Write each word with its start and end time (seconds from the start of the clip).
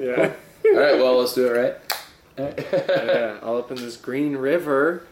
Yeah. 0.00 0.32
All 0.64 0.78
right. 0.80 0.96
Well, 0.98 1.18
let's 1.18 1.34
do 1.34 1.46
it 1.46 1.58
right. 1.58 1.74
Yeah, 2.38 3.38
all 3.42 3.58
up 3.58 3.70
in 3.70 3.76
this 3.78 3.96
Green 3.96 4.36
River, 4.36 5.04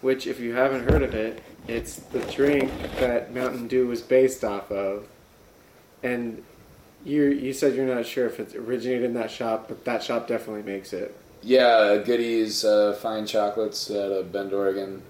which, 0.00 0.26
if 0.26 0.40
you 0.40 0.54
haven't 0.54 0.90
heard 0.90 1.02
of 1.02 1.14
it, 1.14 1.42
it's 1.68 1.96
the 1.96 2.20
drink 2.20 2.70
that 3.00 3.34
Mountain 3.34 3.68
Dew 3.68 3.86
was 3.86 4.00
based 4.00 4.44
off 4.44 4.70
of. 4.70 5.06
And 6.02 6.42
you 7.04 7.24
you 7.24 7.52
said 7.52 7.74
you're 7.74 7.92
not 7.92 8.06
sure 8.06 8.26
if 8.26 8.40
it 8.40 8.54
originated 8.54 9.04
in 9.04 9.14
that 9.14 9.30
shop, 9.30 9.66
but 9.68 9.84
that 9.84 10.02
shop 10.02 10.26
definitely 10.26 10.62
makes 10.62 10.92
it. 10.92 11.16
Yeah, 11.42 11.98
Goody's 12.04 12.64
uh, 12.64 12.94
Fine 13.00 13.26
Chocolates 13.26 13.90
out 13.90 14.12
of 14.12 14.32
Bend, 14.32 14.52
Oregon. 14.52 15.02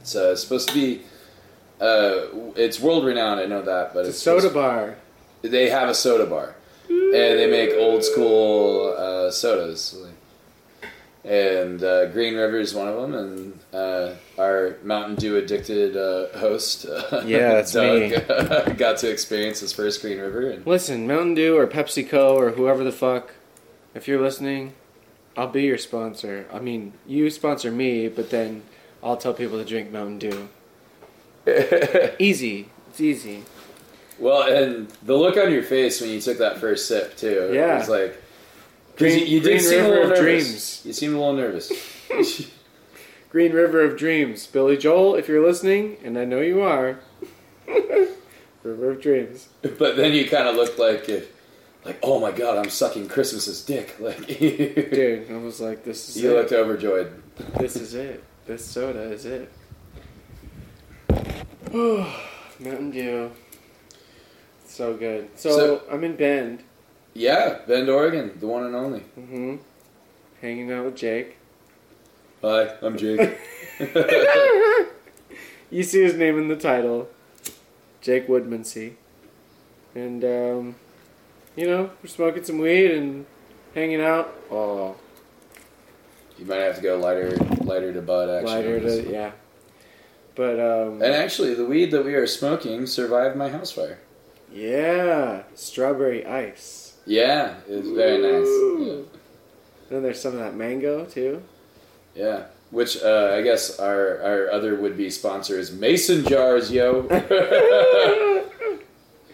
It's 0.00 0.14
uh, 0.16 0.34
supposed 0.36 0.68
to 0.68 0.74
be. 0.74 1.02
Uh, 1.80 2.52
it's 2.54 2.78
world 2.80 3.04
renowned. 3.04 3.40
I 3.40 3.46
know 3.46 3.62
that, 3.62 3.92
but 3.94 4.00
It's 4.00 4.08
a 4.08 4.10
it's 4.10 4.20
soda 4.20 4.50
bar. 4.50 4.96
They 5.42 5.68
have 5.70 5.88
a 5.88 5.94
soda 5.94 6.26
bar, 6.26 6.54
and 6.88 7.38
they 7.38 7.50
make 7.50 7.70
old 7.78 8.04
school 8.04 8.94
uh, 8.96 9.30
sodas. 9.30 9.96
And 11.24 11.82
uh, 11.84 12.06
Green 12.06 12.34
River 12.34 12.58
is 12.58 12.74
one 12.74 12.88
of 12.88 12.96
them, 12.96 13.14
and 13.14 13.60
uh, 13.72 14.14
our 14.36 14.76
Mountain 14.82 15.14
Dew 15.16 15.36
addicted 15.36 15.96
uh, 15.96 16.36
host, 16.36 16.84
uh, 16.84 17.22
Yeah, 17.26 17.54
that's 17.54 17.72
Doug, 17.72 18.76
got 18.76 18.98
to 18.98 19.10
experience 19.10 19.60
his 19.60 19.72
first 19.72 20.02
Green 20.02 20.18
River. 20.18 20.50
And 20.50 20.66
Listen, 20.66 21.06
Mountain 21.06 21.34
Dew 21.34 21.56
or 21.56 21.68
PepsiCo 21.68 22.34
or 22.34 22.50
whoever 22.50 22.82
the 22.82 22.90
fuck, 22.90 23.34
if 23.94 24.08
you're 24.08 24.20
listening, 24.20 24.74
I'll 25.36 25.46
be 25.46 25.62
your 25.62 25.78
sponsor. 25.78 26.46
I 26.52 26.58
mean, 26.58 26.92
you 27.06 27.30
sponsor 27.30 27.70
me, 27.70 28.08
but 28.08 28.30
then 28.30 28.64
I'll 29.00 29.16
tell 29.16 29.32
people 29.32 29.58
to 29.58 29.64
drink 29.64 29.92
Mountain 29.92 30.18
Dew. 30.18 30.48
Easy. 32.18 32.68
It's 32.90 33.00
easy. 33.00 33.42
Well, 34.18 34.42
and 34.42 34.88
the 35.04 35.14
look 35.16 35.36
on 35.36 35.50
your 35.52 35.62
face 35.62 36.00
when 36.00 36.10
you 36.10 36.20
took 36.20 36.38
that 36.38 36.58
first 36.58 36.86
sip 36.88 37.16
too. 37.16 37.50
Yeah. 37.52 37.76
it 37.76 37.78
was 37.80 37.88
like 37.88 38.22
Green- 38.96 39.18
you, 39.20 39.24
you 39.24 39.40
Green 39.40 39.56
did 39.56 39.62
seem 39.64 39.80
a 39.80 39.82
River 39.82 39.88
little 39.94 40.02
of 40.04 40.18
nervous. 40.18 40.22
dreams. 40.82 40.82
You 40.84 40.92
seemed 40.92 41.14
a 41.14 41.18
little 41.18 41.32
nervous. 41.34 41.72
Green 43.30 43.52
River 43.52 43.80
of 43.82 43.96
Dreams. 43.96 44.46
Billy 44.46 44.76
Joel, 44.76 45.14
if 45.14 45.26
you're 45.28 45.44
listening, 45.44 45.96
and 46.04 46.18
I 46.18 46.24
know 46.26 46.40
you 46.40 46.60
are. 46.60 46.98
River 48.62 48.90
of 48.90 49.00
Dreams. 49.00 49.48
but 49.62 49.96
then 49.96 50.12
you 50.12 50.28
kind 50.28 50.46
of 50.46 50.54
looked 50.56 50.78
like, 50.78 51.08
uh, 51.08 51.20
like 51.84 51.98
oh 52.02 52.20
my 52.20 52.30
god, 52.30 52.58
I'm 52.58 52.68
sucking 52.70 53.08
Christmas's 53.08 53.64
dick. 53.64 53.96
Like 54.00 54.26
Dude, 54.26 55.30
I 55.30 55.36
was 55.38 55.60
like, 55.60 55.82
this 55.84 56.14
is 56.14 56.22
looked 56.22 56.52
it. 56.52 56.58
overjoyed. 56.58 57.10
This 57.58 57.76
is 57.76 57.94
it. 57.94 58.22
This 58.46 58.64
soda 58.64 59.00
is 59.10 59.24
it. 59.24 59.50
Mountain 62.60 62.90
Dew. 62.90 63.30
So 64.72 64.94
good. 64.94 65.28
So, 65.34 65.50
So- 65.50 65.82
I'm 65.90 66.02
in 66.02 66.16
Bend. 66.16 66.62
Yeah, 67.12 67.58
Bend, 67.66 67.90
Oregon, 67.90 68.32
the 68.40 68.46
one 68.46 68.64
and 68.64 68.74
only. 68.74 69.00
Mm-hmm. 69.18 69.56
Hanging 70.40 70.72
out 70.72 70.86
with 70.86 70.96
Jake. 70.96 71.36
Hi, 72.40 72.74
I'm 72.80 72.96
Jake. 72.96 73.38
You 75.70 75.82
see 75.82 76.02
his 76.02 76.14
name 76.16 76.38
in 76.38 76.48
the 76.48 76.56
title. 76.56 77.08
Jake 78.02 78.28
Woodmansey. 78.28 78.94
And, 79.94 80.22
um, 80.22 80.74
you 81.56 81.66
know, 81.66 81.90
we're 82.02 82.08
smoking 82.10 82.44
some 82.44 82.58
weed 82.58 82.90
and 82.90 83.24
hanging 83.74 84.02
out. 84.02 84.34
Oh, 84.50 84.96
you 86.38 86.44
might 86.44 86.56
have 86.56 86.76
to 86.76 86.82
go 86.82 86.98
lighter, 86.98 87.36
lighter 87.62 87.90
to 87.94 88.02
bud. 88.02 88.28
Actually, 88.28 88.54
lighter 88.54 88.80
to, 88.80 89.10
yeah. 89.10 89.30
But, 90.34 90.60
um, 90.60 90.94
And 91.02 91.14
actually, 91.14 91.54
the 91.54 91.64
weed 91.64 91.90
that 91.92 92.04
we 92.04 92.14
are 92.14 92.26
smoking 92.26 92.86
survived 92.86 93.36
my 93.36 93.48
house 93.48 93.70
fire. 93.70 93.98
Yeah, 94.52 95.42
strawberry 95.54 96.26
ice. 96.26 96.94
Yeah, 97.06 97.54
it's 97.68 97.88
very 97.88 98.18
nice. 98.18 98.46
Ooh. 98.46 99.08
Then 99.90 100.02
there's 100.02 100.20
some 100.20 100.34
of 100.34 100.38
that 100.38 100.54
mango, 100.54 101.04
too. 101.04 101.42
Yeah. 102.14 102.24
yeah. 102.24 102.44
Which 102.70 103.02
uh, 103.02 103.34
I 103.34 103.42
guess 103.42 103.78
our, 103.78 104.22
our 104.22 104.50
other 104.50 104.76
would 104.76 104.96
be 104.96 105.10
sponsor 105.10 105.58
is 105.58 105.72
Mason 105.72 106.24
Jars, 106.24 106.70
yo. 106.70 107.02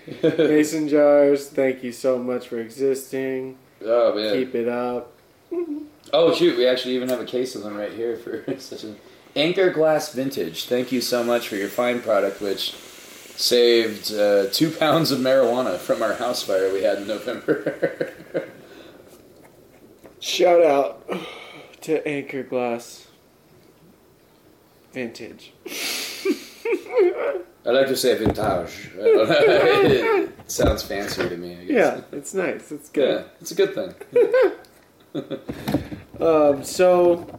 Mason 0.23 0.89
jars, 0.89 1.49
thank 1.49 1.83
you 1.83 1.93
so 1.93 2.19
much 2.19 2.49
for 2.49 2.59
existing. 2.59 3.59
oh 3.85 4.15
man. 4.15 4.35
Keep 4.35 4.55
it 4.55 4.69
up. 4.69 5.13
Oh 6.11 6.35
shoot, 6.35 6.57
we 6.57 6.67
actually 6.67 6.97
even 6.97 7.11
have 7.11 7.21
a 7.21 7.27
case 7.27 7.55
of 7.55 7.63
them 7.63 7.77
right 7.77 7.93
here 7.93 8.17
for 8.17 8.43
such 8.59 8.83
an 8.85 8.97
Anchor 9.37 9.69
Glass 9.69 10.11
Vintage. 10.15 10.65
Thank 10.65 10.91
you 10.91 11.03
so 11.03 11.23
much 11.23 11.49
for 11.49 11.57
your 11.57 11.69
fine 11.69 12.01
product, 12.01 12.41
which 12.41 12.73
saved 13.39 14.13
uh, 14.13 14.47
two 14.51 14.69
pounds 14.69 15.13
of 15.13 15.21
marijuana 15.21 15.79
from 15.79 16.03
our 16.03 16.15
house 16.15 16.43
fire 16.43 16.73
we 16.73 16.83
had 16.83 16.99
in 16.99 17.07
November. 17.07 18.13
Shout 20.21 20.61
out 20.65 21.09
to 21.83 22.07
Anchor 22.07 22.43
Glass 22.43 23.07
Vintage. 24.93 25.53
I 27.65 27.71
like 27.71 27.87
to 27.89 27.97
say 27.97 28.17
vintage. 28.17 28.91
it 28.97 30.51
sounds 30.51 30.83
fancier 30.83 31.29
to 31.29 31.37
me. 31.37 31.53
I 31.53 31.65
guess. 31.65 31.71
Yeah, 31.71 32.01
it's 32.11 32.35
nice. 32.35 32.73
It's 32.73 32.91
yeah, 32.95 33.05
good. 33.05 33.25
it's 33.41 33.51
a 33.51 33.55
good 33.55 33.75
thing. 33.75 33.95
Um, 36.21 36.65
so 36.65 37.39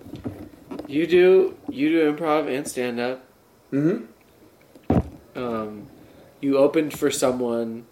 you 0.87 1.07
do 1.07 1.57
you 1.67 1.89
do 1.89 2.13
improv 2.13 2.47
and 2.47 2.65
stand 2.67 2.99
up. 2.99 3.25
hmm 3.71 4.05
Um, 5.39 5.87
you 6.41 6.57
opened 6.57 6.97
for 6.97 7.09
someone 7.11 7.85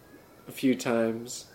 a 0.48 0.52
few 0.52 0.76
times. 0.76 1.46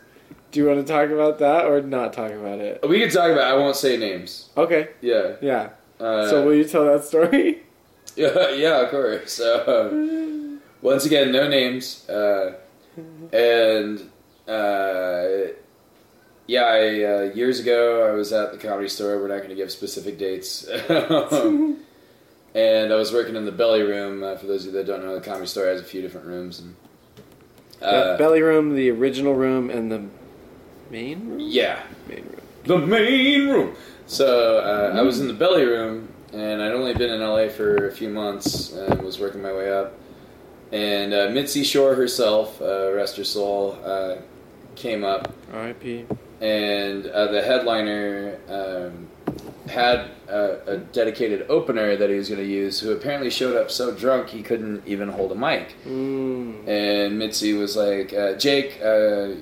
Do 0.51 0.61
you 0.61 0.67
want 0.67 0.87
to 0.87 0.93
talk 0.93 1.11
about 1.11 1.39
that 1.39 1.65
or 1.65 1.81
not 1.81 2.13
talk 2.13 2.31
about 2.31 2.59
it? 2.59 2.87
We 2.87 3.01
can 3.01 3.11
talk 3.11 3.31
about. 3.31 3.45
I 3.45 3.55
won't 3.55 3.77
say 3.77 3.97
names. 3.97 4.51
Okay. 4.57 4.89
Yeah. 5.01 5.37
Yeah. 5.41 5.71
Uh, 5.99 6.29
so 6.29 6.45
will 6.45 6.55
you 6.55 6.65
tell 6.65 6.85
that 6.87 7.05
story? 7.05 7.63
Yeah, 8.17 8.51
yeah, 8.55 8.81
of 8.83 8.91
course. 8.91 9.33
So, 9.33 9.91
um, 9.91 10.61
once 10.83 11.07
again, 11.07 11.33
no 11.33 11.49
names. 11.49 12.09
Uh, 12.09 12.55
and 13.33 14.01
uh, 14.47 15.53
yeah, 16.47 16.65
I, 16.65 17.05
uh, 17.05 17.33
years 17.35 17.61
ago, 17.61 18.07
I 18.07 18.13
was 18.13 18.33
at 18.33 18.53
the 18.53 18.59
comedy 18.59 18.89
store. 18.89 19.19
We're 19.19 19.29
not 19.29 19.39
going 19.39 19.51
to 19.51 19.55
give 19.55 19.71
specific 19.71 20.19
dates. 20.19 20.69
And 22.55 22.93
I 22.93 22.97
was 22.97 23.13
working 23.13 23.35
in 23.37 23.45
the 23.45 23.53
belly 23.53 23.83
room. 23.83 24.23
Uh, 24.23 24.37
for 24.37 24.47
those 24.47 24.67
of 24.67 24.73
you 24.73 24.79
that 24.79 24.87
don't 24.87 25.03
know, 25.03 25.15
the 25.15 25.21
comedy 25.25 25.47
store 25.47 25.67
has 25.67 25.81
a 25.81 25.85
few 25.85 26.03
different 26.03 26.27
rooms. 26.27 26.61
And 26.61 26.77
uh, 27.81 28.17
belly 28.19 28.43
room, 28.43 28.75
the 28.75 28.91
original 28.91 29.35
room, 29.35 29.71
and 29.71 29.91
the 29.91 30.05
main 30.91 31.27
room. 31.29 31.41
yeah, 31.41 31.83
Main 32.09 32.25
room. 32.25 32.41
the 32.65 32.79
main 32.87 33.49
room. 33.49 33.75
So 34.07 34.59
uh, 34.59 34.93
I 34.97 35.01
was 35.03 35.21
in 35.21 35.29
the 35.29 35.35
belly 35.35 35.65
room, 35.65 36.09
and 36.33 36.63
I'd 36.63 36.73
only 36.73 36.93
been 36.95 37.11
in 37.11 37.21
LA 37.21 37.49
for 37.49 37.89
a 37.89 37.93
few 37.93 38.09
months 38.11 38.73
and 38.73 39.01
was 39.03 39.19
working 39.19 39.41
my 39.43 39.53
way 39.53 39.73
up. 39.73 39.95
And 40.71 41.13
uh, 41.15 41.31
Mitzi 41.31 41.65
Shore 41.65 41.95
herself, 41.95 42.61
uh, 42.61 42.93
rest 42.93 43.17
her 43.17 43.25
soul, 43.25 43.79
uh, 43.85 44.17
came 44.75 45.05
up, 45.05 45.35
R.I.P. 45.53 46.07
and 46.41 47.07
uh, 47.07 47.31
the 47.31 47.43
headliner 47.43 48.39
um, 48.49 49.09
had 49.69 50.11
a, 50.29 50.59
a 50.67 50.77
dedicated 50.79 51.47
opener 51.49 51.97
that 51.97 52.11
he 52.11 52.17
was 52.17 52.29
going 52.29 52.41
to 52.41 52.47
use, 52.47 52.81
who 52.81 52.93
apparently 52.93 53.31
showed 53.31 53.57
up 53.57 53.71
so 53.71 53.95
drunk 53.95 54.29
he 54.29 54.43
couldn't 54.43 54.83
even 54.87 55.09
hold 55.09 55.33
a 55.33 55.35
mic. 55.35 55.75
Mm. 55.87 56.67
And 56.67 57.19
Mitzi 57.19 57.53
was 57.53 57.77
like, 57.77 58.13
uh, 58.13 58.35
Jake, 58.35 58.81
uh, 58.83 59.35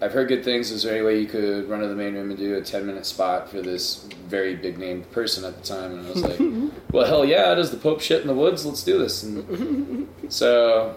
I've 0.00 0.12
heard 0.12 0.28
good 0.28 0.44
things. 0.44 0.70
Is 0.70 0.82
there 0.82 0.94
any 0.94 1.04
way 1.04 1.20
you 1.20 1.26
could 1.26 1.68
run 1.68 1.80
to 1.80 1.88
the 1.88 1.94
main 1.94 2.14
room 2.14 2.30
and 2.30 2.38
do 2.38 2.56
a 2.56 2.62
10 2.62 2.86
minute 2.86 3.06
spot 3.06 3.50
for 3.50 3.62
this 3.62 4.06
very 4.28 4.54
big 4.54 4.78
named 4.78 5.10
person 5.10 5.44
at 5.44 5.56
the 5.56 5.62
time? 5.62 5.98
And 5.98 6.06
I 6.06 6.10
was 6.10 6.22
like, 6.22 6.72
well, 6.92 7.06
hell 7.06 7.24
yeah, 7.24 7.54
does 7.54 7.70
the 7.70 7.78
Pope 7.78 8.00
shit 8.00 8.20
in 8.20 8.26
the 8.26 8.34
woods? 8.34 8.66
Let's 8.66 8.82
do 8.82 8.98
this. 8.98 9.22
And 9.22 10.08
so, 10.28 10.96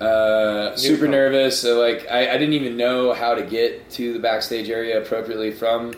uh, 0.00 0.76
super 0.76 1.06
nervous. 1.06 1.60
So, 1.60 1.80
like, 1.80 2.06
I, 2.10 2.34
I 2.34 2.38
didn't 2.38 2.54
even 2.54 2.76
know 2.76 3.12
how 3.12 3.34
to 3.34 3.42
get 3.42 3.88
to 3.90 4.12
the 4.12 4.18
backstage 4.18 4.68
area 4.68 5.00
appropriately 5.00 5.52
from 5.52 5.94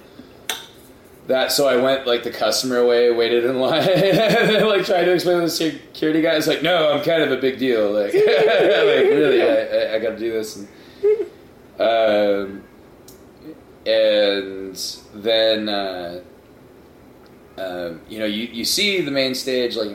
that. 1.29 1.53
So 1.53 1.69
I 1.69 1.77
went 1.77 2.07
like 2.07 2.25
the 2.25 2.31
customer 2.31 2.85
way, 2.85 3.11
waited 3.13 3.45
in 3.45 3.61
line, 3.61 3.89
and 3.89 4.17
then, 4.51 4.67
like 4.67 4.85
tried 4.85 5.05
to 5.05 5.15
explain 5.15 5.37
to 5.37 5.43
the 5.43 5.51
security 5.51 6.21
guy. 6.21 6.35
It's 6.35 6.47
like, 6.47 6.63
no, 6.63 6.93
I'm 6.93 7.05
kind 7.05 7.23
of 7.23 7.31
a 7.31 7.37
big 7.37 7.59
deal. 7.59 7.93
Like, 7.93 8.13
like 8.15 8.25
really, 8.25 9.43
I, 9.43 9.47
I, 9.47 9.95
I 9.95 9.99
got 10.01 10.11
to 10.11 10.19
do 10.19 10.33
this. 10.33 10.57
And, 10.57 10.69
um, 11.81 12.65
and 13.87 14.77
then, 15.15 15.69
uh, 15.69 16.21
um, 17.57 18.01
you 18.09 18.19
know, 18.19 18.27
you, 18.27 18.45
you 18.47 18.65
see 18.65 19.01
the 19.01 19.11
main 19.11 19.35
stage 19.35 19.77
like 19.77 19.91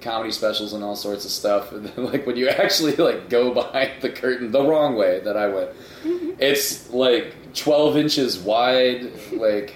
comedy 0.00 0.32
specials 0.32 0.72
and 0.72 0.82
all 0.82 0.96
sorts 0.96 1.24
of 1.24 1.30
stuff. 1.30 1.72
And 1.72 1.86
then, 1.86 2.04
like 2.06 2.26
when 2.26 2.36
you 2.36 2.48
actually 2.48 2.96
like 2.96 3.28
go 3.28 3.54
behind 3.54 4.02
the 4.02 4.10
curtain 4.10 4.50
the 4.50 4.62
wrong 4.62 4.96
way 4.96 5.20
that 5.20 5.36
I 5.36 5.48
went, 5.48 5.70
it's 6.04 6.90
like 6.90 7.34
12 7.54 7.96
inches 7.96 8.38
wide. 8.38 9.12
Like 9.32 9.74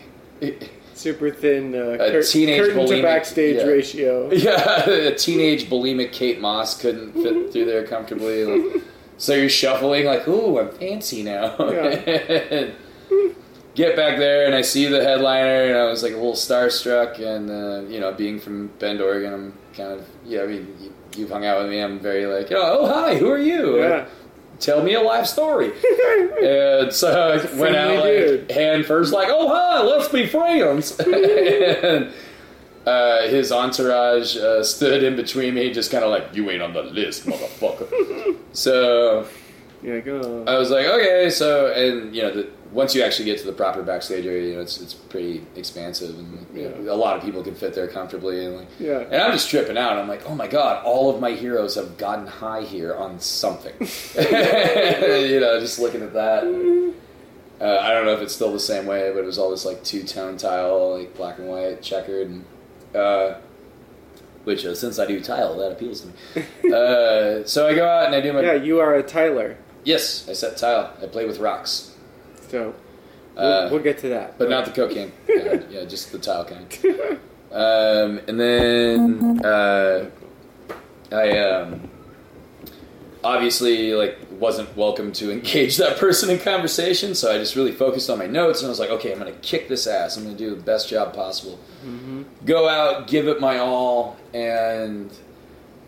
Super 0.96 1.30
thin 1.30 1.74
uh, 1.74 1.90
A 2.00 2.10
cur- 2.10 2.22
teenage 2.22 2.58
curtain 2.58 2.86
to 2.86 2.92
bulimic- 2.94 3.02
backstage 3.02 3.56
yeah. 3.56 3.64
ratio. 3.64 4.30
Yeah, 4.32 4.88
a 4.88 5.14
teenage 5.14 5.68
bulimic 5.68 6.10
Kate 6.12 6.40
Moss 6.40 6.80
couldn't 6.80 7.12
fit 7.12 7.52
through 7.52 7.66
there 7.66 7.86
comfortably. 7.86 8.44
Like, 8.44 8.82
so 9.18 9.34
you're 9.34 9.50
shuffling 9.50 10.06
like, 10.06 10.26
ooh, 10.26 10.58
I'm 10.58 10.70
fancy 10.70 11.22
now. 11.22 11.54
Yeah. 11.58 12.70
Get 13.74 13.94
back 13.94 14.16
there 14.16 14.46
and 14.46 14.54
I 14.54 14.62
see 14.62 14.86
the 14.86 15.04
headliner 15.04 15.64
and 15.64 15.76
I 15.76 15.84
was 15.84 16.02
like 16.02 16.12
a 16.12 16.16
little 16.16 16.32
starstruck 16.32 17.18
and 17.20 17.50
uh, 17.50 17.86
you 17.92 18.00
know 18.00 18.10
being 18.10 18.40
from 18.40 18.68
Bend, 18.78 19.02
Oregon, 19.02 19.34
I'm 19.34 19.52
kind 19.74 19.92
of 19.92 20.06
yeah. 20.24 20.44
I 20.44 20.46
mean, 20.46 20.74
you, 20.80 20.94
you've 21.14 21.30
hung 21.30 21.44
out 21.44 21.60
with 21.60 21.68
me. 21.68 21.80
I'm 21.82 22.00
very 22.00 22.24
like, 22.24 22.50
oh, 22.52 22.78
oh 22.80 22.86
hi, 22.86 23.16
who 23.16 23.30
are 23.30 23.36
you? 23.38 23.80
Yeah. 23.80 24.06
Tell 24.58 24.82
me 24.82 24.94
a 24.94 25.00
life 25.00 25.26
story. 25.26 25.66
and 26.42 26.92
so 26.92 27.10
I 27.10 27.60
went 27.60 27.76
out 27.76 27.96
like 27.96 28.12
dude. 28.12 28.50
hand 28.50 28.86
first, 28.86 29.12
like, 29.12 29.28
oh 29.30 29.48
hi, 29.48 29.82
let's 29.82 30.08
be 30.08 30.26
friends. 30.26 30.98
and 31.00 32.12
uh, 32.86 33.22
his 33.28 33.52
entourage 33.52 34.36
uh, 34.36 34.62
stood 34.62 35.02
in 35.02 35.16
between 35.16 35.54
me, 35.54 35.72
just 35.72 35.90
kind 35.90 36.04
of 36.04 36.10
like, 36.10 36.34
you 36.34 36.48
ain't 36.50 36.62
on 36.62 36.72
the 36.72 36.82
list, 36.82 37.26
motherfucker. 37.26 38.36
so 38.52 39.26
Yeah, 39.82 40.00
go. 40.00 40.44
I 40.46 40.56
was 40.56 40.70
like, 40.70 40.86
okay, 40.86 41.28
so 41.30 41.72
and 41.72 42.14
you 42.14 42.22
know, 42.22 42.32
the, 42.32 42.50
once 42.72 42.94
you 42.94 43.02
actually 43.02 43.24
get 43.26 43.38
to 43.38 43.46
the 43.46 43.52
proper 43.52 43.82
backstage 43.82 44.26
area, 44.26 44.48
you 44.48 44.54
know, 44.54 44.60
it's 44.60 44.80
it's 44.80 44.94
pretty 44.94 45.44
expansive, 45.56 46.18
and 46.18 46.46
you 46.54 46.68
know, 46.68 46.92
a 46.92 46.94
lot 46.94 47.16
of 47.16 47.22
people 47.22 47.42
can 47.42 47.54
fit 47.54 47.74
there 47.74 47.88
comfortably, 47.88 48.44
and 48.44 48.56
like. 48.56 48.68
yeah. 48.78 48.98
And 49.00 49.16
I'm 49.16 49.32
just 49.32 49.48
tripping 49.50 49.76
out. 49.78 49.98
I'm 49.98 50.08
like, 50.08 50.28
oh 50.28 50.34
my 50.34 50.46
god, 50.46 50.84
all 50.84 51.12
of 51.14 51.20
my 51.20 51.32
heroes 51.32 51.74
have 51.76 51.96
gotten 51.96 52.26
high 52.26 52.62
here 52.62 52.94
on 52.94 53.18
something. 53.20 53.74
you 53.80 55.40
know, 55.40 55.58
just 55.60 55.78
looking 55.78 56.02
at 56.02 56.12
that. 56.14 56.44
Uh, 57.58 57.78
I 57.80 57.92
don't 57.92 58.04
know 58.04 58.12
if 58.12 58.20
it's 58.20 58.34
still 58.34 58.52
the 58.52 58.60
same 58.60 58.84
way, 58.84 59.10
but 59.12 59.20
it 59.20 59.24
was 59.26 59.38
all 59.38 59.50
this 59.50 59.64
like 59.64 59.82
two 59.82 60.02
tone 60.02 60.36
tile, 60.36 60.98
like 60.98 61.16
black 61.16 61.38
and 61.38 61.48
white, 61.48 61.80
checkered, 61.80 62.28
and 62.28 62.44
uh, 62.94 63.36
which 64.44 64.64
uh, 64.66 64.74
since 64.74 64.98
I 64.98 65.06
do 65.06 65.20
tile, 65.20 65.56
that 65.58 65.72
appeals 65.72 66.02
to 66.02 66.08
me. 66.08 66.12
uh, 66.72 67.44
so 67.46 67.66
I 67.66 67.74
go 67.74 67.88
out 67.88 68.06
and 68.06 68.14
I 68.14 68.20
do 68.20 68.32
my 68.34 68.42
Yeah, 68.42 68.52
you 68.54 68.80
are 68.80 68.94
a 68.94 69.02
Tyler. 69.02 69.56
yes, 69.84 70.28
I 70.28 70.34
set 70.34 70.58
tile. 70.58 70.92
I 71.02 71.06
play 71.06 71.24
with 71.24 71.38
rocks, 71.38 71.95
So 72.50 72.74
we'll, 73.36 73.44
Uh, 73.44 73.68
we'll 73.70 73.82
get 73.82 73.98
to 73.98 74.08
that. 74.10 74.38
but 74.38 74.48
not 74.50 74.64
the 74.64 74.70
cocaine. 74.72 75.12
kind. 75.26 75.64
Yeah, 75.70 75.84
just 75.84 76.12
the 76.12 76.18
tile 76.18 76.44
kind. 76.44 76.66
Um, 77.52 78.20
and 78.28 78.38
then 78.40 79.40
uh, 79.44 80.10
I 81.12 81.38
um, 81.38 81.88
obviously 83.24 83.92
like 83.94 84.18
wasn't 84.38 84.74
welcome 84.76 85.12
to 85.12 85.30
engage 85.32 85.76
that 85.78 85.96
person 85.98 86.28
in 86.30 86.38
conversation, 86.38 87.14
so 87.14 87.32
I 87.32 87.38
just 87.38 87.56
really 87.56 87.72
focused 87.72 88.10
on 88.10 88.18
my 88.18 88.26
notes 88.26 88.60
and 88.60 88.66
I 88.66 88.70
was 88.70 88.78
like, 88.80 88.90
okay, 88.90 89.12
I'm 89.12 89.18
gonna 89.18 89.32
kick 89.32 89.68
this 89.68 89.86
ass. 89.86 90.16
I'm 90.16 90.24
gonna 90.24 90.36
do 90.36 90.50
the 90.54 90.62
best 90.62 90.88
job 90.88 91.14
possible. 91.14 91.58
Go 92.44 92.68
out, 92.68 93.06
give 93.06 93.28
it 93.28 93.40
my 93.40 93.58
all, 93.58 94.16
and 94.34 95.10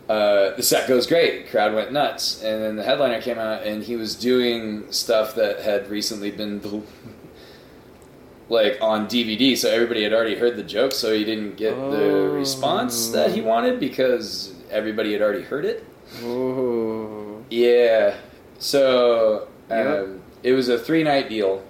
uh, 0.09 0.55
the 0.55 0.63
set 0.63 0.87
goes 0.89 1.05
great. 1.07 1.49
Crowd 1.51 1.73
went 1.73 1.91
nuts, 1.93 2.41
and 2.43 2.61
then 2.63 2.75
the 2.75 2.83
headliner 2.83 3.21
came 3.21 3.37
out 3.37 3.63
and 3.63 3.83
he 3.83 3.95
was 3.95 4.15
doing 4.15 4.91
stuff 4.91 5.35
that 5.35 5.61
had 5.61 5.89
recently 5.89 6.31
been 6.31 6.59
like 8.49 8.77
on 8.81 9.07
DVD, 9.07 9.55
so 9.55 9.69
everybody 9.69 10.03
had 10.03 10.11
already 10.13 10.35
heard 10.35 10.57
the 10.57 10.63
joke, 10.63 10.91
so 10.93 11.13
he 11.13 11.23
didn't 11.23 11.55
get 11.55 11.75
the 11.75 11.81
Oh. 12.09 12.33
response 12.33 13.09
that 13.09 13.31
he 13.31 13.41
wanted 13.41 13.79
because 13.79 14.53
everybody 14.71 15.13
had 15.13 15.21
already 15.21 15.43
heard 15.43 15.65
it. 15.65 15.85
Oh. 16.23 17.43
Yeah, 17.51 18.15
so 18.57 19.47
um, 19.69 19.77
Yep. 19.77 20.07
it 20.43 20.53
was 20.53 20.67
a 20.69 20.79
three 20.79 21.03
night 21.03 21.29
deal. 21.29 21.63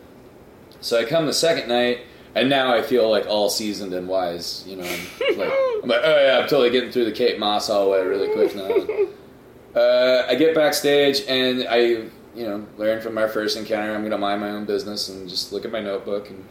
So 0.81 0.97
I 0.97 1.03
come 1.03 1.25
the 1.25 1.33
second 1.33 1.67
night, 1.67 1.99
and 2.39 2.49
now 2.49 2.73
I 2.73 2.81
feel 2.81 3.09
like 3.09 3.27
all 3.27 3.49
seasoned 3.49 3.93
and 3.93 4.07
wise. 4.07 4.63
You 4.67 4.77
know, 4.77 4.83
I'm 4.83 5.37
like, 5.37 5.53
I'm 5.83 5.89
like, 5.89 6.01
oh 6.03 6.25
yeah, 6.25 6.39
I'm 6.41 6.47
totally 6.47 6.69
getting 6.69 6.91
through 6.91 7.05
the 7.05 7.11
Kate 7.11 7.39
Moss 7.39 7.67
hallway 7.67 8.01
really 8.05 8.33
quick 8.33 8.55
now. 8.55 9.79
Uh, 9.79 10.25
I 10.27 10.35
get 10.35 10.55
backstage 10.55 11.21
and 11.27 11.67
I, 11.69 11.77
you 11.77 12.09
know, 12.35 12.65
learn 12.77 13.01
from 13.01 13.17
our 13.17 13.27
first 13.27 13.57
encounter. 13.57 13.93
I'm 13.93 14.01
going 14.01 14.11
to 14.11 14.17
mind 14.17 14.41
my 14.41 14.49
own 14.49 14.65
business 14.65 15.09
and 15.09 15.29
just 15.29 15.53
look 15.53 15.65
at 15.65 15.71
my 15.71 15.79
notebook 15.79 16.29
and 16.29 16.43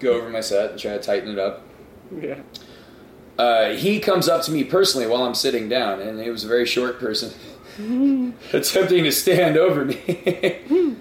go 0.00 0.14
over 0.14 0.30
my 0.30 0.40
set 0.40 0.72
and 0.72 0.80
try 0.80 0.92
to 0.92 0.98
tighten 0.98 1.30
it 1.30 1.38
up. 1.38 1.62
Yeah. 2.18 2.40
Uh, 3.38 3.70
he 3.70 3.98
comes 3.98 4.28
up 4.28 4.42
to 4.42 4.52
me 4.52 4.64
personally 4.64 5.06
while 5.06 5.24
I'm 5.24 5.34
sitting 5.34 5.68
down, 5.68 6.00
and 6.00 6.20
he 6.20 6.30
was 6.30 6.44
a 6.44 6.48
very 6.48 6.66
short 6.66 7.00
person, 7.00 7.32
attempting 8.52 9.04
to 9.04 9.12
stand 9.12 9.56
over 9.56 9.84
me, 9.86 9.96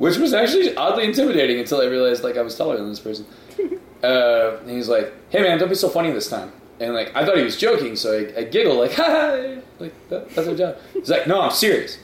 which 0.00 0.16
was 0.16 0.32
actually 0.32 0.74
oddly 0.76 1.04
intimidating 1.04 1.58
until 1.58 1.78
I 1.82 1.84
realized 1.84 2.24
like 2.24 2.38
I 2.38 2.42
was 2.42 2.56
taller 2.56 2.76
than 2.78 2.88
this 2.88 3.00
person. 3.00 3.26
Uh, 4.02 4.56
and 4.62 4.70
he's 4.70 4.88
like, 4.88 5.12
"Hey 5.28 5.42
man, 5.42 5.58
don't 5.58 5.68
be 5.68 5.74
so 5.74 5.90
funny 5.90 6.10
this 6.10 6.30
time." 6.30 6.50
And 6.80 6.94
like 6.94 7.14
I 7.14 7.22
thought 7.22 7.36
he 7.36 7.42
was 7.42 7.58
joking, 7.58 7.96
so 7.96 8.18
I, 8.18 8.40
I 8.40 8.44
giggled 8.44 8.78
like, 8.78 8.92
"Ha!" 9.02 9.56
Like 9.78 9.92
that, 10.08 10.30
that's 10.30 10.48
our 10.48 10.54
job. 10.54 10.78
He's 10.94 11.10
like, 11.10 11.26
"No, 11.26 11.42
I'm 11.42 11.50
serious. 11.50 11.98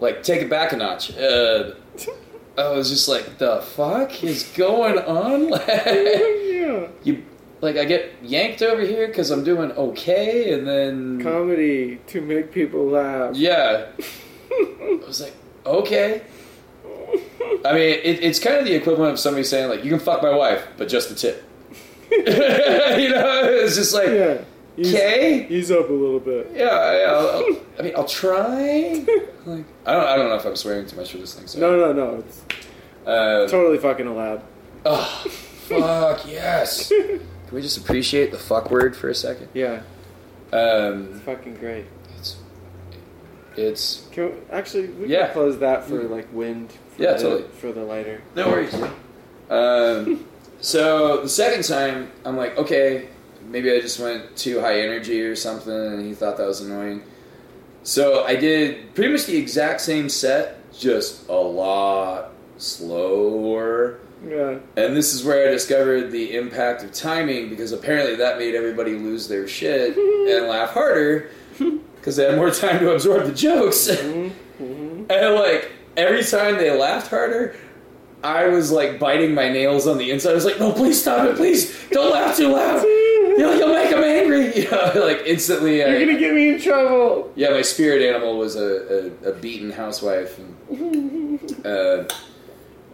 Like 0.00 0.22
take 0.22 0.40
it 0.40 0.48
back 0.48 0.72
a 0.72 0.78
notch." 0.78 1.14
Uh, 1.14 1.74
I 2.56 2.70
was 2.70 2.88
just 2.88 3.08
like, 3.08 3.36
"The 3.36 3.60
fuck 3.60 4.24
is 4.24 4.44
going 4.56 4.98
on?" 5.00 5.50
yeah. 5.50 6.88
you 7.04 7.22
like 7.60 7.76
I 7.76 7.84
get 7.84 8.14
yanked 8.22 8.62
over 8.62 8.80
here 8.80 9.06
because 9.06 9.30
I'm 9.30 9.44
doing 9.44 9.70
okay, 9.72 10.54
and 10.54 10.66
then 10.66 11.22
Comedy 11.22 11.98
to 12.06 12.22
make 12.22 12.52
people 12.52 12.86
laugh. 12.86 13.36
yeah, 13.36 13.88
I 14.50 15.00
was 15.06 15.20
like, 15.20 15.34
okay. 15.66 16.22
I 17.64 17.72
mean, 17.72 17.98
it, 18.02 18.22
it's 18.22 18.38
kind 18.38 18.56
of 18.56 18.64
the 18.64 18.74
equivalent 18.74 19.12
of 19.14 19.18
somebody 19.18 19.44
saying 19.44 19.68
like, 19.68 19.84
"You 19.84 19.90
can 19.90 19.98
fuck 20.00 20.22
my 20.22 20.34
wife, 20.34 20.66
but 20.76 20.88
just 20.88 21.08
the 21.08 21.14
tip." 21.14 21.44
you 22.10 22.18
know, 23.10 23.42
it's 23.44 23.76
just 23.76 23.92
like, 23.94 24.08
Yeah. 24.08 24.42
Okay, 24.80 25.46
ease 25.50 25.70
up 25.72 25.88
a 25.88 25.92
little 25.92 26.20
bit. 26.20 26.52
yeah. 26.54 26.66
I, 26.66 26.98
I'll, 27.00 27.28
I'll, 27.28 27.56
I 27.78 27.82
mean, 27.82 27.92
I'll 27.96 28.04
try. 28.06 29.04
Like, 29.44 29.64
I 29.86 29.92
don't, 29.92 30.06
I 30.06 30.16
don't 30.16 30.28
know 30.28 30.36
if 30.36 30.44
I'm 30.46 30.54
swearing 30.56 30.86
too 30.86 30.96
much 30.96 31.10
for 31.12 31.18
this 31.18 31.34
thing. 31.34 31.46
So. 31.48 31.58
No, 31.58 31.76
no, 31.76 31.92
no. 31.92 32.16
It's 32.18 32.42
Uh, 33.06 33.46
totally 33.48 33.78
fucking 33.78 34.06
allowed. 34.06 34.42
oh, 34.86 35.24
fuck 35.68 36.30
yes. 36.30 36.88
Can 36.88 37.20
we 37.50 37.60
just 37.62 37.76
appreciate 37.78 38.30
the 38.30 38.38
fuck 38.38 38.70
word 38.70 38.94
for 38.96 39.08
a 39.08 39.14
second? 39.14 39.48
Yeah. 39.54 39.80
Um, 40.52 41.14
It's 41.14 41.24
fucking 41.24 41.56
great. 41.56 41.86
It's 43.58 44.06
Can 44.12 44.26
we, 44.26 44.32
actually, 44.50 44.86
we 44.86 45.08
Yeah. 45.08 45.26
can 45.26 45.34
close 45.34 45.58
that 45.58 45.84
for 45.84 46.02
like 46.04 46.26
wind. 46.32 46.72
For 46.96 47.02
Yeah, 47.02 47.12
the, 47.14 47.18
totally. 47.22 47.44
For 47.60 47.72
the 47.72 47.84
lighter. 47.84 48.20
no 48.36 48.48
worries. 48.48 48.74
Um, 49.50 50.24
so 50.60 51.22
the 51.22 51.28
second 51.28 51.64
time, 51.64 52.10
I'm 52.24 52.36
like, 52.36 52.56
okay, 52.58 53.08
maybe 53.50 53.72
I 53.72 53.80
just 53.80 53.98
went 54.00 54.36
too 54.36 54.60
high 54.60 54.80
energy 54.80 55.20
or 55.22 55.34
something, 55.36 55.72
and 55.72 56.04
he 56.06 56.14
thought 56.14 56.36
that 56.36 56.46
was 56.46 56.60
annoying. 56.60 57.02
So 57.82 58.24
I 58.24 58.36
did 58.36 58.94
pretty 58.94 59.10
much 59.12 59.24
the 59.26 59.36
exact 59.36 59.80
same 59.80 60.08
set, 60.08 60.56
just 60.72 61.28
a 61.28 61.32
lot 61.32 62.32
slower. 62.58 63.98
Yeah. 64.28 64.58
And 64.76 64.96
this 64.96 65.14
is 65.14 65.24
where 65.24 65.48
I 65.48 65.50
discovered 65.52 66.10
the 66.10 66.36
impact 66.36 66.82
of 66.82 66.92
timing 66.92 67.48
because 67.48 67.70
apparently 67.72 68.16
that 68.16 68.36
made 68.38 68.54
everybody 68.54 68.92
lose 68.98 69.28
their 69.28 69.46
shit 69.46 69.96
and 69.96 70.48
laugh 70.48 70.70
harder 70.70 71.30
because 72.08 72.16
they 72.16 72.24
had 72.24 72.36
more 72.36 72.50
time 72.50 72.78
to 72.78 72.92
absorb 72.92 73.26
the 73.26 73.34
jokes. 73.34 73.86
Mm-hmm. 73.86 75.10
And 75.10 75.34
like 75.34 75.70
every 75.94 76.24
time 76.24 76.56
they 76.56 76.70
laughed 76.70 77.08
harder, 77.08 77.54
I 78.24 78.46
was 78.46 78.72
like 78.72 78.98
biting 78.98 79.34
my 79.34 79.50
nails 79.50 79.86
on 79.86 79.98
the 79.98 80.10
inside. 80.10 80.30
I 80.30 80.34
was 80.34 80.46
like, 80.46 80.58
"No, 80.58 80.72
please 80.72 80.98
stop 80.98 81.26
it! 81.26 81.36
Please 81.36 81.76
don't 81.90 82.10
laugh 82.10 82.34
too 82.34 82.48
loud. 82.48 82.82
You'll, 83.38 83.56
you'll 83.56 83.74
make 83.74 83.90
them 83.90 84.02
angry." 84.02 84.38
You 84.58 84.70
know, 84.70 84.92
like 84.96 85.20
instantly. 85.26 85.78
You're 85.78 85.96
I, 85.96 86.00
gonna 86.00 86.18
get 86.18 86.34
me 86.34 86.54
in 86.54 86.60
trouble. 86.60 87.30
yeah, 87.36 87.50
my 87.50 87.62
spirit 87.62 88.02
animal 88.02 88.38
was 88.38 88.56
a, 88.56 89.12
a, 89.22 89.30
a 89.30 89.32
beaten 89.34 89.70
housewife. 89.70 90.38
And, 90.38 91.38
uh, 91.64 92.04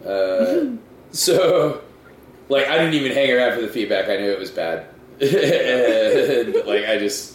uh, 0.07 0.65
so, 1.11 1.81
like, 2.49 2.67
I 2.67 2.77
didn't 2.77 2.93
even 2.93 3.13
hang 3.13 3.31
around 3.31 3.55
for 3.55 3.61
the 3.61 3.69
feedback. 3.69 4.09
I 4.09 4.17
knew 4.17 4.29
it 4.29 4.37
was 4.37 4.51
bad. 4.51 4.85
and, 5.21 6.53
like, 6.67 6.85
I 6.85 6.97
just 6.99 7.34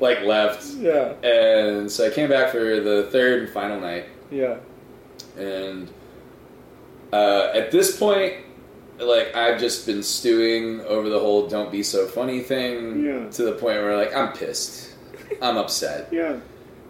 like 0.00 0.22
left. 0.22 0.64
Yeah. 0.74 1.12
And 1.22 1.90
so 1.90 2.06
I 2.06 2.10
came 2.10 2.28
back 2.28 2.50
for 2.52 2.80
the 2.80 3.08
third 3.10 3.42
and 3.44 3.50
final 3.52 3.80
night. 3.80 4.06
Yeah. 4.30 4.56
And 5.38 5.88
uh, 7.12 7.50
at 7.54 7.70
this 7.70 7.96
point, 7.98 8.34
like 8.98 9.34
I've 9.36 9.60
just 9.60 9.86
been 9.86 10.02
stewing 10.02 10.80
over 10.82 11.08
the 11.08 11.18
whole 11.18 11.46
"don't 11.48 11.70
be 11.70 11.82
so 11.82 12.06
funny" 12.06 12.40
thing 12.40 13.04
Yeah. 13.04 13.28
to 13.30 13.42
the 13.44 13.52
point 13.52 13.76
where 13.82 13.96
like 13.96 14.14
I'm 14.14 14.32
pissed, 14.32 14.94
I'm 15.42 15.56
upset, 15.58 16.08
Yeah. 16.12 16.38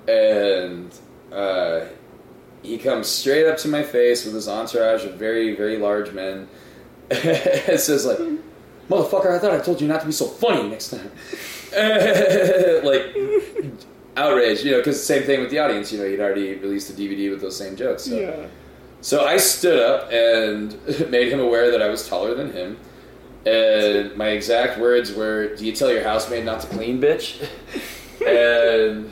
and 0.08 0.92
uh, 1.32 1.80
he 2.62 2.78
comes 2.78 3.08
straight 3.08 3.46
up 3.46 3.58
to 3.58 3.68
my 3.68 3.82
face 3.82 4.24
with 4.24 4.34
his 4.34 4.48
entourage 4.48 5.04
of 5.04 5.14
very 5.14 5.56
very 5.56 5.78
large 5.78 6.12
men. 6.12 6.48
it 7.10 7.80
says 7.80 8.06
like, 8.06 8.18
"Motherfucker, 8.88 9.30
I 9.34 9.38
thought 9.40 9.52
I 9.52 9.58
told 9.58 9.80
you 9.80 9.88
not 9.88 10.00
to 10.00 10.06
be 10.06 10.12
so 10.12 10.26
funny 10.26 10.68
next 10.68 10.90
time." 10.90 11.10
like 12.84 13.16
outrage, 14.16 14.64
you 14.64 14.72
know, 14.72 14.78
because 14.78 15.02
same 15.04 15.22
thing 15.24 15.40
with 15.40 15.50
the 15.50 15.58
audience. 15.58 15.92
You 15.92 15.98
know, 15.98 16.04
you'd 16.04 16.20
already 16.20 16.54
released 16.54 16.90
a 16.90 16.92
DVD 16.94 17.30
with 17.30 17.40
those 17.40 17.56
same 17.56 17.76
jokes. 17.76 18.04
So. 18.04 18.18
Yeah. 18.18 18.46
So 19.02 19.24
I 19.24 19.36
stood 19.36 19.78
up 19.78 20.10
and 20.12 20.76
made 21.10 21.28
him 21.32 21.40
aware 21.40 21.70
that 21.70 21.82
I 21.82 21.88
was 21.88 22.08
taller 22.08 22.34
than 22.34 22.52
him. 22.52 22.78
And 23.44 24.16
my 24.16 24.28
exact 24.28 24.80
words 24.80 25.12
were, 25.12 25.54
"Do 25.54 25.64
you 25.64 25.72
tell 25.72 25.92
your 25.92 26.02
housemaid 26.02 26.44
not 26.44 26.60
to 26.62 26.66
clean, 26.66 27.00
bitch?" 27.00 27.46
and 28.26 29.08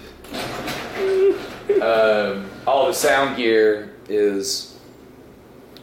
um, 1.81 2.51
all 2.67 2.87
the 2.87 2.93
sound 2.95 3.37
gear 3.37 3.95
is 4.09 4.77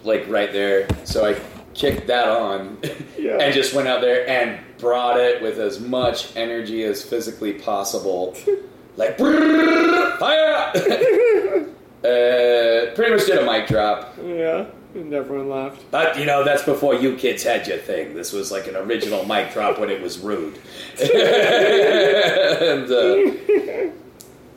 like 0.03 0.27
right 0.27 0.51
there, 0.51 0.87
so 1.05 1.25
I 1.25 1.39
kicked 1.73 2.07
that 2.07 2.27
on 2.27 2.77
Yeah. 3.17 3.37
and 3.37 3.53
just 3.53 3.73
went 3.73 3.87
out 3.87 4.01
there 4.01 4.27
and 4.27 4.59
brought 4.81 5.17
it 5.19 5.41
with 5.41 5.59
as 5.59 5.79
much 5.79 6.35
energy 6.35 6.83
as 6.83 7.01
physically 7.03 7.53
possible, 7.53 8.35
like 8.97 9.17
"Brrr, 9.17 10.17
fire. 10.17 10.71
uh, 12.03 12.95
pretty 12.95 13.11
much 13.13 13.25
did 13.25 13.37
a 13.37 13.45
mic 13.45 13.67
drop. 13.67 14.17
Yeah. 14.25 14.65
And 14.93 15.13
everyone 15.13 15.47
laughed. 15.49 15.89
But 15.89 16.19
you 16.19 16.25
know, 16.25 16.43
that's 16.43 16.63
before 16.63 16.95
you 16.95 17.15
kids 17.15 17.43
had 17.43 17.65
your 17.65 17.77
thing. 17.77 18.13
This 18.13 18.33
was 18.33 18.51
like 18.51 18.67
an 18.67 18.75
original 18.75 19.23
mic 19.25 19.53
drop 19.53 19.79
when 19.79 19.89
it 19.89 20.01
was 20.01 20.19
rude. 20.19 20.55
and 21.01 22.91
uh, 22.91 23.31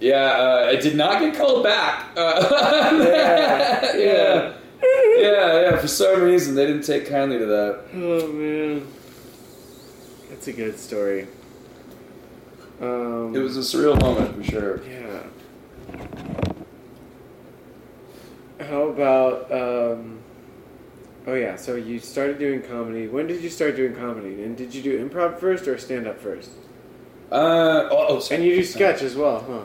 yeah, 0.00 0.24
uh, 0.32 0.66
I 0.72 0.76
did 0.76 0.96
not 0.96 1.20
get 1.20 1.36
called 1.36 1.62
back. 1.62 2.16
Uh, 2.16 3.00
Yeah, 3.94 3.96
yeah, 3.96 4.52
yeah, 4.82 5.60
yeah. 5.60 5.76
For 5.78 5.86
some 5.86 6.20
reason, 6.20 6.56
they 6.56 6.66
didn't 6.66 6.82
take 6.82 7.06
kindly 7.08 7.38
to 7.38 7.46
that. 7.46 7.80
Oh 7.94 8.26
man, 8.32 8.86
that's 10.44 10.58
a 10.58 10.62
good 10.62 10.78
story. 10.78 11.26
Um, 12.80 13.34
It 13.34 13.38
was 13.38 13.56
a 13.56 13.60
surreal 13.60 13.98
moment 14.00 14.36
for 14.36 14.44
sure. 14.44 14.80
yeah. 14.84 15.22
How 18.66 18.82
about 18.88 19.50
um, 19.50 20.18
oh 21.26 21.34
yeah, 21.34 21.56
so 21.56 21.76
you 21.76 21.98
started 21.98 22.38
doing 22.38 22.62
comedy. 22.62 23.08
When 23.08 23.26
did 23.26 23.42
you 23.42 23.48
start 23.50 23.76
doing 23.76 23.94
comedy? 23.94 24.42
And 24.42 24.56
did 24.56 24.74
you 24.74 24.82
do 24.82 25.08
improv 25.08 25.38
first 25.38 25.66
or 25.66 25.78
stand 25.78 26.06
up 26.06 26.20
first? 26.20 26.50
Uh, 27.32 27.88
oh, 27.90 28.06
oh, 28.10 28.20
sorry. 28.20 28.36
And 28.40 28.46
you 28.48 28.56
do 28.56 28.64
sketch 28.64 29.02
as 29.02 29.16
well, 29.16 29.44
huh? 29.48 29.62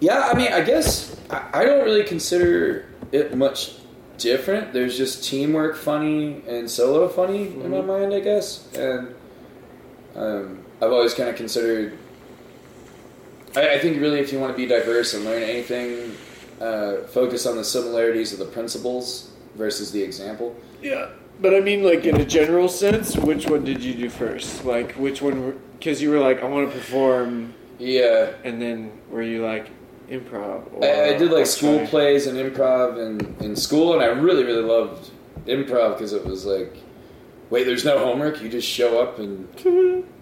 Yeah, 0.00 0.28
I 0.30 0.34
mean, 0.36 0.52
I 0.52 0.60
guess 0.62 1.16
I, 1.30 1.48
I 1.54 1.64
don't 1.64 1.84
really 1.84 2.04
consider 2.04 2.86
it 3.12 3.36
much 3.36 3.76
different. 4.18 4.72
There's 4.72 4.96
just 4.98 5.24
teamwork 5.24 5.76
funny 5.76 6.42
and 6.48 6.68
solo 6.70 7.08
funny 7.08 7.46
in 7.48 7.70
my 7.70 7.78
Mhm. 7.78 7.86
mind, 7.86 8.14
I 8.14 8.20
guess. 8.20 8.66
And 8.76 9.14
um, 10.16 10.64
I've 10.80 10.92
always 10.92 11.14
kind 11.14 11.28
of 11.28 11.36
considered. 11.36 11.96
I, 13.54 13.74
I 13.74 13.78
think 13.78 14.00
really, 14.00 14.20
if 14.20 14.32
you 14.32 14.40
want 14.40 14.52
to 14.52 14.56
be 14.56 14.66
diverse 14.66 15.14
and 15.14 15.24
learn 15.24 15.42
anything, 15.42 16.14
uh, 16.60 17.02
focus 17.08 17.46
on 17.46 17.56
the 17.56 17.64
similarities 17.64 18.32
of 18.32 18.38
the 18.38 18.46
principles 18.46 19.30
versus 19.54 19.92
the 19.92 20.02
example. 20.02 20.56
Yeah, 20.82 21.10
but 21.40 21.54
I 21.54 21.60
mean, 21.60 21.82
like 21.82 22.04
in 22.04 22.16
a 22.20 22.24
general 22.24 22.68
sense, 22.68 23.16
which 23.16 23.46
one 23.48 23.64
did 23.64 23.82
you 23.82 23.94
do 23.94 24.10
first? 24.10 24.64
Like, 24.64 24.92
which 24.92 25.22
one? 25.22 25.58
Because 25.78 26.00
you 26.00 26.10
were 26.10 26.18
like, 26.18 26.42
I 26.42 26.46
want 26.46 26.70
to 26.70 26.76
perform, 26.76 27.54
Yeah, 27.78 28.32
and 28.44 28.60
then 28.60 28.92
were 29.10 29.22
you 29.22 29.44
like 29.44 29.70
improv? 30.08 30.72
Or, 30.72 30.84
I, 30.84 31.14
I 31.14 31.18
did 31.18 31.30
like 31.30 31.46
school 31.46 31.78
try- 31.78 31.86
plays 31.86 32.26
and 32.26 32.38
improv 32.38 32.98
in, 32.98 33.44
in 33.44 33.56
school, 33.56 33.92
and 33.92 34.02
I 34.02 34.06
really, 34.06 34.44
really 34.44 34.62
loved 34.62 35.10
improv 35.46 35.94
because 35.94 36.12
it 36.12 36.24
was 36.24 36.44
like, 36.46 36.74
wait, 37.50 37.64
there's 37.64 37.84
no 37.84 37.98
homework. 37.98 38.42
You 38.42 38.48
just 38.48 38.68
show 38.68 39.00
up 39.00 39.18
and 39.18 39.48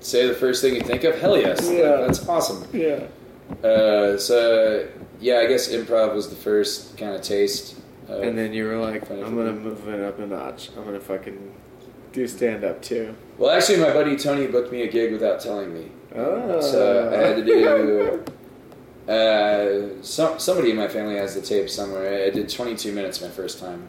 say 0.00 0.26
the 0.26 0.34
first 0.34 0.62
thing 0.62 0.74
you 0.74 0.80
think 0.82 1.04
of. 1.04 1.18
Hell 1.20 1.36
yes, 1.38 1.66
Like, 1.66 1.78
Yeah. 1.78 1.96
that's 2.06 2.28
awesome. 2.28 2.66
yeah. 2.72 3.04
Uh, 3.66 4.16
so 4.16 4.88
yeah, 5.20 5.38
I 5.38 5.46
guess 5.46 5.68
improv 5.68 6.14
was 6.14 6.30
the 6.30 6.36
first 6.36 6.96
kind 6.96 7.14
of 7.14 7.22
taste. 7.22 7.76
Of, 8.08 8.22
And 8.22 8.36
then 8.36 8.52
you 8.52 8.64
were 8.66 8.76
like, 8.76 9.10
I'm 9.10 9.34
gonna 9.36 9.52
move 9.52 9.88
it 9.88 10.00
up 10.00 10.18
a 10.18 10.26
notch. 10.26 10.70
I'm 10.76 10.84
gonna 10.84 11.00
fucking 11.00 11.54
do 12.12 12.26
stand 12.26 12.64
up 12.64 12.80
too. 12.82 13.14
well, 13.38 13.50
actually, 13.50 13.78
my 13.80 13.92
buddy 13.92 14.16
Tony 14.16 14.46
booked 14.46 14.70
me 14.72 14.82
a 14.82 14.88
gig 14.90 15.12
without 15.12 15.40
telling 15.40 15.72
me. 15.74 15.90
Oh. 16.14 16.60
So 16.60 17.10
I 17.12 17.16
had 17.16 17.36
to 17.36 17.44
do. 17.44 18.24
Uh, 19.10 20.02
some 20.02 20.38
somebody 20.38 20.70
in 20.70 20.76
my 20.76 20.88
family 20.88 21.16
has 21.16 21.34
the 21.34 21.40
tape 21.42 21.68
somewhere. 21.68 22.24
I 22.26 22.30
did 22.30 22.48
22 22.48 22.92
minutes 22.92 23.20
my 23.20 23.28
first 23.28 23.58
time, 23.58 23.88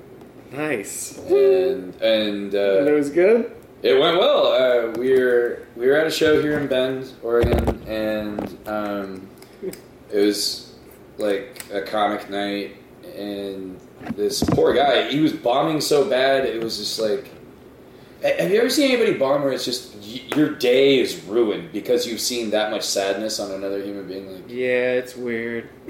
nice. 0.52 1.18
and 1.18 1.96
and 2.02 2.56
uh, 2.56 2.80
and 2.80 2.88
it 2.88 2.94
was 2.94 3.10
good. 3.10 3.56
It 3.84 4.00
went 4.00 4.18
well. 4.18 4.48
Uh, 4.48 4.92
we 4.98 5.20
were 5.20 5.68
we 5.76 5.88
were 5.88 5.96
at 5.96 6.08
a 6.08 6.12
show 6.12 6.42
here 6.42 6.58
in 6.60 6.68
Bend, 6.68 7.14
Oregon, 7.22 7.84
and 7.88 8.58
um, 8.68 9.28
it 9.62 10.26
was 10.26 10.74
like 11.18 11.64
a 11.72 11.82
comic 11.82 12.30
night. 12.30 12.78
And 13.16 13.80
this 14.16 14.44
poor 14.44 14.74
guy, 14.74 15.10
he 15.10 15.20
was 15.22 15.34
bombing 15.34 15.80
so 15.82 16.10
bad. 16.10 16.46
It 16.46 16.62
was 16.62 16.78
just 16.78 17.00
like, 17.00 17.30
have 18.24 18.52
you 18.52 18.60
ever 18.60 18.70
seen 18.70 18.92
anybody 18.92 19.18
bomb 19.18 19.44
where 19.44 19.54
it's 19.54 19.66
just 19.66 19.96
your 20.36 20.50
day 20.56 21.00
is 21.00 21.22
ruined 21.24 21.72
because 21.72 22.08
you've 22.08 22.20
seen 22.20 22.50
that 22.52 22.72
much 22.72 22.84
sadness 22.84 23.40
on 23.40 23.52
another 23.52 23.84
human 23.84 24.08
being? 24.08 24.34
Like, 24.34 24.44
Yeah, 24.50 24.94
it's 24.94 25.16
weird. 25.16 25.70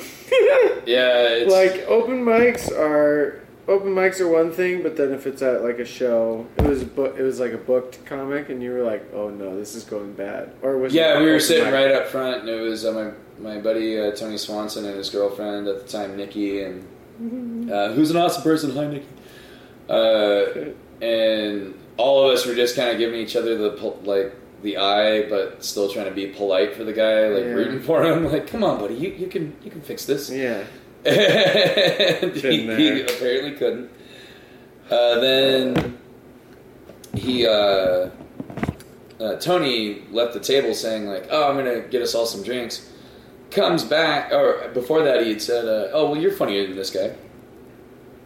yeah, 0.86 1.30
it's 1.30 1.52
like 1.52 1.86
open 1.88 2.24
mics 2.26 2.72
are 2.72 3.45
open 3.68 3.90
mics 3.96 4.20
are 4.20 4.28
one 4.28 4.52
thing, 4.52 4.84
but 4.84 4.96
then 4.98 5.12
if 5.14 5.26
it's 5.28 5.42
at 5.42 5.64
like 5.64 5.80
a 5.80 5.86
show, 5.86 6.46
it 6.58 6.64
was 6.64 6.84
book, 6.84 7.16
it 7.18 7.22
was 7.24 7.40
like 7.40 7.52
a 7.54 7.58
booked 7.58 8.06
comic, 8.06 8.50
and 8.50 8.62
you 8.62 8.72
were 8.72 8.84
like, 8.84 9.12
oh 9.14 9.30
no, 9.30 9.58
this 9.58 9.76
is 9.76 9.84
going 9.84 10.14
bad. 10.14 10.52
Or 10.62 10.78
was 10.78 10.94
Yeah, 10.94 11.20
we 11.20 11.26
were 11.32 11.40
sitting 11.40 11.66
mic? 11.66 11.74
right 11.74 11.92
up 11.92 12.08
front, 12.08 12.42
and 12.42 12.50
it 12.50 12.62
was 12.62 12.86
uh, 12.86 12.92
my 13.40 13.54
my 13.56 13.60
buddy 13.62 14.00
uh, 14.00 14.12
Tony 14.12 14.38
Swanson 14.38 14.86
and 14.86 14.96
his 14.98 15.10
girlfriend 15.10 15.68
at 15.68 15.82
the 15.82 15.88
time, 15.92 16.16
Nikki, 16.16 16.62
and 16.64 17.72
uh, 17.72 17.92
who's 17.94 18.12
an 18.12 18.18
awesome 18.18 18.44
person. 18.44 18.72
Hi, 18.76 18.88
Nikki. 18.88 19.06
Uh, 19.90 20.72
and 21.06 21.74
all 21.98 22.26
of 22.30 22.34
us 22.34 22.46
were 22.46 22.56
just 22.56 22.76
kind 22.76 22.90
of 22.90 22.98
giving 22.98 23.20
each 23.20 23.36
other 23.36 23.58
the 23.58 23.72
pol- 23.72 24.00
like 24.04 24.34
the 24.64 24.78
eye, 24.78 25.28
but 25.30 25.64
still 25.64 25.90
trying 25.92 26.06
to 26.06 26.12
be 26.12 26.28
polite 26.28 26.74
for 26.76 26.84
the 26.84 26.94
guy, 26.94 27.28
like 27.28 27.44
Yeah. 27.44 27.52
rooting 27.52 27.82
for 27.82 28.04
him. 28.04 28.26
Like, 28.32 28.48
come 28.48 28.64
on, 28.64 28.80
buddy, 28.80 28.96
you, 28.96 29.10
you 29.12 29.28
can 29.28 29.56
you 29.64 29.70
can 29.72 29.82
fix 29.82 30.06
this. 30.06 30.30
Yeah. 30.30 30.64
And 31.06 32.34
he, 32.36 32.76
he 32.76 33.02
apparently 33.02 33.52
couldn't. 33.52 33.90
Uh, 34.90 35.20
then 35.20 35.98
he 37.16 37.48
uh, 37.48 38.10
uh, 39.20 39.36
Tony 39.40 40.04
left 40.12 40.34
the 40.34 40.40
table 40.40 40.74
saying 40.74 41.08
like, 41.08 41.28
"Oh, 41.30 41.50
I'm 41.50 41.58
gonna 41.58 41.82
get 41.82 42.02
us 42.02 42.16
all 42.16 42.26
some 42.26 42.44
drinks." 42.44 42.92
Comes 43.52 43.84
back, 43.84 44.34
or 44.34 44.70
before 44.74 45.04
that, 45.04 45.24
he 45.24 45.30
had 45.30 45.42
said, 45.42 45.66
uh, 45.66 45.90
"Oh, 45.94 46.12
well, 46.12 46.20
you're 46.20 46.32
funnier 46.32 46.68
than 46.68 46.76
this 46.76 46.90
guy." 46.90 47.16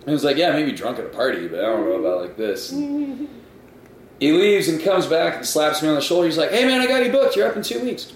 He 0.05 0.12
was 0.12 0.24
like, 0.24 0.38
"Yeah, 0.38 0.51
maybe 0.51 0.71
drunk 0.71 1.00
at 1.00 1.05
a 1.05 1.09
party, 1.09 1.48
but 1.48 1.59
I 1.59 1.63
don't 1.63 1.86
know 1.86 2.00
about 2.00 2.21
like 2.21 2.38
this." 2.38 2.69
he 4.19 4.31
leaves 4.31 4.67
and 4.67 4.81
comes 4.81 5.05
back 5.05 5.36
and 5.36 5.45
slaps 5.45 5.81
me 5.81 5.89
on 5.89 5.95
the 5.95 6.01
shoulder. 6.01 6.27
He's 6.27 6.38
like, 6.38 6.51
"Hey, 6.51 6.65
man, 6.65 6.81
I 6.81 6.88
got 6.88 7.05
you 7.05 7.12
booked. 7.12 7.36
You're 7.36 7.48
up 7.48 7.55
in 7.55 7.63
two 7.63 7.81
weeks." 7.81 8.13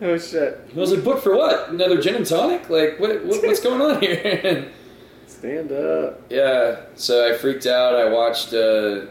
Oh 0.00 0.16
shit. 0.16 0.60
I 0.74 0.78
was 0.78 0.92
like, 0.92 1.02
"Booked 1.02 1.22
for 1.22 1.36
what? 1.36 1.70
Another 1.70 2.00
gin 2.00 2.14
and 2.14 2.26
tonic? 2.26 2.70
Like, 2.70 3.00
what? 3.00 3.24
what 3.24 3.42
what's 3.42 3.60
going 3.60 3.80
on 3.80 4.00
here?" 4.00 4.70
Stand 5.26 5.72
up. 5.72 6.22
Yeah, 6.30 6.80
so 6.94 7.28
I 7.28 7.36
freaked 7.36 7.66
out. 7.66 7.94
I 7.94 8.08
watched 8.08 8.52
uh, 8.52 9.06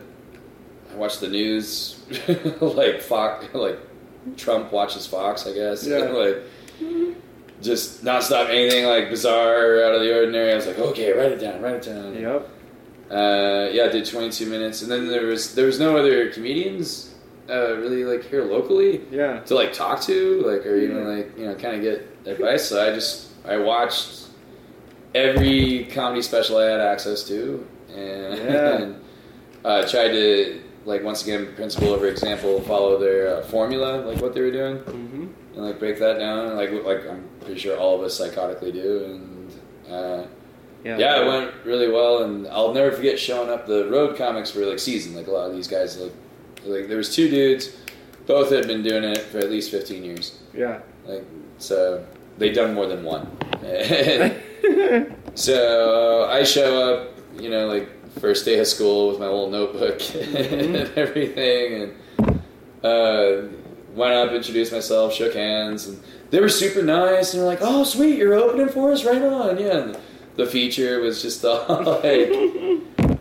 I 0.91 0.95
watched 0.95 1.21
the 1.21 1.27
news, 1.27 1.99
like 2.61 3.01
Fox, 3.01 3.45
like 3.53 3.79
Trump 4.35 4.71
watches 4.71 5.05
Fox, 5.05 5.45
I 5.45 5.53
guess. 5.53 5.85
Yeah. 5.85 5.97
like 5.99 6.43
just 7.61 8.03
nonstop 8.03 8.49
anything 8.49 8.85
like 8.85 9.09
bizarre 9.09 9.75
or 9.75 9.83
out 9.83 9.95
of 9.95 10.01
the 10.01 10.15
ordinary. 10.15 10.53
I 10.53 10.55
was 10.55 10.67
like, 10.67 10.79
okay, 10.79 11.11
write 11.11 11.31
it 11.31 11.39
down, 11.39 11.61
write 11.61 11.75
it 11.75 11.83
down. 11.83 12.13
Yep. 12.13 12.49
Uh, 13.09 13.69
yeah, 13.71 13.85
I 13.85 13.87
did 13.87 14.05
22 14.05 14.45
minutes, 14.47 14.81
and 14.81 14.91
then 14.91 15.07
there 15.07 15.25
was 15.25 15.55
there 15.55 15.65
was 15.65 15.79
no 15.79 15.97
other 15.97 16.29
comedians 16.31 17.13
uh, 17.49 17.75
really 17.77 18.03
like 18.05 18.23
here 18.25 18.43
locally 18.43 19.01
Yeah. 19.11 19.39
to 19.41 19.55
like 19.55 19.73
talk 19.73 20.01
to, 20.01 20.41
like 20.45 20.65
or 20.65 20.75
even 20.77 21.07
like 21.17 21.37
you 21.37 21.45
know 21.45 21.55
kind 21.55 21.75
of 21.75 21.81
get 21.81 22.07
advice. 22.25 22.65
So 22.65 22.85
I 22.85 22.93
just 22.93 23.29
I 23.45 23.57
watched 23.57 24.27
every 25.15 25.85
comedy 25.91 26.21
special 26.21 26.57
I 26.57 26.65
had 26.65 26.79
access 26.79 27.23
to, 27.25 27.65
and, 27.93 28.37
Yeah. 28.37 28.93
uh, 29.65 29.87
tried 29.87 30.09
to 30.09 30.61
like 30.85 31.03
once 31.03 31.23
again 31.23 31.53
principle 31.55 31.89
over 31.89 32.07
example 32.07 32.61
follow 32.61 32.97
their 32.97 33.37
uh, 33.37 33.41
formula, 33.43 33.97
like 34.05 34.21
what 34.21 34.33
they 34.33 34.41
were 34.41 34.51
doing, 34.51 34.77
Mm-hmm. 34.79 35.27
and 35.55 35.65
like 35.65 35.79
break 35.79 35.99
that 35.99 36.19
down. 36.19 36.55
Like 36.55 36.71
like 36.85 37.07
I'm 37.09 37.27
pretty 37.41 37.59
sure 37.59 37.77
all 37.77 37.95
of 37.95 38.01
us 38.03 38.19
psychotically 38.19 38.73
do, 38.73 39.03
and. 39.05 39.51
Uh, 39.89 40.23
Yeah. 40.83 40.97
yeah, 40.97 41.21
it 41.23 41.25
went 41.27 41.51
really 41.65 41.89
well, 41.89 42.23
and 42.23 42.47
I'll 42.47 42.71
never 42.73 42.91
forget 42.91 43.17
showing 43.17 43.49
up. 43.49 43.65
The 43.65 43.89
road 43.89 44.15
comics 44.15 44.53
were 44.53 44.63
like 44.65 44.79
seasoned. 44.79 45.15
Like 45.15 45.27
a 45.27 45.31
lot 45.31 45.49
of 45.49 45.55
these 45.55 45.67
guys, 45.67 45.97
like 45.97 46.13
like 46.67 46.87
there 46.87 46.97
was 46.97 47.13
two 47.13 47.29
dudes, 47.29 47.75
both 48.25 48.51
had 48.51 48.67
been 48.67 48.83
doing 48.83 49.03
it 49.03 49.19
for 49.19 49.39
at 49.39 49.49
least 49.49 49.71
fifteen 49.71 50.03
years. 50.03 50.39
Yeah. 50.53 50.79
Like 51.05 51.25
so, 51.57 52.05
they 52.37 52.51
done 52.51 52.73
more 52.73 52.87
than 52.87 53.03
one. 53.03 53.29
so 55.35 56.27
I 56.29 56.43
show 56.43 56.93
up, 56.93 57.17
you 57.39 57.49
know, 57.49 57.67
like 57.67 57.89
first 58.19 58.45
day 58.45 58.59
of 58.59 58.67
school 58.67 59.09
with 59.09 59.19
my 59.19 59.25
little 59.25 59.49
notebook 59.49 60.01
and 60.15 60.75
everything, 60.95 61.93
and 62.19 62.41
uh, 62.83 63.47
went 63.93 64.13
up, 64.13 64.31
introduced 64.31 64.71
myself, 64.71 65.13
shook 65.13 65.33
hands, 65.33 65.87
and 65.87 66.01
they 66.29 66.39
were 66.39 66.49
super 66.49 66.81
nice. 66.81 67.33
And 67.33 67.41
they're 67.41 67.49
like, 67.49 67.59
"Oh, 67.61 67.83
sweet, 67.83 68.17
you're 68.17 68.33
opening 68.33 68.69
for 68.69 68.91
us, 68.91 69.05
right 69.05 69.21
on." 69.21 69.59
Yeah, 69.59 69.77
and 69.77 69.97
the 70.35 70.45
feature 70.45 70.99
was 70.99 71.21
just 71.21 71.43
all 71.43 71.83
like, 72.03 72.31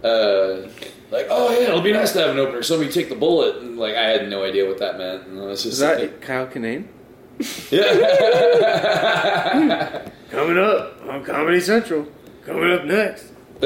uh, 0.04 0.68
like, 1.10 1.26
oh 1.30 1.50
yeah, 1.52 1.68
it'll 1.68 1.80
be 1.82 1.92
nice 1.92 2.12
to 2.12 2.20
have 2.20 2.30
an 2.30 2.38
opener. 2.38 2.62
Somebody 2.62 2.90
take 2.90 3.08
the 3.08 3.14
bullet, 3.16 3.56
and 3.62 3.78
like 3.78 3.94
I 3.94 4.08
had 4.08 4.28
no 4.28 4.44
idea 4.44 4.66
what 4.66 4.78
that 4.78 4.98
meant, 4.98 5.26
and 5.26 5.40
I 5.40 5.44
was 5.46 5.64
Is 5.64 5.78
just 5.78 5.80
that 5.80 6.00
like, 6.00 6.20
Kyle 6.20 6.46
Kinane? 6.46 6.86
yeah. 7.70 7.82
Coming 10.30 10.58
up 10.58 11.00
on 11.08 11.24
Comedy 11.24 11.60
Central. 11.60 12.06
Coming 12.44 12.72
up 12.72 12.84
next. 12.84 13.32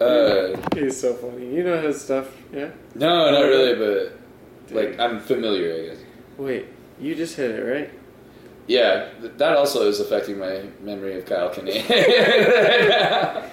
uh, 0.00 0.56
He's 0.74 0.98
so 1.00 1.14
funny. 1.14 1.54
You 1.54 1.64
know 1.64 1.80
his 1.82 2.00
stuff, 2.00 2.28
yeah? 2.52 2.70
no, 2.94 3.30
not 3.30 3.40
really, 3.42 3.74
but 3.74 4.18
like 4.74 4.98
I'm 4.98 5.20
familiar, 5.20 5.74
I 5.74 5.82
guess. 5.94 5.98
Wait, 6.38 6.66
you 7.00 7.14
just 7.14 7.36
hit 7.36 7.50
it, 7.50 7.62
right? 7.62 7.90
Yeah, 8.66 9.08
th- 9.20 9.34
that 9.36 9.56
also 9.56 9.86
is 9.88 10.00
affecting 10.00 10.38
my 10.38 10.62
memory 10.80 11.18
of 11.18 11.26
Kyle 11.26 11.50
Kinane. 11.50 11.88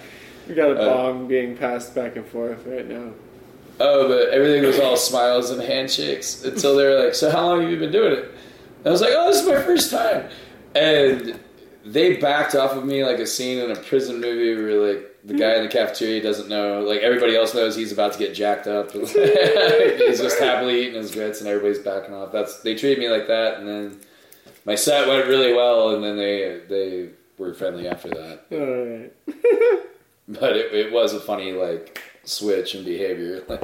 We 0.50 0.56
got 0.56 0.72
a 0.72 0.82
Uh, 0.82 0.86
bomb 0.86 1.27
being 1.27 1.56
passed 1.56 1.94
back 1.96 2.15
and 2.18 2.25
forth 2.25 2.65
right 2.65 2.88
now. 2.89 3.12
oh, 3.79 4.08
but 4.10 4.29
everything 4.29 4.63
was 4.63 4.79
all 4.79 4.98
smiles 4.98 5.51
and 5.51 5.62
handshakes 5.62 6.44
until 6.44 6.75
they 6.75 6.84
were 6.86 7.01
like, 7.06 7.13
"So 7.15 7.29
how 7.29 7.46
long 7.48 7.62
have 7.62 7.70
you 7.72 7.77
been 7.77 7.91
doing 7.91 8.13
it?" 8.13 8.25
And 8.79 8.88
I 8.88 8.89
was 8.89 9.01
like, 9.01 9.13
"Oh, 9.15 9.27
this 9.32 9.41
is 9.41 9.48
my 9.48 9.62
first 9.62 9.91
time," 9.91 10.25
and 10.75 11.39
they 11.86 12.18
backed 12.18 12.56
off 12.56 12.74
of 12.75 12.84
me 12.86 13.06
like 13.06 13.20
a 13.20 13.25
scene 13.27 13.60
in 13.60 13.72
a 13.72 13.75
prison 13.75 14.20
movie 14.20 14.62
where 14.62 14.94
like 14.94 15.06
the 15.24 15.34
guy 15.34 15.56
in 15.56 15.63
the 15.63 15.70
cafeteria 15.70 16.22
doesn't 16.22 16.50
know, 16.50 16.82
like 16.82 17.01
everybody 17.01 17.36
else 17.36 17.53
knows 17.53 17.75
he's 17.75 17.91
about 17.91 18.13
to 18.13 18.20
get 18.20 18.34
jacked 18.34 18.68
up. 18.68 18.91
he's 18.94 20.20
just 20.20 20.39
happily 20.39 20.82
eating 20.82 20.96
his 20.96 21.12
grits, 21.12 21.39
and 21.41 21.48
everybody's 21.50 21.79
backing 21.79 22.13
off. 22.15 22.32
That's 22.32 22.60
they 22.62 22.74
treated 22.75 23.00
me 23.00 23.10
like 23.10 23.27
that, 23.27 23.60
and 23.60 23.68
then 23.68 24.00
my 24.65 24.75
set 24.75 25.08
went 25.08 25.27
really 25.27 25.53
well, 25.53 25.91
and 25.96 26.03
then 26.03 26.18
they 26.18 26.60
they 26.68 27.10
were 27.38 27.53
friendly 27.53 27.88
after 27.88 28.10
that. 28.10 28.46
Alright. 28.51 29.13
But 30.29 30.55
it, 30.55 30.74
it 30.74 30.91
was 30.93 31.13
a 31.13 31.19
funny 31.19 31.53
like 31.53 32.01
switch 32.24 32.75
in 32.75 32.86
behavior, 32.86 33.43
like. 33.48 33.63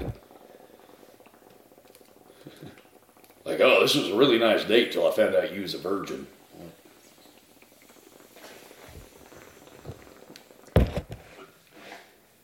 Like, 3.46 3.60
oh, 3.62 3.82
this 3.82 3.94
was 3.94 4.10
a 4.10 4.16
really 4.16 4.40
nice 4.40 4.64
date 4.64 4.92
till 4.92 5.08
I 5.08 5.12
found 5.12 5.36
out 5.36 5.54
you 5.54 5.62
was 5.62 5.76
a 5.76 5.78
virgin. 5.78 6.26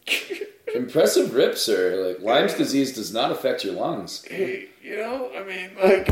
Impressive 0.75 1.33
rip, 1.33 1.57
sir. 1.57 2.07
Like, 2.07 2.19
Lyme's 2.21 2.53
disease 2.53 2.93
does 2.93 3.11
not 3.11 3.31
affect 3.31 3.63
your 3.63 3.73
lungs. 3.73 4.23
Hey, 4.25 4.67
you 4.83 4.97
know, 4.97 5.31
I 5.35 5.41
mean, 5.41 5.71
like, 5.81 6.07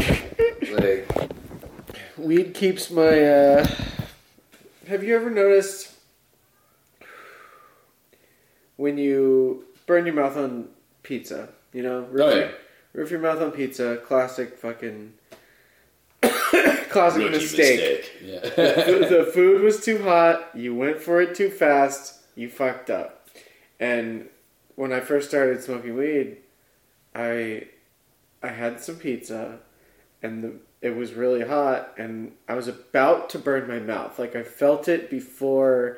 Like, 0.71 1.07
weed 2.17 2.55
keeps 2.55 2.89
my, 2.89 3.23
uh. 3.23 3.67
Have 4.87 5.03
you 5.03 5.15
ever 5.15 5.29
noticed 5.29 5.88
when 8.79 8.97
you 8.97 9.65
burn 9.85 10.05
your 10.05 10.15
mouth 10.15 10.37
on 10.37 10.69
pizza? 11.03 11.49
You 11.73 11.83
know? 11.83 11.99
Roof, 12.03 12.21
Oh, 12.23 12.29
your, 12.35 12.45
yeah. 12.45 12.51
roof 12.93 13.11
your 13.11 13.19
mouth 13.19 13.41
on 13.41 13.51
pizza, 13.51 13.97
classic 13.97 14.57
fucking. 14.57 15.13
classic 16.21 17.21
rookie 17.23 17.29
mistake. 17.29 18.11
Yeah. 18.23 18.39
the, 18.39 19.07
the 19.25 19.31
food 19.33 19.61
was 19.61 19.83
too 19.83 20.01
hot. 20.03 20.49
You 20.55 20.73
went 20.75 21.01
for 21.01 21.21
it 21.21 21.35
too 21.35 21.49
fast. 21.49 22.21
You 22.35 22.49
fucked 22.49 22.89
up. 22.89 23.27
And 23.79 24.27
when 24.75 24.93
I 24.93 24.99
first 25.01 25.27
started 25.29 25.61
smoking 25.61 25.95
weed, 25.95 26.37
I 27.13 27.67
I 28.41 28.47
had 28.49 28.79
some 28.79 28.95
pizza, 28.95 29.59
and 30.23 30.41
the, 30.43 30.53
it 30.81 30.95
was 30.95 31.13
really 31.13 31.45
hot, 31.45 31.93
and 31.97 32.31
I 32.47 32.53
was 32.53 32.69
about 32.69 33.29
to 33.31 33.39
burn 33.39 33.67
my 33.67 33.79
mouth. 33.79 34.17
Like 34.17 34.35
I 34.37 34.43
felt 34.43 34.87
it 34.87 35.09
before 35.09 35.97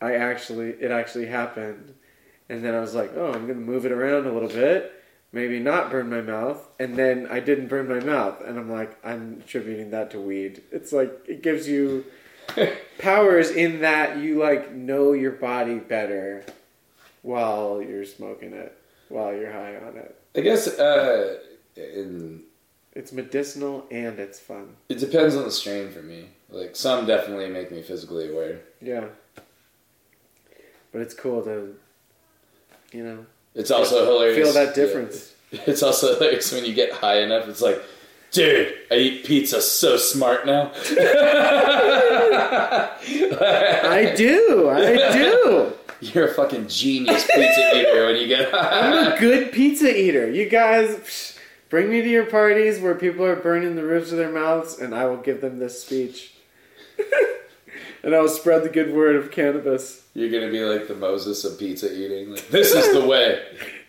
I 0.00 0.14
actually 0.14 0.70
it 0.70 0.90
actually 0.92 1.26
happened, 1.26 1.94
and 2.52 2.62
then 2.62 2.74
I 2.74 2.80
was 2.80 2.94
like, 2.94 3.12
oh, 3.16 3.32
I'm 3.32 3.46
gonna 3.46 3.54
move 3.60 3.86
it 3.86 3.92
around 3.92 4.26
a 4.26 4.32
little 4.32 4.48
bit. 4.48 4.92
Maybe 5.32 5.58
not 5.58 5.90
burn 5.90 6.10
my 6.10 6.20
mouth, 6.20 6.68
and 6.78 6.94
then 6.94 7.26
I 7.30 7.40
didn't 7.40 7.68
burn 7.68 7.88
my 7.88 8.00
mouth, 8.00 8.42
and 8.44 8.58
I'm 8.58 8.70
like, 8.70 8.98
I'm 9.02 9.40
attributing 9.42 9.90
that 9.92 10.10
to 10.10 10.20
weed. 10.20 10.62
It's 10.70 10.92
like 10.92 11.10
it 11.26 11.42
gives 11.42 11.66
you 11.66 12.04
powers 12.98 13.50
in 13.50 13.80
that 13.80 14.18
you 14.18 14.38
like 14.38 14.72
know 14.72 15.12
your 15.12 15.32
body 15.32 15.76
better 15.76 16.44
while 17.22 17.80
you're 17.80 18.04
smoking 18.04 18.52
it, 18.52 18.76
while 19.08 19.32
you're 19.34 19.50
high 19.52 19.76
on 19.76 19.96
it. 19.96 20.14
I 20.36 20.40
guess 20.40 20.66
uh, 20.68 21.38
in, 21.76 22.42
It's 22.94 23.12
medicinal 23.12 23.86
and 23.90 24.18
it's 24.18 24.38
fun. 24.38 24.76
it 24.90 24.98
depends 24.98 25.34
on 25.34 25.44
the 25.44 25.50
strain 25.50 25.90
for 25.90 26.02
me. 26.02 26.26
Like, 26.50 26.76
some 26.76 27.06
definitely 27.06 27.48
make 27.48 27.70
me 27.72 27.80
physically 27.80 28.30
aware. 28.30 28.60
Yeah. 28.82 29.06
But 30.92 31.00
it's 31.00 31.14
cool 31.14 31.42
to, 31.44 31.74
you 32.92 33.02
know, 33.04 33.26
It's 33.54 33.70
also 33.70 34.04
hilarious. 34.04 34.36
feel 34.52 34.52
that 34.64 34.74
difference. 34.74 35.32
Yeah. 35.50 35.60
It's 35.66 35.82
also 35.82 36.14
hilarious 36.14 36.50
when 36.52 36.64
you 36.64 36.72
get 36.74 36.92
high 36.92 37.20
enough. 37.20 37.48
It's 37.48 37.60
like, 37.60 37.82
dude, 38.30 38.72
I 38.90 38.94
eat 38.96 39.24
pizza 39.26 39.60
so 39.60 39.96
smart 39.96 40.46
now. 40.46 40.72
I 43.04 44.14
do, 44.16 44.70
I 44.70 45.12
do. 45.12 45.72
You're 46.00 46.28
a 46.28 46.34
fucking 46.34 46.66
genius 46.68 47.24
pizza 47.32 47.76
eater 47.78 48.06
when 48.06 48.16
you 48.16 48.26
get 48.26 48.52
I'm 48.52 49.12
a 49.12 49.18
good 49.20 49.52
pizza 49.52 49.94
eater. 49.96 50.28
You 50.30 50.48
guys 50.48 50.96
psh, 50.96 51.38
bring 51.68 51.90
me 51.90 52.02
to 52.02 52.08
your 52.08 52.26
parties 52.26 52.80
where 52.80 52.94
people 52.96 53.24
are 53.24 53.36
burning 53.36 53.76
the 53.76 53.84
roofs 53.84 54.10
of 54.10 54.18
their 54.18 54.32
mouths, 54.32 54.78
and 54.80 54.94
I 54.94 55.06
will 55.06 55.18
give 55.18 55.40
them 55.40 55.58
this 55.60 55.80
speech. 55.82 56.32
and 58.02 58.14
I 58.14 58.20
will 58.20 58.28
spread 58.28 58.62
the 58.62 58.68
good 58.68 58.92
word 58.92 59.16
of 59.16 59.30
cannabis. 59.30 60.04
You're 60.14 60.30
gonna 60.30 60.50
be 60.50 60.64
like 60.64 60.88
the 60.88 60.94
Moses 60.94 61.44
of 61.44 61.58
pizza 61.58 61.92
eating. 61.92 62.30
Like, 62.30 62.48
this 62.48 62.74
is 62.74 62.92
the 62.92 63.06
way. 63.06 63.42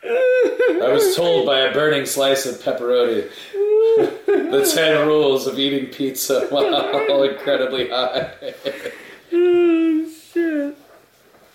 I 0.06 0.90
was 0.92 1.16
told 1.16 1.46
by 1.46 1.60
a 1.60 1.74
burning 1.74 2.06
slice 2.06 2.46
of 2.46 2.56
pepperoni 2.56 3.30
the 3.96 4.72
ten 4.74 5.08
rules 5.08 5.48
of 5.48 5.58
eating 5.60 5.88
pizza 5.88 6.48
while 6.50 7.24
incredibly 7.24 7.90
high. 7.90 8.34
oh 9.34 10.10
shit. 10.34 10.78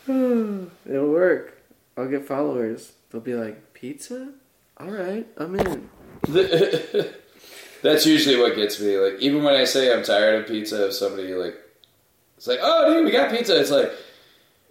It'll 0.89 1.11
work. 1.11 1.61
I'll 1.97 2.09
get 2.09 2.27
followers. 2.27 2.93
They'll 3.11 3.21
be 3.21 3.35
like, 3.35 3.75
pizza? 3.75 4.33
Alright, 4.81 5.27
I'm 5.37 5.59
in. 5.59 5.91
That's 7.83 8.07
usually 8.07 8.37
what 8.37 8.57
gets 8.57 8.81
me. 8.81 8.99
Like 8.99 9.21
even 9.21 9.43
when 9.43 9.55
I 9.55 9.65
say 9.65 9.93
I'm 9.93 10.03
tired 10.03 10.43
of 10.43 10.49
pizza, 10.49 10.87
if 10.87 10.95
somebody 10.95 11.35
like 11.35 11.57
it's 12.39 12.47
like, 12.47 12.61
oh 12.63 12.95
dude, 12.95 13.05
we 13.05 13.11
got 13.11 13.31
pizza. 13.31 13.61
It's 13.61 13.71
like, 13.71 13.93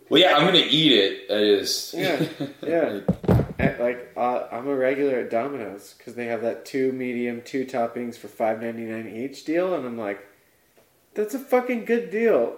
well 0.09 0.19
yeah, 0.21 0.35
I'm 0.35 0.45
gonna 0.45 0.63
eat 0.67 0.91
it. 0.93 1.31
I 1.31 1.59
just 1.59 1.93
Yeah, 1.93 2.25
yeah. 2.65 2.99
At, 3.59 3.79
like, 3.81 4.13
uh, 4.15 4.43
I'm 4.51 4.67
a 4.67 4.75
regular 4.75 5.15
at 5.21 5.31
Domino's 5.31 5.95
because 5.97 6.13
they 6.13 6.25
have 6.27 6.43
that 6.43 6.63
two 6.63 6.91
medium, 6.91 7.41
two 7.43 7.65
toppings 7.65 8.15
for 8.15 8.27
five 8.27 8.61
ninety 8.61 8.83
nine 8.83 9.07
each 9.07 9.45
deal, 9.45 9.73
and 9.73 9.83
I'm 9.83 9.97
like, 9.97 10.19
that's 11.15 11.33
a 11.33 11.39
fucking 11.39 11.85
good 11.85 12.11
deal. 12.11 12.55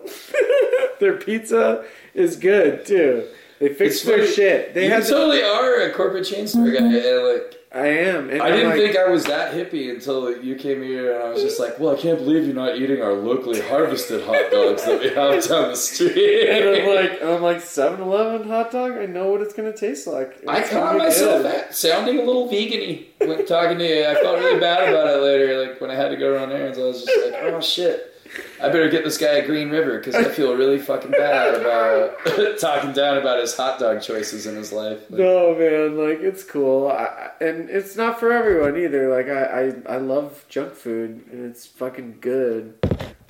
their 0.99 1.15
pizza 1.15 1.85
is 2.13 2.35
good 2.35 2.85
too. 2.85 3.25
They 3.59 3.69
fix 3.73 3.95
It's 3.95 4.03
their 4.03 4.17
funny. 4.19 4.31
shit. 4.31 4.73
They 4.73 4.85
you 4.85 4.91
have. 4.91 5.07
totally 5.07 5.41
are 5.41 5.81
a 5.83 5.91
corporate 5.93 6.25
chain 6.25 6.47
store 6.47 6.69
guy. 6.69 6.79
And 6.79 6.93
like 6.93 7.55
I 7.71 7.85
am. 7.85 8.31
And 8.31 8.41
I 8.41 8.47
I'm 8.47 8.51
didn't 8.53 8.69
like, 8.71 8.79
think 8.79 8.97
I 8.97 9.07
was 9.09 9.25
that 9.25 9.53
hippie 9.53 9.91
until 9.91 10.41
you 10.43 10.55
came 10.55 10.81
here, 10.81 11.13
and 11.13 11.23
I 11.23 11.29
was 11.29 11.43
just 11.43 11.59
like, 11.59 11.79
well, 11.79 11.95
I 11.95 11.99
can't 11.99 12.17
believe 12.17 12.45
you're 12.45 12.55
not 12.55 12.77
eating 12.77 12.99
our 13.01 13.13
locally 13.13 13.61
harvested 13.61 14.23
hot 14.25 14.49
dogs 14.51 14.83
that 14.85 14.99
we 14.99 15.09
have 15.09 15.43
down 15.47 15.69
the 15.69 15.75
street. 15.75 16.49
And 16.49 16.67
I'm 16.67 16.95
like, 16.95 17.21
I'm 17.21 17.41
like 17.43 17.57
7-Eleven 17.57 18.47
hot 18.47 18.71
dog. 18.71 18.93
I 18.93 19.05
know 19.05 19.27
what 19.29 19.41
it's 19.41 19.53
gonna 19.53 19.71
taste 19.75 20.07
like. 20.07 20.41
I 20.47 20.67
caught 20.67 20.97
myself 20.97 21.43
good. 21.43 21.53
at 21.53 21.75
sounding 21.75 22.17
a 22.19 22.23
little 22.23 22.47
vegan-y 22.49 23.05
when 23.19 23.45
talking 23.45 23.77
to 23.77 23.85
you. 23.87 24.03
I 24.05 24.15
felt 24.15 24.39
really 24.39 24.59
bad 24.59 24.89
about 24.89 25.07
it 25.07 25.21
later, 25.21 25.67
like 25.69 25.79
when 25.79 25.91
I 25.91 25.95
had 25.95 26.09
to 26.09 26.17
go 26.17 26.33
run 26.33 26.51
errands. 26.51 26.79
I 26.79 26.81
was 26.81 27.05
just 27.05 27.31
like, 27.31 27.39
oh 27.43 27.61
shit. 27.61 28.15
I 28.61 28.67
better 28.67 28.89
get 28.89 29.03
this 29.03 29.17
guy 29.17 29.35
a 29.35 29.45
Green 29.45 29.69
River 29.69 29.97
because 29.97 30.15
I 30.15 30.25
feel 30.25 30.55
really 30.55 30.79
fucking 30.79 31.11
bad 31.11 31.55
about 31.55 32.17
talking 32.59 32.91
down 32.91 33.17
about 33.17 33.39
his 33.39 33.55
hot 33.55 33.79
dog 33.79 34.01
choices 34.01 34.45
in 34.45 34.55
his 34.55 34.71
life. 34.71 35.09
Like, 35.09 35.19
No 35.19 35.55
man, 35.55 35.97
like 35.97 36.19
it's 36.19 36.43
cool, 36.43 36.89
I, 36.89 37.31
and 37.41 37.69
it's 37.69 37.95
not 37.95 38.19
for 38.19 38.31
everyone 38.31 38.77
either. 38.77 39.09
Like 39.09 39.27
I, 39.27 39.43
I, 39.89 39.95
I 39.95 39.97
love 39.97 40.45
junk 40.49 40.73
food, 40.73 41.25
and 41.31 41.45
it's 41.49 41.65
fucking 41.65 42.17
good. 42.21 42.75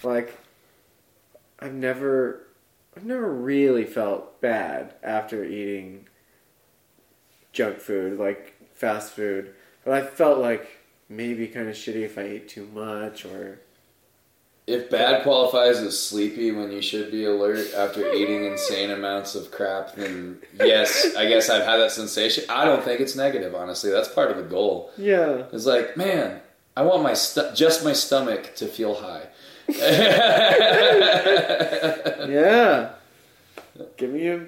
Like 0.03 0.37
I've 1.59 1.73
never, 1.73 2.47
I've 2.97 3.05
never 3.05 3.31
really 3.31 3.85
felt 3.85 4.41
bad 4.41 4.95
after 5.03 5.43
eating 5.43 6.07
junk 7.53 7.79
food, 7.79 8.17
like 8.19 8.55
fast 8.73 9.13
food. 9.13 9.53
But 9.85 9.93
I 9.93 10.05
felt 10.05 10.39
like 10.39 10.67
maybe 11.07 11.47
kind 11.47 11.67
of 11.69 11.75
shitty 11.75 12.03
if 12.03 12.17
I 12.17 12.23
ate 12.23 12.47
too 12.49 12.67
much 12.73 13.25
or. 13.25 13.61
If 14.69 14.91
bad 14.91 15.23
qualifies 15.23 15.79
as 15.79 15.99
sleepy 15.99 16.51
when 16.51 16.71
you 16.71 16.79
should 16.79 17.11
be 17.11 17.25
alert 17.25 17.73
after 17.75 18.13
eating 18.13 18.45
insane 18.45 18.91
amounts 18.91 19.33
of 19.33 19.49
crap, 19.49 19.95
then 19.95 20.37
yes, 20.53 21.15
I 21.15 21.27
guess 21.27 21.49
I've 21.49 21.65
had 21.65 21.77
that 21.77 21.91
sensation. 21.91 22.43
I 22.49 22.65
don't 22.65 22.83
think 22.83 23.01
it's 23.01 23.15
negative, 23.15 23.55
honestly. 23.55 23.89
That's 23.89 24.09
part 24.09 24.29
of 24.29 24.37
the 24.37 24.43
goal. 24.43 24.91
Yeah. 24.95 25.45
It's 25.51 25.65
like, 25.65 25.97
man, 25.97 26.39
I 26.77 26.83
want 26.83 27.01
my 27.01 27.15
stu- 27.15 27.49
just 27.55 27.83
my 27.83 27.93
stomach 27.93 28.55
to 28.57 28.67
feel 28.67 28.93
high. 28.93 29.27
Yeah. 32.29 32.91
Give 33.97 34.11
me 34.11 34.27
a 34.27 34.45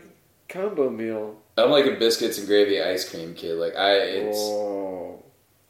combo 0.48 0.90
meal. 0.90 1.38
I'm 1.58 1.72
like 1.72 1.86
a 1.86 1.96
biscuits 1.96 2.38
and 2.38 2.48
gravy 2.48 2.82
ice 2.82 3.10
cream 3.10 3.34
kid. 3.34 3.58
Like 3.58 3.76
I, 3.76 3.96
it's 3.96 4.38
oh. 4.38 5.24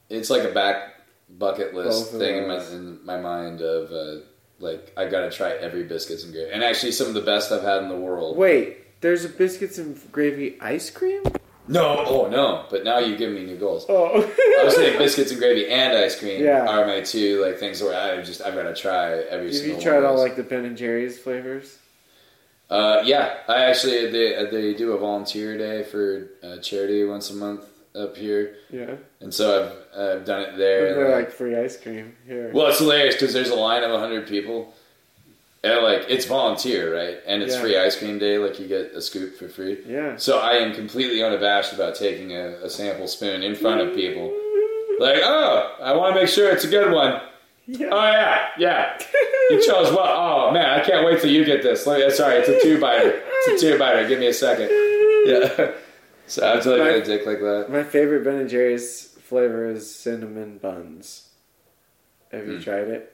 it's 0.09 0.29
like 0.29 0.43
a 0.43 0.51
back 0.51 0.95
bucket 1.29 1.73
list 1.73 2.11
Both 2.11 2.21
thing 2.21 2.37
in 2.37 2.47
my, 2.47 2.65
in 2.67 3.05
my 3.05 3.17
mind 3.17 3.61
of 3.61 3.91
uh, 3.91 4.25
like 4.61 4.93
I 4.95 5.05
gotta 5.09 5.29
try 5.31 5.51
every 5.51 5.83
biscuits 5.83 6.23
and 6.23 6.31
gravy, 6.33 6.51
and 6.51 6.63
actually 6.63 6.91
some 6.93 7.07
of 7.07 7.13
the 7.13 7.21
best 7.21 7.51
I've 7.51 7.63
had 7.63 7.81
in 7.83 7.89
the 7.89 7.97
world. 7.97 8.37
Wait, 8.37 9.01
there's 9.01 9.25
a 9.25 9.29
biscuits 9.29 9.77
and 9.77 9.99
gravy 10.11 10.57
ice 10.61 10.89
cream? 10.89 11.23
No, 11.67 12.03
oh 12.07 12.27
no! 12.27 12.65
But 12.69 12.83
now 12.83 12.97
you 12.99 13.15
give 13.15 13.31
me 13.31 13.45
new 13.45 13.55
goals. 13.57 13.85
Oh. 13.87 14.21
I 14.59 14.63
was 14.63 14.75
saying 14.75 14.97
biscuits 14.97 15.31
and 15.31 15.39
gravy 15.39 15.69
and 15.69 15.95
ice 15.97 16.19
cream 16.19 16.43
Yeah. 16.43 16.65
are 16.67 16.85
my 16.85 17.01
two 17.01 17.43
like 17.45 17.57
things 17.59 17.81
where 17.81 17.95
I 17.95 18.21
just 18.23 18.41
I've 18.41 18.55
got 18.55 18.63
to 18.63 18.75
try 18.75 19.11
every 19.13 19.47
Have 19.47 19.55
single. 19.55 19.77
you 19.77 19.81
tried 19.83 20.03
all 20.03 20.17
like 20.17 20.35
the 20.35 20.43
Ben 20.43 20.65
and 20.65 20.75
Jerry's 20.77 21.17
flavors? 21.19 21.77
Uh, 22.69 23.01
yeah, 23.05 23.35
I 23.47 23.65
actually 23.65 24.09
they 24.11 24.45
they 24.49 24.73
do 24.73 24.93
a 24.93 24.97
volunteer 24.97 25.57
day 25.57 25.83
for 25.83 26.29
uh, 26.43 26.57
charity 26.57 27.03
once 27.05 27.29
a 27.29 27.35
month 27.35 27.65
up 27.95 28.15
here, 28.15 28.55
Yeah. 28.71 28.95
and 29.19 29.33
so 29.33 29.73
I've 29.93 29.99
I've 29.99 30.25
done 30.25 30.41
it 30.41 30.57
there. 30.57 30.93
They're 30.95 31.05
and, 31.05 31.13
like 31.13 31.31
free 31.31 31.55
ice 31.57 31.77
cream 31.77 32.15
here. 32.25 32.49
Well, 32.53 32.67
it's 32.67 32.79
hilarious 32.79 33.15
because 33.15 33.33
there's 33.33 33.49
a 33.49 33.55
line 33.55 33.83
of 33.83 33.99
hundred 33.99 34.27
people, 34.27 34.73
and 35.63 35.83
like 35.83 36.05
it's 36.07 36.25
volunteer, 36.25 36.95
right? 36.95 37.17
And 37.27 37.43
it's 37.43 37.53
Yeah. 37.55 37.61
free 37.61 37.77
ice 37.77 37.97
cream 37.97 38.17
day. 38.17 38.37
Like 38.37 38.59
you 38.59 38.67
get 38.67 38.93
a 38.93 39.01
scoop 39.01 39.35
for 39.37 39.49
free. 39.49 39.79
Yeah. 39.85 40.15
So 40.15 40.39
I 40.39 40.53
am 40.53 40.73
completely 40.73 41.21
unabashed 41.21 41.73
about 41.73 41.95
taking 41.95 42.31
a, 42.35 42.59
a 42.63 42.69
sample 42.69 43.07
spoon 43.07 43.43
in 43.43 43.55
front 43.55 43.81
of 43.81 43.93
people. 43.93 44.27
Like, 44.99 45.19
oh, 45.23 45.75
I 45.81 45.93
want 45.95 46.13
to 46.15 46.21
make 46.21 46.29
sure 46.29 46.51
it's 46.51 46.63
a 46.63 46.69
good 46.69 46.91
one. 46.93 47.21
Yeah. 47.67 47.87
Oh 47.91 48.01
yeah, 48.11 48.47
yeah. 48.57 48.99
You 49.49 49.61
chose 49.65 49.91
what? 49.91 50.09
Oh 50.09 50.51
man, 50.51 50.79
I 50.79 50.83
can't 50.83 51.05
wait 51.05 51.21
till 51.21 51.29
you 51.31 51.43
get 51.45 51.61
this. 51.61 51.85
Let 51.85 51.99
me, 52.07 52.09
sorry, 52.15 52.35
it's 52.37 52.49
a 52.49 52.59
two 52.61 52.79
biter. 52.79 53.21
It's 53.47 53.61
a 53.61 53.65
two 53.71 53.77
biter. 53.77 54.07
Give 54.07 54.19
me 54.19 54.27
a 54.27 54.33
second. 54.33 54.69
Yeah. 55.25 55.71
So 56.31 56.47
I'm 56.47 56.61
totally 56.61 56.79
My- 56.79 56.91
gonna 56.99 57.03
dick 57.05 57.25
like 57.25 57.39
that. 57.41 57.65
My 57.69 57.83
favorite 57.83 58.23
Ben 58.23 58.35
and 58.37 58.49
Jerry's 58.49 59.03
flavor 59.23 59.65
is 59.67 59.93
cinnamon 59.93 60.59
buns. 60.59 61.27
Have 62.31 62.47
you 62.47 62.55
Hmm. 62.55 62.61
tried 62.61 62.87
it? 62.87 63.13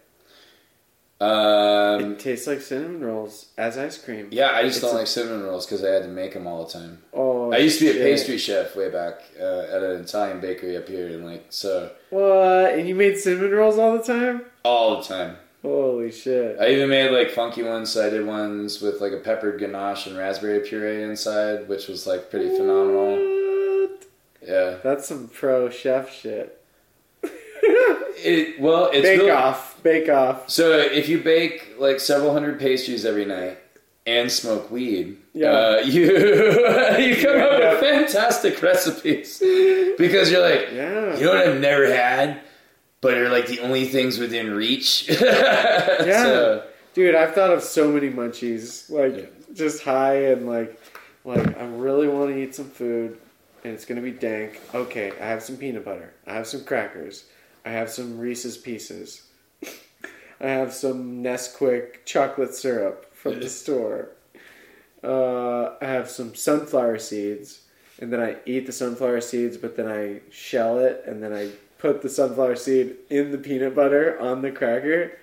Um, 1.19 2.11
It 2.11 2.19
tastes 2.19 2.45
like 2.45 2.61
cinnamon 2.61 3.03
rolls 3.03 3.47
as 3.57 3.75
ice 3.75 3.97
cream. 3.97 4.27
yeah, 4.29 4.51
I 4.53 4.61
just 4.61 4.77
It's 4.77 4.85
don't 4.85 4.93
a- 4.93 4.99
like 4.99 5.07
cinnamon 5.07 5.43
rolls 5.45 5.65
because 5.65 5.83
I 5.83 5.89
had 5.89 6.03
to 6.03 6.09
make 6.09 6.33
them 6.35 6.45
all 6.45 6.63
the 6.65 6.71
time. 6.71 6.99
Oh, 7.11 7.51
I 7.51 7.57
used 7.57 7.79
to 7.79 7.85
be 7.91 7.99
a 7.99 8.03
pastry 8.03 8.37
chef 8.37 8.75
way 8.75 8.89
back 8.89 9.21
uh, 9.41 9.61
at 9.71 9.81
an 9.81 10.01
Italian 10.01 10.39
bakery 10.39 10.77
up 10.77 10.87
here, 10.87 11.07
and 11.07 11.25
like 11.25 11.45
so 11.49 11.89
What? 12.11 12.73
And 12.73 12.87
you 12.87 12.93
made 12.93 13.17
cinnamon 13.17 13.49
rolls 13.51 13.79
all 13.79 13.97
the 13.97 14.03
time? 14.03 14.45
all 14.63 14.97
the 14.97 15.03
time. 15.07 15.37
Holy 15.67 16.11
shit! 16.11 16.57
I 16.59 16.69
even 16.69 16.89
made 16.89 17.11
like 17.11 17.31
funky 17.31 17.61
ones. 17.63 17.91
So 17.91 18.05
I 18.05 18.09
did 18.09 18.25
ones 18.25 18.81
with 18.81 19.01
like 19.01 19.11
a 19.11 19.17
peppered 19.17 19.59
ganache 19.59 20.07
and 20.07 20.17
raspberry 20.17 20.59
puree 20.61 21.03
inside, 21.03 21.67
which 21.67 21.87
was 21.87 22.07
like 22.07 22.29
pretty 22.31 22.49
phenomenal. 22.55 23.17
Yeah. 24.47 24.77
That's 24.83 25.07
some 25.07 25.27
pro 25.27 25.69
chef 25.69 26.13
shit. 26.13 26.61
It 28.19 28.59
well, 28.59 28.89
it's 28.91 29.03
bake 29.03 29.19
really, 29.19 29.29
off, 29.31 29.81
bake 29.83 30.09
off. 30.09 30.49
So 30.49 30.71
if 30.79 31.07
you 31.07 31.19
bake 31.21 31.75
like 31.77 31.99
several 31.99 32.33
hundred 32.33 32.59
pastries 32.59 33.05
every 33.05 33.25
night 33.25 33.59
and 34.07 34.31
smoke 34.31 34.71
weed, 34.71 35.17
Yeah. 35.33 35.51
uh, 35.51 35.77
you 35.85 36.05
you 36.97 37.15
come 37.21 37.39
up 37.39 37.59
with 37.59 37.79
fantastic 37.79 38.59
recipes 38.63 39.37
because 39.99 40.31
you're 40.31 40.41
like, 40.41 40.69
Yeah. 40.73 41.15
you 41.17 41.25
know 41.25 41.33
what 41.35 41.47
I've 41.47 41.59
never 41.61 41.93
had, 41.93 42.39
but 43.01 43.17
are 43.17 43.29
like 43.29 43.47
the 43.47 43.59
only 43.59 43.85
things 43.85 44.17
within 44.19 44.51
reach. 44.53 45.07
yeah. 45.21 46.05
So, 46.23 46.63
Dude, 46.93 47.13
I've 47.15 47.35
thought 47.35 47.51
of 47.51 47.61
so 47.63 47.91
many 47.91 48.09
munchies, 48.09 48.89
like 48.89 49.15
Yeah. 49.15 49.25
just 49.53 49.83
high 49.83 50.25
and 50.31 50.47
like, 50.47 50.79
like 51.25 51.57
I 51.57 51.65
really 51.65 52.07
want 52.07 52.31
to 52.31 52.37
eat 52.41 52.55
some 52.55 52.69
food, 52.69 53.17
and 53.63 53.73
it's 53.73 53.85
gonna 53.85 54.01
be 54.01 54.11
dank. 54.11 54.59
Okay, 54.73 55.11
I 55.21 55.25
have 55.25 55.43
some 55.43 55.57
peanut 55.57 55.85
butter. 55.85 56.13
I 56.25 56.33
have 56.33 56.47
some 56.47 56.63
crackers. 56.63 57.25
I 57.65 57.69
have 57.69 57.89
some 57.89 58.17
Reese's 58.17 58.57
Pieces. 58.57 59.23
I 60.41 60.47
have 60.47 60.73
some 60.73 61.23
Nesquik 61.23 62.05
chocolate 62.05 62.53
syrup 62.55 63.13
from 63.15 63.39
the 63.41 63.49
store. 63.49 64.09
Uh, 65.03 65.75
I 65.81 65.85
have 65.85 66.09
some 66.09 66.33
sunflower 66.33 66.97
seeds, 66.99 67.61
and 67.99 68.11
then 68.11 68.19
I 68.21 68.37
eat 68.45 68.65
the 68.65 68.71
sunflower 68.71 69.21
seeds, 69.21 69.57
but 69.57 69.75
then 69.75 69.87
I 69.87 70.21
shell 70.31 70.79
it, 70.79 71.03
and 71.05 71.21
then 71.21 71.33
I 71.33 71.49
put 71.77 72.01
the 72.01 72.09
sunflower 72.09 72.55
seed 72.55 72.95
in 73.09 73.31
the 73.31 73.37
peanut 73.37 73.75
butter 73.75 74.19
on 74.19 74.41
the 74.41 74.51
cracker. 74.51 75.17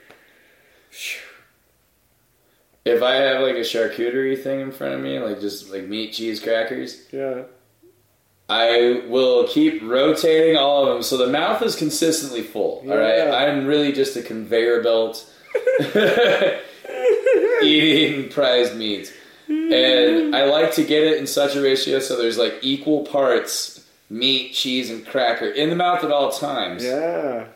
if 2.85 3.03
I 3.03 3.15
have 3.15 3.41
like 3.43 3.57
a 3.57 3.61
charcuterie 3.61 4.41
thing 4.43 4.61
in 4.61 4.73
front 4.73 4.95
of 4.95 5.01
me, 5.01 5.19
like 5.19 5.41
just 5.41 5.71
like 5.71 5.85
meat, 5.85 6.13
cheese, 6.13 6.41
crackers, 6.41 7.07
Yeah. 7.13 7.43
I 8.47 9.03
will 9.09 9.49
keep 9.49 9.83
rotating 9.83 10.59
all 10.59 10.83
of 10.87 10.93
them 10.93 11.03
so 11.03 11.17
the 11.17 11.29
mouth 11.29 11.63
is 11.63 11.75
consistently 11.75 12.43
full. 12.43 12.85
All 12.91 12.97
right, 12.99 13.27
I'm 13.27 13.65
really 13.67 13.91
just 13.91 14.17
a 14.17 14.23
conveyor 14.23 14.83
belt 14.83 15.25
eating 17.63 18.29
prized 18.29 18.77
meat, 18.77 19.13
and 19.49 20.37
I 20.37 20.45
like 20.45 20.75
to 20.75 20.85
get 20.85 21.05
it 21.05 21.17
in 21.19 21.27
such 21.27 21.57
a 21.57 21.63
ratio 21.63 22.01
so 22.01 22.17
there's 22.19 22.37
like 22.37 22.57
equal 22.61 23.05
parts 23.07 23.84
meat, 24.11 24.53
cheese, 24.53 24.91
and 24.91 25.07
cracker 25.07 25.47
in 25.49 25.71
the 25.71 25.77
mouth 25.77 26.05
at 26.05 26.11
all 26.11 26.31
times. 26.31 26.85
Yeah. 26.85 27.47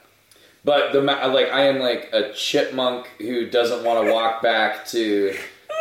But 0.65 0.93
the 0.93 1.01
like 1.01 1.51
I 1.51 1.63
am 1.67 1.79
like 1.79 2.11
a 2.13 2.33
chipmunk 2.33 3.07
who 3.19 3.49
doesn't 3.49 3.85
want 3.85 4.05
to 4.07 4.13
walk 4.13 4.43
back 4.43 4.87
to 4.89 5.35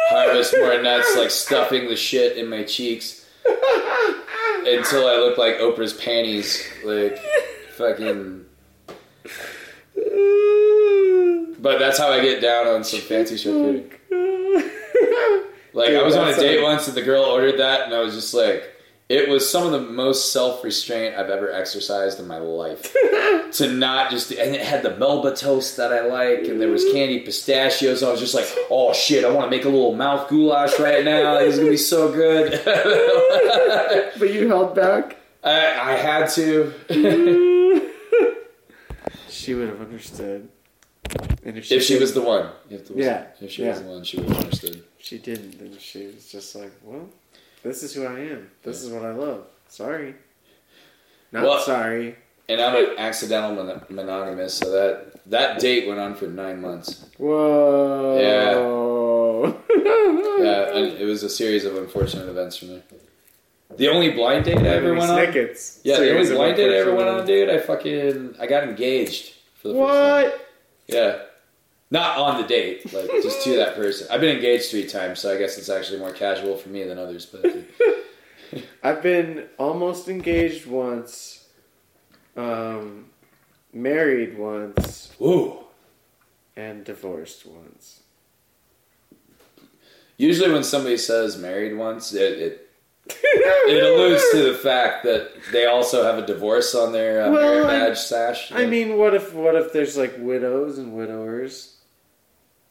harvest 0.09 0.55
more 0.57 0.81
nuts, 0.81 1.15
like 1.17 1.31
stuffing 1.31 1.87
the 1.87 1.95
shit 1.95 2.37
in 2.37 2.47
my 2.49 2.63
cheeks 2.63 3.27
until 3.45 5.07
I 5.07 5.15
look 5.17 5.37
like 5.37 5.57
Oprah's 5.57 5.93
panties, 5.93 6.65
like 6.83 7.17
fucking. 7.75 8.45
But 11.59 11.79
that's 11.79 11.97
how 11.97 12.11
I 12.11 12.21
get 12.21 12.39
down 12.39 12.67
on 12.67 12.83
some 12.83 12.99
fancy 13.01 13.35
charcuterie. 13.35 13.91
Like 15.73 15.89
Dude, 15.89 15.99
I 15.99 16.03
was 16.03 16.15
on 16.15 16.27
a 16.27 16.35
date 16.35 16.59
a- 16.59 16.63
once 16.63 16.87
and 16.87 16.97
the 16.97 17.03
girl 17.03 17.23
ordered 17.23 17.59
that, 17.59 17.81
and 17.81 17.93
I 17.93 17.99
was 17.99 18.15
just 18.15 18.33
like, 18.33 18.63
it 19.09 19.29
was 19.29 19.49
some 19.49 19.65
of 19.65 19.71
the 19.71 19.79
most 19.79 20.33
self 20.33 20.63
restraint 20.63 21.15
I've 21.15 21.29
ever 21.29 21.51
exercised 21.51 22.19
in 22.19 22.27
my 22.27 22.39
life. 22.39 22.93
to 23.53 23.71
not 23.71 24.11
just, 24.11 24.31
and 24.31 24.53
it 24.53 24.61
had 24.61 24.83
the 24.83 24.95
Melba 24.97 25.35
toast 25.35 25.77
that 25.77 25.93
I 25.93 26.05
like, 26.05 26.47
and 26.47 26.59
there 26.59 26.69
was 26.69 26.83
mm-hmm. 26.83 26.97
candy 26.97 27.19
pistachios. 27.21 28.03
I 28.03 28.11
was 28.11 28.19
just 28.19 28.35
like, 28.35 28.47
oh 28.69 28.93
shit, 28.93 29.23
I 29.23 29.29
want 29.29 29.49
to 29.49 29.55
make 29.55 29.65
a 29.65 29.69
little 29.69 29.95
mouth 29.95 30.29
goulash 30.29 30.77
right 30.79 31.05
now. 31.05 31.37
It's 31.37 31.57
gonna 31.57 31.69
be 31.69 31.77
so 31.77 32.11
good. 32.11 32.61
But 34.19 34.33
you 34.33 34.47
held 34.47 34.73
back. 34.75 35.17
I, 35.43 35.93
I 35.93 35.93
had 35.93 36.29
to. 36.31 36.73
Mm-hmm. 36.89 37.87
She 39.29 39.53
would 39.53 39.69
have 39.69 39.79
understood. 39.79 40.49
And 41.43 41.57
if 41.57 41.71
if 41.71 41.83
she 41.83 41.99
was 41.99 42.13
the 42.13 42.21
one, 42.21 42.49
you 42.69 42.79
have. 42.79 42.91
Yeah, 42.95 43.27
If 43.39 43.51
she 43.51 43.63
was 43.63 43.81
the 43.81 43.87
one, 43.87 44.03
she 44.03 44.17
would 44.17 44.29
have 44.29 44.43
understood. 44.43 44.83
she 44.97 45.19
didn't, 45.19 45.59
then 45.59 45.77
she 45.79 46.07
was 46.07 46.29
just 46.31 46.55
like, 46.55 46.71
"Well, 46.83 47.07
this 47.63 47.83
is 47.83 47.93
who 47.93 48.05
I 48.05 48.19
am. 48.19 48.49
This 48.63 48.81
is 48.83 48.89
what 48.91 49.03
I 49.03 49.11
love. 49.11 49.45
Sorry, 49.67 50.15
not 51.31 51.43
Well- 51.43 51.59
sorry." 51.59 52.15
And 52.49 52.61
I'm 52.61 52.75
an 52.81 52.97
accidental 52.97 53.51
mon- 53.61 53.81
monogamous, 53.89 54.53
so 54.53 54.71
that 54.71 55.07
that 55.29 55.59
date 55.59 55.85
went 55.85 55.99
on 55.99 56.15
for 56.15 56.27
nine 56.27 56.61
months. 56.61 57.05
Whoa. 57.17 58.17
Yeah, 58.21 58.53
Yeah, 60.43 60.77
and 60.77 60.97
it 60.97 61.03
was 61.05 61.23
a 61.23 61.29
series 61.29 61.65
of 61.65 61.75
unfortunate 61.75 62.29
events 62.29 62.55
for 62.57 62.65
me. 62.65 62.81
The 63.75 63.89
only 63.89 64.11
blind 64.11 64.45
date 64.45 64.59
I 64.59 64.67
ever 64.67 64.93
went 64.93 65.11
on. 65.11 65.17
Snickets. 65.17 65.81
Yeah, 65.83 65.99
the 65.99 66.17
only 66.17 66.29
blind 66.33 66.55
date 66.55 66.71
I 66.73 66.77
ever 66.77 66.95
went 66.95 67.09
on, 67.09 67.25
dude. 67.25 67.49
I 67.49 67.57
fucking 67.59 68.35
I 68.39 68.47
got 68.47 68.63
engaged 68.63 69.33
for 69.61 69.67
the 69.67 69.73
first 69.73 69.83
time. 69.89 70.23
What? 70.31 70.47
Yeah, 70.87 71.19
not 71.89 72.17
on 72.17 72.41
the 72.41 72.47
date, 72.47 72.91
like 72.93 73.09
just 73.23 73.43
to 73.43 73.55
that 73.57 73.75
person. 73.75 74.07
I've 74.11 74.21
been 74.21 74.35
engaged 74.35 74.69
three 74.71 74.85
times, 74.87 75.19
so 75.19 75.33
I 75.33 75.37
guess 75.37 75.57
it's 75.57 75.69
actually 75.69 75.99
more 75.99 76.11
casual 76.11 76.57
for 76.57 76.69
me 76.69 76.83
than 76.83 76.97
others. 76.97 77.25
But 77.25 77.45
I've 78.83 79.01
been 79.01 79.45
almost 79.57 80.07
engaged 80.09 80.65
once, 80.67 81.47
um, 82.35 83.05
married 83.73 84.37
once, 84.37 85.11
whoa. 85.17 85.67
and 86.55 86.83
divorced 86.83 87.45
once. 87.45 88.01
Usually, 90.17 90.51
when 90.51 90.63
somebody 90.63 90.97
says 90.97 91.37
married 91.37 91.75
once, 91.77 92.11
it 92.13 92.39
it, 92.39 92.69
it 93.09 93.83
alludes 93.83 94.23
to 94.31 94.51
the 94.51 94.57
fact 94.57 95.03
that 95.05 95.29
they 95.51 95.65
also 95.67 96.03
have 96.03 96.17
a 96.17 96.25
divorce 96.25 96.73
on 96.75 96.91
their 96.91 97.23
uh, 97.25 97.31
Well, 97.31 97.51
merit 97.53 97.65
I- 97.65 97.87
badge 97.89 97.97
sash. 97.99 98.51
I 98.51 98.65
mean, 98.65 98.97
what 98.97 99.13
if 99.13 99.33
what 99.33 99.55
if 99.55 99.71
there's 99.71 99.95
like 99.95 100.15
widows 100.17 100.77
and 100.79 100.93
widowers? 100.93 101.75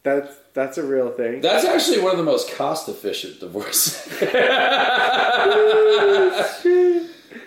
That's 0.03 0.33
that's 0.53 0.77
a 0.77 0.83
real 0.83 1.11
thing. 1.11 1.41
That's 1.41 1.65
actually 1.65 1.99
one 1.99 2.11
of 2.11 2.17
the 2.17 2.23
most 2.23 2.51
cost 2.55 2.87
efficient 2.89 3.39
divorces. 3.39 4.07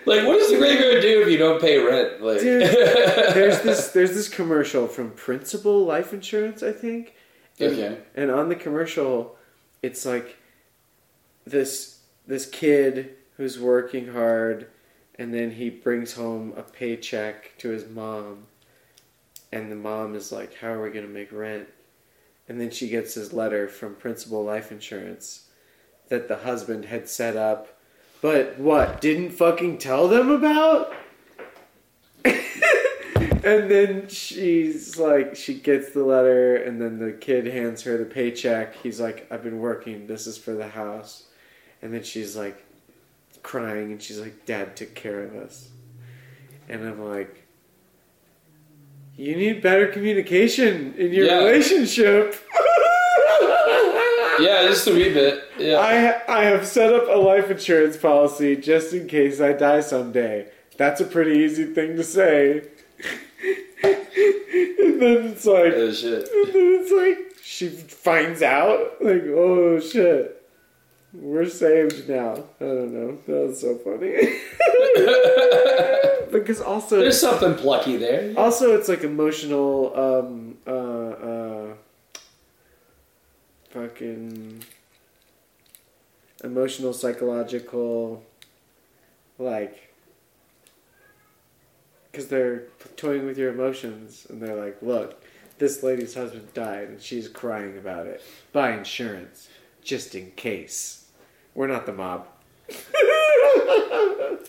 like, 0.05 0.27
what 0.27 0.37
does 0.39 0.49
the 0.51 0.57
graveyard 0.57 1.01
do 1.01 1.21
if 1.21 1.29
you 1.29 1.37
don't 1.37 1.59
pay 1.61 1.79
rent? 1.79 2.21
Like, 2.21 2.39
Dude, 2.39 2.61
there's 3.33 3.61
this 3.61 3.89
there's 3.89 4.13
this 4.13 4.29
commercial 4.29 4.87
from 4.87 5.11
Principal 5.11 5.85
Life 5.85 6.13
Insurance, 6.13 6.61
I 6.63 6.71
think. 6.71 7.15
And, 7.59 7.71
Okay. 7.73 7.97
And 8.15 8.31
on 8.31 8.49
the 8.49 8.55
commercial, 8.55 9.37
it's 9.81 10.05
like 10.05 10.37
this 11.45 11.99
this 12.27 12.45
kid 12.45 13.15
who's 13.37 13.59
working 13.59 14.13
hard, 14.13 14.67
and 15.15 15.33
then 15.33 15.51
he 15.51 15.69
brings 15.69 16.13
home 16.13 16.53
a 16.55 16.63
paycheck 16.63 17.57
to 17.57 17.69
his 17.69 17.87
mom, 17.87 18.45
and 19.51 19.71
the 19.71 19.75
mom 19.75 20.15
is 20.15 20.31
like, 20.31 20.53
"How 20.55 20.69
are 20.69 20.83
we 20.83 20.91
gonna 20.91 21.07
make 21.07 21.31
rent?" 21.31 21.67
And 22.51 22.59
then 22.59 22.69
she 22.69 22.89
gets 22.89 23.13
his 23.13 23.31
letter 23.31 23.69
from 23.69 23.95
Principal 23.95 24.43
Life 24.43 24.73
Insurance 24.73 25.47
that 26.09 26.27
the 26.27 26.35
husband 26.35 26.83
had 26.83 27.07
set 27.07 27.37
up, 27.37 27.79
but 28.21 28.59
what 28.59 28.99
didn't 28.99 29.29
fucking 29.29 29.77
tell 29.77 30.09
them 30.09 30.29
about. 30.29 30.93
and 32.25 33.71
then 33.71 34.09
she's 34.09 34.97
like, 34.97 35.33
she 35.33 35.53
gets 35.53 35.93
the 35.93 36.03
letter, 36.03 36.57
and 36.57 36.81
then 36.81 36.99
the 36.99 37.13
kid 37.13 37.47
hands 37.47 37.83
her 37.83 37.97
the 37.97 38.03
paycheck. 38.03 38.75
He's 38.75 38.99
like, 38.99 39.31
I've 39.31 39.43
been 39.43 39.59
working, 39.59 40.07
this 40.07 40.27
is 40.27 40.37
for 40.37 40.51
the 40.53 40.67
house. 40.67 41.27
And 41.81 41.93
then 41.93 42.03
she's 42.03 42.35
like, 42.35 42.61
crying, 43.43 43.93
and 43.93 44.01
she's 44.01 44.19
like, 44.19 44.45
Dad 44.45 44.75
took 44.75 44.93
care 44.93 45.23
of 45.23 45.37
us. 45.37 45.69
And 46.67 46.85
I'm 46.85 47.01
like, 47.01 47.47
you 49.25 49.35
need 49.35 49.61
better 49.61 49.87
communication 49.87 50.93
in 50.97 51.13
your 51.13 51.25
Yeah. 51.27 51.37
relationship. 51.43 52.35
Yeah, 54.39 54.63
just 54.67 54.87
a 54.87 54.93
wee 54.93 55.13
bit. 55.13 55.43
Yeah. 55.59 55.75
I 55.77 56.39
I 56.39 56.43
have 56.45 56.65
set 56.65 56.91
up 56.93 57.05
a 57.07 57.17
life 57.19 57.51
insurance 57.51 57.95
policy 57.97 58.55
just 58.55 58.91
in 58.93 59.07
case 59.07 59.39
I 59.39 59.51
die 59.53 59.81
someday. 59.81 60.47
That's 60.77 60.99
a 61.01 61.05
pretty 61.05 61.35
easy 61.45 61.65
thing 61.65 61.95
to 61.97 62.03
say. 62.03 62.61
and 63.83 65.01
then 65.01 65.17
it's 65.31 65.45
like, 65.45 65.73
Oh 65.75 65.91
shit. 65.91 66.27
and 66.31 66.53
then 66.53 66.79
it's 66.81 66.91
like 66.91 67.35
she 67.43 67.67
finds 67.69 68.41
out, 68.41 68.79
like, 69.01 69.23
oh 69.27 69.79
shit, 69.79 70.40
we're 71.13 71.49
saved 71.49 72.07
now. 72.09 72.33
I 72.59 72.63
don't 72.63 72.93
know. 72.93 73.17
That 73.27 73.47
was 73.47 73.59
so 73.61 73.75
funny. 73.77 74.39
because 76.31 76.61
also, 76.61 76.99
There's 76.99 77.19
something 77.19 77.55
plucky 77.55 77.97
there. 77.97 78.33
also 78.37 78.77
it's 78.77 78.87
like 78.87 79.03
emotional, 79.03 79.93
um, 79.99 80.57
uh, 80.65 80.71
uh, 80.71 81.73
fucking 83.69 84.63
emotional, 86.43 86.93
psychological, 86.93 88.23
like, 89.37 89.93
because 92.11 92.27
they're 92.27 92.63
toying 92.97 93.25
with 93.25 93.37
your 93.37 93.51
emotions 93.51 94.27
and 94.29 94.41
they're 94.41 94.55
like, 94.55 94.81
look, 94.81 95.23
this 95.59 95.83
lady's 95.83 96.15
husband 96.15 96.53
died 96.53 96.87
and 96.89 97.01
she's 97.01 97.27
crying 97.27 97.77
about 97.77 98.07
it. 98.07 98.21
Buy 98.51 98.71
insurance, 98.75 99.47
just 99.83 100.15
in 100.15 100.31
case. 100.31 101.00
We're 101.53 101.67
not 101.67 101.85
the 101.85 101.93
mob. 101.93 102.27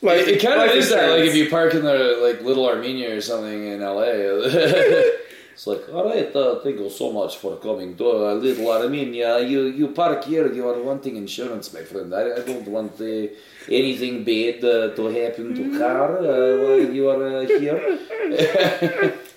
Like, 0.00 0.28
it 0.28 0.40
kind 0.40 0.60
of 0.60 0.76
is 0.76 0.90
that. 0.90 1.10
Like 1.10 1.24
if 1.28 1.34
you 1.34 1.50
park 1.50 1.74
in 1.74 1.82
the 1.82 2.20
like 2.22 2.40
Little 2.42 2.68
Armenia 2.68 3.16
or 3.16 3.20
something 3.20 3.66
in 3.66 3.80
LA, 3.80 4.02
it's 5.52 5.66
like, 5.66 5.92
all 5.92 6.04
right, 6.04 6.34
uh, 6.36 6.60
thank 6.60 6.78
you 6.78 6.88
so 6.88 7.10
much 7.12 7.36
for 7.38 7.56
coming 7.56 7.96
to 7.96 8.06
uh, 8.08 8.34
Little 8.34 8.70
Armenia. 8.70 9.40
You 9.40 9.62
you 9.66 9.88
park 9.88 10.24
here. 10.24 10.52
You 10.52 10.68
are 10.68 10.80
wanting 10.80 11.16
insurance, 11.16 11.72
my 11.74 11.82
friend. 11.82 12.14
I, 12.14 12.36
I 12.36 12.42
don't 12.46 12.68
want 12.68 13.00
uh, 13.00 13.26
anything 13.68 14.22
bad 14.22 14.62
uh, 14.62 14.94
to 14.94 15.06
happen 15.06 15.54
to 15.56 15.78
car 15.78 16.18
uh, 16.18 16.56
while 16.62 16.94
you 16.94 17.08
are 17.10 17.38
uh, 17.38 17.58
here. 17.58 19.18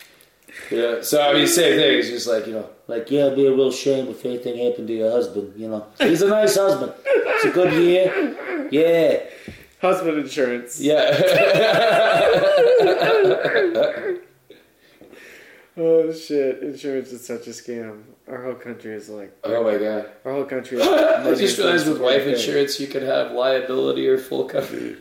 yeah. 0.71 1.01
So 1.01 1.21
I 1.21 1.33
mean, 1.33 1.47
same 1.47 1.77
thing. 1.77 1.99
It's 1.99 2.09
just 2.09 2.27
like 2.27 2.47
you 2.47 2.53
know, 2.53 2.69
like 2.87 3.09
yeah, 3.11 3.25
it'd 3.27 3.35
be 3.35 3.45
a 3.47 3.51
real 3.51 3.71
shame 3.71 4.07
if 4.07 4.25
anything 4.25 4.57
happened 4.65 4.87
to 4.87 4.93
your 4.93 5.11
husband. 5.11 5.53
You 5.59 5.69
know, 5.69 5.85
he's 5.99 6.21
a 6.21 6.27
nice 6.29 6.55
husband. 6.55 6.93
It's 7.05 7.45
a 7.45 7.49
good 7.51 7.73
year. 7.73 8.67
Yeah. 8.71 9.23
Husband 9.81 10.17
insurance. 10.19 10.79
Yeah. 10.79 11.09
Oh 15.77 16.11
shit! 16.11 16.61
Insurance 16.63 17.13
is 17.13 17.25
such 17.25 17.47
a 17.47 17.51
scam. 17.51 18.03
Our 18.27 18.43
whole 18.43 18.55
country 18.55 18.93
is 18.93 19.07
like. 19.07 19.33
oh 19.45 19.63
my 19.63 19.77
god. 19.77 20.09
Our 20.25 20.33
whole 20.33 20.43
country. 20.43 20.77
Is 20.81 20.85
I 20.87 21.33
just 21.35 21.57
realized 21.57 21.87
with 21.87 22.01
life 22.01 22.21
Okay. 22.23 22.33
insurance 22.33 22.77
you 22.79 22.87
could 22.87 23.03
have 23.03 23.31
liability 23.31 24.05
or 24.07 24.17
full 24.17 24.43
coverage. 24.45 24.97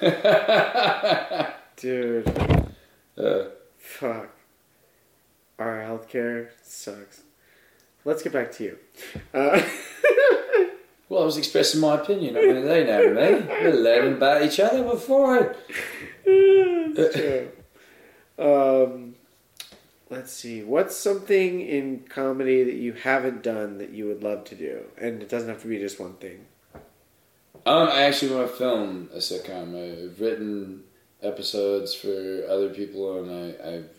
Dude, 1.76 2.28
uh, 3.18 3.44
fuck. 3.78 4.28
Our 5.58 5.78
healthcare 5.78 6.50
sucks. 6.62 7.22
Let's 8.04 8.22
get 8.22 8.32
back 8.32 8.52
to 8.52 8.64
you. 8.64 8.78
Uh, 9.34 9.60
well, 11.08 11.22
I 11.22 11.24
was 11.24 11.36
expressing 11.36 11.80
my 11.80 11.96
opinion. 11.96 12.36
I 12.36 12.42
mean, 12.42 12.64
they 12.64 12.84
know 12.84 13.08
me. 13.08 13.46
We're 13.46 13.72
learning 13.72 14.14
about 14.14 14.42
each 14.42 14.60
other. 14.60 14.84
It's 16.24 17.14
true. 17.16 17.50
Um, 18.38 19.16
let's 20.10 20.32
see. 20.32 20.62
What's 20.62 20.96
something 20.96 21.60
in 21.60 22.04
comedy 22.08 22.62
that 22.62 22.76
you 22.76 22.92
haven't 22.92 23.42
done 23.42 23.78
that 23.78 23.90
you 23.90 24.06
would 24.06 24.22
love 24.22 24.44
to 24.44 24.54
do? 24.54 24.84
And 24.96 25.22
it 25.22 25.28
doesn't 25.28 25.48
have 25.48 25.62
to 25.62 25.68
be 25.68 25.78
just 25.78 25.98
one 25.98 26.14
thing. 26.14 26.46
Um, 27.66 27.88
I 27.88 28.02
actually 28.02 28.34
want 28.34 28.48
to 28.50 28.56
film 28.56 29.10
a 29.12 29.18
sitcom. 29.18 29.74
I've 29.74 30.20
written 30.20 30.84
episodes 31.20 31.94
for 31.94 32.44
other 32.48 32.70
people, 32.70 33.22
and 33.22 33.56
I, 33.60 33.68
I've 33.68 33.90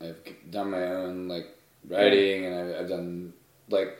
I've 0.00 0.16
done 0.50 0.70
my 0.70 0.82
own 0.84 1.28
like 1.28 1.46
writing, 1.88 2.46
and 2.46 2.54
I've, 2.54 2.82
I've 2.82 2.88
done 2.88 3.32
like 3.70 3.96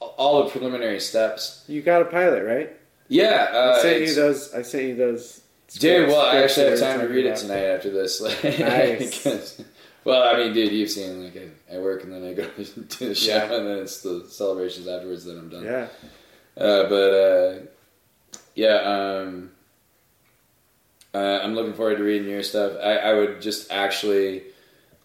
all 0.00 0.44
the 0.44 0.50
preliminary 0.50 1.00
steps. 1.00 1.64
You 1.68 1.82
got 1.82 2.02
a 2.02 2.06
pilot, 2.06 2.44
right? 2.44 2.76
Yeah, 3.08 3.48
uh, 3.52 3.76
I 3.78 3.82
sent 3.82 4.00
you 4.02 4.14
those. 4.14 4.54
I 4.54 4.62
sent 4.62 4.84
you 4.84 4.94
those. 4.96 5.40
Dude, 5.78 6.08
well, 6.08 6.20
I 6.20 6.42
actually 6.42 6.70
have 6.70 6.80
time 6.80 7.00
to 7.00 7.06
read 7.08 7.24
it 7.26 7.36
tonight 7.36 7.64
after 7.64 7.90
this. 7.90 8.20
Like, 8.20 8.42
Nice. 8.58 9.60
well, 10.04 10.22
I 10.22 10.36
mean, 10.36 10.52
dude, 10.52 10.70
you've 10.72 10.90
seen 10.90 11.24
like 11.24 11.36
I, 11.36 11.76
I 11.76 11.78
work 11.78 12.04
and 12.04 12.12
then 12.12 12.24
I 12.24 12.34
go 12.34 12.46
to 12.64 13.08
the 13.08 13.14
show 13.14 13.36
Yeah. 13.36 13.52
and 13.54 13.66
then 13.66 13.78
it's 13.78 14.02
the 14.02 14.26
celebrations 14.28 14.86
afterwards 14.86 15.24
that 15.24 15.38
I'm 15.38 15.48
done. 15.48 15.64
Yeah. 15.64 15.88
Uh, 16.56 16.88
but 16.88 17.14
uh, 17.14 17.58
yeah, 18.54 18.76
um, 19.24 19.50
uh, 21.14 21.40
I'm 21.42 21.54
looking 21.54 21.72
forward 21.74 21.96
to 21.96 22.04
reading 22.04 22.28
your 22.28 22.42
stuff. 22.42 22.72
I, 22.82 22.96
I 22.96 23.14
would 23.14 23.40
just 23.40 23.70
actually 23.72 24.42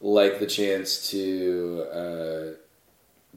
like 0.02 0.40
the 0.40 0.46
chance 0.48 1.10
to 1.12 1.86
uh, 1.92 2.46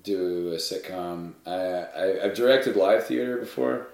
do 0.03 0.53
a 0.53 0.57
sitcom. 0.57 1.33
I, 1.47 1.53
I 1.53 2.25
I've 2.25 2.35
directed 2.35 2.77
live 2.77 3.07
theater 3.07 3.37
before 3.39 3.89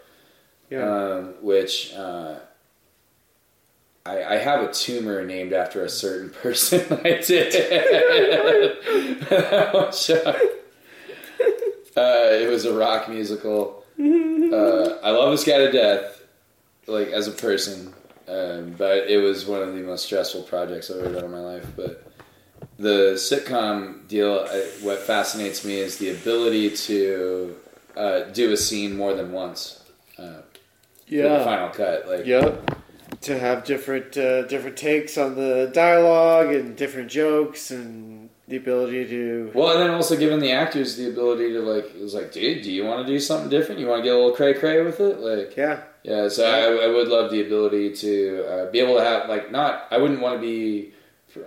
Yeah. 0.70 0.88
um, 0.90 1.34
which 1.42 1.94
uh, 1.94 2.36
I, 4.04 4.22
I 4.22 4.36
have 4.36 4.62
a 4.62 4.72
tumor 4.72 5.24
named 5.24 5.52
after 5.52 5.84
a 5.84 5.88
certain 5.88 6.30
person. 6.42 6.80
I 7.04 7.20
did. 7.24 7.52
That 9.28 9.74
one 9.74 9.92
shot. 9.92 10.36
uh, 11.96 12.28
it 12.42 12.48
was 12.50 12.64
a 12.64 12.72
rock 12.74 13.08
musical. 13.08 13.84
Uh, 13.98 14.98
I 15.02 15.10
love 15.10 15.32
this 15.32 15.42
guy 15.44 15.58
to 15.58 15.72
death, 15.72 16.22
like 16.86 17.08
as 17.08 17.26
a 17.26 17.32
person, 17.32 17.92
um, 18.28 18.74
but 18.78 19.08
it 19.10 19.16
was 19.20 19.46
one 19.46 19.62
of 19.62 19.74
the 19.74 19.80
most 19.80 20.04
stressful 20.04 20.42
projects 20.42 20.90
I've 20.90 20.98
ever 20.98 21.12
done 21.14 21.24
in 21.24 21.30
my 21.32 21.40
life. 21.40 21.66
But 21.74 22.05
the 22.78 23.14
sitcom 23.14 24.06
deal, 24.08 24.46
I, 24.48 24.58
what 24.82 24.98
fascinates 24.98 25.64
me 25.64 25.78
is 25.78 25.98
the 25.98 26.10
ability 26.10 26.70
to 26.70 27.56
uh, 27.96 28.20
do 28.32 28.52
a 28.52 28.56
scene 28.56 28.96
more 28.96 29.14
than 29.14 29.32
once. 29.32 29.82
Uh, 30.18 30.42
yeah. 31.06 31.44
final 31.44 31.70
cut. 31.70 32.08
Like, 32.08 32.26
Yep. 32.26 32.82
To 33.22 33.38
have 33.38 33.64
different 33.64 34.16
uh, 34.16 34.42
different 34.42 34.76
takes 34.76 35.16
on 35.16 35.36
the 35.36 35.70
dialogue 35.72 36.52
and 36.52 36.76
different 36.76 37.10
jokes 37.10 37.70
and 37.70 38.28
the 38.46 38.56
ability 38.56 39.06
to 39.06 39.50
well, 39.54 39.72
and 39.72 39.80
then 39.80 39.90
also 39.90 40.16
giving 40.16 40.38
the 40.38 40.52
actors 40.52 40.96
the 40.96 41.08
ability 41.08 41.52
to 41.52 41.60
like, 41.60 41.86
it 41.86 42.00
was 42.00 42.14
like, 42.14 42.30
dude, 42.30 42.62
do 42.62 42.70
you 42.70 42.84
want 42.84 43.04
to 43.04 43.12
do 43.12 43.18
something 43.18 43.48
different? 43.48 43.80
You 43.80 43.86
want 43.86 44.00
to 44.00 44.04
get 44.04 44.14
a 44.14 44.18
little 44.18 44.32
cray 44.32 44.54
cray 44.54 44.82
with 44.82 45.00
it? 45.00 45.18
Like, 45.18 45.56
yeah 45.56 45.82
yeah. 46.06 46.28
So 46.28 46.44
I, 46.44 46.84
I 46.84 46.88
would 46.88 47.08
love 47.08 47.30
the 47.30 47.44
ability 47.44 47.94
to 47.96 48.44
uh, 48.48 48.70
be 48.70 48.78
able 48.80 48.96
to 48.96 49.04
have 49.04 49.28
like 49.28 49.50
not. 49.50 49.88
I 49.90 49.98
wouldn't 49.98 50.20
want 50.20 50.36
to 50.36 50.40
be 50.40 50.92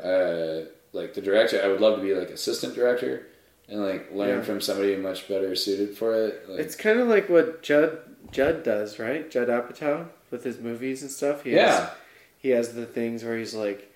uh, 0.04 0.68
like 0.94 1.14
the 1.14 1.22
director. 1.22 1.62
I 1.64 1.68
would 1.68 1.82
love 1.82 1.98
to 1.98 2.02
be 2.04 2.14
like 2.14 2.30
assistant 2.30 2.76
director 2.76 3.28
and 3.68 3.82
like 3.84 4.12
learn 4.12 4.40
Yeah. 4.40 4.44
from 4.44 4.62
somebody 4.62 4.96
much 4.96 5.28
better 5.28 5.56
suited 5.56 5.98
for 5.98 6.14
it. 6.16 6.50
Like, 6.50 6.60
It's 6.60 6.76
kind 6.76 7.00
of 7.00 7.08
like 7.08 7.30
what 7.30 7.62
Judd 7.62 8.00
Judd 8.32 8.64
does, 8.64 9.00
right? 9.00 9.30
Judd 9.30 9.48
Apatow 9.48 10.08
with 10.32 10.44
his 10.44 10.60
movies 10.60 11.02
and 11.02 11.10
stuff. 11.12 11.44
He 11.44 11.52
yeah. 11.56 11.80
has, 11.80 11.90
he 12.38 12.50
has 12.50 12.74
the 12.74 12.86
things 12.86 13.24
where 13.24 13.38
he's 13.38 13.54
like 13.56 13.92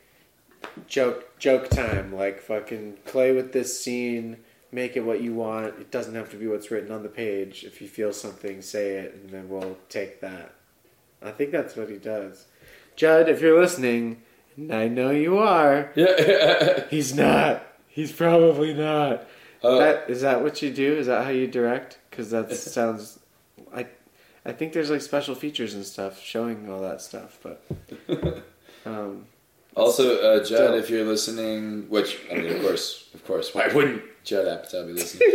joke 0.87 1.37
joke 1.39 1.69
time, 1.69 2.13
like 2.13 2.41
fucking 2.41 2.97
play 3.05 3.31
with 3.31 3.53
this 3.53 3.79
scene, 3.83 4.37
make 4.71 4.95
it 4.95 5.01
what 5.01 5.21
you 5.21 5.33
want. 5.33 5.67
It 5.79 5.91
doesn't 5.91 6.15
have 6.15 6.29
to 6.31 6.37
be 6.37 6.47
what's 6.47 6.71
written 6.71 6.91
on 6.91 7.03
the 7.03 7.09
page. 7.09 7.63
If 7.63 7.81
you 7.81 7.87
feel 7.87 8.13
something, 8.13 8.61
say 8.61 8.97
it, 8.97 9.13
and 9.13 9.29
then 9.29 9.49
we'll 9.49 9.77
take 9.89 10.21
that. 10.21 10.53
I 11.21 11.31
think 11.31 11.51
that's 11.51 11.75
what 11.75 11.89
he 11.89 11.97
does. 11.97 12.45
Judd, 12.95 13.29
if 13.29 13.41
you're 13.41 13.59
listening, 13.59 14.22
I 14.71 14.87
know 14.87 15.09
you 15.11 15.37
are, 15.39 15.91
Yeah. 15.95 16.83
he's 16.89 17.13
not. 17.15 17.63
He's 17.87 18.11
probably 18.11 18.73
not. 18.73 19.25
Uh, 19.63 19.77
That 19.79 20.09
is 20.09 20.21
that 20.21 20.41
what 20.43 20.61
you 20.61 20.71
do? 20.71 20.93
Is 20.97 21.07
that 21.07 21.23
how 21.25 21.29
you 21.31 21.47
direct? 21.47 21.97
Because 22.09 22.31
that 22.31 22.51
sounds. 22.77 23.19
I 23.73 23.87
I 24.45 24.51
think 24.51 24.73
there's 24.73 24.89
like 24.89 25.01
special 25.01 25.35
features 25.35 25.73
and 25.73 25.85
stuff 25.85 26.21
showing 26.21 26.69
all 26.71 26.81
that 26.81 27.01
stuff, 27.01 27.39
but 27.41 27.63
um, 28.85 29.25
Also, 29.75 30.17
uh, 30.19 30.37
Judd, 30.39 30.45
Still. 30.47 30.73
if 30.75 30.89
you're 30.89 31.05
listening, 31.05 31.89
which 31.89 32.19
I 32.31 32.35
mean, 32.35 32.47
of 32.55 32.61
course, 32.61 33.09
of 33.13 33.23
course, 33.25 33.53
why 33.55 33.67
wouldn't 33.67 34.01
Judd 34.23 34.45
Apatow 34.45 34.85
be 34.87 34.93
listening? 34.93 35.29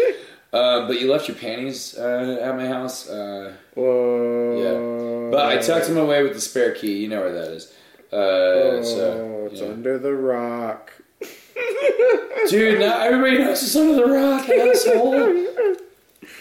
uh, 0.53 0.87
but 0.87 1.01
you 1.01 1.11
left 1.11 1.27
your 1.29 1.37
panties 1.37 1.97
uh, 1.99 2.39
at 2.41 2.55
my 2.57 2.67
house. 2.67 3.09
Uh, 3.09 3.55
whoa. 3.75 5.31
but 5.31 5.47
I 5.47 5.57
tucked 5.59 5.89
them 5.89 5.97
away 5.99 6.23
with 6.23 6.35
the 6.35 6.41
spare 6.41 6.73
key. 6.75 6.99
You 6.99 7.09
know 7.09 7.21
where 7.21 7.33
that 7.33 7.51
is. 7.53 7.73
Uh, 8.13 8.17
Oh, 8.17 8.83
so, 8.83 9.49
it's 9.51 9.61
yeah. 9.61 9.69
under 9.69 9.99
the 9.99 10.15
rock. 10.15 10.93
dude, 12.49 12.79
now 12.81 13.01
everybody 13.01 13.39
knows 13.39 13.63
it's 13.63 13.77
under 13.77 13.95
the 13.95 14.07
rock, 14.13 14.49
asshole. 14.49 15.11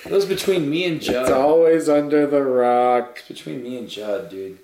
That 0.04 0.12
was 0.12 0.26
between 0.26 0.70
me 0.70 0.86
and 0.86 1.02
Judd. 1.02 1.24
It's 1.24 1.32
always 1.32 1.90
under 1.90 2.26
the 2.28 2.44
rock. 2.44 3.20
It's 3.20 3.28
between 3.28 3.64
me 3.64 3.78
and 3.78 3.90
Judd, 3.90 4.30
dude. 4.30 4.60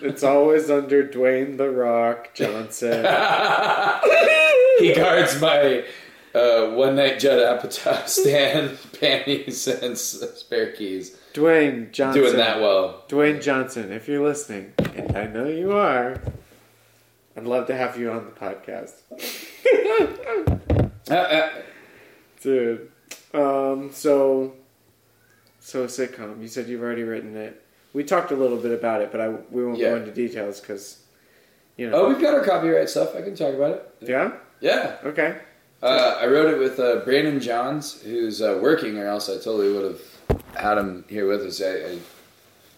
It's 0.00 0.22
always 0.22 0.70
under 0.70 1.06
Dwayne 1.06 1.58
the 1.58 1.68
Rock 1.70 2.30
Johnson. 2.34 3.02
he 4.78 4.94
guards 4.94 5.38
my 5.40 5.84
uh, 6.34 6.68
one 6.70 6.96
night 6.96 7.18
Judd 7.18 7.40
Apatow 7.40 8.06
stand, 8.08 8.78
panties, 9.00 9.66
and 9.68 9.98
spare 9.98 10.72
keys. 10.72 11.18
Dwayne 11.34 11.92
Johnson. 11.92 12.22
Doing 12.22 12.36
that 12.36 12.60
well. 12.60 13.04
Dwayne 13.08 13.42
Johnson, 13.42 13.92
if 13.92 14.08
you're 14.08 14.24
listening, 14.24 14.72
and 14.94 15.16
I 15.16 15.26
know 15.26 15.46
you 15.46 15.72
are, 15.72 16.18
I'd 17.36 17.44
love 17.44 17.66
to 17.66 17.76
have 17.76 17.98
you 17.98 18.10
on 18.10 18.24
the 18.24 18.30
podcast. 18.32 18.92
Uh, 21.08 21.14
uh, 21.14 21.50
Dude. 22.42 22.90
Um, 23.32 23.90
so, 23.92 24.54
so 25.60 25.86
sitcom. 25.86 26.42
You 26.42 26.48
said 26.48 26.66
you've 26.66 26.82
already 26.82 27.04
written 27.04 27.36
it. 27.36 27.62
We 27.92 28.02
talked 28.02 28.32
a 28.32 28.34
little 28.34 28.56
bit 28.58 28.72
about 28.72 29.02
it, 29.02 29.12
but 29.12 29.20
I 29.20 29.28
we 29.28 29.64
won't 29.64 29.78
Yeah. 29.78 29.90
go 29.90 29.96
into 29.98 30.10
details 30.10 30.58
because, 30.60 31.04
you 31.76 31.88
know. 31.88 31.96
oh, 31.96 32.08
we've 32.08 32.20
got 32.20 32.34
our 32.34 32.42
copyright 32.44 32.88
stuff. 32.90 33.14
I 33.14 33.22
can 33.22 33.36
talk 33.36 33.54
about 33.54 33.70
it. 33.70 33.94
yeah. 34.00 34.32
Yeah. 34.60 34.96
Okay. 35.04 35.38
Uh, 35.80 36.18
I 36.20 36.26
wrote 36.26 36.52
it 36.52 36.58
with 36.58 36.80
uh, 36.80 37.04
Brandon 37.04 37.38
Johns, 37.38 38.00
who's 38.02 38.42
uh, 38.42 38.58
working, 38.60 38.98
or 38.98 39.06
else 39.06 39.28
I 39.28 39.34
totally 39.34 39.72
would 39.72 39.84
have 39.84 40.00
had 40.56 40.76
him 40.78 41.04
here 41.08 41.28
with 41.28 41.42
us. 41.42 41.62
I, 41.62 41.66
I, 41.92 41.98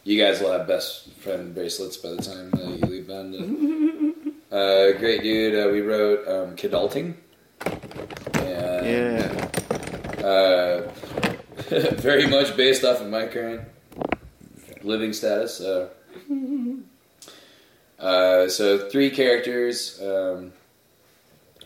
you 0.05 0.23
guys 0.23 0.41
will 0.43 0.53
have 0.53 0.67
best 0.67 1.11
friend 1.15 1.55
bracelets 1.55 1.97
by 1.97 2.11
the 2.11 2.17
time 2.23 2.53
uh, 2.55 2.69
you 2.73 2.85
leave 2.85 3.07
Bend. 3.09 3.35
And, 3.35 3.58
uh, 4.51 4.93
great 4.99 5.23
dude. 5.23 5.55
Uh, 5.55 5.71
we 5.71 5.81
wrote 5.81 6.27
um, 6.29 6.57
Kidulting. 6.57 7.15
And, 8.35 8.87
Yeah. 8.87 10.27
Uh, 10.27 10.91
very 11.69 12.27
much 12.27 12.57
based 12.57 12.85
off 12.85 13.01
of 13.01 13.09
my 13.09 13.27
current 13.27 13.63
living 14.83 15.13
status. 15.13 15.61
Uh, 15.61 15.89
uh, 17.99 18.49
so 18.49 18.89
three 18.89 19.11
characters. 19.11 20.01
Um, 20.03 20.53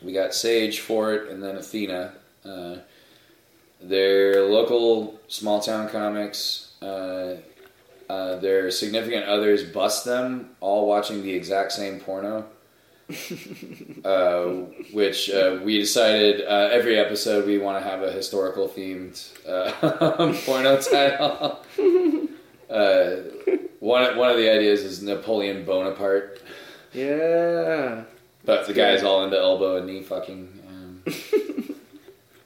we 0.03 0.13
got 0.13 0.35
Sage, 0.35 0.81
Fort, 0.81 1.29
and 1.29 1.43
then 1.43 1.57
Athena. 1.57 2.15
Uh, 2.45 2.77
they're 3.81 4.43
local 4.43 5.21
small 5.29 5.61
town 5.61 5.89
comics. 5.89 6.73
Uh, 6.83 7.37
uh, 8.11 8.37
their 8.37 8.71
significant 8.71 9.27
others 9.27 9.63
bust 9.63 10.05
them, 10.05 10.51
all 10.61 10.87
watching 10.87 11.23
the 11.23 11.33
exact 11.33 11.73
same 11.73 12.01
porno. 12.01 12.47
uh, 14.05 14.45
which 14.93 15.31
uh, 15.31 15.59
we 15.63 15.79
decided 15.79 16.43
uh, 16.47 16.69
every 16.73 16.99
episode 16.99 17.47
we 17.47 17.59
want 17.59 17.83
to 17.83 17.89
have 17.89 18.03
a 18.03 18.11
historical 18.13 18.69
themed 18.69 19.19
uh, 19.47 20.33
porno 20.47 20.81
title. 20.81 21.61
uh, 22.71 23.17
one 23.81 24.17
one 24.17 24.31
of 24.31 24.37
the 24.37 24.51
ideas 24.51 24.83
is 24.83 25.03
Napoleon 25.03 25.65
Bonaparte, 25.65 26.41
Yeah. 26.93 28.05
but 28.45 28.67
the 28.67 28.73
guy's 28.73 29.03
all 29.03 29.25
into 29.25 29.39
elbow 29.39 29.77
and 29.77 29.87
knee 29.87 30.03
fucking. 30.03 30.49
Um, 30.69 31.03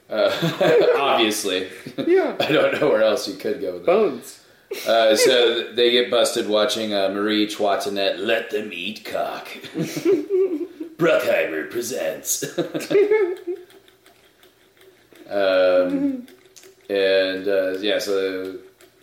uh, 0.09 0.87
obviously, 0.97 1.67
Yeah. 2.07 2.35
I 2.39 2.51
don't 2.51 2.79
know 2.79 2.89
where 2.89 3.03
else 3.03 3.27
you 3.27 3.35
could 3.35 3.61
go 3.61 3.73
with 3.73 3.85
that. 3.85 3.91
Bones. 3.91 4.36
Uh, 4.87 5.15
so 5.15 5.73
they 5.73 5.91
get 5.91 6.09
busted 6.11 6.47
watching 6.47 6.93
uh, 6.93 7.09
Marie 7.09 7.43
Antoinette 7.45 8.19
let 8.19 8.49
them 8.51 8.69
eat 8.71 9.03
cock. 9.03 9.47
Bruckheimer 10.97 11.69
presents. 11.69 12.43
um, 15.29 16.27
and 16.89 17.47
uh, 17.47 17.77
yeah, 17.79 17.99
so 17.99 18.57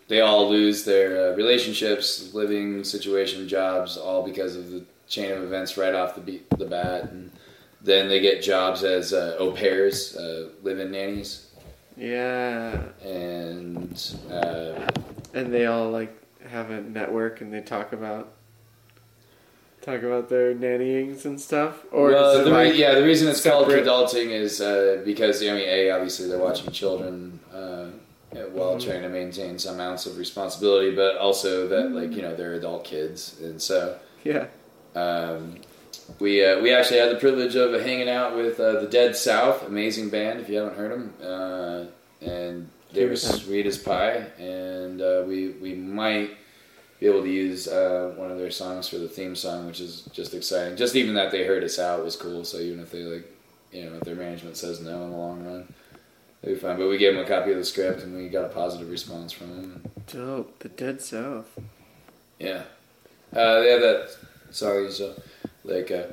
they 0.09 0.21
all 0.21 0.49
lose 0.51 0.85
their 0.85 1.33
uh, 1.33 1.35
relationships, 1.37 2.33
living 2.35 2.85
situation, 2.85 3.47
jobs, 3.49 3.97
all 3.97 4.23
because 4.23 4.57
of 4.57 4.71
the 4.71 4.85
chain 5.09 5.33
of 5.33 5.43
events 5.43 5.77
right 5.77 5.95
off 5.95 6.15
the 6.15 6.21
beat, 6.21 6.49
the 6.59 6.67
bat. 6.67 7.05
And 7.05 7.31
then 7.83 8.09
they 8.09 8.21
get 8.21 8.43
jobs 8.43 8.85
as 8.85 9.13
uh, 9.13 9.37
au 9.39 9.53
pairs, 9.53 10.17
uh, 10.17 10.49
live-in 10.63 10.91
nannies, 10.91 11.47
Yeah. 11.97 12.83
and. 13.03 13.99
And 15.35 15.53
they 15.53 15.67
all 15.67 15.91
like 15.91 16.17
have 16.49 16.71
a 16.71 16.81
network 16.81 17.41
and 17.41 17.53
they 17.53 17.61
talk 17.61 17.93
about 17.93 18.33
talk 19.83 20.03
about 20.03 20.29
their 20.29 20.55
nannyings 20.55 21.25
and 21.25 21.41
stuff. 21.41 21.85
Or 21.93 22.09
well, 22.11 22.39
the 22.45 22.51
re- 22.51 22.69
like 22.71 22.77
yeah, 22.79 22.95
the 22.95 23.03
reason 23.05 23.29
it's 23.29 23.43
called 23.43 23.67
separate- 23.69 23.85
adulting 23.87 24.31
is 24.31 24.61
uh, 24.61 25.03
because 25.05 25.43
I 25.43 25.47
mean, 25.47 25.69
a 25.69 25.91
obviously 25.91 26.29
they're 26.29 26.39
watching 26.39 26.71
children 26.73 27.41
uh, 27.53 27.87
while 28.53 28.77
Mhm. 28.77 28.85
trying 28.85 29.03
to 29.03 29.09
maintain 29.09 29.59
some 29.59 29.81
ounce 29.81 30.07
of 30.07 30.17
responsibility, 30.19 30.95
but 30.95 31.17
also 31.17 31.69
that 31.69 31.91
like 31.93 32.13
you 32.13 32.23
know 32.23 32.35
they're 32.35 32.55
adult 32.55 32.85
kids, 32.85 33.39
and 33.43 33.61
so 33.61 33.97
yeah. 34.25 34.47
um, 34.97 35.57
we 36.19 36.45
uh, 36.45 36.61
we 36.61 36.73
actually 36.73 36.99
had 37.01 37.11
the 37.11 37.17
privilege 37.21 37.55
of 37.57 37.73
hanging 37.83 38.09
out 38.09 38.37
with 38.37 38.59
uh, 38.61 38.81
the 38.81 38.87
Dead 38.87 39.17
South, 39.17 39.67
amazing 39.67 40.09
band 40.09 40.41
if 40.41 40.49
you 40.49 40.57
haven't 40.59 40.77
heard 40.77 40.93
them, 40.93 41.15
uh, 41.23 41.85
and 42.25 42.69
they 42.95 43.03
were 43.03 43.09
Here's 43.09 43.29
them. 43.29 43.39
sweet 43.41 43.67
as 43.67 43.79
pie, 43.79 44.25
and 44.39 45.01
uh, 45.03 45.23
we 45.27 45.51
we 45.51 45.75
might 45.75 46.31
be 47.01 47.07
able 47.07 47.23
to 47.23 47.29
use 47.31 47.67
uh, 47.69 48.15
one 48.17 48.31
of 48.31 48.39
their 48.39 48.51
songs 48.51 48.89
for 48.89 48.99
the 48.99 49.09
theme 49.09 49.35
song, 49.37 49.67
which 49.67 49.81
is 49.81 50.03
just 50.13 50.33
exciting. 50.33 50.77
Just 50.77 50.95
even 50.97 51.15
that 51.15 51.31
they 51.31 51.45
heard 51.45 51.65
us 51.65 51.79
out 51.79 52.05
was 52.05 52.17
cool. 52.17 52.45
So 52.45 52.59
even 52.59 52.81
if 52.81 52.91
they 52.93 53.03
like, 53.03 53.31
you 53.73 53.85
know, 53.85 53.97
if 53.97 54.03
their 54.05 54.15
management 54.15 54.57
says 54.57 54.81
no 54.81 55.05
in 55.05 55.11
the 55.11 55.17
long 55.17 55.45
run, 55.45 55.75
they'll 56.41 56.55
be 56.55 56.61
fine. 56.61 56.79
But 56.79 56.89
we 56.89 56.97
gave 56.99 57.15
them 57.15 57.25
a 57.25 57.29
copy 57.29 57.51
of 57.51 57.59
the 57.59 57.65
script, 57.65 58.03
and 58.03 58.17
we 58.17 58.29
got 58.29 58.45
a 58.45 58.49
positive 58.49 58.89
response 58.91 59.33
from 59.33 59.51
them. 59.51 59.83
Dope. 60.07 60.59
The 60.61 60.69
Dead 60.69 61.03
South. 61.03 61.49
Yeah, 62.39 62.63
uh, 63.35 63.61
they 63.61 63.71
have 63.71 63.81
that 63.81 64.17
song. 64.51 64.91
So 64.91 65.15
like. 65.65 65.91
Uh, 65.91 66.05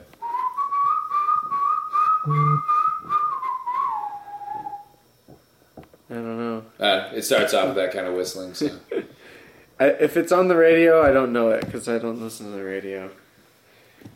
I 6.12 6.15
don't 6.15 6.38
know. 6.38 6.63
Uh, 6.80 7.10
it 7.13 7.21
starts 7.24 7.54
off 7.54 7.67
with 7.67 7.76
that 7.76 7.93
kind 7.93 8.06
of 8.06 8.13
whistling. 8.15 8.54
So 8.54 8.69
I, 9.80 9.86
if 9.88 10.17
it's 10.17 10.32
on 10.34 10.50
the 10.50 10.56
radio, 10.58 11.02
I 11.02 11.12
don't 11.12 11.32
know 11.32 11.50
it 11.52 11.65
because 11.65 11.88
I 11.88 11.97
don't 12.00 12.21
listen 12.21 12.47
to 12.47 12.52
the 12.52 12.63
radio. 12.63 13.10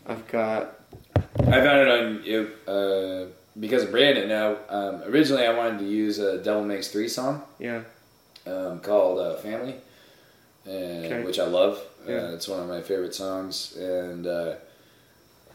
I've 0.06 0.28
got 0.28 0.76
I 1.40 1.62
found 1.62 1.80
it 1.80 1.88
on 1.88 2.24
you 2.24 2.52
uh, 2.68 3.26
because 3.60 3.84
of 3.84 3.92
Brandon. 3.92 4.28
Now, 4.28 4.58
um, 4.70 5.04
originally 5.04 5.46
I 5.48 5.54
wanted 5.56 5.80
to 5.80 5.86
use 5.86 6.20
a 6.20 6.38
Devil 6.38 6.64
Makes 6.66 6.90
Three 6.90 7.08
song 7.08 7.44
yeah. 7.60 7.82
um, 8.46 8.80
called 8.82 9.20
uh, 9.20 9.36
"Family," 9.38 9.76
and, 10.66 11.06
Okay. 11.06 11.24
which 11.24 11.40
I 11.40 11.46
love. 11.46 11.82
Yeah. 12.08 12.16
Uh, 12.18 12.32
it's 12.34 12.48
one 12.48 12.60
of 12.60 12.68
my 12.68 12.82
favorite 12.82 13.16
songs, 13.16 13.76
and 13.78 14.28
uh, 14.28 14.56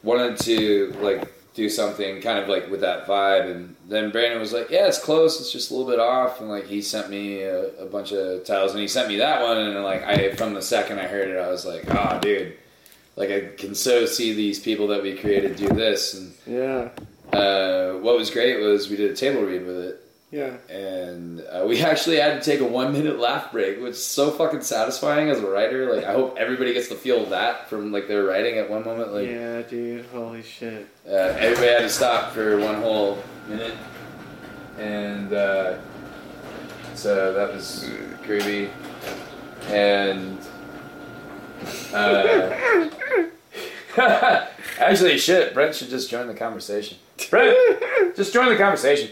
wanted 0.03 0.39
to 0.41 0.95
like 1.01 1.31
do 1.61 1.69
something 1.69 2.21
kind 2.23 2.39
of 2.39 2.49
like 2.49 2.71
with 2.71 2.81
that 2.81 3.07
vibe. 3.07 3.51
And 3.51 3.77
then 3.89 4.11
Brandon 4.11 4.41
was 4.41 4.53
like, 4.53 4.71
"Yeah, 4.71 4.87
it's 4.87 4.99
close. 4.99 5.41
It's 5.41 5.53
just 5.53 5.71
a 5.71 5.75
little 5.75 5.89
bit 5.91 6.01
off." 6.01 6.41
And 6.41 6.49
like 6.49 6.67
he 6.67 6.81
sent 6.81 7.11
me 7.11 7.43
a, 7.43 7.69
a 7.79 7.87
bunch 7.87 8.13
of 8.13 8.45
titles, 8.45 8.73
and 8.73 8.81
he 8.81 8.89
sent 8.89 9.09
me 9.09 9.17
that 9.19 9.43
one. 9.43 9.59
And 9.59 9.83
like 9.85 10.03
I, 10.03 10.33
from 10.35 10.55
the 10.55 10.63
second 10.63 10.99
I 10.99 11.07
heard 11.07 11.29
it, 11.29 11.37
I 11.39 11.49
was 11.49 11.65
like, 11.67 11.85
"Oh, 11.89 12.19
dude." 12.21 12.55
Like 13.17 13.31
I 13.31 13.41
can 13.59 13.75
so 13.75 14.07
see 14.07 14.33
these 14.33 14.59
people 14.59 14.87
that 14.89 15.03
we 15.03 15.15
created 15.15 15.57
do 15.57 15.69
this, 15.69 16.15
and 16.15 16.33
Yeah. 16.47 16.89
uh, 17.39 17.93
what 17.99 18.17
was 18.17 18.31
great 18.31 18.61
was 18.61 18.89
we 18.89 18.97
did 18.97 19.11
a 19.11 19.17
table 19.17 19.43
read 19.43 19.67
with 19.67 19.77
it, 19.85 20.00
Yeah. 20.33 20.57
and 20.69 21.41
uh, 21.41 21.65
we 21.69 21.81
actually 21.83 22.17
had 22.19 22.41
to 22.41 22.51
take 22.51 22.61
a 22.61 22.65
one 22.65 22.93
minute 22.93 23.19
laugh 23.19 23.51
break, 23.51 23.81
which 23.81 23.93
is 23.93 24.05
so 24.05 24.31
fucking 24.31 24.61
satisfying 24.63 25.29
as 25.29 25.41
a 25.41 25.47
writer. 25.47 25.93
Like 25.93 26.05
I 26.05 26.13
hope 26.13 26.37
everybody 26.39 26.73
gets 26.73 26.89
to 26.89 26.95
feel 26.95 27.27
that 27.27 27.69
from 27.69 27.91
like 27.93 28.07
their 28.09 28.25
writing 28.25 28.59
at 28.59 28.71
one 28.71 28.85
moment. 28.85 29.13
Like 29.13 29.29
yeah, 29.29 29.63
dude. 29.63 30.07
Holy 30.07 30.43
shit. 30.43 30.87
uh, 31.07 31.11
everybody 31.11 31.67
had 31.69 31.81
to 31.81 31.89
stop 31.89 32.33
for 32.33 32.59
one 32.61 32.77
whole 32.77 33.23
minute, 33.49 33.75
and 34.79 35.33
uh, 35.33 35.79
so 36.95 37.33
that 37.35 37.53
was 37.53 37.91
groovy. 38.25 38.71
And 39.69 40.39
uh, 41.93 42.55
actually, 44.79 45.19
shit, 45.19 45.55
Brent 45.55 45.75
should 45.75 45.91
just 45.91 46.09
join 46.11 46.27
the 46.29 46.35
conversation. 46.35 46.99
Brent, 47.29 48.17
just 48.17 48.33
join 48.33 48.49
the 48.49 48.57
conversation. 48.57 49.11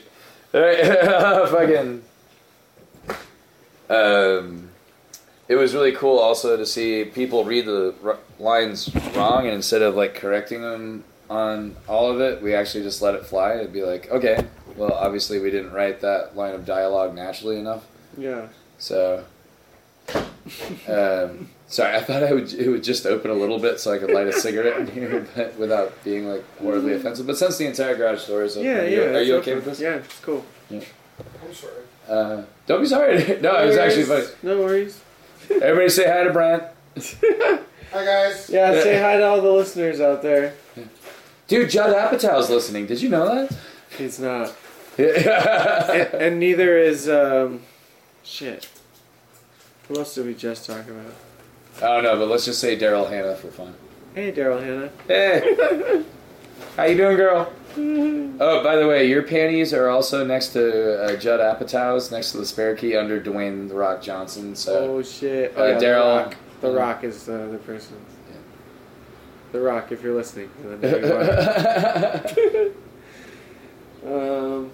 Fucking. 0.53 2.03
Um, 3.90 4.68
it 5.49 5.55
was 5.55 5.74
really 5.74 5.92
cool 5.92 6.18
also 6.18 6.57
to 6.57 6.66
see 6.66 7.05
people 7.05 7.44
read 7.44 7.66
the 7.66 7.94
r- 8.05 8.18
lines 8.38 8.90
wrong, 9.14 9.44
and 9.46 9.55
instead 9.55 9.82
of 9.82 9.94
like 9.94 10.14
correcting 10.14 10.61
them 10.62 11.05
on 11.30 11.76
all 11.88 12.11
of 12.11 12.20
it, 12.20 12.42
we 12.42 12.55
actually 12.55 12.82
just 12.84 13.01
let 13.03 13.14
it 13.14 13.24
fly. 13.26 13.55
It'd 13.55 13.72
be 13.72 13.82
like, 13.82 14.11
okay, 14.11 14.44
well, 14.76 14.92
obviously 14.92 15.38
we 15.38 15.51
didn't 15.51 15.72
write 15.72 16.01
that 16.03 16.36
line 16.36 16.55
of 16.55 16.64
dialogue 16.66 17.14
naturally 17.14 17.59
enough, 17.59 17.84
Yeah. 18.16 18.49
so. 18.78 19.24
Um, 20.88 21.51
sorry, 21.68 21.94
I 21.96 22.00
thought 22.02 22.22
I 22.22 22.32
would 22.32 22.52
it 22.52 22.68
would 22.68 22.82
just 22.82 23.06
open 23.06 23.30
a 23.30 23.34
little 23.34 23.58
bit 23.58 23.78
so 23.80 23.92
I 23.92 23.98
could 23.98 24.10
light 24.10 24.26
a 24.26 24.32
cigarette 24.32 24.80
in 24.80 24.86
here, 24.88 25.26
but 25.36 25.56
without 25.58 26.02
being 26.04 26.28
like 26.28 26.44
horribly 26.58 26.94
offensive. 26.94 27.26
But 27.26 27.36
since 27.38 27.56
the 27.58 27.66
entire 27.66 27.96
garage 27.96 28.26
door 28.26 28.42
is 28.42 28.56
open, 28.56 28.68
Yeah, 28.68 28.78
are 28.78 28.84
yeah. 28.84 28.90
you, 28.90 29.02
are 29.16 29.22
you 29.22 29.34
okay 29.36 29.52
open. 29.52 29.64
with 29.64 29.64
this? 29.76 29.80
Yeah, 29.80 29.94
it's 29.96 30.20
cool. 30.20 30.44
Yeah. 30.70 30.80
I'm 31.44 31.54
sorry. 31.54 31.72
Uh, 32.08 32.42
don't 32.66 32.80
be 32.80 32.86
sorry. 32.86 33.18
no, 33.40 33.62
it 33.62 33.66
was 33.66 33.76
actually 33.76 34.04
funny. 34.04 34.20
worries. 34.22 34.34
No 34.42 34.58
worries. 34.60 35.00
Everybody 35.50 35.88
say 35.88 36.06
hi 36.10 36.24
to 36.24 36.32
Brian. 36.32 36.60
Hi 37.90 38.04
guys. 38.04 38.50
Yeah, 38.50 38.72
say 38.82 39.00
hi 39.00 39.16
to 39.16 39.24
all 39.26 39.40
the 39.40 39.50
listeners 39.50 39.98
out 39.98 40.20
there. 40.20 40.52
Dude, 41.46 41.70
Judd 41.70 41.94
Apatow's 41.96 42.50
listening. 42.50 42.84
Did 42.86 43.00
you 43.00 43.08
know 43.08 43.24
that? 43.34 43.56
He's 43.96 44.18
not. 44.20 44.54
And, 44.98 45.08
and 46.14 46.38
neither 46.38 46.76
is 46.76 47.08
um 47.08 47.60
shit. 48.24 48.68
Who 49.88 49.96
else 49.98 50.14
did 50.14 50.26
we 50.26 50.34
just 50.34 50.66
talk 50.66 50.86
about? 50.86 51.14
I 51.78 51.86
don't 51.86 52.02
know, 52.02 52.16
but 52.16 52.28
let's 52.28 52.44
just 52.44 52.60
say 52.60 52.76
Daryl 52.78 53.08
Hannah 53.08 53.36
for 53.36 53.48
fun. 53.48 53.74
Hey 54.14 54.32
Daryl 54.32 54.60
Hannah. 54.62 54.90
Hey, 55.06 56.04
how 56.76 56.84
you 56.84 56.96
doing, 56.96 57.16
girl? 57.16 57.52
Oh, 58.40 58.62
by 58.64 58.74
the 58.76 58.86
way, 58.88 59.06
your 59.08 59.22
panties 59.22 59.72
are 59.72 59.88
also 59.88 60.24
next 60.24 60.48
to 60.54 61.00
uh, 61.04 61.16
Judd 61.16 61.38
Apatow's, 61.40 62.10
next 62.10 62.32
to 62.32 62.38
the 62.38 62.46
spare 62.46 62.74
key 62.74 62.96
under 62.96 63.20
Dwayne 63.20 63.68
the 63.68 63.74
Rock 63.74 64.00
Johnson. 64.02 64.56
So 64.56 64.94
oh 64.98 65.02
shit. 65.02 65.56
uh, 65.56 65.60
Oh, 65.60 65.66
yeah, 65.68 65.78
Daryl- 65.78 65.80
The 65.80 66.24
Rock. 66.24 66.36
The 66.60 66.70
Rock 66.72 67.04
is 67.04 67.24
the 67.26 67.44
other 67.44 67.58
person. 67.58 67.96
The 69.52 69.60
Rock, 69.60 69.92
if 69.92 70.02
you're 70.02 70.14
listening. 70.14 70.50
and 70.64 70.84
I 70.84 70.90
know 70.90 72.72
you 74.04 74.12
are. 74.12 74.56
um. 74.56 74.70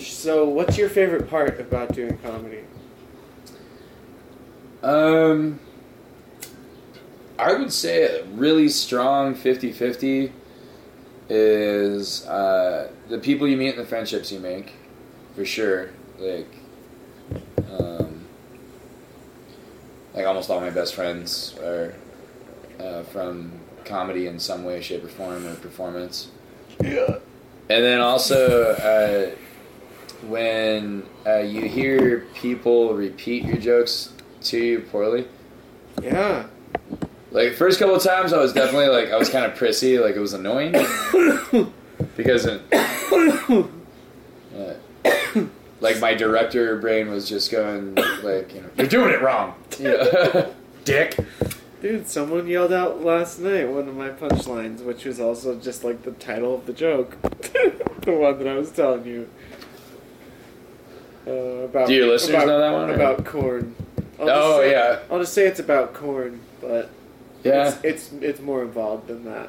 So, 0.00 0.48
what's 0.48 0.76
your 0.76 0.88
favorite 0.88 1.28
part 1.30 1.60
about 1.60 1.92
doing 1.92 2.18
comedy? 2.18 2.64
Um, 4.84 5.58
I 7.38 7.54
would 7.54 7.72
say 7.72 8.04
a 8.04 8.24
really 8.26 8.68
strong 8.68 9.34
50-50 9.34 10.30
is 11.28 12.26
uh, 12.26 12.90
the 13.08 13.18
people 13.18 13.48
you 13.48 13.56
meet 13.56 13.70
and 13.70 13.78
the 13.78 13.86
friendships 13.86 14.30
you 14.30 14.38
make, 14.40 14.74
for 15.34 15.44
sure. 15.44 15.90
Like, 16.18 16.54
um, 17.70 18.26
like 20.12 20.26
almost 20.26 20.50
all 20.50 20.60
my 20.60 20.70
best 20.70 20.94
friends 20.94 21.56
are 21.62 21.94
uh, 22.78 23.02
from 23.04 23.52
comedy 23.84 24.26
in 24.26 24.38
some 24.38 24.64
way, 24.64 24.82
shape, 24.82 25.02
or 25.02 25.08
form, 25.08 25.46
or 25.46 25.54
performance. 25.56 26.28
Yeah. 26.82 27.18
And 27.70 27.82
then 27.82 28.00
also, 28.00 28.72
uh, 28.74 29.34
when 30.26 31.06
uh, 31.26 31.38
you 31.38 31.62
hear 31.62 32.26
people 32.34 32.94
repeat 32.94 33.44
your 33.44 33.56
jokes 33.56 34.10
to 34.44 34.58
you 34.58 34.80
poorly, 34.80 35.26
Yeah. 36.02 36.46
like 37.30 37.54
first 37.54 37.78
couple 37.78 37.94
of 37.94 38.02
times, 38.02 38.32
I 38.32 38.38
was 38.38 38.52
definitely 38.52 38.88
like 38.88 39.10
I 39.10 39.16
was 39.16 39.28
kind 39.30 39.44
of 39.44 39.54
prissy, 39.56 39.98
like 39.98 40.14
it 40.16 40.20
was 40.20 40.32
annoying 40.32 40.72
because 42.16 42.46
it, 42.46 42.62
uh, 42.72 43.94
like 45.80 46.00
my 46.00 46.14
director 46.14 46.76
brain 46.78 47.10
was 47.10 47.28
just 47.28 47.50
going 47.50 47.94
like 48.22 48.54
you 48.54 48.60
know 48.62 48.70
you're 48.76 48.86
doing 48.86 49.10
it 49.12 49.20
wrong, 49.22 49.54
yeah. 49.78 50.46
dick. 50.84 51.16
Dude, 51.82 52.08
someone 52.08 52.46
yelled 52.46 52.72
out 52.72 53.04
last 53.04 53.38
night 53.40 53.68
one 53.68 53.86
of 53.88 53.94
my 53.94 54.08
punchlines, 54.08 54.82
which 54.82 55.04
was 55.04 55.20
also 55.20 55.58
just 55.60 55.84
like 55.84 56.02
the 56.02 56.12
title 56.12 56.54
of 56.54 56.64
the 56.64 56.72
joke. 56.72 57.18
the 57.22 58.12
one 58.12 58.38
that 58.38 58.48
I 58.48 58.54
was 58.54 58.70
telling 58.70 59.04
you. 59.04 59.28
Uh, 61.26 61.30
about, 61.64 61.88
Do 61.88 61.94
your 61.94 62.06
listeners 62.08 62.34
about, 62.42 62.46
know 62.48 62.58
that 62.58 62.72
one, 62.72 62.90
or- 62.90 62.94
About 62.94 63.24
corn. 63.26 63.74
I'll 64.20 64.30
Oh, 64.30 64.60
say, 64.60 64.70
yeah. 64.70 64.98
I'll 65.10 65.18
just 65.18 65.32
say 65.34 65.46
it's 65.46 65.60
about 65.60 65.94
corn, 65.94 66.40
but 66.60 66.90
Yeah. 67.42 67.68
it's, 67.68 68.10
it's 68.10 68.12
it's 68.22 68.40
more 68.40 68.62
involved 68.62 69.08
than 69.08 69.24
that. 69.24 69.48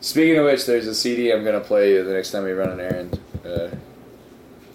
Speaking 0.00 0.38
of 0.38 0.46
which, 0.46 0.66
there's 0.66 0.86
a 0.86 0.94
CD 0.94 1.30
I'm 1.32 1.44
gonna 1.44 1.60
play 1.60 1.92
you 1.92 2.02
the 2.04 2.12
next 2.12 2.30
time 2.30 2.44
we 2.44 2.52
run 2.52 2.70
an 2.70 2.80
errand. 2.80 3.20
Uh, 3.44 3.68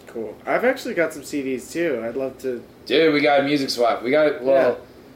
Cool. 0.07 0.33
I've 0.45 0.63
actually 0.63 0.93
got 0.93 1.11
some 1.11 1.23
CDs 1.23 1.69
too. 1.71 2.01
I'd 2.05 2.15
love 2.15 2.37
to. 2.39 2.63
Dude, 2.85 3.13
we 3.13 3.19
got 3.19 3.41
a 3.41 3.43
music 3.43 3.69
swap. 3.69 4.01
We 4.01 4.11
got 4.11 4.41
well 4.41 4.71
Yeah. 4.71 4.75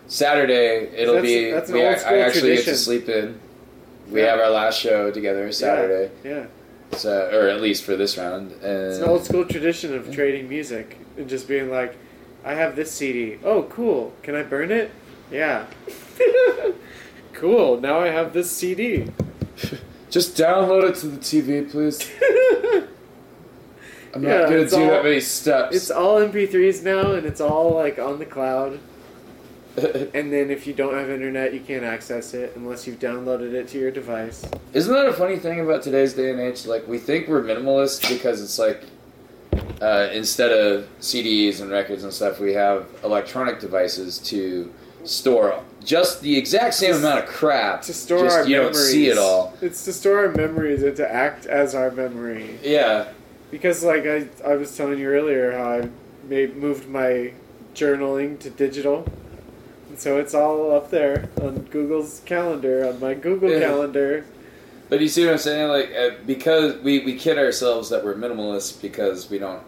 Saturday. 0.09 0.89
It'll 0.93 1.13
That's- 1.15 1.31
be. 1.31 1.51
that's 1.51 1.69
an 1.69 1.75
we, 1.75 1.85
I 1.85 1.95
school 1.95 2.21
actually 2.21 2.55
get 2.55 2.65
to 2.65 2.75
sleep 2.75 3.07
in. 3.07 3.39
We 4.11 4.19
Yeah. 4.21 4.31
have 4.31 4.39
our 4.41 4.49
last 4.49 4.77
show 4.79 5.09
together 5.11 5.49
Saturday, 5.53 6.09
Yeah. 6.25 6.45
so 6.97 7.29
or 7.31 7.47
at 7.47 7.61
least 7.61 7.83
for 7.85 7.95
this 7.95 8.17
round. 8.17 8.51
And 8.61 8.87
It's 8.89 8.97
an 8.97 9.05
old 9.07 9.23
school 9.23 9.45
tradition 9.45 9.95
of 9.95 10.11
trading 10.13 10.49
music 10.49 10.97
and 11.17 11.29
just 11.29 11.47
being 11.47 11.69
like, 11.71 11.95
I 12.43 12.53
have 12.53 12.75
this 12.75 12.91
CD. 12.91 13.37
Oh, 13.43 13.63
cool. 13.63 14.13
Can 14.23 14.35
I 14.35 14.43
burn 14.43 14.71
it? 14.71 14.91
Yeah. 15.31 15.65
cool. 17.33 17.79
Now 17.79 17.99
I 17.99 18.07
have 18.07 18.33
this 18.33 18.49
CD. 18.49 19.11
just 20.09 20.35
download 20.37 20.89
it 20.89 20.95
to 20.97 21.07
the 21.07 21.17
TV, 21.17 21.69
please. 21.69 22.09
I'm 24.13 24.23
not 24.23 24.49
gonna 24.49 24.67
do 24.67 24.75
all- 24.75 24.87
that 24.89 25.03
many 25.03 25.19
steps. 25.19 25.75
It's 25.75 25.91
all 25.91 26.19
MP3s 26.19 26.83
now, 26.83 27.11
and 27.13 27.27
it's 27.27 27.41
all 27.41 27.75
like 27.75 27.99
on 27.99 28.19
the 28.19 28.25
cloud. 28.25 28.79
And 29.77 30.33
then 30.33 30.49
if 30.49 30.67
you 30.67 30.73
don't 30.73 30.93
have 30.93 31.09
internet, 31.09 31.53
you 31.53 31.59
can't 31.61 31.85
access 31.85 32.33
it 32.33 32.53
unless 32.55 32.85
you've 32.85 32.99
downloaded 32.99 33.53
it 33.53 33.67
to 33.69 33.79
your 33.79 33.91
device. 33.91 34.45
Isn't 34.73 34.93
that 34.93 35.05
a 35.05 35.13
funny 35.13 35.37
thing 35.37 35.61
about 35.61 35.83
today's 35.83 36.13
day 36.13 36.31
and 36.31 36.39
age? 36.39 36.65
Like 36.65 36.87
we 36.87 36.97
think 36.97 37.27
we're 37.27 37.43
minimalist 37.43 38.09
because 38.09 38.41
it's 38.41 38.59
like 38.59 38.83
uh, 39.81 40.09
instead 40.11 40.51
of 40.51 40.87
CDs 40.99 41.61
and 41.61 41.71
records 41.71 42.03
and 42.03 42.13
stuff, 42.13 42.39
we 42.39 42.53
have 42.53 42.87
electronic 43.03 43.59
devices 43.59 44.17
to 44.19 44.73
store 45.05 45.63
just 45.83 46.21
the 46.21 46.37
exact 46.37 46.73
same 46.73 46.95
amount 46.95 47.19
of 47.23 47.25
crap. 47.25 47.81
To 47.83 47.93
store 47.93 48.25
just 48.25 48.37
our 48.39 48.47
you 48.47 48.57
memories. 48.57 48.75
don't 48.77 48.85
see 48.85 49.07
it 49.07 49.17
all. 49.17 49.53
It's 49.61 49.85
to 49.85 49.93
store 49.93 50.25
our 50.25 50.31
memories 50.31 50.83
and 50.83 50.95
to 50.97 51.11
act 51.11 51.45
as 51.45 51.73
our 51.73 51.89
memory. 51.91 52.59
Yeah, 52.61 53.07
Because 53.49 53.83
like 53.83 54.05
I, 54.05 54.27
I 54.45 54.55
was 54.55 54.75
telling 54.75 54.99
you 54.99 55.07
earlier 55.07 55.53
how 55.57 55.71
I 55.79 55.89
made 56.27 56.57
moved 56.57 56.89
my 56.89 57.31
journaling 57.73 58.37
to 58.39 58.49
digital. 58.49 59.07
And 59.87 59.97
so 59.97 60.19
it's 60.19 60.33
all 60.35 60.75
up 60.75 60.91
there 60.91 61.29
on 61.41 61.59
Google's 61.71 62.21
calendar, 62.25 62.85
on 62.85 62.99
my 62.99 63.13
Google 63.13 63.49
Yeah. 63.49 63.61
calendar. 63.61 64.25
But 64.89 64.99
you 65.01 65.07
see 65.07 65.25
what 65.25 65.33
I'm 65.33 65.37
saying? 65.39 65.67
Like 65.69 65.91
uh, 65.95 66.09
because 66.25 66.77
we 66.81 66.99
we 67.05 67.15
kid 67.15 67.37
ourselves 67.37 67.89
that 67.89 68.03
we're 68.03 68.15
minimalist 68.15 68.81
because 68.81 69.29
we 69.29 69.37
don't 69.39 69.61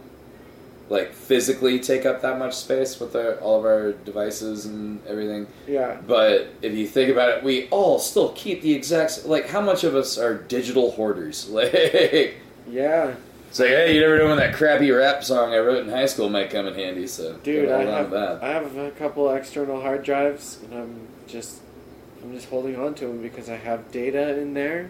like 0.89 1.13
physically 1.13 1.79
take 1.79 2.05
up 2.05 2.21
that 2.21 2.37
much 2.37 2.53
space 2.53 2.99
with 2.99 3.15
our, 3.15 3.35
all 3.35 3.57
of 3.59 3.63
our 3.65 3.93
devices 3.93 4.65
and 4.65 4.99
everything. 5.07 5.47
Yeah. 5.65 5.97
But 6.05 6.49
if 6.61 6.73
you 6.73 6.85
think 6.85 7.09
about 7.09 7.29
it, 7.29 7.43
we 7.45 7.69
all 7.69 7.97
still 7.97 8.33
keep 8.33 8.61
the 8.61 8.73
exact 8.73 9.25
like. 9.25 9.47
How 9.47 9.61
much 9.61 9.83
of 9.85 9.95
us 9.95 10.17
are 10.17 10.33
digital 10.35 10.91
hoarders? 10.91 11.47
Like, 11.49 12.35
Yeah. 12.67 13.15
it's 13.49 13.59
like, 13.59 13.69
hey, 13.69 13.95
you 13.95 14.01
never 14.01 14.17
know 14.17 14.27
when 14.27 14.37
that 14.37 14.53
crappy 14.53 14.91
rap 14.91 15.23
song 15.23 15.53
I 15.53 15.59
wrote 15.59 15.85
in 15.85 15.89
high 15.89 16.05
school 16.07 16.29
might 16.29 16.49
come 16.49 16.67
in 16.67 16.73
handy. 16.73 17.07
So 17.07 17.35
Dude, 17.37 17.69
I 17.71 17.83
have 17.83 18.11
that. 18.11 18.43
I 18.43 18.49
have 18.49 18.75
a 18.75 18.91
couple 18.91 19.29
external 19.31 19.79
hard 19.81 20.03
drives, 20.03 20.59
and 20.63 20.73
I'm 20.77 21.07
just 21.27 21.59
I'm 22.21 22.33
just 22.33 22.49
holding 22.49 22.75
on 22.75 22.95
to 22.95 23.05
them 23.07 23.21
because 23.21 23.49
I 23.49 23.55
have 23.55 23.91
data 23.93 24.37
in 24.39 24.53
there. 24.53 24.89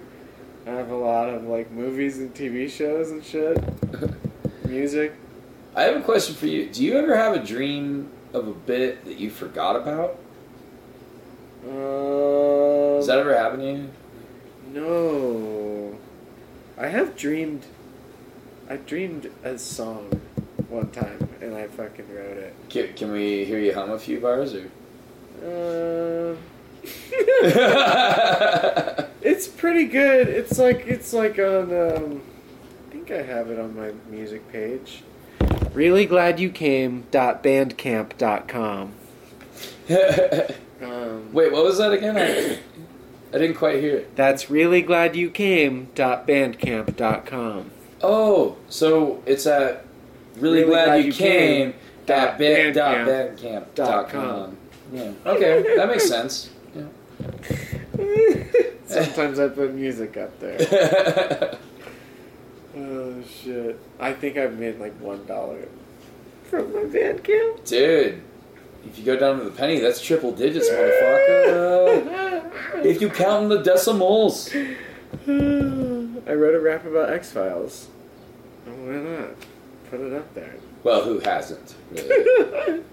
I 0.67 0.71
have 0.71 0.91
a 0.91 0.95
lot 0.95 1.29
of 1.29 1.43
like 1.43 1.71
movies 1.71 2.19
and 2.19 2.33
TV 2.33 2.69
shows 2.69 3.11
and 3.11 3.23
shit, 3.23 3.57
music. 4.67 5.13
I 5.75 5.83
have 5.83 5.95
a 5.95 6.01
question 6.01 6.35
for 6.35 6.47
you. 6.47 6.67
Do 6.69 6.83
you 6.83 6.97
ever 6.97 7.15
have 7.15 7.33
a 7.33 7.39
dream 7.43 8.09
of 8.33 8.47
a 8.47 8.53
bit 8.53 9.05
that 9.05 9.17
you 9.17 9.29
forgot 9.29 9.75
about? 9.75 10.17
Uh, 11.65 12.97
Does 12.97 13.07
that 13.07 13.17
ever 13.19 13.35
happen 13.37 13.59
to 13.59 13.65
you? 13.65 13.89
No. 14.73 15.97
I 16.77 16.87
have 16.87 17.15
dreamed. 17.15 17.65
I 18.69 18.77
dreamed 18.77 19.29
a 19.43 19.57
song 19.57 20.21
one 20.69 20.91
time, 20.91 21.29
and 21.41 21.55
I 21.55 21.67
fucking 21.67 22.13
wrote 22.13 22.37
it. 22.37 22.55
Can, 22.69 22.93
can 22.93 23.11
we 23.11 23.43
hear 23.45 23.59
you 23.59 23.73
hum 23.73 23.91
a 23.91 23.99
few 23.99 24.19
bars? 24.19 24.55
Or 24.55 24.67
Uh, 25.43 26.35
it's 29.21 29.47
pretty 29.47 29.85
good. 29.85 30.27
It's 30.27 30.57
like 30.57 30.85
it's 30.87 31.13
like 31.13 31.37
on. 31.39 31.71
Um, 31.71 32.21
I 32.87 32.91
think 32.91 33.11
I 33.11 33.21
have 33.21 33.49
it 33.49 33.59
on 33.59 33.75
my 33.75 33.91
music 34.09 34.51
page. 34.51 35.03
Really 35.73 36.05
glad 36.05 36.39
you 36.39 36.49
came. 36.49 37.03
Bandcamp.com. 37.11 38.93
Um, 40.81 41.31
Wait, 41.31 41.51
what 41.51 41.63
was 41.63 41.77
that 41.77 41.91
again? 41.91 42.17
I, 42.17 42.57
I 43.35 43.39
didn't 43.39 43.57
quite 43.57 43.79
hear 43.79 43.97
it. 43.97 44.15
that's 44.15 44.49
really 44.49 44.81
glad 44.81 45.15
you 45.15 45.29
came. 45.29 45.89
Bandcamp.com. 45.93 47.69
Oh, 48.01 48.55
so 48.67 49.21
it's 49.27 49.45
at 49.45 49.85
really, 50.37 50.63
glad, 50.63 51.05
you 51.05 51.13
came, 51.13 51.75
Dot 52.07 52.39
bit 52.39 52.73
dot 52.73 52.95
bandcamp. 52.95 53.37
bandcamp 53.37 53.75
dot 53.75 53.77
dot 53.87 54.09
com. 54.09 54.23
com. 54.23 54.57
Yeah. 54.91 55.11
Okay, 55.23 55.75
that 55.75 55.87
makes 55.87 56.07
sense. 56.09 56.49
Sometimes 58.85 59.39
I 59.39 59.47
put 59.49 59.73
music 59.73 60.17
up 60.17 60.39
there. 60.39 61.57
Oh 62.73 63.21
shit! 63.23 63.77
I 63.99 64.13
think 64.13 64.37
I've 64.37 64.57
made 64.57 64.79
like 64.79 64.93
one 65.01 65.25
dollar 65.25 65.67
from 66.49 66.71
my 66.73 66.83
Bandcamp. 66.83 67.65
Dude, 67.67 68.21
if 68.85 68.97
you 68.97 69.03
go 69.03 69.17
down 69.17 69.39
to 69.39 69.43
the 69.43 69.51
penny, 69.51 69.79
that's 69.79 70.01
triple 70.01 70.31
digits, 70.31 70.69
motherfucker. 70.69 72.51
if 72.85 73.01
you 73.01 73.09
count 73.09 73.43
in 73.43 73.49
the 73.49 73.61
decimals. 73.61 74.53
I 74.55 76.33
wrote 76.33 76.55
a 76.55 76.61
rap 76.61 76.85
about 76.85 77.09
X 77.09 77.31
Files. 77.31 77.89
Why 78.65 78.93
not? 78.95 79.35
Put 79.89 79.99
it 79.99 80.13
up 80.13 80.33
there. 80.33 80.55
Well, 80.83 81.03
who 81.03 81.19
hasn't? 81.19 81.75
Really? 81.91 82.83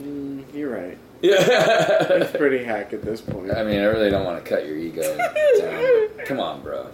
Mm, 0.00 0.44
you're 0.54 0.70
right. 0.70 0.98
Yeah. 1.22 2.12
It's 2.12 2.36
pretty 2.36 2.64
hack 2.64 2.92
at 2.92 3.02
this 3.02 3.20
point. 3.20 3.52
I 3.52 3.62
mean, 3.62 3.80
I 3.80 3.84
really 3.84 4.10
don't 4.10 4.24
want 4.24 4.42
to 4.44 4.48
cut 4.48 4.66
your 4.66 4.76
ego 4.76 5.16
down. 5.58 6.26
Come 6.26 6.40
on, 6.40 6.62
bro. 6.62 6.88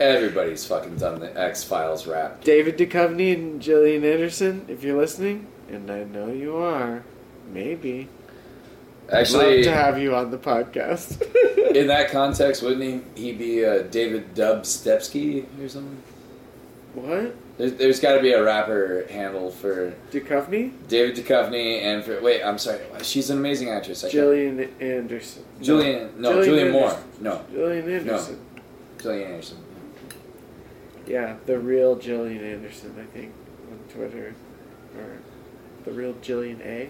Everybody's 0.00 0.64
fucking 0.66 0.96
done 0.96 1.20
the 1.20 1.38
X 1.38 1.64
Files 1.64 2.06
rap. 2.06 2.42
David 2.42 2.78
Duchovny 2.78 3.34
and 3.34 3.60
Gillian 3.60 4.04
Anderson, 4.04 4.64
if 4.68 4.82
you're 4.82 4.98
listening, 4.98 5.46
and 5.68 5.90
I 5.90 6.04
know 6.04 6.32
you 6.32 6.56
are, 6.56 7.04
maybe. 7.52 8.08
Actually, 9.12 9.56
Love 9.56 9.64
to 9.64 9.72
have 9.72 9.98
you 9.98 10.14
on 10.14 10.30
the 10.30 10.38
podcast. 10.38 11.20
in 11.74 11.88
that 11.88 12.10
context, 12.10 12.62
wouldn't 12.62 13.14
he, 13.16 13.22
he 13.22 13.32
be 13.32 13.64
uh, 13.64 13.82
David 13.82 14.34
Dubstepsky 14.34 15.46
or 15.62 15.68
something? 15.68 16.02
what? 16.94 17.34
There's, 17.56 17.74
there's 17.74 18.00
got 18.00 18.16
to 18.16 18.20
be 18.22 18.32
a 18.32 18.42
rapper 18.42 19.06
handle 19.08 19.50
for 19.50 19.94
Duchovny? 20.10 20.72
David 20.88 21.14
Duchovny 21.16 21.82
and 21.82 22.02
for 22.04 22.20
wait, 22.20 22.42
I'm 22.42 22.58
sorry, 22.58 22.80
she's 23.02 23.30
an 23.30 23.38
amazing 23.38 23.70
actress. 23.70 24.02
I 24.02 24.08
can't- 24.08 24.12
Gillian 24.12 24.74
Anderson. 24.80 25.44
No. 25.58 25.64
Julian, 25.64 26.20
no, 26.20 26.30
Gillian 26.32 26.44
Julian 26.48 26.72
Moore, 26.72 26.90
Anderson. 26.90 27.22
no, 27.22 27.44
Gillian 27.52 27.90
Anderson. 27.90 28.40
Julian 29.00 29.30
Anderson. 29.30 29.58
Yeah, 31.06 31.36
the 31.46 31.58
real 31.58 31.96
Gillian 31.96 32.42
Anderson, 32.42 32.94
I 32.98 33.04
think, 33.16 33.32
on 33.70 33.78
Twitter. 33.94 34.34
Or 34.96 35.18
the 35.84 35.92
real 35.92 36.14
Gillian 36.22 36.60
A. 36.62 36.88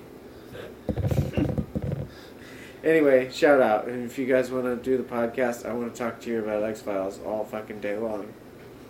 anyway, 2.85 3.31
shout 3.31 3.61
out. 3.61 3.87
And 3.89 4.05
if 4.05 4.19
you 4.19 4.27
guys 4.27 4.51
want 4.51 4.65
to 4.67 4.77
do 4.77 4.97
the 4.97 5.03
podcast, 5.03 5.69
I 5.69 5.73
want 5.73 5.93
to 5.93 5.99
talk 5.99 6.21
to 6.23 6.31
you 6.31 6.43
about 6.45 6.63
X 6.63 6.81
Files 6.83 7.19
all 7.25 7.45
fucking 7.45 7.81
day 7.81 7.97
long. 7.99 8.33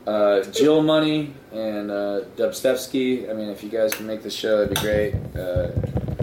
Uh, 0.06 0.42
Jill 0.44 0.82
Money 0.82 1.32
and 1.52 1.90
uh, 1.90 2.20
Dubstepsky. 2.36 3.30
I 3.30 3.32
mean, 3.32 3.48
if 3.48 3.62
you 3.62 3.70
guys 3.70 3.94
can 3.94 4.06
make 4.06 4.22
this 4.22 4.34
show, 4.34 4.58
that'd 4.58 4.74
be 4.74 4.80
great. 4.80 5.14
Uh, 5.34 5.70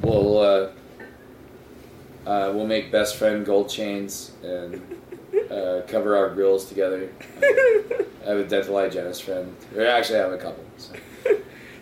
we'll 0.04 0.40
uh, 0.40 0.70
uh, 2.26 2.52
we'll 2.54 2.68
make 2.68 2.92
best 2.92 3.16
friend 3.16 3.46
gold 3.46 3.70
chains 3.70 4.34
and 4.44 4.82
uh, 5.50 5.82
cover 5.88 6.16
our 6.16 6.30
grills 6.30 6.66
together. 6.66 7.10
I 7.42 8.30
have 8.30 8.38
a 8.38 8.44
dental 8.44 8.78
hygienist 8.78 9.24
friend. 9.24 9.56
Or 9.76 9.86
actually, 9.86 10.20
I 10.20 10.22
have 10.24 10.34
a 10.34 10.38
couple. 10.38 10.64
So. 10.78 10.94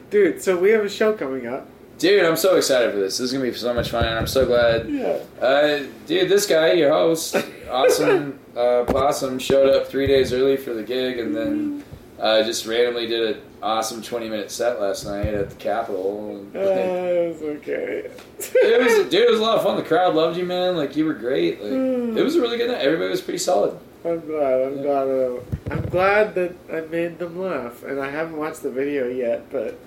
Dude, 0.09 0.41
so 0.41 0.57
we 0.57 0.71
have 0.71 0.85
a 0.85 0.89
show 0.89 1.13
coming 1.13 1.47
up. 1.47 1.67
Dude, 1.97 2.23
I'm 2.23 2.37
so 2.37 2.55
excited 2.55 2.91
for 2.93 2.97
this. 2.97 3.17
This 3.17 3.25
is 3.25 3.33
gonna 3.33 3.43
be 3.43 3.53
so 3.53 3.73
much 3.73 3.89
fun, 3.89 4.05
and 4.05 4.17
I'm 4.17 4.27
so 4.27 4.45
glad. 4.45 4.89
Yeah. 4.89 5.19
Uh, 5.41 5.83
dude, 6.07 6.29
this 6.29 6.45
guy, 6.45 6.71
your 6.71 6.91
host, 6.91 7.35
awesome 7.69 8.39
uh, 8.55 8.85
possum, 8.87 9.37
showed 9.37 9.69
up 9.75 9.87
three 9.87 10.07
days 10.07 10.31
early 10.31 10.55
for 10.55 10.73
the 10.73 10.81
gig, 10.81 11.19
and 11.19 11.35
then 11.35 11.83
uh, 12.19 12.43
just 12.43 12.65
randomly 12.65 13.07
did 13.07 13.35
an 13.37 13.41
awesome 13.63 14.01
20 14.01 14.29
minute 14.29 14.51
set 14.51 14.79
last 14.81 15.05
night 15.05 15.27
at 15.33 15.49
the 15.49 15.55
Capitol. 15.55 16.29
And, 16.37 16.55
Uh, 16.55 16.59
it's 16.59 17.41
okay. 17.41 18.09
it 18.39 18.81
was, 18.83 19.09
dude, 19.09 19.13
it 19.27 19.29
was 19.31 19.39
a 19.39 19.43
lot 19.43 19.57
of 19.57 19.63
fun. 19.63 19.77
The 19.77 19.83
crowd 19.83 20.15
loved 20.15 20.37
you, 20.37 20.45
man. 20.45 20.75
Like 20.77 20.95
you 20.95 21.05
were 21.05 21.13
great. 21.13 21.61
Like 21.61 21.71
it 21.71 22.23
was 22.23 22.35
a 22.35 22.41
really 22.41 22.57
good 22.57 22.69
night. 22.69 22.81
Everybody 22.81 23.09
was 23.09 23.21
pretty 23.21 23.39
solid. 23.39 23.77
I'm 24.05 24.19
glad. 24.21 24.61
I'm 24.61 24.77
Yeah. 24.77 24.83
glad. 24.83 25.07
Uh, 25.07 25.39
I'm 25.71 25.81
glad 25.89 26.35
that 26.35 26.53
I 26.71 26.81
made 26.81 27.19
them 27.19 27.39
laugh, 27.39 27.83
and 27.83 27.99
I 27.99 28.09
haven't 28.09 28.37
watched 28.37 28.63
the 28.63 28.69
video 28.71 29.07
yet, 29.09 29.51
but 29.51 29.77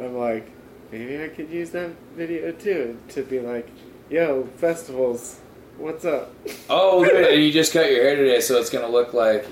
I'm 0.00 0.16
like, 0.16 0.46
maybe 0.90 1.22
I 1.22 1.28
could 1.28 1.50
use 1.50 1.70
that 1.70 1.90
video 2.16 2.52
too 2.52 2.96
to 3.10 3.22
be 3.22 3.40
like, 3.40 3.68
"Yo, 4.08 4.48
festivals, 4.56 5.40
what's 5.76 6.04
up?" 6.06 6.32
Oh, 6.70 7.04
and 7.32 7.42
you 7.42 7.52
just 7.52 7.72
cut 7.74 7.90
your 7.92 8.02
hair 8.02 8.16
today, 8.16 8.40
so 8.40 8.58
it's 8.58 8.70
gonna 8.70 8.88
look 8.88 9.12
like. 9.12 9.44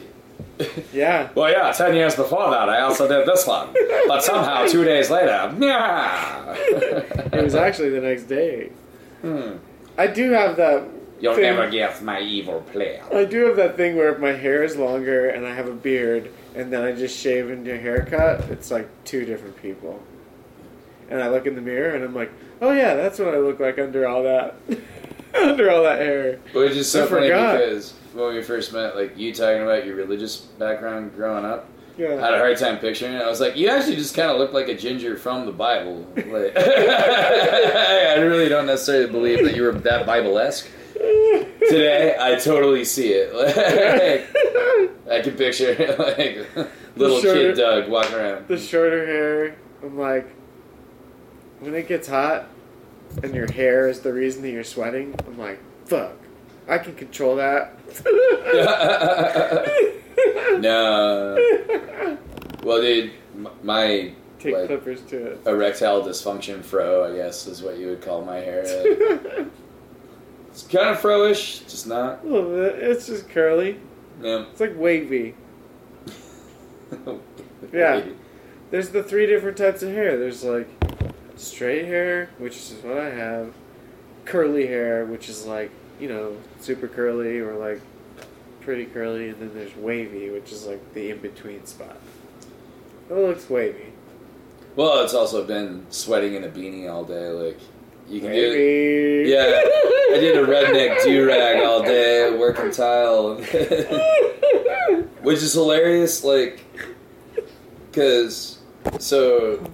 Yeah. 0.93 1.29
Well, 1.35 1.51
yeah, 1.51 1.71
10 1.73 1.95
years 1.95 2.15
before 2.17 2.51
that, 2.51 2.69
I 2.69 2.81
also 2.81 3.07
did 3.07 3.27
this 3.27 3.47
one. 3.47 3.69
But 4.09 4.23
somehow, 4.23 4.67
two 4.67 4.85
days 4.85 5.11
later, 5.11 5.55
yeah. 5.61 6.55
It 6.57 7.43
was 7.43 7.55
actually 7.55 7.91
the 7.91 8.01
next 8.01 8.25
day. 8.25 8.71
Hmm. 9.21 9.57
I 9.99 10.07
do 10.07 10.31
have 10.33 10.57
that. 10.57 10.85
You'll 11.21 11.35
thing- 11.35 11.45
never 11.45 11.69
guess 11.71 12.01
my 12.01 12.21
evil 12.21 12.61
plan. 12.73 13.03
I 13.13 13.25
do 13.25 13.47
have 13.47 13.57
that 13.57 13.77
thing 13.77 13.97
where 13.97 14.13
if 14.13 14.19
my 14.19 14.33
hair 14.33 14.63
is 14.63 14.77
longer 14.77 15.29
and 15.29 15.47
I 15.47 15.55
have 15.55 15.67
a 15.69 15.73
beard, 15.75 16.31
and 16.55 16.73
then 16.73 16.83
I 16.83 16.93
just 16.93 17.19
shave 17.19 17.51
into 17.51 17.75
a 17.75 17.79
haircut, 17.79 18.41
it's 18.51 18.71
like 18.71 18.89
two 19.05 19.25
different 19.27 19.61
people. 19.61 20.03
And 21.11 21.23
I 21.23 21.29
look 21.29 21.47
in 21.47 21.55
the 21.55 21.61
mirror 21.61 21.95
and 21.95 22.03
I'm 22.05 22.15
like, 22.15 22.31
oh 22.61 22.73
yeah, 22.73 22.95
that's 22.95 23.19
what 23.19 23.35
I 23.35 23.39
look 23.39 23.61
like 23.61 23.79
under 23.79 24.09
all 24.09 24.23
that, 24.25 24.57
under 25.35 25.71
all 25.71 25.83
that 25.85 26.01
hair. 26.01 26.41
Which 26.53 26.73
is 26.73 26.91
so 26.91 27.05
I 27.05 27.09
funny 27.09 27.29
forgot. 27.29 27.59
because 27.59 27.95
when 28.17 28.35
we 28.35 28.43
first 28.43 28.73
met, 28.73 28.97
like 28.97 29.17
you 29.17 29.33
talking 29.35 29.63
about 29.63 29.87
your 29.87 29.97
religious 29.97 30.37
background 30.37 31.15
growing 31.15 31.45
up, 31.45 31.69
I 31.99 32.03
Yeah. 32.03 32.21
had 32.21 32.35
a 32.35 32.39
hard 32.39 32.57
time 32.59 32.79
picturing 32.79 33.15
it. 33.15 33.23
I 33.23 33.29
was 33.29 33.41
like, 33.41 33.57
you 33.57 33.69
actually 33.69 33.97
just 33.97 34.15
kind 34.15 34.31
of 34.31 34.39
look 34.39 34.53
like 34.53 34.69
a 34.69 34.75
ginger 34.77 35.17
from 35.17 35.47
the 35.47 35.53
Bible. 35.53 36.07
Like, 36.17 36.53
I 36.57 38.17
really 38.21 38.49
don't 38.49 38.67
necessarily 38.67 39.11
believe 39.11 39.45
that 39.45 39.55
you 39.57 39.63
were 39.63 39.73
that 39.73 40.07
Bible-esque. 40.07 40.67
Today, 40.95 42.17
I 42.19 42.37
totally 42.37 42.85
see 42.85 43.13
it. 43.13 43.33
Like, 45.07 45.19
I 45.19 45.21
can 45.23 45.37
picture 45.37 45.73
like 46.01 46.47
little 46.97 47.21
shorter- 47.21 47.53
kid 47.53 47.57
Doug 47.57 47.89
walking 47.89 48.15
around. 48.17 48.49
the 48.49 48.59
shorter 48.59 49.07
hair, 49.07 49.57
I'm 49.85 49.97
like, 49.99 50.27
when 51.61 51.75
it 51.75 51.87
gets 51.87 52.09
hot 52.09 52.47
and 53.23 53.33
your 53.35 53.51
hair 53.51 53.89
is 53.89 54.01
the 54.01 54.13
reason 54.13 54.43
that 54.43 54.51
you're 54.51 54.65
sweating, 54.65 55.15
I'm 55.27 55.39
like, 55.39 55.61
fuck, 55.87 56.13
I 56.69 56.79
can 56.79 56.95
control 56.97 57.37
that. 57.37 57.76
no. 60.61 62.19
Well, 62.63 62.81
dude, 62.81 63.13
my 63.63 64.13
Take 64.39 64.55
like, 64.55 64.67
clippers 64.67 65.03
to 65.03 65.33
it. 65.33 65.47
erectile 65.47 66.03
dysfunction 66.03 66.65
fro, 66.65 67.13
I 67.13 67.17
guess, 67.17 67.47
is 67.47 67.63
what 67.63 67.79
you 67.79 67.89
would 67.89 68.03
call 68.03 68.25
my 68.25 68.37
hair. 68.37 69.47
It's 70.51 70.67
kind 70.67 70.89
of 70.89 70.99
fro-ish, 71.01 71.59
just 71.61 71.87
not. 71.87 72.25
A 72.25 72.27
little 72.27 72.51
bit. 72.51 72.77
It's 72.83 73.07
just 73.09 73.29
curly. 73.29 73.79
Yeah. 74.23 74.47
It's 74.51 74.61
like 74.61 74.73
wavy. 74.77 75.35
Yeah. 77.73 78.05
There's 78.71 78.89
the 78.89 79.03
three 79.03 79.27
different 79.27 79.59
types 79.59 79.83
of 79.83 79.91
hair. 79.91 80.17
There's 80.19 80.43
like 80.45 80.67
straight 81.37 81.85
hair, 81.85 82.31
which 82.39 82.57
is 82.57 82.73
what 82.83 82.97
I 82.97 83.11
have. 83.11 83.53
Curly 84.25 84.67
hair, 84.67 85.05
which 85.05 85.29
is 85.29 85.45
like, 85.45 85.71
you 86.01 86.09
know, 86.09 86.37
super 86.61 86.89
curly 86.89 87.39
or 87.39 87.55
like 87.55 87.81
pretty 88.61 88.87
curly. 88.87 89.31
And 89.31 89.41
then 89.41 89.55
there's 89.55 89.75
wavy, 89.77 90.31
which 90.31 90.53
is 90.53 90.67
like 90.67 90.95
the 90.95 91.11
in 91.11 91.19
between 91.19 91.65
spot. 91.67 91.97
It 93.09 93.15
looks 93.15 93.49
wavy. 93.49 93.93
Well, 94.75 95.03
it's 95.03 95.15
also 95.15 95.45
been 95.45 95.87
sweating 95.91 96.35
in 96.35 96.45
a 96.45 96.49
beanie 96.49 96.91
all 96.93 97.05
day. 97.05 97.29
Like 97.29 97.59
you 98.09 98.21
can 98.21 98.31
do 98.31 98.53
it. 98.53 99.29
Yeah, 99.29 100.17
I 100.17 100.21
did 100.21 100.37
a 100.37 100.47
redneck 100.47 101.03
do 101.03 101.27
rag 101.27 101.65
all 101.65 101.83
day, 101.83 102.37
working 102.37 102.71
tile, 102.71 103.37
which 105.23 105.43
is 105.43 105.53
hilarious. 105.55 106.23
Like, 106.23 106.65
cause 107.93 108.59
so 108.99 109.65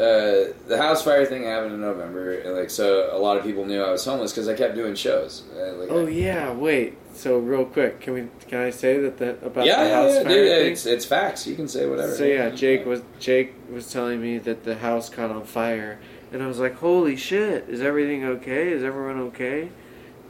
uh, 0.00 0.52
the 0.68 0.76
house 0.78 1.02
fire 1.02 1.24
thing 1.26 1.44
happened 1.44 1.74
in 1.74 1.80
November, 1.80 2.34
and 2.38 2.54
like 2.56 2.70
so 2.70 3.10
a 3.12 3.18
lot 3.18 3.36
of 3.36 3.42
people 3.44 3.64
knew 3.64 3.82
I 3.82 3.90
was 3.90 4.04
homeless 4.04 4.32
because 4.32 4.48
I 4.48 4.54
kept 4.54 4.74
doing 4.74 4.94
shows. 4.94 5.42
Uh, 5.56 5.72
like, 5.74 5.90
Oh 5.90 6.06
yeah, 6.06 6.52
wait. 6.52 6.96
So 7.14 7.38
real 7.38 7.64
quick, 7.64 8.00
can 8.00 8.14
we 8.14 8.28
can 8.46 8.60
I 8.60 8.70
say 8.70 8.98
that 9.00 9.18
the 9.18 9.30
about 9.44 9.66
yeah, 9.66 9.82
the 9.82 9.88
yeah, 9.88 9.94
house 9.96 10.14
yeah, 10.14 10.22
fire 10.22 10.32
dude, 10.32 10.48
thing? 10.50 10.72
it's 10.72 10.86
it's 10.86 11.04
facts. 11.04 11.46
You 11.46 11.56
can 11.56 11.66
say 11.68 11.86
whatever. 11.86 12.14
So 12.14 12.24
yeah, 12.24 12.50
Jake 12.50 12.86
was 12.86 13.02
Jake 13.18 13.54
was 13.72 13.92
telling 13.92 14.20
me 14.22 14.38
that 14.38 14.62
the 14.64 14.76
house 14.76 15.08
caught 15.08 15.30
on 15.30 15.44
fire, 15.44 15.98
and 16.32 16.42
I 16.42 16.46
was 16.46 16.60
like, 16.60 16.76
"Holy 16.76 17.16
shit! 17.16 17.68
Is 17.68 17.80
everything 17.80 18.24
okay? 18.24 18.68
Is 18.70 18.84
everyone 18.84 19.18
okay?" 19.28 19.70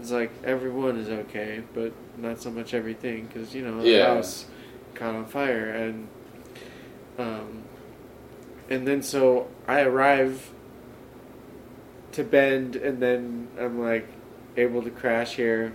It's 0.01 0.13
like 0.13 0.31
everyone 0.45 0.97
is 0.97 1.09
okay, 1.09 1.63
but 1.75 1.93
not 2.17 2.41
so 2.41 2.51
much 2.51 2.73
everything, 2.73 3.27
because 3.27 3.55
you 3.55 3.63
know 3.63 3.83
the 3.83 3.89
Yeah. 3.91 4.15
house 4.15 4.47
caught 4.95 5.15
on 5.15 5.27
fire, 5.27 5.69
and 5.71 6.09
um, 7.19 7.65
and 8.69 8.87
then 8.87 9.03
so 9.03 9.49
I 9.67 9.81
arrive 9.81 10.51
to 12.13 12.25
Bend, 12.25 12.77
and 12.77 13.01
then 13.01 13.49
I'm 13.59 13.81
like 13.81 14.09
able 14.57 14.83
to 14.83 14.91
crash 14.91 15.35
here, 15.35 15.73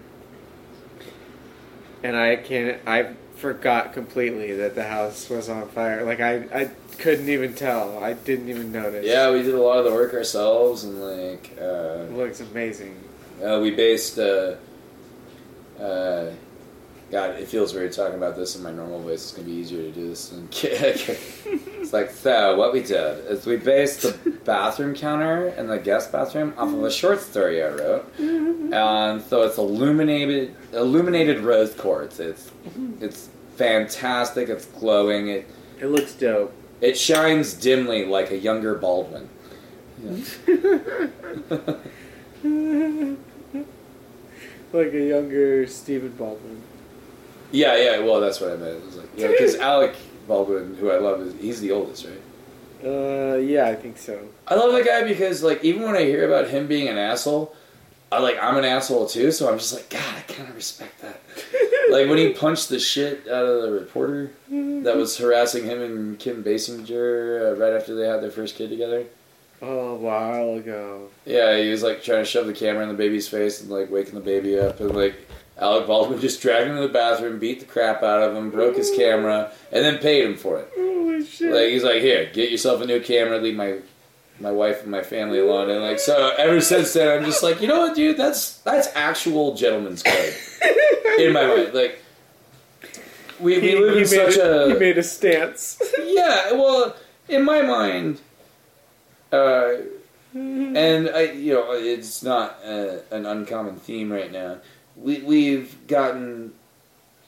and 2.03 2.15
I 2.15 2.35
can't. 2.35 2.79
I 2.87 3.13
forgot 3.35 3.93
completely 3.93 4.53
that 4.57 4.75
the 4.75 4.83
house 4.83 5.29
was 5.29 5.49
on 5.49 5.67
fire. 5.69 6.05
Like 6.05 6.19
I, 6.19 6.35
I 6.53 6.71
couldn't 6.99 7.29
even 7.29 7.53
tell. 7.53 8.03
I 8.03 8.13
didn't 8.13 8.49
even 8.49 8.71
notice. 8.71 9.05
Yeah, 9.05 9.31
we 9.31 9.41
did 9.41 9.53
a 9.53 9.61
lot 9.61 9.79
of 9.79 9.85
the 9.85 9.91
work 9.91 10.13
ourselves, 10.13 10.83
and 10.83 11.01
like 11.01 11.51
uh, 11.59 12.05
it 12.05 12.11
looks 12.11 12.39
amazing. 12.39 12.95
uh, 13.43 13.59
we 13.61 13.71
based. 13.71 14.17
Uh, 14.19 14.55
uh, 15.79 16.31
God, 17.13 17.39
it 17.39 17.47
feels 17.47 17.75
weird 17.75 17.91
talking 17.91 18.15
about 18.15 18.35
this 18.35 18.55
in 18.55 18.63
my 18.63 18.71
normal 18.71 18.99
voice. 18.99 19.21
It's 19.21 19.33
gonna 19.33 19.45
be 19.45 19.53
easier 19.53 19.83
to 19.83 19.91
do 19.91 20.09
this. 20.09 20.29
Than 20.29 20.49
it's 20.51 21.93
like 21.93 22.09
so. 22.09 22.55
What 22.55 22.73
we 22.73 22.81
did 22.81 23.27
is 23.27 23.45
we 23.45 23.55
based 23.55 24.01
the 24.01 24.31
bathroom 24.45 24.95
counter 24.95 25.49
and 25.49 25.69
the 25.69 25.77
guest 25.77 26.11
bathroom 26.11 26.55
off 26.57 26.69
of 26.69 26.73
a 26.73 26.77
mm-hmm. 26.77 26.89
short 26.89 27.21
story 27.21 27.61
I 27.61 27.67
wrote, 27.67 28.17
mm-hmm. 28.17 28.73
and 28.73 29.21
so 29.21 29.43
it's 29.43 29.59
illuminated, 29.59 30.55
illuminated 30.71 31.41
rose 31.41 31.75
quartz. 31.75 32.19
It's 32.19 32.49
mm-hmm. 32.49 33.03
it's 33.03 33.29
fantastic. 33.57 34.49
It's 34.49 34.65
glowing. 34.65 35.27
It 35.27 35.47
It 35.79 35.89
looks 35.89 36.15
dope. 36.15 36.51
it 36.81 36.97
shines 36.97 37.53
dimly 37.53 38.05
like 38.05 38.31
a 38.31 38.39
younger 38.39 38.73
Baldwin. 38.73 39.29
like 44.73 44.93
a 44.93 45.07
younger 45.07 45.67
Stephen 45.67 46.11
Baldwin. 46.13 46.62
Yeah, 47.53 47.77
yeah. 47.77 47.99
Well, 47.99 48.19
that's 48.19 48.41
what 48.41 48.51
I 48.51 48.55
meant. 48.57 48.77
It 48.77 48.85
was 48.85 48.97
like, 48.97 49.09
yeah, 49.15 49.27
because 49.27 49.55
Alec 49.55 49.95
Baldwin, 50.27 50.75
who 50.75 50.89
I 50.89 50.97
love, 50.97 51.21
is 51.21 51.33
he's 51.39 51.61
the 51.61 51.71
oldest, 51.71 52.05
right? 52.05 52.21
Uh, 52.83 53.37
yeah, 53.37 53.67
I 53.67 53.75
think 53.75 53.97
so. 53.97 54.27
I 54.47 54.55
love 54.55 54.73
the 54.73 54.83
guy 54.83 55.03
because, 55.03 55.41
like, 55.41 55.63
even 55.63 55.83
when 55.83 55.95
I 55.95 56.01
hear 56.01 56.27
about 56.27 56.49
him 56.49 56.67
being 56.67 56.89
an 56.89 56.97
asshole, 56.97 57.55
I 58.13 58.19
like 58.19 58.37
I'm 58.41 58.57
an 58.57 58.65
asshole 58.65 59.07
too. 59.07 59.31
So 59.31 59.49
I'm 59.49 59.57
just 59.57 59.73
like, 59.73 59.89
God, 59.89 60.15
I 60.15 60.21
kind 60.31 60.47
of 60.47 60.55
respect 60.55 61.01
that. 61.01 61.21
like 61.89 62.07
when 62.07 62.19
he 62.19 62.29
punched 62.29 62.69
the 62.69 62.79
shit 62.79 63.27
out 63.27 63.45
of 63.45 63.63
the 63.63 63.71
reporter 63.71 64.31
that 64.49 64.95
was 64.95 65.17
harassing 65.17 65.63
him 65.63 65.81
and 65.81 66.19
Kim 66.19 66.43
Basinger 66.43 67.53
uh, 67.53 67.55
right 67.55 67.73
after 67.73 67.95
they 67.95 68.07
had 68.07 68.21
their 68.21 68.29
first 68.29 68.55
kid 68.55 68.69
together. 68.69 69.05
Oh, 69.63 69.91
a 69.91 69.95
while 69.95 70.55
ago. 70.55 71.09
Yeah, 71.25 71.57
he 71.57 71.69
was 71.69 71.81
like 71.81 72.03
trying 72.03 72.19
to 72.19 72.25
shove 72.25 72.45
the 72.45 72.53
camera 72.53 72.83
in 72.83 72.89
the 72.89 72.95
baby's 72.95 73.27
face 73.27 73.61
and 73.61 73.71
like 73.71 73.89
waking 73.89 74.13
the 74.13 74.19
baby 74.19 74.59
up, 74.59 74.79
and 74.79 74.93
like 74.93 75.22
Alec 75.57 75.85
Baldwin 75.87 76.19
just 76.19 76.41
dragged 76.41 76.67
him 76.69 76.75
to 76.77 76.81
the 76.81 76.87
bathroom, 76.93 77.37
beat 77.39 77.59
the 77.59 77.65
crap 77.65 78.01
out 78.01 78.23
of 78.23 78.35
him, 78.35 78.49
broke 78.49 78.75
his 78.75 78.89
camera, 78.91 79.51
and 79.71 79.85
then 79.85 79.99
paid 79.99 80.25
him 80.25 80.35
for 80.35 80.59
it. 80.59 80.69
Holy 80.75 81.23
shit. 81.23 81.53
Like 81.53 81.67
he's 81.69 81.83
like, 81.83 82.01
here, 82.01 82.29
get 82.33 82.49
yourself 82.51 82.81
a 82.81 82.85
new 82.85 82.99
camera, 82.99 83.37
leave 83.39 83.55
my 83.55 83.77
my 84.39 84.51
wife 84.51 84.81
and 84.81 84.89
my 84.89 85.03
family 85.03 85.39
alone. 85.39 85.69
And 85.69 85.81
like 85.83 85.99
so 85.99 86.33
ever 86.37 86.59
since 86.59 86.91
then 86.93 87.17
I'm 87.19 87.23
just 87.25 87.43
like, 87.43 87.61
you 87.61 87.67
know 87.67 87.81
what, 87.81 87.95
dude, 87.95 88.17
that's 88.17 88.57
that's 88.59 88.87
actual 88.95 89.53
gentleman's 89.53 90.01
code. 90.03 90.33
in 91.19 91.33
my 91.33 91.45
mind. 91.45 91.69
Like 91.73 91.99
we, 93.39 93.59
we 93.59 93.61
He- 93.61 93.75
live 93.77 93.91
in 93.93 93.99
made 93.99 94.07
such 94.07 94.37
a, 94.37 94.63
a 94.65 94.73
He 94.73 94.79
made 94.79 94.97
a 94.97 95.03
stance. 95.03 95.79
Yeah, 96.03 96.53
well, 96.53 96.95
in 97.29 97.43
my 97.45 97.61
mind 97.61 98.21
uh 99.31 99.73
and 100.33 101.09
I 101.09 101.31
you 101.31 101.53
know, 101.53 101.73
it's 101.73 102.23
not 102.23 102.57
uh, 102.65 102.97
an 103.11 103.25
uncommon 103.27 103.75
theme 103.75 104.11
right 104.11 104.31
now. 104.31 104.57
We 104.95 105.19
we've 105.21 105.87
gotten 105.87 106.53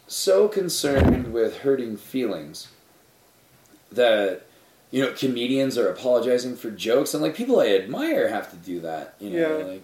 so 0.08 0.48
concerned 0.48 1.34
with 1.34 1.58
hurting 1.60 1.98
feelings 1.98 2.68
that 3.92 4.42
you 4.92 5.02
know 5.04 5.12
comedians 5.14 5.78
are 5.78 5.90
apologizing 5.90 6.56
for 6.56 6.70
jokes 6.72 7.14
and 7.14 7.24
like 7.24 7.36
people 7.36 7.60
I 7.60 7.70
admire 7.70 8.28
have 8.30 8.50
to 8.52 8.58
do 8.58 8.80
that. 8.82 9.16
You 9.20 9.30
know, 9.32 9.58
Yeah. 9.60 9.64
like 9.66 9.84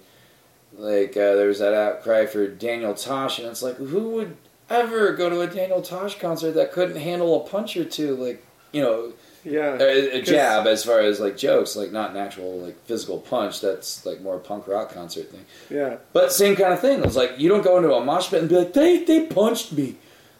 like 0.77 1.11
uh, 1.17 1.35
there 1.35 1.47
was 1.47 1.59
that 1.59 1.73
outcry 1.73 2.25
for 2.27 2.47
Daniel 2.47 2.93
Tosh, 2.93 3.39
and 3.39 3.47
it's 3.47 3.61
like 3.63 3.75
who 3.77 4.09
would 4.11 4.37
ever 4.69 5.11
go 5.13 5.29
to 5.29 5.41
a 5.41 5.47
Daniel 5.47 5.81
Tosh 5.81 6.17
concert 6.19 6.51
that 6.53 6.71
couldn't 6.71 6.95
handle 7.01 7.43
a 7.45 7.49
punch 7.49 7.75
or 7.75 7.83
two? 7.83 8.15
Like 8.15 8.45
you 8.71 8.81
know, 8.81 9.13
yeah. 9.43 9.77
a, 9.79 10.13
uh, 10.13 10.15
a 10.15 10.19
'Cause- 10.19 10.29
jab 10.29 10.67
as 10.67 10.83
far 10.83 10.99
as 10.99 11.19
like 11.19 11.37
jokes, 11.37 11.75
like 11.75 11.91
not 11.91 12.11
an 12.11 12.17
actual 12.17 12.59
like 12.59 12.83
physical 12.85 13.19
punch. 13.19 13.61
That's 13.61 14.05
like 14.05 14.21
more 14.21 14.35
a 14.35 14.39
punk 14.39 14.67
rock 14.67 14.93
concert 14.93 15.31
thing. 15.31 15.45
Yeah. 15.69 15.97
But 16.13 16.31
same 16.31 16.55
kind 16.55 16.73
of 16.73 16.79
thing. 16.79 17.03
It's 17.03 17.15
like 17.15 17.37
you 17.37 17.49
don't 17.49 17.63
go 17.63 17.77
into 17.77 17.93
a 17.93 18.03
mosh 18.03 18.29
pit 18.29 18.39
and 18.39 18.49
be 18.49 18.55
like, 18.55 18.73
they 18.73 19.03
they 19.03 19.25
punched 19.25 19.71
me. 19.73 19.97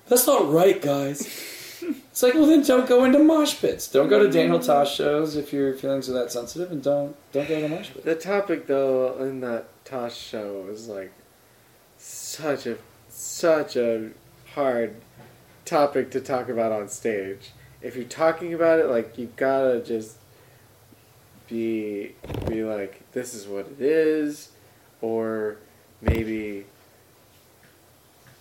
That's 0.08 0.28
not 0.28 0.52
right, 0.52 0.82
guys. 0.82 1.22
it's 1.82 2.22
like, 2.22 2.34
well 2.34 2.46
then 2.46 2.64
don't 2.64 2.88
go 2.88 3.04
into 3.06 3.20
mosh 3.20 3.60
pits. 3.60 3.88
Don't 3.88 4.10
go 4.10 4.20
to 4.20 4.26
mm-hmm. 4.26 4.34
Daniel 4.34 4.60
Tosh 4.60 4.96
shows 4.96 5.36
if 5.36 5.54
your 5.54 5.74
feelings 5.74 6.10
are 6.10 6.14
that 6.14 6.32
sensitive, 6.32 6.72
and 6.72 6.84
don't 6.84 7.16
don't 7.32 7.48
go 7.48 7.62
to 7.62 7.68
mosh 7.68 7.90
pits. 7.92 8.06
The 8.06 8.16
topic 8.16 8.68
though 8.68 9.18
in 9.20 9.42
that 9.42 9.68
Tosh 9.86 10.18
show 10.18 10.64
was 10.68 10.88
like 10.88 11.12
such 11.98 12.66
a 12.66 12.78
such 13.10 13.76
a 13.76 14.12
hard 14.54 14.96
topic 15.66 16.12
to 16.12 16.20
talk 16.20 16.50
about 16.50 16.72
on 16.72 16.88
stage. 16.90 17.52
If 17.82 17.96
you're 17.96 18.06
talking 18.06 18.54
about 18.54 18.80
it, 18.80 18.88
like 18.88 19.18
you 19.18 19.32
gotta 19.36 19.82
just 19.82 20.18
be 21.50 22.16
be 22.48 22.64
like, 22.64 23.12
this 23.12 23.34
is 23.34 23.48
what 23.48 23.68
it 23.68 23.82
is, 23.82 24.52
or 25.02 25.58
maybe 26.02 26.66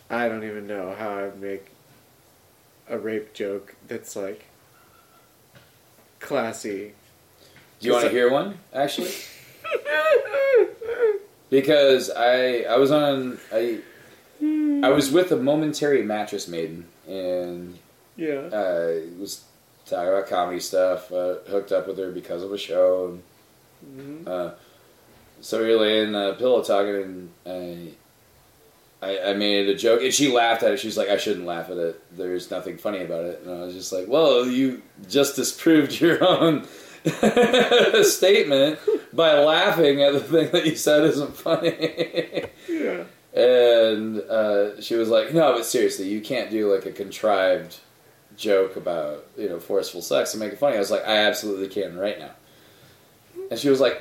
I 0.09 0.29
don't 0.29 0.45
even 0.45 0.67
know 0.67 0.95
how 0.99 1.11
I 1.11 1.31
make 1.37 1.71
a 2.89 2.99
rape 2.99 3.33
joke 3.33 3.75
that's 3.87 4.17
like 4.17 4.45
classy. 6.19 6.93
Do 7.81 7.87
you 7.87 7.93
want 7.93 8.05
to 8.05 8.11
hear 8.11 8.31
one 8.31 8.59
actually? 8.75 9.13
Because 11.49 12.11
I 12.11 12.61
I 12.63 12.77
was 12.77 12.91
on 12.91 13.39
I 13.53 13.81
I 14.43 14.89
was 14.91 15.11
with 15.11 15.33
a 15.33 15.37
momentary 15.37 16.03
mattress 16.03 16.47
maiden 16.47 16.87
and 17.09 17.79
yeah. 18.17 18.49
uh, 18.53 19.01
was 19.19 19.45
talking 19.87 20.09
about 20.09 20.27
comedy 20.29 20.61
stuff. 20.61 21.11
Uh, 21.13 21.37
hooked 21.49 21.73
up 21.73 21.87
with 21.89 21.99
her 21.99 22.11
because 22.11 22.43
of 22.43 22.53
a 22.53 22.59
show. 22.59 23.19
hmm 23.85 24.23
Uh, 24.27 24.51
so 25.41 25.63
we 25.63 25.69
were 25.75 25.81
laying 25.81 26.15
uh, 26.15 26.35
pillow 26.35 26.63
talking, 26.63 27.31
and 27.47 27.95
I, 29.03 29.17
I 29.17 29.31
I 29.31 29.33
made 29.33 29.69
a 29.71 29.75
joke, 29.75 30.03
and 30.03 30.13
she 30.13 30.31
laughed 30.31 30.63
at 30.63 30.73
it. 30.73 30.81
She's 30.81 30.99
like, 30.99 31.09
"I 31.09 31.17
shouldn't 31.17 31.47
laugh 31.47 31.71
at 31.71 31.79
it. 31.79 32.17
There's 32.17 32.51
nothing 32.51 32.77
funny 32.77 33.03
about 33.03 33.25
it." 33.25 33.41
And 33.43 33.51
I 33.51 33.65
was 33.65 33.75
just 33.75 33.91
like, 33.93 34.07
"Well, 34.07 34.47
you 34.47 34.83
just 35.09 35.37
disproved 35.37 35.99
your 36.01 36.23
own 36.23 36.67
statement 38.03 38.79
by 39.13 39.33
laughing 39.39 40.03
at 40.03 40.13
the 40.13 40.21
thing 40.21 40.51
that 40.53 40.67
you 40.67 40.77
said 40.77 41.05
isn't 41.05 41.37
funny." 41.37 42.45
Yeah. 42.69 43.05
And 43.33 44.21
uh, 44.21 44.81
she 44.81 44.95
was 44.97 45.09
like, 45.09 45.33
"No, 45.33 45.55
but 45.55 45.65
seriously, 45.65 46.09
you 46.09 46.21
can't 46.21 46.51
do 46.51 46.73
like 46.73 46.85
a 46.87 46.93
contrived 46.93 47.79
joke 48.41 48.77
about 48.77 49.27
you 49.37 49.49
know 49.49 49.61
forceful 49.61 50.03
sex 50.03 50.35
and 50.35 50.41
make 50.43 50.53
it 50.53 50.59
funny." 50.59 50.77
I 50.77 50.81
was 50.81 50.91
like, 50.91 51.07
"I 51.07 51.19
absolutely 51.19 51.69
can 51.69 51.97
right 51.99 52.19
now." 52.19 52.31
And 53.51 53.59
she 53.59 53.69
was 53.69 53.81
like, 53.81 54.01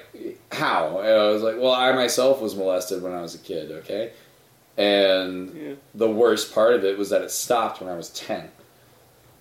"How?" 0.51 0.99
And 0.99 1.07
I 1.13 1.27
was 1.29 1.41
like, 1.43 1.55
"Well, 1.57 1.73
I 1.73 1.91
myself 1.93 2.41
was 2.41 2.55
molested 2.55 3.01
when 3.03 3.11
I 3.13 3.21
was 3.21 3.35
a 3.35 3.39
kid, 3.39 3.71
okay." 3.71 4.11
And 4.77 5.53
Yeah. 5.55 5.73
the 5.93 6.09
worst 6.09 6.53
part 6.53 6.73
of 6.73 6.83
it 6.85 6.97
was 6.97 7.09
that 7.09 7.21
it 7.21 7.31
stopped 7.31 7.81
when 7.81 7.89
I 7.89 7.97
was 7.97 8.09
ten. 8.09 8.49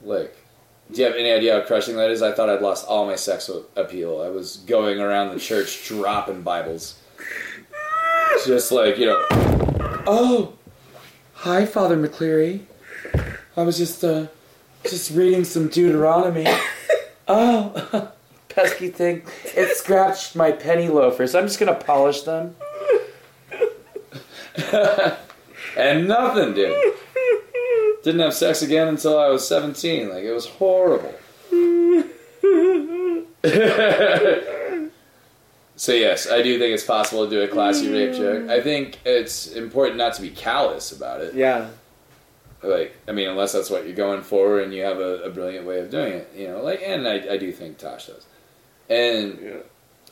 Like, 0.05 0.35
do 0.93 1.01
you 1.01 1.07
have 1.07 1.17
any 1.17 1.31
idea 1.33 1.55
how 1.55 1.61
crushing 1.67 1.97
that 1.97 2.11
is? 2.11 2.23
I 2.23 2.33
thought 2.33 2.49
I'd 2.49 2.63
lost 2.63 2.87
all 2.87 3.07
my 3.07 3.17
sex 3.17 3.51
appeal. 3.77 4.21
I 4.21 4.29
was 4.31 4.57
going 4.59 5.01
around 5.01 5.35
the 5.35 5.41
church 5.41 5.85
dropping 5.89 6.43
Bibles. 6.43 6.95
Just 8.47 8.71
like, 8.73 8.99
you 8.99 9.07
know, 9.07 9.27
oh, 10.07 10.53
hi, 11.35 11.67
Father 11.67 11.97
McCleary. 11.97 12.61
I 13.57 13.63
was 13.63 13.77
just, 13.79 14.05
uh, 14.05 14.27
just 14.89 15.11
reading 15.13 15.45
some 15.45 15.69
Deuteronomy. 15.69 16.47
oh, 17.29 18.13
pesky 18.49 18.89
thing. 18.89 19.23
It 19.45 19.77
scratched 19.77 20.35
my 20.35 20.53
penny 20.53 20.89
loafers. 20.89 21.35
I'm 21.35 21.45
just 21.45 21.59
gonna 21.59 21.75
polish 21.75 22.23
them. 22.23 22.57
and 25.77 26.09
nothing, 26.09 26.55
dude. 26.55 26.95
Didn't 28.03 28.21
have 28.21 28.35
sex 28.35 28.63
again 28.63 28.89
until 28.89 29.19
I 29.19 29.29
was 29.29 29.47
17. 29.47 30.09
Like, 30.09 30.25
it 30.25 30.33
was 30.33 30.47
horrible. 30.47 31.15
so, 35.77 35.93
yes, 35.93 36.29
I 36.29 36.43
do 36.43 36.59
think 36.59 36.75
it's 36.75 36.85
possible 36.85 37.25
to 37.25 37.31
do 37.31 37.43
a 37.43 37.49
classy 37.49 37.93
rape 37.93 38.15
joke. 38.15 38.45
Mm. 38.45 38.51
I 38.51 38.61
think 38.61 38.99
it's 39.05 39.49
important 39.49 39.99
not 39.99 40.15
to 40.15 40.23
be 40.23 40.31
callous 40.31 40.93
about 40.93 41.21
it. 41.21 41.35
Yeah. 41.35 41.69
Like, 42.63 42.97
I 43.07 43.13
mean, 43.13 43.29
unless 43.29 43.53
that's 43.53 43.71
what 43.71 43.87
you're 43.87 43.95
going 43.95 44.23
for 44.23 44.61
and 44.61 44.75
you 44.75 44.83
have 44.83 44.99
a, 44.99 45.23
a 45.23 45.31
brilliant 45.31 45.65
way 45.67 45.79
of 45.79 45.91
doing 45.91 46.13
it, 46.15 46.33
you 46.37 46.49
know. 46.49 46.61
Like, 46.63 46.83
and 46.85 47.07
I, 47.07 47.35
I 47.35 47.37
do 47.37 47.53
think 47.53 47.79
Tosh 47.79 48.07
does. 48.07 48.27
And 48.89 49.39
Yeah. 49.43 49.57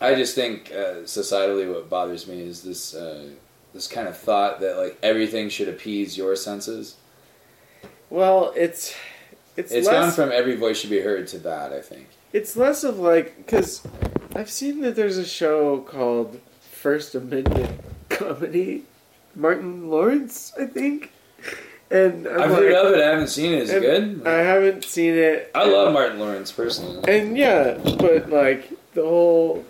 I 0.00 0.14
just 0.14 0.34
think 0.34 0.70
uh, 0.70 1.02
societally, 1.04 1.72
what 1.72 1.88
bothers 1.88 2.26
me 2.28 2.42
is 2.42 2.62
this 2.62 2.94
uh, 2.94 3.30
this 3.72 3.88
kind 3.88 4.06
of 4.06 4.16
thought 4.16 4.60
that 4.60 4.76
like 4.76 4.98
everything 5.02 5.48
should 5.48 5.68
appease 5.68 6.18
your 6.18 6.36
senses. 6.36 6.96
Well, 8.10 8.52
it's 8.54 8.94
it's, 9.56 9.72
It's 9.72 9.86
less 9.86 9.94
gone 9.94 10.12
from 10.12 10.32
every 10.36 10.54
voice 10.54 10.78
should 10.78 10.90
be 10.90 11.00
heard 11.00 11.26
to 11.28 11.38
that. 11.38 11.72
I 11.72 11.80
think. 11.80 12.08
it's 12.34 12.56
less 12.56 12.84
of 12.84 12.98
like 12.98 13.38
because 13.38 13.82
I've 14.34 14.50
seen 14.50 14.82
that 14.82 14.96
there's 14.96 15.16
a 15.16 15.24
show 15.24 15.80
called 15.80 16.40
First 16.60 17.14
Amendment 17.14 17.80
Comedy. 18.10 18.84
Martin 19.34 19.88
Lawrence, 19.88 20.52
I 20.60 20.66
think, 20.66 21.10
and 21.90 22.26
I'm 22.26 22.40
I've 22.42 22.50
like, 22.50 22.58
heard 22.60 22.72
of 22.74 22.92
it. 22.94 23.00
I 23.02 23.10
haven't 23.10 23.28
seen 23.28 23.52
it. 23.52 23.62
Is 23.64 23.70
it 23.70 23.80
good? 23.80 24.26
I 24.26 24.38
haven't 24.38 24.84
seen 24.84 25.14
it. 25.14 25.50
I 25.54 25.64
love 25.66 25.92
Martin 25.92 26.18
Lawrence 26.18 26.50
personally. 26.52 27.02
And 27.08 27.36
yeah, 27.36 27.78
but 27.98 28.28
like 28.30 28.70
the 28.94 29.02
whole 29.02 29.64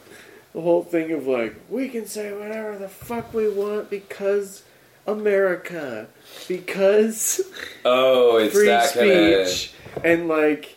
the 0.55 0.61
whole 0.63 0.83
thing 0.83 1.13
of 1.13 1.27
like 1.27 1.55
we 1.69 1.89
can 1.89 2.07
say 2.07 2.33
whatever 2.33 2.79
the 2.79 2.89
fuck 2.89 3.35
we 3.35 3.49
want 3.49 3.91
because 3.91 4.63
America, 5.07 6.09
because 6.49 7.41
Oh, 7.85 8.39
it's 8.39 8.55
free 8.55 8.67
that 8.67 8.93
kind 8.95 9.11
of. 9.11 9.49
speech, 9.49 9.73
and 10.03 10.29
like 10.29 10.77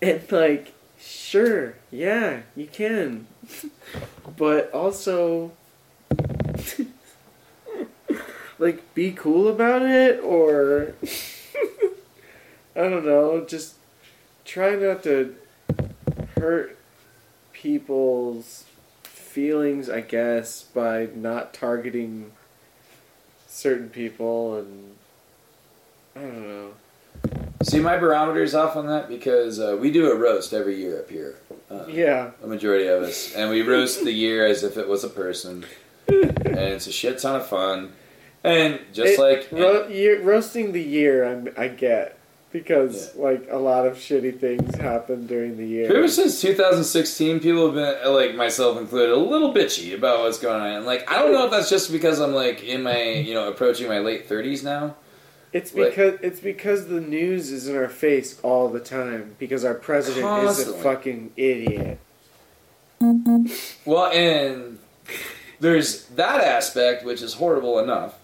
and 0.00 0.20
like 0.32 0.72
sure, 1.00 1.74
yeah, 1.90 2.42
you 2.56 2.66
can, 2.66 3.26
but 4.36 4.70
also. 4.72 5.52
Like 8.58 8.94
be 8.94 9.12
cool 9.12 9.48
about 9.48 9.82
it 9.82 10.20
or 10.22 10.94
I 12.76 12.82
don't 12.82 13.04
know, 13.04 13.44
just 13.44 13.74
try 14.44 14.74
not 14.76 15.02
to 15.04 15.34
hurt 16.36 16.76
people's 17.52 18.64
feelings, 19.02 19.90
I 19.90 20.00
guess, 20.00 20.62
by 20.62 21.08
not 21.14 21.52
targeting 21.52 22.32
certain 23.46 23.90
people 23.90 24.56
and 24.56 24.94
I 26.14 26.20
don't 26.20 26.48
know. 26.48 26.70
See, 27.62 27.80
my 27.80 27.96
barometer's 27.96 28.54
off 28.54 28.76
on 28.76 28.86
that 28.86 29.08
because 29.08 29.58
uh, 29.58 29.76
we 29.80 29.90
do 29.90 30.10
a 30.12 30.16
roast 30.16 30.52
every 30.52 30.76
year 30.76 31.00
up 31.00 31.10
here. 31.10 31.36
Uh, 31.70 31.84
Yeah. 31.88 32.30
A 32.42 32.46
majority 32.46 32.86
of 32.86 33.02
us, 33.02 33.34
and 33.34 33.50
we 33.50 33.62
roast 33.62 34.04
the 34.04 34.12
year 34.12 34.46
as 34.46 34.62
if 34.62 34.76
it 34.76 34.86
was 34.88 35.02
a 35.02 35.08
person, 35.08 35.66
and 36.08 36.56
it's 36.56 36.86
a 36.86 36.92
shit 36.92 37.18
ton 37.18 37.36
of 37.36 37.46
fun. 37.46 37.92
And 38.44 38.78
just 38.92 39.14
It- 39.14 39.18
like 39.18 39.48
ro- 39.50 39.86
year, 39.88 40.20
roasting 40.22 40.72
the 40.72 40.82
year, 40.82 41.24
I'm, 41.24 41.48
I 41.56 41.68
get 41.68 42.16
because 42.52 43.14
like 43.16 43.46
a 43.50 43.58
lot 43.58 43.86
of 43.86 43.94
shitty 43.96 44.38
things 44.38 44.74
happen 44.76 45.26
during 45.26 45.56
the 45.58 45.66
year. 45.66 45.94
Ever 45.94 46.08
since 46.08 46.40
2016, 46.40 47.40
people 47.40 47.66
have 47.66 47.74
been, 47.74 48.12
like 48.14 48.34
myself 48.36 48.78
included, 48.78 49.10
a 49.12 49.16
little 49.16 49.52
bitchy 49.52 49.94
about 49.94 50.20
what's 50.20 50.38
going 50.38 50.60
on. 50.60 50.68
And, 50.68 50.86
like, 50.86 51.10
I 51.10 51.18
don't 51.18 51.32
know 51.32 51.44
if 51.44 51.50
that's 51.50 51.68
just 51.68 51.90
because 51.92 52.20
I'm 52.20 52.32
like 52.34 52.62
in 52.62 52.82
my, 52.82 53.02
you 53.02 53.34
know, 53.34 53.48
approaching 53.48 53.88
my 53.88 53.98
late 53.98 54.28
30s 54.28 54.62
now. 54.62 54.94
It's 55.52 55.74
Like- 55.74 55.90
because 55.90 56.18
it's 56.22 56.40
because 56.40 56.86
the 56.88 57.00
news 57.00 57.50
is 57.50 57.68
in 57.68 57.76
our 57.76 57.88
face 57.88 58.38
all 58.42 58.68
the 58.68 58.80
time 58.80 59.34
because 59.38 59.64
our 59.64 59.74
president 59.74 60.26
is 60.48 60.68
a 60.68 60.72
fucking 60.74 61.32
idiot. 61.36 61.98
Well, 63.84 64.06
and 64.12 64.78
there's 65.60 66.04
that 66.06 66.40
aspect, 66.40 67.04
which 67.04 67.22
is 67.22 67.34
horrible 67.34 67.78
enough. 67.78 68.14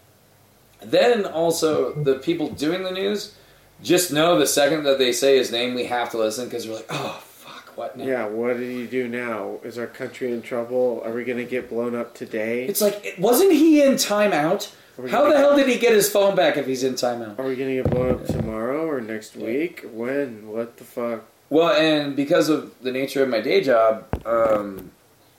Then 0.85 1.27
also, 1.27 1.93
the 1.93 2.15
people 2.17 2.49
doing 2.51 2.83
the 2.83 2.91
news 2.91 3.35
just 3.83 4.13
know 4.13 4.39
the 4.39 4.47
second 4.47 4.85
that 4.85 4.99
they 4.99 5.13
say 5.13 5.37
his 5.37 5.53
name, 5.53 5.75
we 5.75 5.85
have 5.85 6.11
to 6.11 6.19
listen 6.19 6.47
because 6.47 6.67
we're 6.67 6.77
like, 6.77 6.87
oh, 6.91 7.23
fuck, 7.25 7.77
what 7.77 7.97
now? 7.97 8.05
Yeah, 8.05 8.27
what 8.27 8.57
did 8.57 8.71
he 8.71 8.87
do 8.87 9.09
now? 9.09 9.59
Is 9.63 9.79
our 9.79 9.87
country 9.87 10.33
in 10.33 10.43
trouble? 10.43 11.03
Are 11.05 11.13
we 11.13 11.25
gonna 11.25 11.45
get 11.45 11.69
blown 11.69 11.95
up 11.95 12.15
today? 12.15 12.67
It's 12.67 12.81
like, 12.81 13.15
wasn't 13.19 13.53
he 13.53 13.83
in 13.83 13.95
timeout? 13.95 14.73
How 15.11 15.29
the 15.29 15.37
hell 15.37 15.57
did 15.57 15.69
he 15.69 15.79
get 15.79 15.93
his 15.93 16.09
phone 16.09 16.37
back 16.37 16.57
if 16.57 16.67
he's 16.67 16.85
in 16.85 16.95
timeout? 16.95 17.39
Are 17.39 17.47
we 17.47 17.57
gonna 17.57 17.75
get 17.75 17.91
blown 17.91 18.13
up 18.13 18.27
tomorrow 18.27 18.89
or 18.89 19.01
next 19.01 19.37
week? 19.37 19.85
When? 19.93 20.49
What 20.49 20.77
the 20.77 20.85
fuck? 20.85 21.25
Well, 21.51 21.75
and 21.75 22.17
because 22.17 22.49
of 22.49 22.73
the 22.81 22.93
nature 22.93 23.23
of 23.23 23.29
my 23.29 23.41
day 23.41 23.61
job, 23.61 24.07
um, 24.25 24.93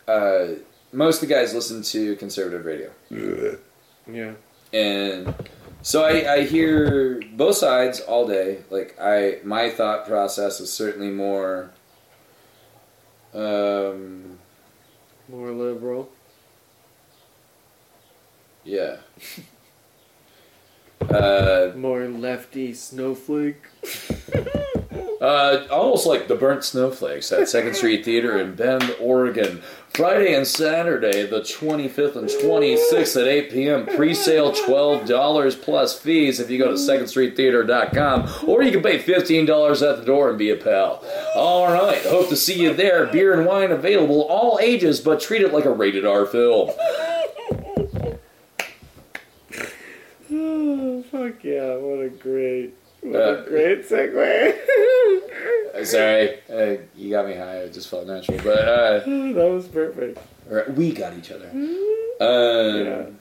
uh, 0.08 0.48
most 0.92 1.22
of 1.22 1.28
the 1.28 1.34
guys 1.34 1.54
listen 1.54 1.82
to 1.84 2.16
conservative 2.18 2.66
radio. 2.66 2.92
Yeah. 3.10 4.34
And 4.76 5.34
so 5.82 6.04
I, 6.04 6.34
I 6.34 6.42
hear 6.44 7.22
both 7.34 7.56
sides 7.56 8.02
all 8.02 8.28
day. 8.28 8.60
Like 8.70 8.96
I, 9.00 9.40
my 9.44 9.70
thought 9.70 10.06
process 10.08 10.60
is 10.60 10.72
certainly 10.72 11.10
more. 11.10 11.72
Um, 13.34 14.38
More 15.30 15.52
liberal. 15.52 16.10
yeah. 18.64 18.98
Uh, 21.10 21.72
More 21.76 22.08
lefty 22.08 22.74
snowflake. 22.74 23.62
uh, 25.22 25.66
almost 25.72 26.06
like 26.06 26.28
the 26.28 26.36
burnt 26.36 26.64
snowflakes 26.64 27.32
at 27.32 27.48
Second 27.50 27.76
Street 27.78 28.04
Theater 28.06 28.38
in 28.40 28.56
Bend, 28.56 28.96
Oregon. 29.00 29.62
Friday 29.90 30.34
and 30.34 30.46
Saturday, 30.46 31.26
the 31.26 31.40
25th 31.40 32.18
and 32.18 32.28
26th 32.28 33.22
at 33.22 33.28
8 33.30 33.52
p.m. 33.52 33.86
Pre-sale 33.86 34.52
$12 34.52 35.62
plus 35.62 35.98
fees 35.98 36.42
if 36.42 36.50
you 36.50 36.58
go 36.58 36.68
to 36.68 36.74
secondstreettheater.com, 36.74 38.30
or 38.50 38.62
you 38.62 38.72
can 38.74 38.82
pay 38.84 39.00
$15 39.00 39.90
at 39.90 39.98
the 40.00 40.06
door 40.06 40.30
and 40.30 40.38
be 40.38 40.50
a 40.50 40.58
pal. 40.58 41.02
All 41.34 41.72
right, 41.72 42.02
hope 42.08 42.28
to 42.28 42.36
see 42.36 42.62
you 42.62 42.74
there. 42.74 43.06
Beer 43.06 43.34
and 43.38 43.46
wine 43.46 43.72
available, 43.72 44.24
all 44.24 44.60
ages, 44.62 45.00
but 45.00 45.22
treat 45.22 45.42
it 45.42 45.54
like 45.54 45.64
a 45.66 45.72
rated 45.72 46.06
R 46.06 46.26
film. 46.26 46.72
Oh, 50.32 51.04
fuck 51.04 51.44
yeah, 51.44 51.76
what 51.76 52.04
a 52.04 52.10
great, 52.10 52.74
Uh, 53.14 53.38
a 53.44 53.44
great 53.50 53.88
segue. 53.88 54.56
Sorry, 55.86 56.40
uh, 56.50 56.82
you 56.96 57.10
got 57.12 57.28
me 57.28 57.36
high. 57.36 57.58
It 57.58 57.74
just 57.74 57.90
felt 57.90 58.08
natural, 58.08 58.40
but 58.44 58.58
uh, 58.60 59.00
that 59.06 59.50
was 59.52 59.68
perfect. 59.68 60.20
we 60.78 60.92
got 60.94 61.14
each 61.18 61.32
other. 61.32 61.50
Yeah. 61.54 63.06
Um, 63.06 63.18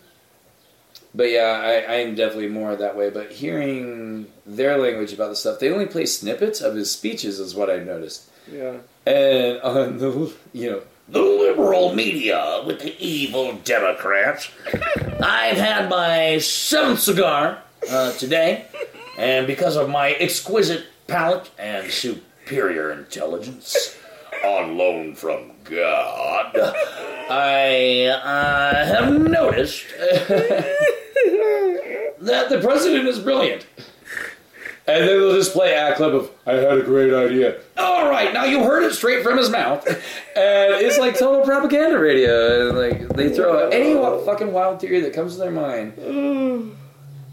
But 1.16 1.30
yeah, 1.30 1.60
I, 1.62 1.92
I 1.92 1.96
am 2.06 2.14
definitely 2.14 2.48
more 2.48 2.74
that 2.76 2.96
way. 2.96 3.10
But 3.10 3.32
hearing 3.32 4.26
their 4.46 4.78
language 4.78 5.12
about 5.12 5.28
the 5.30 5.36
stuff, 5.36 5.58
they 5.60 5.70
only 5.70 5.86
play 5.86 6.06
snippets 6.06 6.60
of 6.60 6.74
his 6.74 6.90
speeches, 6.90 7.38
is 7.40 7.54
what 7.54 7.70
I 7.70 7.78
noticed. 7.78 8.30
Yeah. 8.50 8.78
And 9.06 9.60
on 9.62 9.98
the, 9.98 10.32
you 10.52 10.70
know, 10.70 10.82
the 11.08 11.20
liberal 11.22 11.94
media 11.94 12.62
with 12.66 12.80
the 12.80 12.94
evil 12.98 13.52
Democrats. 13.64 14.50
I've 15.20 15.56
had 15.58 15.88
my 15.90 16.38
seventh 16.38 17.00
cigar 17.00 17.58
uh, 17.90 18.12
today, 18.12 18.64
and 19.18 19.46
because 19.46 19.76
of 19.76 19.88
my 19.88 20.12
exquisite 20.12 20.86
palate 21.06 21.50
and 21.58 21.90
superior 21.90 22.90
intelligence 22.92 23.96
on 24.44 24.76
loan 24.76 25.14
from 25.14 25.52
God, 25.64 26.52
I 27.30 28.06
uh, 28.06 28.86
have 28.86 29.12
noticed 29.20 29.86
that 32.20 32.48
the 32.48 32.60
president 32.62 33.08
is 33.08 33.18
brilliant. 33.18 33.66
And 34.86 35.08
then 35.08 35.18
they'll 35.18 35.34
just 35.34 35.54
play 35.54 35.74
a 35.74 35.94
clip 35.94 36.12
of, 36.12 36.30
I 36.46 36.52
had 36.52 36.76
a 36.76 36.82
great 36.82 37.14
idea. 37.14 37.58
All 37.78 38.10
right, 38.10 38.34
now 38.34 38.44
you 38.44 38.62
heard 38.62 38.82
it 38.82 38.92
straight 38.92 39.22
from 39.22 39.38
his 39.38 39.48
mouth. 39.48 39.86
And 39.88 40.74
it's 40.74 40.98
like 40.98 41.18
total 41.18 41.42
propaganda 41.42 41.98
radio. 41.98 42.70
Like, 42.70 43.08
they 43.08 43.34
throw 43.34 43.64
out 43.66 43.72
any 43.72 43.94
fucking 44.26 44.52
wild 44.52 44.80
theory 44.80 45.00
that 45.00 45.14
comes 45.14 45.34
to 45.34 45.38
their 45.38 45.50
mind. 45.50 45.94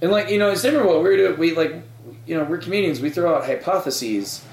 And 0.01 0.11
like, 0.11 0.29
you 0.29 0.39
know, 0.39 0.49
it's 0.49 0.61
different 0.61 0.87
what 0.87 1.01
we're 1.01 1.17
doing. 1.17 1.37
We 1.39 1.55
like, 1.55 1.75
you 2.25 2.37
know, 2.37 2.43
we're 2.43 2.57
comedians. 2.57 3.01
We 3.01 3.09
throw 3.09 3.35
out 3.35 3.45
hypotheses, 3.45 4.43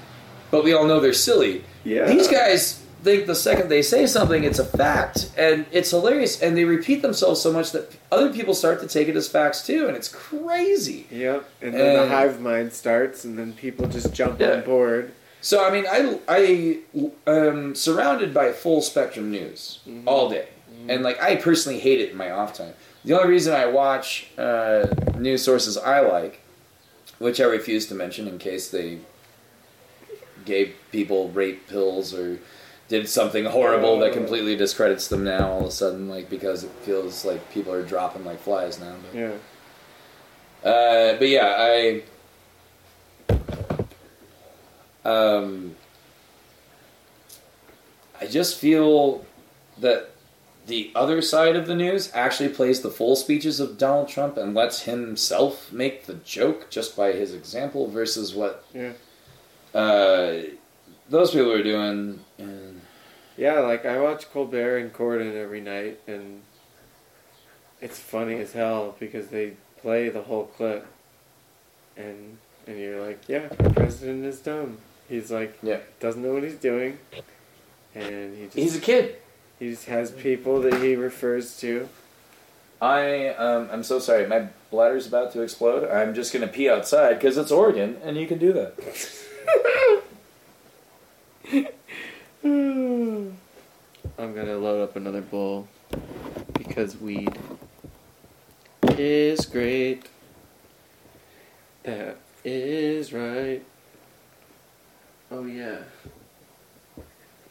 but 0.51 0.63
we 0.63 0.73
all 0.73 0.85
know 0.85 0.99
they're 0.99 1.13
silly. 1.13 1.63
Yeah. 1.83 2.05
These 2.05 2.27
guys 2.27 2.83
think 3.03 3.27
the 3.27 3.35
second 3.35 3.69
they 3.69 3.81
say 3.81 4.05
something, 4.05 4.43
it's 4.43 4.59
a 4.59 4.65
fact, 4.65 5.31
and 5.37 5.65
it's 5.71 5.89
hilarious. 5.91 6.41
And 6.41 6.55
they 6.55 6.65
repeat 6.65 7.01
themselves 7.01 7.41
so 7.41 7.51
much 7.51 7.71
that 7.71 7.95
other 8.11 8.31
people 8.31 8.53
start 8.53 8.81
to 8.81 8.87
take 8.87 9.07
it 9.07 9.15
as 9.15 9.27
facts 9.27 9.65
too, 9.65 9.87
and 9.87 9.95
it's 9.95 10.09
crazy. 10.09 11.07
Yep. 11.09 11.49
And 11.61 11.73
then 11.73 11.95
the 11.95 12.07
hive 12.07 12.41
mind 12.41 12.73
starts, 12.73 13.23
and 13.23 13.37
then 13.37 13.53
people 13.53 13.87
just 13.87 14.13
jump 14.13 14.39
Yeah. 14.39 14.53
on 14.53 14.63
board. 14.63 15.13
So 15.41 15.65
I 15.65 15.71
mean, 15.71 15.85
I 15.89 16.19
I 16.27 16.79
am 17.27 17.73
surrounded 17.75 18.33
by 18.33 18.51
full 18.51 18.81
spectrum 18.81 19.31
news 19.31 19.79
mm-hmm. 19.87 20.07
all 20.07 20.29
day, 20.29 20.49
mm-hmm. 20.71 20.89
and 20.89 21.03
like 21.03 21.21
I 21.21 21.37
personally 21.37 21.79
hate 21.79 22.01
it 22.01 22.11
in 22.11 22.17
my 22.17 22.29
off 22.29 22.53
time. 22.53 22.73
The 23.05 23.17
only 23.17 23.29
reason 23.29 23.53
I 23.53 23.65
watch 23.65 24.27
uh, 24.37 24.87
news 25.17 25.43
sources 25.43 25.77
I 25.77 26.01
like, 26.01 26.41
which 27.17 27.39
I 27.39 27.45
refuse 27.45 27.85
to 27.87 27.95
mention 27.95 28.27
in 28.27 28.37
case 28.37 28.69
they 28.69 28.99
gave 30.45 30.75
people 30.91 31.29
rape 31.29 31.67
pills 31.67 32.13
or 32.13 32.39
did 32.87 33.07
something 33.07 33.45
horrible 33.45 33.99
that 33.99 34.13
completely 34.13 34.55
discredits 34.55 35.07
them 35.07 35.23
now 35.23 35.49
all 35.49 35.59
of 35.61 35.65
a 35.67 35.71
sudden, 35.71 36.09
like 36.09 36.29
because 36.29 36.63
it 36.63 36.71
feels 36.81 37.23
like 37.23 37.51
people 37.53 37.71
are 37.71 37.83
dropping 37.83 38.25
like 38.25 38.39
flies 38.39 38.79
now. 38.79 38.95
But, 39.11 39.19
Yeah. 39.19 40.69
uh, 40.69 41.17
but 41.17 41.27
yeah, 41.29 41.55
I. 41.57 42.03
Um, 45.05 45.75
I 48.19 48.25
just 48.27 48.57
feel 48.57 49.25
that 49.79 50.09
the 50.69 50.91
other 50.95 51.21
side 51.21 51.55
of 51.55 51.67
the 51.67 51.75
news 51.75 52.09
actually 52.13 52.49
plays 52.49 52.81
the 52.81 52.89
full 52.89 53.15
speeches 53.15 53.59
of 53.59 53.77
Donald 53.77 54.07
Trump 54.07 54.37
and 54.37 54.53
lets 54.55 54.83
himself 54.83 55.71
make 55.73 56.05
the 56.05 56.13
joke 56.13 56.69
just 56.69 56.95
by 56.95 57.11
his 57.11 57.33
example 57.33 57.87
versus 57.87 58.33
what 58.33 58.63
Yeah. 58.73 58.93
uh, 59.73 60.43
those 61.09 61.31
people 61.31 61.51
are 61.51 61.63
doing. 61.63 62.23
And 62.37 62.81
Yeah, 63.35 63.59
like 63.59 63.85
I 63.85 63.99
watch 63.99 64.31
Colbert 64.31 64.77
and 64.77 64.93
Corden 64.93 65.35
every 65.35 65.61
night, 65.61 65.99
and 66.07 66.41
it's 67.81 67.97
funny 67.99 68.35
as 68.39 68.53
hell 68.53 68.95
because 68.99 69.27
they 69.27 69.53
play 69.81 70.09
the 70.09 70.21
whole 70.23 70.45
clip, 70.45 70.85
and 71.97 72.37
and 72.67 72.77
you're 72.77 73.01
like, 73.03 73.21
yeah, 73.27 73.47
the 73.47 73.69
president 73.71 74.25
is 74.25 74.39
dumb. 74.39 74.77
He's 75.07 75.31
like, 75.31 75.57
Yeah. 75.63 75.79
doesn't 75.99 76.21
know 76.21 76.33
what 76.33 76.43
he's 76.43 76.55
doing, 76.71 76.99
and 77.95 78.37
he 78.37 78.43
just 78.45 78.55
He's 78.57 78.75
a 78.75 78.81
kid. 78.81 79.15
He 79.59 79.69
just 79.71 79.85
has 79.85 80.11
people 80.11 80.61
that 80.61 80.81
he 80.81 80.95
refers 80.95 81.57
to. 81.59 81.89
I 82.81 83.29
um, 83.29 83.69
I'm 83.71 83.83
so 83.83 83.99
sorry. 83.99 84.25
My 84.25 84.47
bladder's 84.71 85.05
about 85.05 85.33
to 85.33 85.41
explode. 85.41 85.89
I'm 85.89 86.13
just 86.13 86.31
gonna 86.31 86.47
pee 86.47 86.69
outside 86.69 87.15
because 87.15 87.37
it's 87.37 87.51
Oregon, 87.51 87.97
and 88.03 88.15
you 88.15 88.25
can 88.25 88.39
do 88.39 88.53
that. 88.53 88.73
I'm 92.43 93.35
gonna 94.17 94.57
load 94.57 94.81
up 94.81 94.95
another 94.95 95.21
bowl 95.21 95.67
because 96.53 96.95
weed 96.97 97.37
is 98.97 99.45
great. 99.45 100.07
That 101.83 102.17
is 102.45 103.11
right. 103.11 103.63
Oh 105.31 105.45
yeah. 105.45 105.79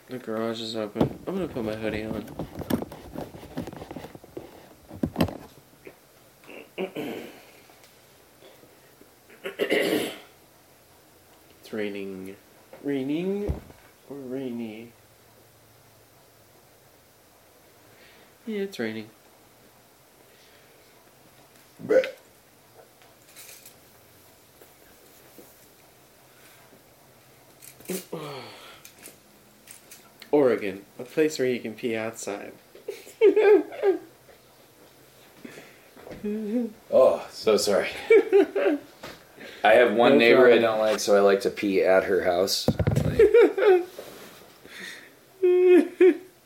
The 0.08 0.16
garage 0.16 0.62
is 0.62 0.74
open. 0.74 1.18
I'm 1.26 1.34
gonna 1.34 1.48
put 1.48 1.62
my 1.62 1.74
hoodie 1.74 2.04
on. 2.04 2.24
it's 11.60 11.72
raining. 11.72 12.36
Raining 12.82 13.60
or 14.08 14.16
rainy? 14.16 14.92
Yeah, 18.46 18.62
it's 18.62 18.78
raining. 18.78 19.10
Oregon, 30.30 30.84
a 30.98 31.04
place 31.04 31.38
where 31.38 31.48
you 31.48 31.60
can 31.60 31.74
pee 31.74 31.96
outside. 31.96 32.52
Oh, 36.90 37.24
so 37.30 37.56
sorry. 37.56 37.88
I 39.62 39.72
have 39.74 39.92
one 39.92 40.12
No 40.12 40.18
neighbor 40.18 40.50
I 40.50 40.58
don't 40.58 40.80
like, 40.80 40.98
so 40.98 41.16
I 41.16 41.20
like 41.20 41.42
to 41.42 41.50
pee 41.50 41.82
at 41.82 42.04
her 42.04 42.22
house. 42.24 42.68
Like, 43.04 43.20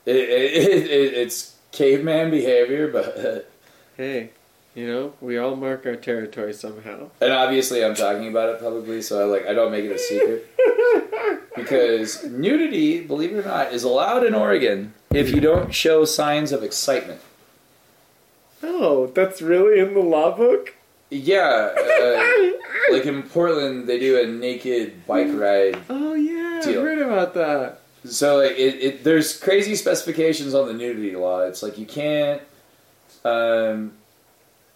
it, 0.04 0.16
it, 0.16 0.90
it, 0.90 1.14
it's 1.14 1.54
caveman 1.70 2.30
behavior, 2.30 2.88
but 2.88 3.48
hey, 3.96 4.30
you 4.74 4.86
know, 4.86 5.14
we 5.20 5.38
all 5.38 5.54
mark 5.56 5.86
our 5.86 5.96
territory 5.96 6.52
somehow. 6.52 7.10
and 7.20 7.32
obviously 7.32 7.84
I'm 7.84 7.94
talking 7.94 8.28
about 8.28 8.48
it 8.50 8.60
publicly, 8.60 9.00
so 9.00 9.20
I 9.20 9.24
like 9.24 9.46
I 9.46 9.54
don't 9.54 9.70
make 9.70 9.84
it 9.84 9.92
a 9.92 9.98
secret 9.98 10.50
because 11.54 12.24
nudity, 12.24 13.02
believe 13.02 13.32
it 13.32 13.44
or 13.44 13.48
not, 13.48 13.72
is 13.72 13.84
allowed 13.84 14.24
in 14.24 14.34
Oregon 14.34 14.94
if 15.12 15.30
you 15.30 15.40
don't 15.40 15.74
show 15.74 16.04
signs 16.04 16.52
of 16.52 16.62
excitement. 16.62 17.20
Oh, 18.62 19.08
that's 19.08 19.42
really 19.42 19.80
in 19.80 19.94
the 19.94 20.00
law 20.00 20.36
book? 20.36 20.74
Yeah, 21.10 21.70
uh, 21.76 22.92
like 22.92 23.04
in 23.04 23.22
Portland, 23.24 23.86
they 23.86 23.98
do 23.98 24.22
a 24.22 24.26
naked 24.26 25.06
bike 25.06 25.28
ride 25.30 25.78
Oh 25.90 26.14
yeah, 26.14 26.60
Deal. 26.64 26.80
I 26.80 26.84
heard 26.84 26.98
about 27.00 27.34
that. 27.34 27.80
So 28.04 28.38
like 28.38 28.52
it, 28.52 28.82
it 28.82 29.04
there's 29.04 29.38
crazy 29.38 29.76
specifications 29.76 30.54
on 30.54 30.66
the 30.66 30.72
nudity 30.72 31.14
law. 31.14 31.40
It's 31.40 31.62
like 31.62 31.76
you 31.76 31.86
can't 31.86 32.40
um, 33.24 33.92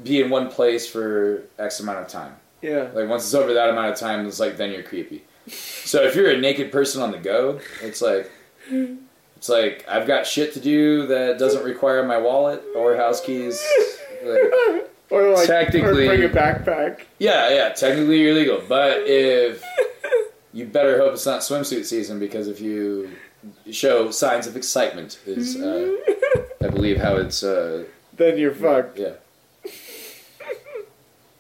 be 0.03 0.21
in 0.21 0.31
one 0.31 0.51
place 0.51 0.87
for 0.89 1.45
X 1.59 1.81
amount 1.81 2.01
of 2.01 2.09
time. 2.09 2.37
Yeah. 2.63 2.89
Like 2.93 3.09
once 3.09 3.25
it's 3.25 3.35
over 3.35 3.55
that 3.55 3.71
amount 3.71 3.93
of 3.93 3.99
time, 3.99 4.27
it's 4.27 4.39
like 4.39 4.57
then 4.57 4.73
you're 4.73 4.83
creepy. 4.83 5.25
So 5.49 6.03
if 6.03 6.15
you're 6.17 6.31
a 6.31 6.37
naked 6.39 6.73
person 6.73 7.03
on 7.03 7.13
the 7.13 7.19
go, 7.19 7.61
it's 7.83 8.03
like 8.03 8.31
it's 9.37 9.49
like 9.49 9.85
I've 9.89 10.07
got 10.07 10.27
shit 10.27 10.55
to 10.55 10.61
do 10.61 11.07
that 11.07 11.39
doesn't 11.39 11.63
require 11.65 12.03
my 12.05 12.19
wallet 12.19 12.63
or 12.75 12.97
house 12.97 13.21
keys. 13.21 13.65
Like, 14.25 14.91
or 15.11 15.31
like 15.35 15.47
Technically- 15.47 16.09
or 16.09 16.17
bring 16.17 16.25
a 16.25 16.29
backpack. 16.29 17.03
yeah, 17.21 17.49
yeah, 17.51 17.69
technically 17.69 18.21
you're 18.23 18.35
legal, 18.35 18.61
but 18.69 19.03
if 19.07 19.63
you 20.53 20.67
better 20.67 20.99
hope 20.99 21.13
it's 21.13 21.27
not 21.27 21.43
swimsuit 21.43 21.85
season 21.85 22.19
because 22.19 22.49
if 22.49 22.61
you 22.61 23.11
show 23.71 24.11
signs 24.11 24.49
of 24.49 24.57
excitement 24.57 25.21
is 25.27 25.55
uh, 25.61 25.95
I 26.65 26.69
believe 26.69 26.97
how 26.97 27.15
it's 27.17 27.45
uh, 27.45 27.85
then 28.17 28.37
you're 28.39 28.53
fucked. 28.55 28.99
yeah. 28.99 29.13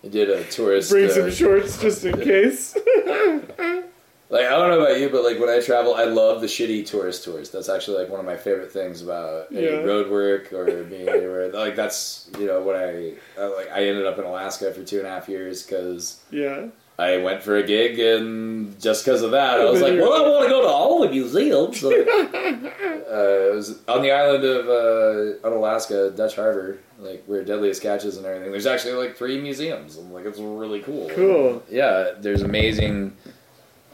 I 0.05 0.09
did 0.09 0.31
a 0.31 0.45
tourist. 0.45 0.91
Bring 0.91 1.11
uh, 1.11 1.15
some 1.15 1.31
shorts 1.33 1.81
just 1.81 2.05
in 2.05 2.21
case. 2.21 2.77
like 4.29 4.47
I 4.47 4.51
don't 4.51 4.71
know 4.71 4.81
about 4.81 4.99
you, 4.99 5.09
but 5.09 5.23
like 5.23 5.39
when 5.39 5.49
I 5.49 5.61
travel, 5.61 5.95
I 5.95 6.05
love 6.05 6.41
the 6.41 6.49
shitty 6.49 6.87
tourist 6.87 7.25
tours. 7.25 7.51
That's 7.51 7.69
actually 7.69 7.99
like 7.99 8.11
one 8.11 8.19
of 8.19 8.27
my 8.27 8.37
favorite 8.37 8.73
things 8.73 9.03
about 9.03 9.53
any 9.53 9.69
road 9.69 10.11
work 10.11 10.53
or 10.53 10.85
being 10.85 11.09
anywhere. 11.09 11.53
Like 11.53 11.77
that's 11.77 12.29
you 12.39 12.47
know 12.47 12.61
what 12.61 12.77
I, 12.77 13.13
I 13.39 13.45
like. 13.45 13.71
I 13.71 13.87
ended 13.87 14.05
up 14.07 14.19
in 14.19 14.25
Alaska 14.25 14.73
for 14.73 14.83
two 14.83 14.99
and 14.99 15.07
a 15.07 15.11
half 15.11 15.29
years 15.29 15.63
because 15.63 16.21
yeah. 16.31 16.67
I 16.99 17.19
went 17.19 17.43
for 17.43 17.57
a 17.57 17.63
gig, 17.63 17.99
and 18.01 18.81
just 18.81 19.05
because 19.05 19.23
of 19.23 19.31
that, 19.33 19.61
I 19.61 19.71
was 19.71 19.83
like, 19.83 19.93
well, 19.93 20.15
I 20.15 20.21
want 20.29 20.45
to 20.45 20.49
go 20.49 20.63
to 20.63 20.69
all 20.69 21.03
the 21.03 21.11
museums. 21.11 21.81
So, 21.81 21.91
uh, 21.93 21.95
it 21.95 23.55
was 23.55 23.79
on 23.87 24.03
the 24.03 24.11
island 24.11 24.43
of 24.43 24.67
uh, 24.67 25.47
on 25.47 25.53
Alaska, 25.53 26.11
Dutch 26.11 26.35
Harbor, 26.35 26.81
like 26.99 27.23
where 27.27 27.45
Deadliest 27.45 27.81
Catches 27.83 28.17
and 28.17 28.27
everything. 28.27 28.51
There's 28.51 28.67
actually 28.67 28.95
like 28.95 29.15
three 29.15 29.41
museums. 29.41 29.99
I'm 29.99 30.13
like, 30.13 30.25
it's 30.25 30.39
really 30.39 30.81
cool. 30.81 31.11
Cool. 31.11 31.63
Yeah, 31.71 32.13
there's 32.19 32.43
amazing 32.43 33.17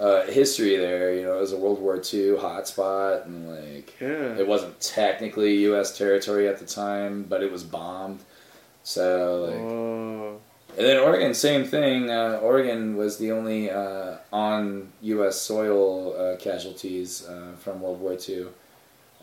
uh, 0.03 0.23
history 0.27 0.77
there. 0.77 1.15
You 1.15 1.23
know, 1.23 1.37
it 1.37 1.41
was 1.41 1.53
a 1.53 1.57
World 1.57 1.81
War 1.81 1.97
II 1.97 2.37
hotspot, 2.37 3.25
and 3.27 3.49
like 3.49 3.95
Yeah. 4.01 4.37
it 4.37 4.47
wasn't 4.47 4.81
technically 4.81 5.55
U.S. 5.71 5.97
territory 5.97 6.49
at 6.49 6.59
the 6.59 6.67
time, 6.67 7.25
but 7.29 7.43
it 7.43 7.51
was 7.53 7.63
bombed. 7.65 8.21
So 8.83 9.45
like. 9.47 9.61
Oh. 9.61 10.41
And 10.75 10.87
then 10.87 10.97
Oregon, 11.01 11.35
same 11.35 11.65
thing. 11.67 12.11
Uh, 12.11 12.39
Oregon 12.43 12.97
was 12.97 13.19
the 13.19 13.31
only 13.31 13.71
uh, 13.71 14.17
on 14.33 14.91
U.S. 15.03 15.39
soil 15.39 16.17
uh, 16.19 16.37
casualties 16.39 17.29
uh, 17.29 17.53
from 17.59 17.83
World 17.83 18.01
War 18.01 18.17
II. 18.29 18.47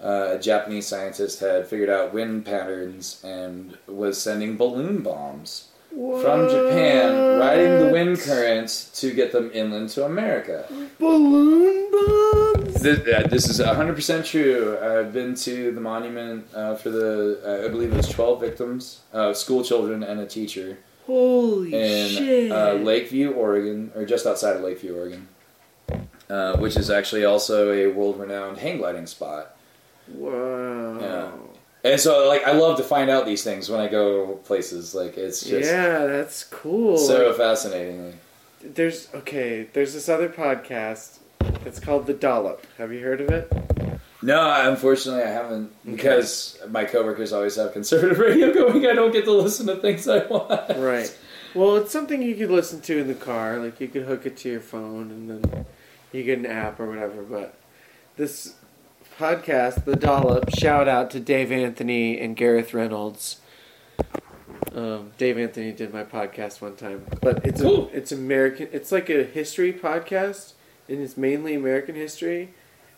Uh, 0.02 0.36
a 0.36 0.40
Japanese 0.40 0.86
scientist 0.86 1.40
had 1.40 1.66
figured 1.68 1.90
out 1.90 2.14
wind 2.14 2.46
patterns 2.46 3.20
and 3.26 3.76
was 3.88 4.22
sending 4.22 4.58
balloon 4.58 5.02
bombs 5.02 5.69
from 5.90 6.50
Japan, 6.50 7.40
riding 7.40 7.80
the 7.80 7.92
wind 7.92 8.20
currents 8.20 8.90
to 9.02 9.14
get 9.14 9.32
them 9.32 9.50
inland 9.54 9.90
to 9.90 10.06
America. 10.06 10.66
Balloon 11.00 11.92
bombs. 11.92 12.82
This, 12.82 13.00
uh, 13.08 13.28
this 13.28 13.50
is 13.50 13.60
100% 13.60 14.26
true. 14.26 14.78
I've 14.82 15.12
been 15.12 15.36
to 15.36 15.72
the 15.72 15.82
monument 15.82 16.48
uh, 16.54 16.76
for 16.76 16.90
the, 16.90 17.42
uh, 17.44 17.66
I 17.66 17.70
believe 17.70 17.92
it 17.92 17.98
was 17.98 18.08
12 18.10 18.40
victims, 18.40 19.02
uh, 19.14 19.34
school 19.34 19.64
children 19.64 20.04
and 20.04 20.20
a 20.20 20.26
teacher 20.26 20.78
Holy 21.06 21.74
in 21.74 22.08
shit. 22.10 22.52
uh, 22.52 22.74
Lakeview, 22.74 23.32
Oregon, 23.32 23.92
or 23.96 24.06
just 24.06 24.26
outside 24.28 24.56
of 24.56 24.62
Lakeview, 24.62 24.96
Oregon, 24.96 25.28
uh, 26.30 26.58
which 26.58 26.78
is 26.78 26.90
actually 26.90 27.26
also 27.26 27.72
a 27.74 27.88
world-renowned 27.88 28.60
hang 28.60 28.78
gliding 28.78 29.08
spot. 29.08 29.56
wow. 30.14 31.00
Yeah. 31.00 31.32
And 31.84 32.00
so, 32.00 32.28
like, 32.28 32.44
I 32.44 32.52
love 32.52 32.78
to 32.78 32.84
find 32.84 33.10
out 33.10 33.26
these 33.26 33.44
things 33.44 33.70
when 33.70 33.80
I 33.80 33.88
go 33.88 34.36
places. 34.44 34.94
Like, 34.94 35.18
it's 35.18 35.42
just 35.46 35.70
Yeah, 35.70 36.06
that's 36.06 36.44
cool. 36.44 36.98
so 36.98 37.32
fascinating. 37.34 38.20
there's 38.62 39.08
okay. 39.14 39.68
There's 39.72 39.94
this 39.94 40.10
other 40.10 40.28
podcast. 40.30 41.20
It's 41.66 41.80
called 41.80 42.06
The 42.06 42.14
Dollop. 42.14 42.66
Have 42.78 42.92
you 42.92 43.00
heard 43.00 43.22
of 43.22 43.30
it? 43.30 43.52
No, 44.22 44.70
unfortunately, 44.70 45.24
I 45.24 45.30
haven't 45.30 45.72
because 45.90 46.60
my 46.70 46.84
coworkers 46.84 47.32
always 47.32 47.56
have 47.56 47.72
conservative 47.72 48.20
radio 48.28 48.54
going. 48.54 48.86
I 48.86 48.94
don't 48.94 49.14
get 49.14 49.24
to 49.26 49.32
listen 49.32 49.68
to 49.68 49.78
things 49.78 50.08
I 50.10 50.26
want. 50.26 50.78
Right. 50.78 51.16
Well, 51.56 51.78
it's 51.78 51.92
something 51.92 52.22
you 52.22 52.36
could 52.36 52.52
listen 52.52 52.82
to 52.82 53.00
in 53.00 53.08
the 53.08 53.14
car. 53.16 53.58
Like 53.58 53.80
you 53.80 53.88
could 53.88 54.04
hook 54.04 54.26
it 54.26 54.36
to 54.38 54.50
your 54.50 54.60
phone, 54.60 55.10
and 55.12 55.30
then 55.30 55.66
you 56.12 56.24
get 56.24 56.40
an 56.40 56.46
app 56.46 56.82
or 56.82 56.88
whatever. 56.90 57.22
But 57.24 57.54
this 58.18 58.56
podcast, 59.20 59.84
The 59.84 59.98
Dollop, 59.98 60.50
shout 60.58 60.88
out 60.88 61.12
to 61.12 61.20
Dave 61.20 61.52
Anthony 61.52 62.18
and 62.18 62.38
Gareth 62.38 62.74
Reynolds. 62.74 63.42
Um, 64.74 65.12
Dave 65.18 65.38
Anthony 65.38 65.74
did 65.74 65.94
my 65.94 66.06
podcast 66.06 66.62
one 66.62 66.78
time, 66.78 67.06
but 67.22 67.46
it's 67.46 67.62
Cool. 67.62 67.90
a, 67.92 67.98
it's 67.98 68.14
American. 68.14 68.70
It's 68.72 68.94
like 68.94 69.10
a 69.10 69.26
history 69.26 69.74
podcast, 69.74 70.54
and 70.88 71.02
it's 71.02 71.18
mainly 71.18 71.54
American 71.54 71.96
history. 71.96 72.54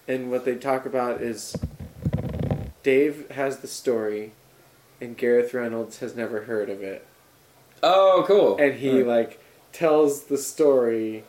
And 0.07 0.30
what 0.30 0.45
they 0.45 0.55
talk 0.55 0.86
about 0.86 1.22
is 1.22 1.55
Dave 2.84 3.28
has 3.32 3.57
the 3.57 3.67
story, 3.67 4.34
and 4.99 5.17
Gareth 5.17 5.55
Reynolds 5.55 5.99
has 6.01 6.15
never 6.15 6.41
heard 6.43 6.69
of 6.69 6.84
it 6.84 7.03
Oh, 7.82 8.24
cool. 8.28 8.57
and 8.57 8.76
he 8.76 9.01
like 9.01 9.39
tells 9.74 10.26
the 10.26 10.38
story 10.38 11.24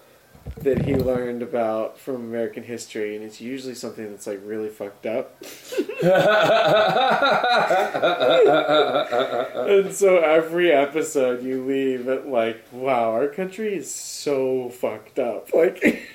that 0.62 0.84
he 0.84 0.94
learned 0.94 1.42
about 1.42 1.98
from 1.98 2.16
American 2.16 2.62
history, 2.62 3.16
and 3.16 3.24
it's 3.24 3.40
usually 3.40 3.74
something 3.74 4.10
that's 4.10 4.26
like 4.26 4.40
really 4.44 4.68
fucked 4.68 5.06
up. 5.06 5.36
and 9.62 9.92
so 9.94 10.18
every 10.18 10.72
episode 10.72 11.42
you 11.42 11.64
leave 11.64 12.08
at 12.08 12.28
like, 12.28 12.64
wow, 12.70 13.12
our 13.12 13.28
country 13.28 13.74
is 13.74 13.92
so 13.92 14.68
fucked 14.70 15.18
up. 15.18 15.48
Like, 15.62 16.08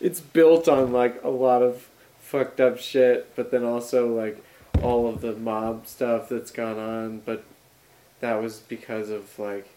it's 0.00 0.20
built 0.20 0.68
on 0.68 0.92
like 0.92 1.22
a 1.22 1.28
lot 1.28 1.62
of 1.62 1.88
fucked 2.20 2.60
up 2.60 2.78
shit, 2.78 3.34
but 3.36 3.50
then 3.50 3.64
also 3.64 4.08
like 4.08 4.42
all 4.82 5.06
of 5.06 5.20
the 5.20 5.34
mob 5.34 5.86
stuff 5.86 6.28
that's 6.28 6.50
gone 6.50 6.78
on. 6.78 7.20
But 7.20 7.44
that 8.20 8.40
was 8.40 8.60
because 8.60 9.10
of 9.10 9.38
like 9.38 9.68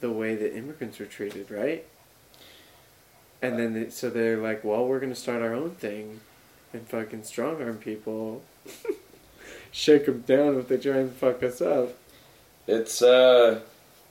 the 0.00 0.10
way 0.10 0.34
that 0.34 0.56
immigrants 0.56 0.98
were 0.98 1.06
treated, 1.06 1.50
right? 1.50 1.86
And 3.42 3.58
then 3.58 3.72
they, 3.72 3.90
so 3.90 4.10
they're 4.10 4.36
like, 4.36 4.64
well, 4.64 4.86
we're 4.86 5.00
gonna 5.00 5.14
start 5.14 5.42
our 5.42 5.54
own 5.54 5.70
thing, 5.70 6.20
and 6.72 6.86
fucking 6.86 7.24
strong 7.24 7.62
arm 7.62 7.78
people, 7.78 8.42
shake 9.72 10.06
them 10.06 10.20
down 10.20 10.58
if 10.58 10.68
they 10.68 10.76
try 10.76 10.98
and 10.98 11.12
fuck 11.12 11.42
us 11.42 11.60
up. 11.60 11.96
It's 12.66 13.02
uh, 13.02 13.60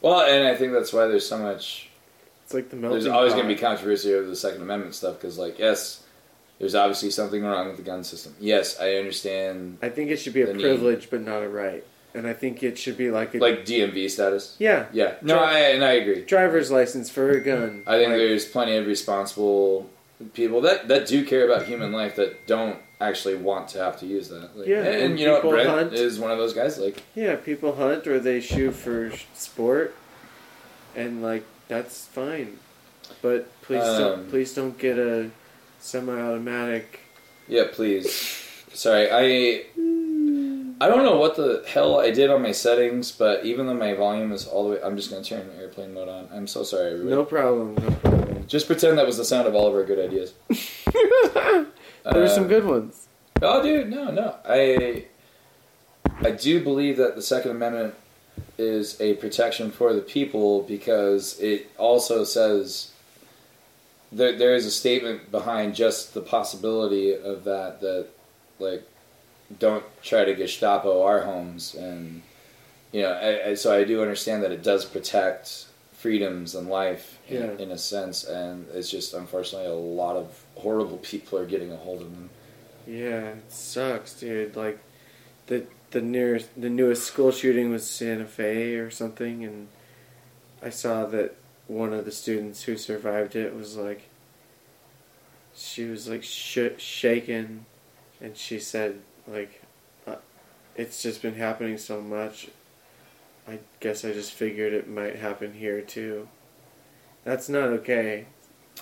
well, 0.02 0.22
and 0.22 0.48
I 0.48 0.56
think 0.56 0.74
that's 0.74 0.92
why 0.94 1.08
there's 1.08 1.28
so 1.28 1.38
much. 1.38 1.90
It's 2.44 2.54
like 2.54 2.70
the 2.70 2.76
melting. 2.76 3.02
There's 3.02 3.14
always 3.14 3.34
pot. 3.34 3.42
to 3.44 3.48
be 3.48 3.56
controversy 3.56 4.14
over 4.14 4.28
the 4.28 4.36
Second 4.36 4.62
Amendment 4.62 4.96
stuff 4.96 5.16
because, 5.16 5.38
like, 5.38 5.60
yes, 5.60 6.04
there's 6.58 6.76
obviously 6.76 7.12
something 7.12 7.44
wrong 7.44 7.68
with 7.68 7.78
the 7.78 7.84
gun 7.84 8.04
system. 8.04 8.36
Yes, 8.40 8.80
I 8.80 8.96
understand, 8.96 9.78
I 9.82 9.90
think 9.90 10.10
it 10.10 10.18
should 10.18 10.34
be 10.34 10.42
a 10.42 10.48
the 10.48 10.54
need. 10.54 10.64
privilege, 10.64 11.10
but 11.10 11.22
not 11.22 11.44
a 11.44 11.50
right. 11.50 11.86
And 12.14 12.26
I 12.26 12.34
think 12.34 12.64
it 12.64 12.78
should 12.78 12.98
be 12.98 13.12
like 13.12 13.36
a 13.36 13.38
like 13.38 13.66
DMV 13.66 14.10
status. 14.10 14.56
yeah, 14.60 14.86
Yeah, 14.92 15.16
no, 15.22 15.36
Sure. 15.36 15.44
I 15.46 15.60
and 15.60 15.84
I 15.84 15.92
agree. 15.94 16.22
driver's 16.26 16.72
license 16.72 17.10
for 17.10 17.30
a 17.30 17.40
gun. 17.40 17.84
I 17.86 17.98
think 17.98 18.10
Like, 18.10 18.18
there's 18.18 18.46
plenty 18.46 18.76
of 18.78 18.88
responsible 18.88 19.90
people 20.34 20.62
that 20.62 20.88
that 20.88 21.06
do 21.08 21.24
care 21.24 21.46
about 21.46 21.66
human 21.68 21.92
life 21.92 22.16
that 22.16 22.48
don't 22.48 22.78
actually 23.00 23.36
want 23.36 23.70
to 23.70 23.78
have 23.78 23.98
to 24.00 24.06
use 24.06 24.28
that. 24.30 24.58
Like, 24.58 24.68
Yeah, 24.68 24.82
and, 24.84 24.96
and 25.04 25.20
you 25.20 25.28
know 25.28 25.40
Brent 25.42 25.70
hunt. 25.70 25.94
is 25.94 26.20
one 26.20 26.32
of 26.32 26.38
those 26.40 26.54
guys. 26.54 26.78
Like, 26.80 27.04
yeah, 27.16 27.36
people 27.36 27.76
hunt 27.76 28.08
or 28.08 28.20
they 28.20 28.42
shoot 28.42 28.72
for 28.74 29.12
sport, 29.36 29.96
and 30.96 31.22
like 31.22 31.44
that's 31.68 32.08
fine. 32.08 32.58
But 33.22 33.48
please 33.62 33.84
Um, 33.84 34.00
don't 34.02 34.30
please 34.30 34.54
don't 34.56 34.78
get 34.78 34.98
a 34.98 35.30
semi-automatic. 35.80 37.00
yeah, 37.48 37.66
please. 37.72 38.12
Sorry, 38.74 39.10
I 39.12 39.66
I 40.82 40.88
don't 40.88 41.04
know 41.04 41.18
what 41.18 41.36
the 41.36 41.64
hell 41.68 42.00
I 42.00 42.10
did 42.12 42.30
on 42.30 42.42
my 42.42 42.54
settings, 42.54 43.12
but 43.12 43.46
even 43.46 43.68
though 43.68 43.74
my 43.74 43.94
volume 43.94 44.32
is 44.32 44.48
all 44.48 44.64
the 44.70 44.76
way, 44.76 44.82
I'm 44.82 44.96
just 44.96 45.10
gonna 45.12 45.24
turn 45.24 45.50
airplane 45.60 45.94
mode 45.94 46.08
on. 46.08 46.30
I'm 46.34 46.48
so 46.48 46.64
sorry, 46.64 46.94
everybody. 46.94 47.16
No 47.16 47.26
problem. 47.26 47.76
No 47.76 47.92
problem. 47.92 48.48
Just 48.48 48.66
pretend 48.68 48.98
that 48.98 49.06
was 49.06 49.18
the 49.18 49.26
sound 49.26 49.48
of 49.48 49.56
all 49.56 49.68
of 49.68 49.74
our 49.74 49.84
good 49.84 50.00
ideas. 50.00 50.34
there 50.94 51.66
were 52.22 52.28
some 52.30 52.46
Uh, 52.46 52.48
good 52.48 52.66
ones. 52.66 53.08
Oh, 53.42 53.62
dude, 53.62 53.90
no, 53.90 54.10
no. 54.12 54.36
I 54.46 55.06
I 56.22 56.32
do 56.32 56.64
believe 56.64 56.98
that 56.98 57.16
the 57.16 57.22
Second 57.22 57.52
Amendment 57.52 57.96
is 58.58 59.00
a 59.02 59.16
protection 59.16 59.72
for 59.72 59.94
the 59.94 60.02
people 60.02 60.64
because 60.64 61.40
it 61.40 61.70
also 61.78 62.24
says 62.24 62.92
there 64.12 64.38
there 64.38 64.56
is 64.56 64.66
a 64.66 64.72
statement 64.72 65.30
behind 65.30 65.76
just 65.76 66.14
the 66.14 66.22
possibility 66.22 67.14
of 67.14 67.44
that 67.44 67.80
that 67.82 68.08
like 68.60 68.84
don't 69.58 69.84
try 70.04 70.24
to 70.26 70.36
Gestapo 70.36 71.04
our 71.04 71.22
homes 71.22 71.74
and 71.76 72.22
you 72.92 73.02
know 73.02 73.12
I, 73.14 73.50
I, 73.50 73.54
so 73.56 73.74
I 73.76 73.84
do 73.84 74.02
understand 74.02 74.44
that 74.44 74.52
it 74.52 74.62
does 74.64 74.86
protect 74.86 75.66
freedoms 75.94 76.54
and 76.56 76.70
life 76.70 77.18
in, 77.28 77.42
Yeah. 77.42 77.52
in 77.64 77.72
a 77.72 77.78
sense 77.78 78.24
and 78.24 78.68
it's 78.74 78.90
just 78.92 79.14
unfortunately 79.14 79.68
a 79.68 79.74
lot 79.74 80.16
of 80.16 80.44
horrible 80.56 80.98
people 81.04 81.40
are 81.40 81.46
getting 81.46 81.72
a 81.72 81.78
hold 81.78 82.02
of 82.02 82.12
them. 82.12 82.30
Yeah, 82.88 83.30
it 83.30 83.52
sucks, 83.52 84.14
dude. 84.20 84.56
Like 84.56 84.80
the 85.48 85.66
the 85.92 86.02
nearest 86.02 86.50
the 86.60 86.70
newest 86.70 87.04
school 87.06 87.32
shooting 87.32 87.70
was 87.72 87.88
Santa 87.90 88.26
Fe 88.26 88.76
or 88.76 88.90
something, 88.92 89.44
and 89.44 89.68
I 90.62 90.70
saw 90.70 91.06
that 91.08 91.36
one 91.68 91.94
of 91.94 92.06
the 92.06 92.12
students 92.12 92.64
who 92.64 92.78
survived 92.78 93.36
it 93.36 93.56
was 93.56 93.78
like 93.78 94.04
she 95.56 95.86
was 95.86 96.08
like 96.08 96.24
sh- 96.24 96.78
shaken, 96.78 97.66
and 98.22 98.36
she 98.38 98.60
said 98.60 99.00
like 99.32 99.62
uh, 100.08 100.16
it's 100.76 101.02
just 101.02 101.22
been 101.22 101.36
happening 101.36 101.78
so 101.78 102.02
much. 102.02 102.50
I 103.48 103.60
guess 103.80 104.06
I 104.06 104.14
just 104.14 104.34
figured 104.34 104.74
it 104.74 104.88
might 104.88 105.16
happen 105.16 105.54
here 105.54 105.82
too. 105.82 106.28
That's 107.24 107.50
not 107.50 107.70
okay. 107.70 108.26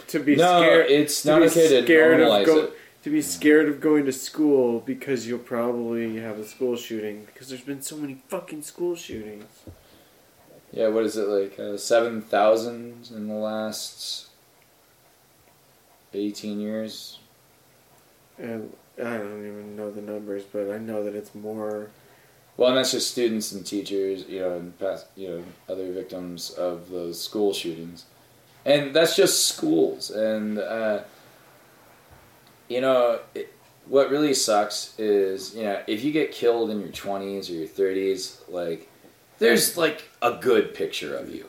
To 0.09 0.19
be 0.19 0.35
no, 0.35 0.61
scared 0.61 0.91
it's 0.91 1.25
not 1.25 1.41
okay 1.41 1.67
to 1.69 1.83
scared 1.83 2.19
of 2.19 2.27
normalize 2.27 2.45
go- 2.45 2.63
it. 2.65 2.73
to 3.03 3.09
be 3.09 3.21
scared 3.21 3.67
of 3.67 3.79
going 3.81 4.05
to 4.05 4.11
school 4.11 4.79
because 4.81 5.25
you'll 5.27 5.39
probably 5.39 6.17
have 6.17 6.37
a 6.37 6.45
school 6.45 6.75
shooting 6.75 7.25
because 7.25 7.49
there's 7.49 7.61
been 7.61 7.81
so 7.81 7.97
many 7.97 8.21
fucking 8.27 8.61
school 8.61 8.95
shootings. 8.95 9.45
Yeah, 10.71 10.89
what 10.89 11.05
is 11.05 11.17
it 11.17 11.27
like 11.27 11.57
uh, 11.57 11.77
seven 11.77 12.21
thousand 12.21 13.09
in 13.15 13.27
the 13.27 13.33
last 13.33 14.27
eighteen 16.13 16.59
years? 16.59 17.19
And 18.37 18.73
I 18.99 19.17
don't 19.17 19.45
even 19.45 19.75
know 19.75 19.91
the 19.91 20.01
numbers, 20.01 20.43
but 20.43 20.71
I 20.71 20.77
know 20.77 21.03
that 21.03 21.15
it's 21.15 21.35
more. 21.35 21.89
Well, 22.55 22.69
and 22.69 22.77
that's 22.77 22.91
just 22.91 23.11
students 23.11 23.51
and 23.51 23.63
teachers, 23.65 24.25
you 24.27 24.39
know, 24.39 24.57
and 24.57 24.77
past, 24.79 25.05
you 25.15 25.29
know, 25.29 25.43
other 25.69 25.91
victims 25.91 26.49
of 26.51 26.89
those 26.89 27.21
school 27.21 27.53
shootings, 27.53 28.05
and 28.65 28.95
that's 28.95 29.15
just 29.15 29.47
schools. 29.47 30.09
And 30.09 30.57
uh, 30.57 31.01
you 32.67 32.81
know, 32.81 33.19
it, 33.35 33.53
what 33.85 34.09
really 34.09 34.33
sucks 34.33 34.97
is, 34.99 35.55
you 35.55 35.63
know, 35.63 35.81
if 35.87 36.03
you 36.03 36.11
get 36.11 36.31
killed 36.31 36.71
in 36.71 36.79
your 36.79 36.89
twenties 36.89 37.49
or 37.49 37.53
your 37.53 37.67
thirties, 37.67 38.41
like, 38.49 38.89
there's 39.37 39.77
like 39.77 40.09
a 40.21 40.33
good 40.33 40.73
picture 40.73 41.15
of 41.15 41.33
you. 41.33 41.45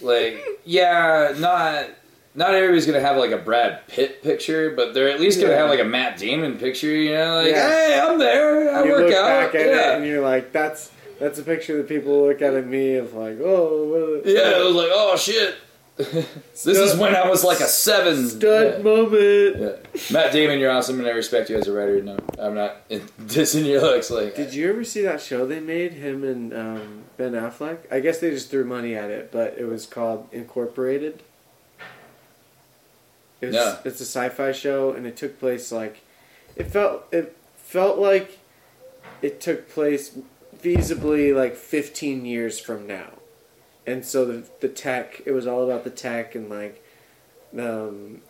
Like, 0.00 0.44
yeah, 0.64 1.34
not 1.38 1.88
not 2.34 2.54
everybody's 2.54 2.86
gonna 2.86 3.00
have 3.00 3.16
like 3.16 3.30
a 3.30 3.38
Brad 3.38 3.86
Pitt 3.88 4.22
picture, 4.22 4.70
but 4.74 4.94
they're 4.94 5.08
at 5.08 5.20
least 5.20 5.40
gonna 5.40 5.52
Yeah. 5.52 5.60
have 5.60 5.70
like 5.70 5.80
a 5.80 5.84
Matt 5.84 6.18
Damon 6.18 6.58
picture. 6.58 6.88
You 6.88 7.12
know, 7.14 7.36
like, 7.36 7.48
Yeah. 7.52 7.68
hey, 7.68 8.00
I'm 8.00 8.18
there. 8.18 8.74
I 8.74 8.84
you 8.84 8.90
work 8.92 9.12
out. 9.12 9.52
back 9.52 9.54
at 9.54 9.66
yeah. 9.66 9.92
it 9.92 9.96
and 9.98 10.06
you're 10.06 10.20
like, 10.22 10.52
that's 10.52 10.90
that's 11.20 11.38
a 11.38 11.42
picture 11.42 11.76
that 11.76 11.88
people 11.88 12.26
look 12.26 12.42
at 12.42 12.54
at 12.54 12.66
me 12.66 12.96
of 12.96 13.14
like, 13.14 13.38
oh, 13.42 14.20
Yeah, 14.24 14.58
it 14.60 14.64
was 14.64 14.74
like, 14.74 14.90
oh 14.92 15.16
shit. 15.16 15.54
this 15.96 16.66
is 16.66 16.96
when 16.96 17.14
I 17.14 17.28
was 17.30 17.44
like 17.44 17.60
a 17.60 17.66
seven. 17.68 18.26
stud 18.28 18.78
Yeah. 18.78 18.82
moment. 18.82 19.56
Yeah. 19.60 20.00
Matt 20.12 20.32
Damon, 20.32 20.58
you're 20.58 20.72
awesome, 20.72 20.98
and 20.98 21.06
I 21.06 21.12
respect 21.12 21.50
you 21.50 21.56
as 21.56 21.68
a 21.68 21.72
writer. 21.72 22.02
No, 22.02 22.16
I'm 22.36 22.54
not 22.56 22.88
dissing 22.88 23.64
your 23.64 23.80
looks. 23.80 24.10
Like, 24.10 24.34
Did 24.34 24.52
you 24.54 24.68
ever 24.70 24.82
see 24.82 25.02
that 25.02 25.20
show 25.20 25.46
they 25.46 25.60
made 25.60 25.92
him 25.92 26.24
and 26.24 26.52
um, 26.52 27.02
Ben 27.16 27.30
Affleck? 27.34 27.78
I 27.92 28.00
guess 28.00 28.18
they 28.18 28.30
just 28.30 28.50
threw 28.50 28.64
money 28.64 28.96
at 28.96 29.10
it, 29.10 29.30
but 29.30 29.54
it 29.56 29.66
was 29.66 29.86
called 29.86 30.26
Incorporated. 30.32 31.22
It 33.44 33.46
was, 33.48 33.54
No. 33.54 33.78
It's 33.84 34.00
a 34.00 34.04
sci-fi 34.04 34.52
show, 34.52 34.92
and 34.92 35.06
it 35.06 35.16
took 35.16 35.38
place 35.38 35.70
like 35.70 36.02
it 36.56 36.64
felt 36.64 37.06
it 37.12 37.36
felt 37.56 37.98
like 37.98 38.38
it 39.22 39.40
took 39.40 39.68
place 39.68 40.18
feasibly 40.60 41.34
like 41.34 41.56
15 41.56 42.24
years 42.24 42.58
from 42.58 42.86
now, 42.86 43.10
and 43.86 44.04
so 44.04 44.24
the 44.24 44.48
the 44.60 44.68
tech 44.68 45.22
it 45.26 45.32
was 45.32 45.46
all 45.46 45.62
about 45.64 45.84
the 45.84 45.90
tech 45.90 46.34
and 46.34 46.48
like 46.48 46.82
um, 47.58 48.20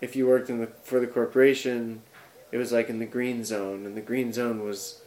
if 0.00 0.14
you 0.16 0.26
worked 0.26 0.50
in 0.50 0.60
the 0.60 0.66
for 0.82 1.00
the 1.00 1.06
corporation, 1.06 2.02
it 2.52 2.58
was 2.58 2.72
like 2.72 2.88
in 2.88 2.98
the 2.98 3.06
green 3.06 3.44
zone, 3.44 3.86
and 3.86 3.96
the 3.96 4.02
green 4.02 4.32
zone 4.32 4.62
was 4.64 5.00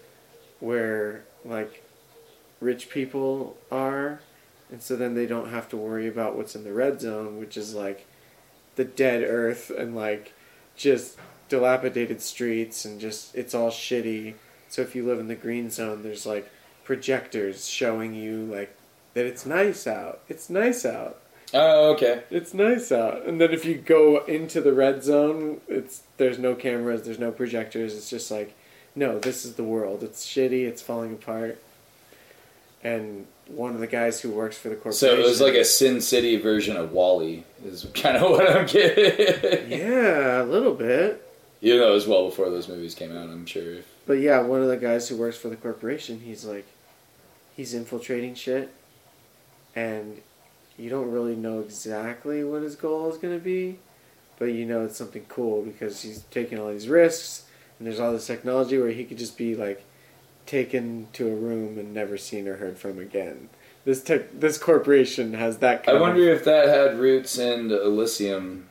where 0.59 1.25
like 1.45 1.83
rich 2.59 2.89
people 2.89 3.57
are, 3.71 4.21
and 4.71 4.81
so 4.81 4.95
then 4.95 5.13
they 5.13 5.25
don't 5.27 5.49
have 5.49 5.69
to 5.69 5.77
worry 5.77 6.07
about 6.07 6.35
what's 6.35 6.55
in 6.55 6.63
the 6.63 6.73
red 6.73 6.99
zone, 6.99 7.37
which 7.39 7.55
is 7.57 7.75
like 7.75 8.06
the 8.77 8.85
dead 8.85 9.23
earth 9.23 9.69
and 9.69 9.95
like 9.95 10.33
just 10.77 11.17
dilapidated 11.49 12.21
streets 12.21 12.85
and 12.85 13.01
just 13.01 13.35
it's 13.35 13.53
all 13.53 13.69
shitty. 13.69 14.35
So 14.69 14.81
if 14.81 14.95
you 14.95 15.05
live 15.05 15.19
in 15.19 15.27
the 15.27 15.35
green 15.35 15.69
zone, 15.69 16.03
there's 16.03 16.25
like 16.25 16.49
projectors 16.85 17.67
showing 17.67 18.13
you 18.13 18.45
like 18.45 18.73
that 19.13 19.25
it's 19.25 19.45
nice 19.45 19.85
out. 19.85 20.21
It's 20.29 20.49
nice 20.49 20.85
out. 20.85 21.19
oh, 21.53 21.91
okay. 21.93 22.23
It's 22.29 22.53
nice 22.53 22.91
out. 22.91 23.25
And 23.25 23.41
then 23.41 23.51
if 23.51 23.65
you 23.65 23.75
go 23.75 24.23
into 24.25 24.61
the 24.61 24.73
red 24.73 25.03
zone, 25.03 25.59
it's 25.67 26.03
there's 26.17 26.39
no 26.39 26.55
cameras, 26.55 27.03
there's 27.03 27.19
no 27.19 27.31
projectors. 27.31 27.95
It's 27.95 28.09
just 28.09 28.31
like, 28.31 28.55
no, 28.95 29.19
this 29.19 29.43
is 29.45 29.55
the 29.55 29.63
world. 29.63 30.03
It's 30.03 30.25
shitty. 30.25 30.67
It's 30.67 30.81
falling 30.81 31.13
apart. 31.13 31.61
And 32.83 33.25
one 33.49 33.73
of 33.73 33.79
the 33.79 33.87
guys 33.87 34.21
who 34.21 34.31
works 34.31 34.57
for 34.57 34.69
the 34.69 34.75
corporation. 34.75 34.99
So 34.99 35.15
it 35.15 35.23
was 35.23 35.41
like 35.41 35.53
a 35.53 35.63
Sin 35.63 36.01
City 36.01 36.37
version 36.37 36.75
of 36.75 36.91
WALL-E. 36.91 37.43
Is 37.65 37.87
kind 37.93 38.17
of 38.17 38.23
what 38.31 38.49
I'm 38.49 38.65
getting. 38.65 39.71
yeah, 39.71 40.41
a 40.41 40.45
little 40.45 40.73
bit. 40.73 41.23
You 41.59 41.77
know, 41.77 41.89
it 41.89 41.93
was 41.93 42.07
well 42.07 42.25
before 42.29 42.49
those 42.49 42.67
movies 42.67 42.93
came 42.93 43.15
out. 43.15 43.29
I'm 43.29 43.45
sure. 43.45 43.77
But 44.05 44.19
yeah, 44.19 44.41
one 44.41 44.61
of 44.61 44.67
the 44.67 44.77
guys 44.77 45.09
who 45.09 45.17
works 45.17 45.37
for 45.37 45.49
the 45.49 45.55
corporation, 45.55 46.21
he's 46.21 46.45
like, 46.45 46.65
he's 47.55 47.73
infiltrating 47.73 48.35
shit, 48.35 48.73
and 49.75 50.21
you 50.77 50.89
don't 50.89 51.11
really 51.11 51.35
know 51.35 51.59
exactly 51.59 52.43
what 52.43 52.61
his 52.61 52.75
goal 52.75 53.09
is 53.11 53.17
going 53.17 53.37
to 53.37 53.43
be, 53.43 53.79
but 54.37 54.45
you 54.45 54.65
know 54.65 54.85
it's 54.85 54.97
something 54.97 55.25
cool 55.27 55.63
because 55.63 56.03
he's 56.03 56.21
taking 56.29 56.59
all 56.59 56.71
these 56.71 56.87
risks, 56.87 57.45
and 57.79 57.87
there's 57.87 57.99
all 57.99 58.11
this 58.11 58.27
technology 58.27 58.77
where 58.77 58.91
he 58.91 59.03
could 59.03 59.17
just 59.17 59.37
be 59.37 59.55
like 59.55 59.83
taken 60.47 61.07
to 61.13 61.27
a 61.27 61.35
room 61.35 61.77
and 61.77 61.93
never 61.93 62.17
seen 62.17 62.47
or 62.47 62.55
heard 62.57 62.77
from 62.79 62.97
again. 62.99 63.49
This 63.85 64.01
tech, 64.01 64.39
this 64.39 64.57
corporation 64.57 65.33
has 65.35 65.59
that. 65.59 65.87
I 65.87 65.93
wonder 65.99 66.31
of, 66.31 66.37
if 66.39 66.45
that 66.45 66.67
had 66.67 66.97
roots 66.99 67.37
in 67.37 67.71
Elysium. 67.71 68.67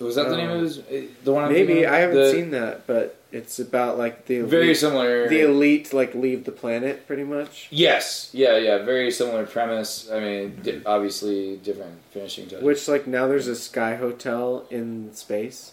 Was 0.00 0.14
that 0.14 0.28
the 0.28 0.36
name 0.36 0.50
of 0.50 0.60
his? 0.62 0.78
eh, 0.90 1.06
The 1.24 1.32
one 1.32 1.44
I'm 1.44 1.52
maybe? 1.52 1.84
I 1.84 1.98
haven't 1.98 2.16
The- 2.16 2.30
seen 2.30 2.50
that, 2.52 2.86
but 2.86 3.16
it's 3.32 3.58
about 3.58 3.98
like 3.98 4.26
the 4.26 4.36
elite, 4.38 4.50
Very 4.50 4.74
similar. 4.74 5.28
the 5.28 5.40
elite 5.40 5.92
like 5.92 6.14
leave 6.14 6.44
the 6.44 6.52
planet 6.52 7.06
pretty 7.06 7.24
much. 7.24 7.66
Yes, 7.70 8.30
yeah, 8.32 8.56
yeah, 8.56 8.78
very 8.78 9.10
similar 9.10 9.44
premise. 9.44 10.08
I 10.10 10.20
mean, 10.20 10.60
di- 10.62 10.80
obviously 10.86 11.56
different 11.56 11.96
finishing 12.12 12.46
touches. 12.46 12.62
Which 12.62 12.86
like 12.86 13.06
now 13.08 13.26
there's 13.26 13.48
a 13.48 13.56
sky 13.56 13.96
hotel 13.96 14.66
in 14.70 15.12
space. 15.14 15.72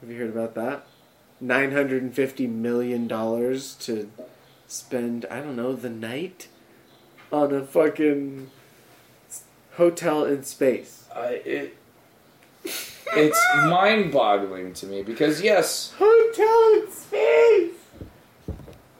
Have 0.00 0.10
you 0.10 0.18
heard 0.18 0.30
about 0.30 0.54
that? 0.54 0.86
Nine 1.40 1.72
hundred 1.72 2.02
and 2.02 2.14
fifty 2.14 2.46
million 2.46 3.06
dollars 3.06 3.74
to 3.80 4.10
spend 4.66 5.24
I 5.30 5.40
don't 5.40 5.56
know 5.56 5.74
the 5.74 5.90
night 5.90 6.48
on 7.30 7.54
a 7.54 7.64
fucking 7.64 8.50
hotel 9.74 10.24
in 10.24 10.42
space. 10.42 11.04
I, 11.14 11.26
it, 11.44 11.76
it's 12.64 13.40
mind-boggling 13.66 14.74
to 14.74 14.86
me 14.86 15.02
because 15.02 15.40
yes, 15.40 15.94
Hotel 15.98 16.82
in 16.82 16.92
space. 16.92 17.74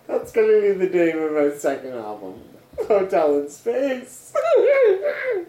That's 0.07 0.33
gonna 0.33 0.47
be 0.47 0.73
the 0.73 0.89
name 0.89 1.19
of 1.19 1.33
my 1.33 1.51
second 1.57 1.93
album. 1.93 2.41
Hotel 2.87 3.41
in 3.41 3.51
space. 3.51 4.33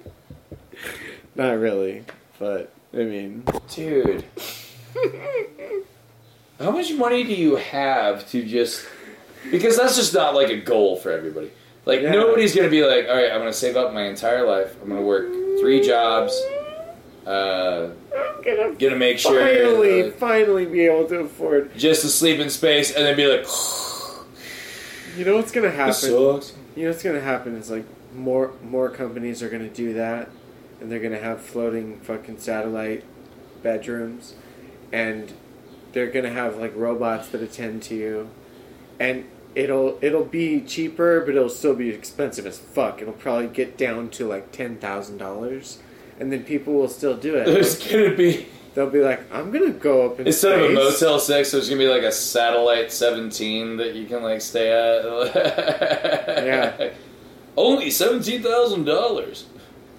Not 1.36 1.60
really, 1.60 2.04
but 2.38 2.72
I 2.94 2.98
mean, 2.98 3.44
dude, 3.70 4.26
how 6.60 6.72
much 6.72 6.92
money 6.94 7.24
do 7.24 7.34
you 7.34 7.56
have 7.56 8.30
to 8.32 8.44
just? 8.44 8.86
Because 9.52 9.78
that's 9.78 9.96
just 9.96 10.14
not 10.14 10.36
like 10.36 10.50
a 10.50 10.58
goal 10.58 10.98
for 10.98 11.12
everybody. 11.12 11.52
Like 11.86 12.02
Yeah. 12.02 12.12
nobody's 12.12 12.54
gonna 12.56 12.70
be 12.70 12.84
like, 12.84 13.08
all 13.08 13.16
right, 13.16 13.32
I'm 13.32 13.40
gonna 13.40 13.54
save 13.54 13.78
up 13.78 13.94
my 13.94 14.04
entire 14.04 14.46
life. 14.46 14.76
I'm 14.82 14.90
gonna 14.90 15.02
work 15.02 15.28
three 15.60 15.82
jobs. 15.82 16.40
Uh, 17.26 17.90
I'm 18.16 18.42
gonna 18.44 18.74
gonna 18.74 18.96
make 18.96 19.20
sure 19.20 19.40
finally, 19.40 20.04
uh, 20.04 20.12
finally 20.12 20.66
be 20.66 20.82
able 20.82 21.06
to 21.10 21.20
afford. 21.20 21.76
just 21.78 22.02
to 22.02 22.08
sleep 22.08 22.40
in 22.40 22.50
space 22.50 22.92
and 22.96 23.06
then 23.06 23.16
be 23.16 23.28
like, 23.28 23.46
You 25.18 25.26
know 25.26 25.36
what's 25.36 25.52
gonna 25.52 25.72
happen? 25.72 26.10
You 26.76 26.84
know 26.84 26.90
what's 26.90 27.04
gonna 27.04 27.20
happen 27.22 27.56
is 27.56 27.70
like 27.70 27.86
more 28.16 28.52
more 28.64 28.90
companies 28.90 29.42
are 29.44 29.50
gonna 29.50 29.68
do 29.70 29.94
that, 29.94 30.30
and 30.82 30.92
they're 30.92 31.00
gonna 31.00 31.20
have 31.20 31.42
floating 31.42 32.00
fucking 32.02 32.40
satellite 32.40 33.04
bedrooms, 33.64 34.34
and 34.92 35.34
they're 35.94 36.12
gonna 36.12 36.32
have 36.32 36.58
like 36.58 36.74
robots 36.76 37.30
that 37.30 37.42
attend 37.42 37.84
to 37.84 37.96
you, 37.96 38.30
and 39.00 39.26
it'll 39.56 39.98
it'll 40.02 40.26
be 40.26 40.62
cheaper, 40.62 41.22
but 41.22 41.36
it'll 41.36 41.50
still 41.50 41.76
be 41.76 41.90
expensive 41.90 42.46
as 42.46 42.58
fuck. 42.58 43.02
It'll 43.02 43.14
probably 43.14 43.48
get 43.48 43.78
down 43.78 44.10
to 44.12 44.28
like 44.28 44.52
ten 44.52 44.78
thousand 44.78 45.18
dollars, 45.18 45.80
and 46.20 46.32
then 46.32 46.44
people 46.44 46.74
will 46.74 46.90
still 46.90 47.16
do 47.18 47.36
it. 47.36 47.46
There's 47.46 47.88
gonna 47.88 48.16
be 48.16 48.48
They'll 48.76 48.90
be 48.90 49.02
like, 49.02 49.22
I'm 49.34 49.52
gonna 49.52 49.72
go 49.72 50.06
up 50.06 50.20
in 50.20 50.28
instead 50.28 50.54
of 50.54 50.62
a 50.62 50.92
space." 50.92 51.02
Motel 51.02 51.20
Six, 51.20 51.52
there's 51.52 51.70
gonna 51.70 51.80
be 51.80 51.88
like 51.88 52.04
a 52.04 52.12
satellite 52.12 52.92
17 52.92 53.78
that 53.78 53.96
you 53.96 54.06
can 54.06 54.22
like 54.24 54.42
stay 54.42 54.72
at. 54.72 55.36
Yeah. 56.46 56.92
Only 57.58 57.92
seventeen 57.92 58.42
thousand 58.42 58.86
dollars. 58.86 59.46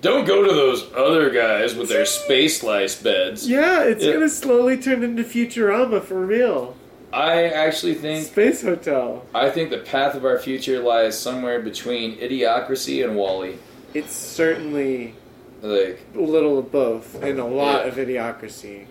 Don't 0.01 0.27
go 0.27 0.43
to 0.43 0.53
those 0.53 0.87
other 0.97 1.29
guys 1.31 1.75
with 1.75 1.89
their 1.91 2.07
space 2.07 2.63
lice 2.63 3.01
beds. 3.01 3.49
Yeah, 3.49 3.83
it's 3.85 4.03
Yeah. 4.05 4.13
gonna 4.15 4.29
slowly 4.31 4.77
turn 4.79 5.03
into 5.03 5.23
Futurama 5.25 6.03
for 6.03 6.25
real. 6.25 6.75
I 7.13 7.45
actually 7.45 7.95
think 7.95 8.25
Space 8.27 8.63
Hotel. 8.63 9.25
I 9.35 9.51
think 9.51 9.71
the 9.71 9.79
path 9.79 10.15
of 10.15 10.25
our 10.25 10.39
future 10.39 10.79
lies 10.79 11.19
somewhere 11.19 11.59
between 11.61 12.17
Idiocracy 12.19 13.03
and 13.05 13.17
WALL-E. 13.17 13.57
It's 13.95 14.13
certainly 14.15 15.15
Like 15.63 16.01
a 16.17 16.21
little 16.21 16.59
of 16.59 16.73
both, 16.73 17.23
and 17.23 17.39
a 17.39 17.45
lot 17.45 17.87
of 17.87 17.97
idiocracy, 17.97 18.85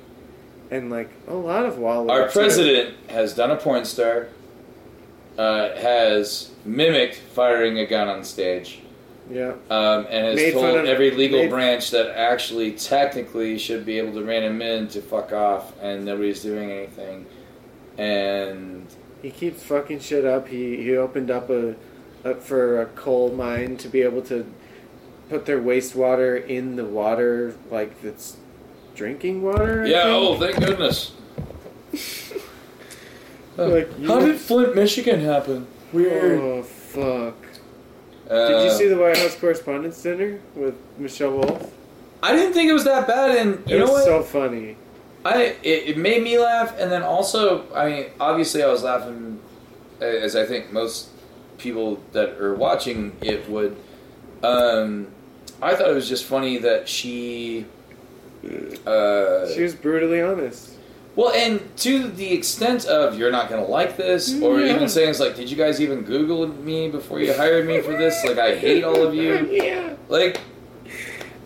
and 0.69 0.91
like 0.91 1.09
a 1.27 1.33
lot 1.33 1.65
of 1.65 1.79
WALL-E. 1.79 2.11
our 2.11 2.27
too. 2.27 2.33
president 2.33 2.89
has 3.07 3.33
done 3.33 3.49
a 3.49 3.55
porn 3.55 3.85
star, 3.85 4.27
uh, 5.37 5.69
has 5.77 6.49
mimicked 6.65 7.15
firing 7.33 7.79
a 7.79 7.85
gun 7.87 8.07
on 8.07 8.23
stage. 8.23 8.81
Yeah, 9.29 9.53
um, 9.69 10.07
and 10.09 10.25
has 10.25 10.35
Made 10.35 10.53
told 10.53 10.87
every 10.87 11.11
legal 11.11 11.41
made- 11.41 11.49
branch 11.51 11.91
that 11.91 12.17
actually 12.17 12.71
technically 12.71 13.59
should 13.59 13.85
be 13.85 13.99
able 13.99 14.13
to 14.13 14.23
rein 14.23 14.41
him 14.43 14.61
in 14.61 14.87
to 14.89 15.01
fuck 15.01 15.31
off, 15.31 15.73
and 15.81 16.03
nobody's 16.03 16.41
doing 16.41 16.71
anything. 16.71 17.25
And 17.97 18.87
he 19.21 19.29
keeps 19.29 19.61
fucking 19.63 19.99
shit 19.99 20.25
up. 20.25 20.47
He 20.47 20.77
he 20.77 20.95
opened 20.97 21.29
up 21.29 21.49
a, 21.49 21.75
up 22.25 22.41
for 22.41 22.81
a 22.81 22.85
coal 22.87 23.31
mine 23.31 23.77
to 23.77 23.87
be 23.87 24.01
able 24.01 24.21
to 24.23 24.45
put 25.29 25.45
their 25.45 25.59
wastewater 25.61 26.43
in 26.47 26.75
the 26.75 26.85
water 26.85 27.55
like 27.69 28.01
that's 28.01 28.37
drinking 28.95 29.43
water. 29.43 29.83
I 29.83 29.87
yeah, 29.89 30.03
think? 30.03 30.15
oh, 30.15 30.39
thank 30.39 30.59
goodness. 30.59 31.11
Like, 33.57 33.91
How 34.05 34.21
did 34.21 34.39
Flint, 34.39 34.73
Michigan 34.73 35.19
happen? 35.19 35.67
Weird. 35.91 36.39
Oh 36.39 36.63
fuck! 36.63 37.35
Uh, 38.29 38.47
Did 38.47 38.63
you 38.65 38.71
see 38.77 38.87
the 38.87 38.97
White 38.97 39.17
House 39.17 39.35
Correspondents' 39.35 40.01
Dinner 40.01 40.39
with 40.55 40.75
Michelle 40.97 41.31
Wolf? 41.31 41.73
I 42.21 42.35
didn't 42.35 42.53
think 42.53 42.69
it 42.69 42.73
was 42.73 42.83
that 42.83 43.07
bad, 43.07 43.35
and 43.37 43.67
you 43.69 43.77
it 43.77 43.79
know 43.79 43.85
was 43.85 43.93
what? 43.93 44.03
so 44.05 44.23
funny. 44.23 44.77
I 45.25 45.55
it, 45.63 45.89
it 45.89 45.97
made 45.97 46.21
me 46.23 46.37
laugh, 46.37 46.75
and 46.79 46.91
then 46.91 47.01
also, 47.01 47.65
I 47.73 47.89
mean, 47.89 48.05
obviously, 48.19 48.61
I 48.63 48.67
was 48.67 48.83
laughing, 48.83 49.39
as 49.99 50.35
I 50.35 50.45
think 50.45 50.71
most 50.71 51.09
people 51.57 51.99
that 52.13 52.39
are 52.39 52.53
watching 52.55 53.15
it 53.21 53.49
would. 53.49 53.75
Um, 54.43 55.07
I 55.61 55.75
thought 55.75 55.89
it 55.89 55.95
was 55.95 56.07
just 56.07 56.25
funny 56.25 56.57
that 56.59 56.87
she. 56.87 57.65
Uh, 58.85 59.49
She 59.53 59.63
was 59.63 59.75
brutally 59.75 60.21
honest. 60.21 60.75
Well, 61.15 61.31
and 61.33 61.59
to 61.77 62.07
the 62.07 62.31
extent 62.33 62.85
of 62.85 63.17
you're 63.17 63.31
not 63.31 63.49
gonna 63.49 63.65
like 63.65 63.97
this, 63.97 64.39
or 64.41 64.59
Yeah. 64.61 64.75
even 64.75 64.87
saying 64.89 65.09
it's 65.09 65.19
like, 65.19 65.35
did 65.35 65.49
you 65.49 65.57
guys 65.57 65.81
even 65.81 66.01
Google 66.01 66.47
me 66.47 66.89
before 66.89 67.19
you 67.19 67.33
hired 67.33 67.67
me 67.67 67.81
for 67.81 67.91
this? 67.97 68.23
Like, 68.25 68.37
I 68.37 68.55
hate 68.55 68.83
all 68.83 69.01
of 69.05 69.13
you. 69.13 69.47
Yeah. 69.51 69.93
Like, 70.07 70.39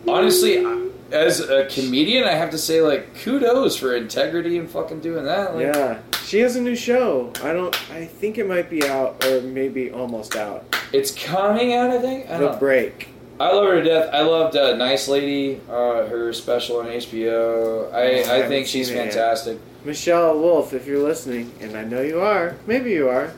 honestly, 0.07 0.66
I- 0.66 0.80
as 1.11 1.39
a 1.41 1.66
comedian, 1.68 2.24
I 2.24 2.32
have 2.32 2.49
to 2.51 2.57
say, 2.57 2.82
like, 2.82 3.16
kudos 3.24 3.76
for 3.78 3.95
integrity 3.95 4.57
and 4.57 4.68
fucking 4.70 4.99
doing 5.01 5.26
that. 5.26 5.55
Like, 5.55 5.68
Yeah. 5.76 5.97
She 6.26 6.39
has 6.39 6.55
a 6.55 6.61
new 6.61 6.76
show. 6.76 7.32
I 7.43 7.53
don't. 7.53 7.76
I 7.91 8.05
think 8.05 8.38
it 8.39 8.47
might 8.47 8.68
be 8.70 8.84
out, 8.88 9.24
or 9.28 9.41
maybe 9.41 9.91
almost 9.91 10.36
out. 10.36 10.66
It's 10.92 11.12
coming 11.12 11.74
out, 11.74 11.92
I 11.92 12.00
think. 12.00 12.29
I 12.29 12.37
The 12.37 12.46
don't 12.46 12.54
know. 12.54 12.59
break. 12.59 13.09
I 13.43 13.51
love 13.51 13.65
her 13.67 13.75
to 13.82 13.83
death. 13.83 14.09
I 14.13 14.21
loved 14.21 14.55
uh, 14.55 14.75
Nice 14.78 15.09
Lady, 15.09 15.59
uh, 15.70 16.05
her 16.07 16.32
special 16.32 16.78
on 16.79 16.86
HBO. 16.86 17.91
I, 17.93 18.21
I 18.21 18.45
I 18.45 18.47
think 18.47 18.67
she's 18.67 18.89
it 18.89 18.95
yet. 18.95 19.03
fantastic. 19.13 19.59
Michelle 19.83 20.39
Wolf, 20.39 20.71
if 20.74 20.87
you're 20.87 21.03
listening, 21.03 21.51
and 21.59 21.75
I 21.75 21.83
know 21.83 22.01
you 22.01 22.21
are, 22.21 22.55
maybe 22.65 22.91
you 22.91 23.09
are. 23.09 23.33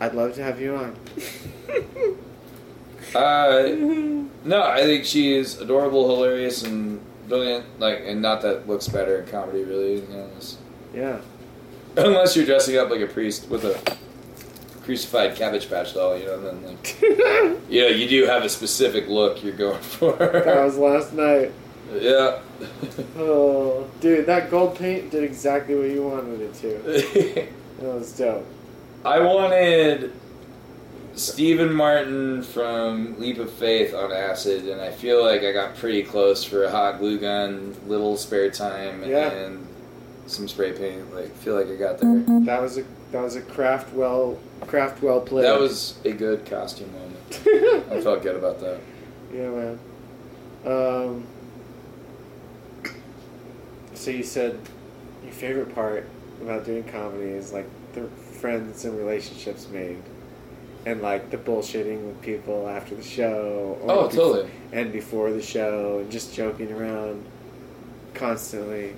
I'd 0.00 0.14
love 0.14 0.34
to 0.36 0.42
have 0.42 0.60
you 0.60 0.74
on. 0.76 0.96
Uh, 3.14 3.62
no, 4.44 4.62
I 4.62 4.82
think 4.82 5.06
she 5.06 5.32
is 5.32 5.58
adorable, 5.60 6.14
hilarious, 6.14 6.62
and 6.62 7.00
brilliant. 7.26 7.64
Like, 7.80 8.02
and 8.04 8.20
not 8.20 8.42
that 8.42 8.68
looks 8.68 8.86
better 8.86 9.22
in 9.22 9.28
comedy, 9.28 9.64
really. 9.64 10.00
You 10.02 10.08
know, 10.10 10.28
Yeah. 10.92 11.20
unless 11.96 12.36
you're 12.36 12.44
dressing 12.44 12.76
up 12.76 12.90
like 12.90 13.00
a 13.00 13.06
priest 13.06 13.48
with 13.48 13.64
a 13.64 13.96
crucified 14.88 15.36
cabbage 15.36 15.68
patch 15.68 15.92
doll, 15.92 16.16
you 16.16 16.24
know. 16.24 16.40
Then, 16.40 16.64
like, 16.66 16.98
you 17.68 17.82
know, 17.82 17.88
you 17.88 18.08
do 18.08 18.24
have 18.24 18.42
a 18.42 18.48
specific 18.48 19.06
look 19.06 19.44
you're 19.44 19.52
going 19.52 19.82
for. 19.82 20.16
that 20.16 20.64
was 20.64 20.78
last 20.78 21.12
night. 21.12 21.52
yeah. 21.94 22.38
Oh, 23.18 23.86
dude, 24.00 24.24
that 24.26 24.50
gold 24.50 24.78
paint 24.78 25.10
did 25.10 25.22
exactly 25.24 25.74
what 25.74 25.90
you 25.90 26.02
wanted 26.08 26.40
it 26.40 26.54
to. 26.54 27.48
That 27.80 27.94
was 27.94 28.12
dope. 28.16 28.46
I 29.04 29.20
wanted 29.20 30.12
Stephen 31.14 31.72
Martin 31.72 32.42
from 32.42 33.18
Leap 33.20 33.38
of 33.38 33.52
Faith 33.52 33.92
on 33.94 34.10
acid, 34.12 34.68
and 34.68 34.80
I 34.80 34.90
feel 34.90 35.22
like 35.22 35.42
I 35.42 35.52
got 35.52 35.76
pretty 35.76 36.02
close 36.02 36.42
for 36.44 36.64
a 36.64 36.70
hot 36.70 36.98
glue 36.98 37.18
gun, 37.20 37.76
little 37.86 38.16
spare 38.16 38.50
time, 38.50 39.04
Yeah. 39.04 39.30
and 39.30 39.66
some 40.26 40.48
spray 40.48 40.72
paint. 40.72 41.14
Like, 41.14 41.34
feel 41.36 41.54
like 41.54 41.68
I 41.68 41.76
got 41.76 41.98
there. 41.98 42.22
That 42.44 42.60
was 42.62 42.78
a 42.78 42.84
that 43.12 43.22
was 43.22 43.36
a 43.36 43.40
craft 43.42 43.92
well 43.94 44.38
craft 44.66 45.02
well 45.02 45.20
played. 45.20 45.44
That 45.44 45.58
was 45.58 45.98
a 46.04 46.12
good 46.12 46.44
costume 46.46 46.92
moment. 46.92 47.86
I 47.90 48.00
felt 48.00 48.22
good 48.22 48.36
about 48.36 48.60
that. 48.60 48.80
yeah, 49.32 49.48
man. 49.50 49.78
Um. 50.66 51.26
So 53.94 54.10
you 54.10 54.22
said 54.22 54.58
your 55.24 55.32
favorite 55.32 55.74
part 55.74 56.06
about 56.40 56.64
doing 56.64 56.84
comedy 56.84 57.30
is 57.30 57.52
like 57.52 57.66
the 57.94 58.06
friends 58.40 58.84
and 58.84 58.96
relationships 58.96 59.68
made, 59.68 60.00
and 60.86 61.02
like 61.02 61.30
the 61.30 61.36
bullshitting 61.36 62.06
with 62.06 62.20
people 62.22 62.68
after 62.68 62.94
the 62.94 63.02
show. 63.02 63.78
Or 63.82 63.90
Oh, 63.90 64.08
totally. 64.08 64.50
And 64.72 64.92
before 64.92 65.32
the 65.32 65.42
show, 65.42 65.98
and 66.00 66.10
just 66.10 66.34
joking 66.34 66.72
around 66.72 67.24
constantly. 68.14 68.94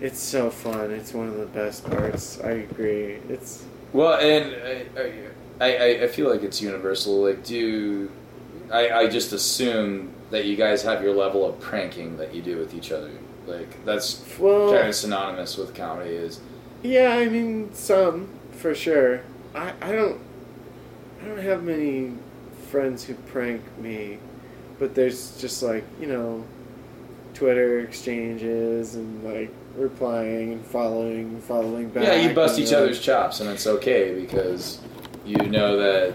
It's 0.00 0.20
so 0.20 0.50
fun. 0.50 0.90
It's 0.90 1.12
one 1.12 1.28
of 1.28 1.36
the 1.38 1.46
best 1.46 1.84
parts. 1.84 2.40
I 2.40 2.50
agree. 2.50 3.18
It's 3.28 3.64
Well, 3.92 4.14
and 4.18 4.54
I, 5.60 5.64
I, 5.64 6.02
I 6.04 6.08
feel 6.08 6.30
like 6.30 6.42
it's 6.42 6.60
universal. 6.62 7.24
Like, 7.24 7.44
do 7.44 8.10
I, 8.70 8.90
I 8.90 9.06
just 9.08 9.32
assume 9.32 10.12
that 10.30 10.44
you 10.44 10.56
guys 10.56 10.82
have 10.82 11.02
your 11.02 11.14
level 11.14 11.46
of 11.48 11.58
pranking 11.60 12.16
that 12.18 12.34
you 12.34 12.42
do 12.42 12.58
with 12.58 12.74
each 12.74 12.92
other. 12.92 13.10
Like 13.46 13.84
that's 13.84 14.22
Well, 14.38 14.72
kind 14.72 14.88
of 14.88 14.94
synonymous 14.94 15.56
with 15.56 15.74
comedy. 15.74 16.10
Is 16.10 16.40
yeah, 16.82 17.10
I 17.12 17.28
mean 17.28 17.72
some 17.72 18.28
for 18.52 18.74
sure. 18.74 19.22
I, 19.54 19.72
I 19.80 19.92
don't 19.92 20.20
I 21.22 21.28
don't 21.28 21.38
have 21.38 21.62
many 21.62 22.12
friends 22.70 23.04
who 23.04 23.14
prank 23.14 23.62
me, 23.78 24.18
but 24.78 24.94
there's 24.94 25.40
just 25.40 25.62
like 25.62 25.84
you 25.98 26.06
know, 26.06 26.44
Twitter 27.34 27.80
exchanges 27.80 28.94
and 28.94 29.24
like 29.24 29.50
replying 29.78 30.52
and 30.52 30.66
following, 30.66 31.40
following 31.40 31.88
back. 31.88 32.04
yeah, 32.04 32.16
you 32.16 32.34
bust 32.34 32.58
each 32.58 32.72
uh, 32.72 32.78
other's 32.78 33.00
chops, 33.00 33.40
and 33.40 33.48
it's 33.50 33.66
okay 33.66 34.14
because 34.18 34.80
you 35.24 35.36
know 35.36 35.76
that 35.76 36.14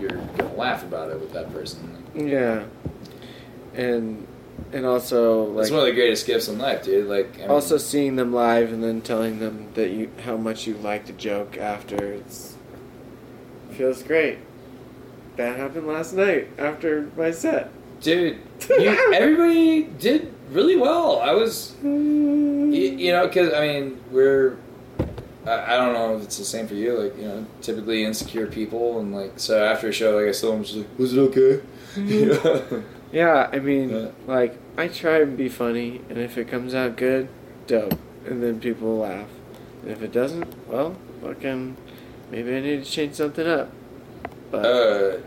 you're 0.00 0.10
gonna 0.10 0.54
laugh 0.54 0.82
about 0.82 1.10
it 1.10 1.18
with 1.20 1.32
that 1.32 1.52
person. 1.52 2.04
Yeah, 2.14 2.64
and 3.74 4.26
and 4.72 4.84
also 4.86 5.58
It's 5.58 5.70
one 5.70 5.80
of 5.80 5.86
the 5.86 5.92
greatest 5.92 6.26
gifts 6.26 6.48
in 6.48 6.58
life, 6.58 6.84
dude. 6.84 7.06
Like 7.06 7.36
I 7.36 7.42
mean, 7.42 7.50
also 7.50 7.76
seeing 7.76 8.16
them 8.16 8.32
live 8.32 8.72
and 8.72 8.82
then 8.82 9.00
telling 9.00 9.38
them 9.38 9.68
that 9.74 9.90
you 9.90 10.10
how 10.24 10.36
much 10.36 10.66
you 10.66 10.74
liked 10.74 11.08
a 11.08 11.12
joke 11.12 11.56
after 11.56 11.96
it's 12.12 12.56
feels 13.72 14.02
great. 14.02 14.38
That 15.36 15.56
happened 15.58 15.86
last 15.86 16.14
night 16.14 16.48
after 16.58 17.10
my 17.16 17.30
set. 17.30 17.70
dude, 18.00 18.38
you, 18.70 19.12
everybody 19.14 19.82
did 19.82 20.32
really 20.50 20.76
well. 20.76 21.20
I 21.20 21.32
was 21.32 21.74
You, 22.76 22.90
you 23.06 23.12
know, 23.12 23.26
because 23.26 23.52
I 23.52 23.66
mean, 23.66 24.00
we're. 24.10 24.56
I, 25.46 25.74
I 25.74 25.76
don't 25.76 25.92
know 25.94 26.16
if 26.16 26.24
it's 26.24 26.38
the 26.38 26.44
same 26.44 26.66
for 26.66 26.74
you. 26.74 26.98
Like, 26.98 27.16
you 27.16 27.26
know, 27.28 27.46
typically 27.62 28.04
insecure 28.04 28.46
people, 28.46 28.98
and 29.00 29.14
like, 29.14 29.32
so 29.36 29.64
after 29.64 29.88
a 29.88 29.92
show, 29.92 30.16
like, 30.18 30.26
I 30.28 30.32
still 30.32 30.52
am 30.52 30.64
just 30.64 30.76
like, 30.76 30.98
was 30.98 31.12
it 31.16 31.20
okay? 31.20 31.60
You 31.96 32.26
know? 32.26 32.82
Yeah, 33.12 33.48
I 33.52 33.60
mean, 33.60 33.88
Yeah. 33.90 34.08
like 34.26 34.58
I 34.76 34.88
try 34.88 35.20
and 35.22 35.36
be 35.36 35.48
funny, 35.48 36.00
and 36.10 36.18
if 36.18 36.36
it 36.36 36.48
comes 36.48 36.74
out 36.74 36.96
good, 36.96 37.28
dope, 37.66 37.98
and 38.26 38.42
then 38.42 38.60
people 38.60 38.98
laugh. 38.98 39.28
And 39.82 39.92
if 39.92 40.02
it 40.02 40.12
doesn't, 40.12 40.52
well, 40.68 40.96
fucking, 41.22 41.76
maybe 42.30 42.54
I 42.56 42.60
need 42.60 42.84
to 42.84 42.90
change 42.90 43.14
something 43.14 43.46
up. 43.46 43.70
But 44.50 44.66
uh, 44.66 45.18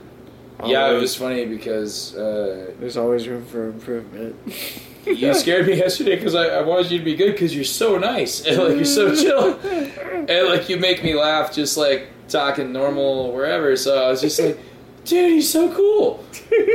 yeah, 0.66 0.92
it 0.92 1.00
was 1.00 1.16
funny 1.16 1.46
because 1.46 2.14
uh, 2.16 2.74
There's 2.80 2.98
always 2.98 3.28
room 3.28 3.46
for 3.46 3.70
improvement. 3.70 4.36
you 5.18 5.34
scared 5.34 5.68
me 5.68 5.76
yesterday 5.76 6.15
because 6.15 6.36
I, 6.36 6.45
I 6.45 6.61
wanted 6.61 6.91
you 6.91 6.99
to 6.99 7.06
be 7.06 7.15
good 7.15 7.34
because 7.34 7.56
you're 7.56 7.64
so 7.64 7.98
nice 7.98 8.45
and 8.45 8.57
like 8.64 8.76
you're 8.76 8.86
so 8.86 9.15
chill 9.15 9.60
and 9.60 10.48
like 10.48 10.69
you 10.69 10.77
make 10.77 11.03
me 11.03 11.15
laugh 11.15 11.53
just 11.53 11.77
like 11.77 12.07
talking 12.27 12.72
normal 12.72 13.34
wherever. 13.34 13.76
So 13.76 14.03
I 14.03 14.10
was 14.10 14.22
just 14.22 14.40
like, 14.40 14.60
dude, 15.06 15.31
he's 15.31 15.49
so 15.49 15.73
cool. 15.73 16.23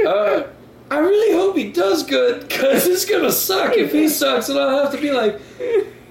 Uh, 0.06 0.44
I 0.90 0.98
really 0.98 1.34
hope 1.34 1.56
he 1.56 1.72
does 1.72 2.02
good 2.02 2.48
because 2.48 2.86
it's 2.86 3.04
gonna 3.04 3.32
suck 3.32 3.76
if 3.76 3.92
he 3.92 4.08
sucks, 4.08 4.48
and 4.48 4.58
I'll 4.58 4.84
have 4.84 4.92
to 4.92 5.00
be 5.00 5.10
like, 5.10 5.40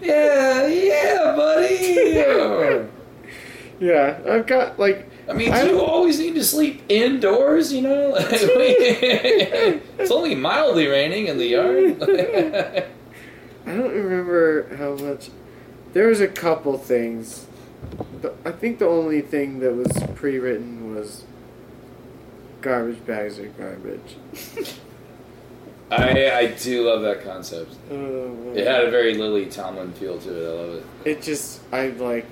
yeah, 0.01 0.67
yeah, 0.67 1.35
buddy. 1.35 2.87
yeah, 3.79 4.19
I've 4.27 4.47
got 4.47 4.79
like 4.79 5.09
I 5.27 5.33
mean, 5.33 5.51
I 5.51 5.63
do 5.63 5.69
you 5.69 5.81
always 5.81 6.19
need 6.19 6.35
to 6.35 6.43
sleep 6.43 6.83
indoors? 6.89 7.71
You 7.71 7.81
know, 7.81 8.13
it's 8.17 10.11
only 10.11 10.35
mildly 10.35 10.87
raining 10.87 11.27
in 11.27 11.37
the 11.37 11.45
yard. 11.45 12.01
I 13.65 13.73
don't 13.73 13.91
remember 13.91 14.75
how 14.75 14.95
much. 14.95 15.29
There 15.93 16.07
was 16.07 16.19
a 16.19 16.27
couple 16.27 16.77
things. 16.77 17.47
The, 18.21 18.33
I 18.43 18.51
think 18.51 18.79
the 18.79 18.87
only 18.87 19.21
thing 19.21 19.59
that 19.59 19.73
was 19.73 19.91
pre-written 20.15 20.93
was 20.93 21.23
garbage 22.61 23.05
bags 23.05 23.39
are 23.39 23.47
garbage. 23.47 24.17
I 25.91 26.31
I 26.31 26.47
do 26.47 26.89
love 26.89 27.01
that 27.03 27.23
concept. 27.23 27.75
Oh. 27.91 28.53
It 28.55 28.65
had 28.67 28.83
a 28.83 28.91
very 28.91 29.13
Lily 29.15 29.45
Tomlin 29.45 29.93
feel 29.93 30.17
to 30.19 30.29
it. 30.29 30.45
I 30.45 30.61
love 30.61 30.75
it. 30.75 30.85
It 31.05 31.21
just 31.21 31.61
I 31.71 31.87
like. 31.89 32.25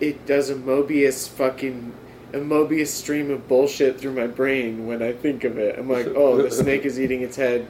It 0.00 0.26
does 0.26 0.50
a 0.50 0.54
Mobius 0.54 1.28
fucking 1.28 1.92
a 2.32 2.38
Mobius 2.38 2.88
stream 2.88 3.30
of 3.30 3.48
bullshit 3.48 3.98
through 3.98 4.12
my 4.12 4.26
brain 4.26 4.86
when 4.86 5.02
I 5.02 5.12
think 5.12 5.44
of 5.44 5.58
it. 5.58 5.78
I'm 5.78 5.88
like, 5.88 6.06
oh, 6.08 6.36
the 6.40 6.50
snake 6.50 6.84
is 6.84 7.00
eating 7.00 7.22
its 7.22 7.36
head 7.36 7.66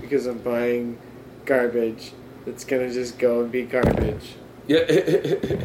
because 0.00 0.26
I'm 0.26 0.38
buying 0.38 0.98
garbage 1.44 2.12
that's 2.44 2.64
gonna 2.64 2.92
just 2.92 3.18
go 3.18 3.42
and 3.42 3.50
be 3.50 3.62
garbage 3.62 4.34
Yeah. 4.66 4.80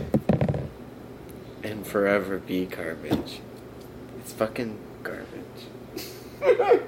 and 1.64 1.86
forever 1.86 2.38
be 2.40 2.66
garbage. 2.66 3.42
It's 4.20 4.34
fucking 4.34 4.78
garbage. 5.04 5.68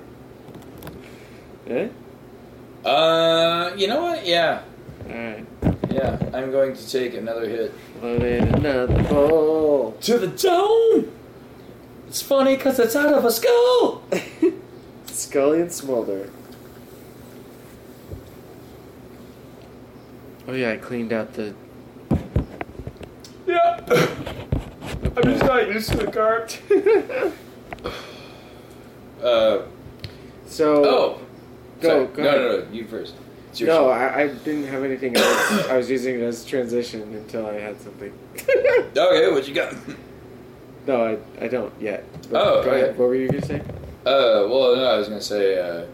eh? 1.68 1.90
uh, 2.86 3.74
you 3.76 3.88
know 3.88 4.02
what? 4.02 4.26
Yeah, 4.26 4.62
Alright. 5.08 5.46
yeah. 5.92 6.18
I'm 6.34 6.52
going 6.52 6.76
to 6.76 6.90
take 6.90 7.14
another 7.16 7.48
hit 7.48 7.74
Loaded 8.02 8.44
another 8.56 9.04
bowl. 9.04 9.98
to 10.02 10.18
the 10.18 10.28
dome. 10.28 11.12
It's 12.08 12.22
funny 12.22 12.56
because 12.56 12.80
it's 12.80 12.96
out 12.96 13.14
of 13.14 13.24
a 13.26 13.32
skull. 13.32 14.04
Scully 15.06 15.62
and 15.62 15.72
Smolder. 15.72 16.30
Oh 20.48 20.54
yeah, 20.54 20.72
I 20.72 20.78
cleaned 20.78 21.14
out 21.14 21.34
the. 21.34 21.54
Yeah. 23.46 23.80
I'm 25.16 25.24
just 25.24 25.44
not 25.44 25.68
used 25.68 25.92
to 25.92 25.98
the 25.98 26.06
carb. 26.08 27.34
uh. 29.24 29.62
So. 30.48 30.86
Oh. 30.86 31.22
Go, 31.82 31.88
Sorry. 31.88 32.08
go 32.08 32.24
no, 32.24 32.30
ahead. 32.30 32.42
no, 32.42 32.66
no. 32.66 32.72
You 32.72 32.88
first. 32.88 33.14
It's 33.50 33.60
your 33.60 33.70
No, 33.70 33.76
show. 33.86 33.90
I, 33.90 34.22
I 34.24 34.28
didn't 34.28 34.68
have 34.68 34.84
anything 34.84 35.16
else. 35.18 35.68
I 35.68 35.78
was 35.78 35.90
using 35.90 36.16
it 36.16 36.22
as 36.22 36.46
transition 36.46 37.02
until 37.14 37.46
I 37.48 37.54
had 37.56 37.80
something. 37.82 38.14
Okay, 38.96 39.32
what 39.32 39.48
you 39.48 39.54
got? 39.54 39.74
no, 40.88 41.06
I, 41.40 41.44
I 41.46 41.48
don't 41.48 41.74
yet. 41.80 42.04
Oh, 42.28 42.32
go 42.32 42.40
okay. 42.62 42.82
ahead. 42.84 42.98
What 42.98 43.08
were 43.10 43.16
you 43.16 43.28
gonna 43.30 43.46
say? 43.46 43.60
Uh, 44.06 44.46
well, 44.50 44.76
no, 44.76 44.86
I 44.86 44.98
was 44.98 45.08
gonna 45.08 45.22
say, 45.22 45.58
uh, 45.58 45.86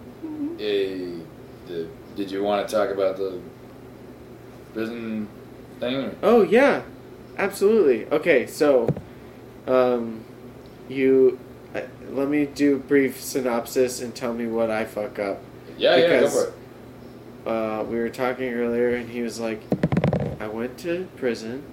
eh, 0.59 1.19
the, 1.67 1.87
did 2.15 2.31
you 2.31 2.43
want 2.43 2.67
to 2.67 2.73
talk 2.75 2.89
about 2.89 3.17
the 3.17 3.39
prison 4.73 5.27
thing? 5.79 5.95
Or? 5.95 6.15
Oh 6.23 6.43
yeah, 6.43 6.83
absolutely. 7.37 8.05
Okay, 8.07 8.47
so, 8.47 8.87
um, 9.67 10.23
you 10.87 11.39
uh, 11.73 11.81
let 12.11 12.27
me 12.29 12.45
do 12.45 12.75
a 12.75 12.79
brief 12.79 13.21
synopsis 13.21 14.01
and 14.01 14.15
tell 14.15 14.33
me 14.33 14.47
what 14.47 14.71
I 14.71 14.85
fuck 14.85 15.19
up. 15.19 15.39
Yeah, 15.77 15.95
yeah, 15.95 16.07
go 16.07 16.19
Because- 16.19 16.33
for 16.33 16.47
it. 16.49 16.53
Uh, 17.45 17.83
we 17.87 17.97
were 17.97 18.09
talking 18.09 18.53
earlier, 18.53 18.95
and 18.95 19.09
he 19.09 19.21
was 19.21 19.39
like, 19.39 19.61
I 20.39 20.47
went 20.47 20.77
to 20.79 21.07
prison 21.15 21.63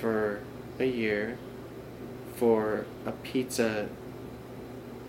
for 0.00 0.40
a 0.78 0.84
year 0.86 1.38
for 2.36 2.86
a 3.06 3.12
pizza 3.12 3.88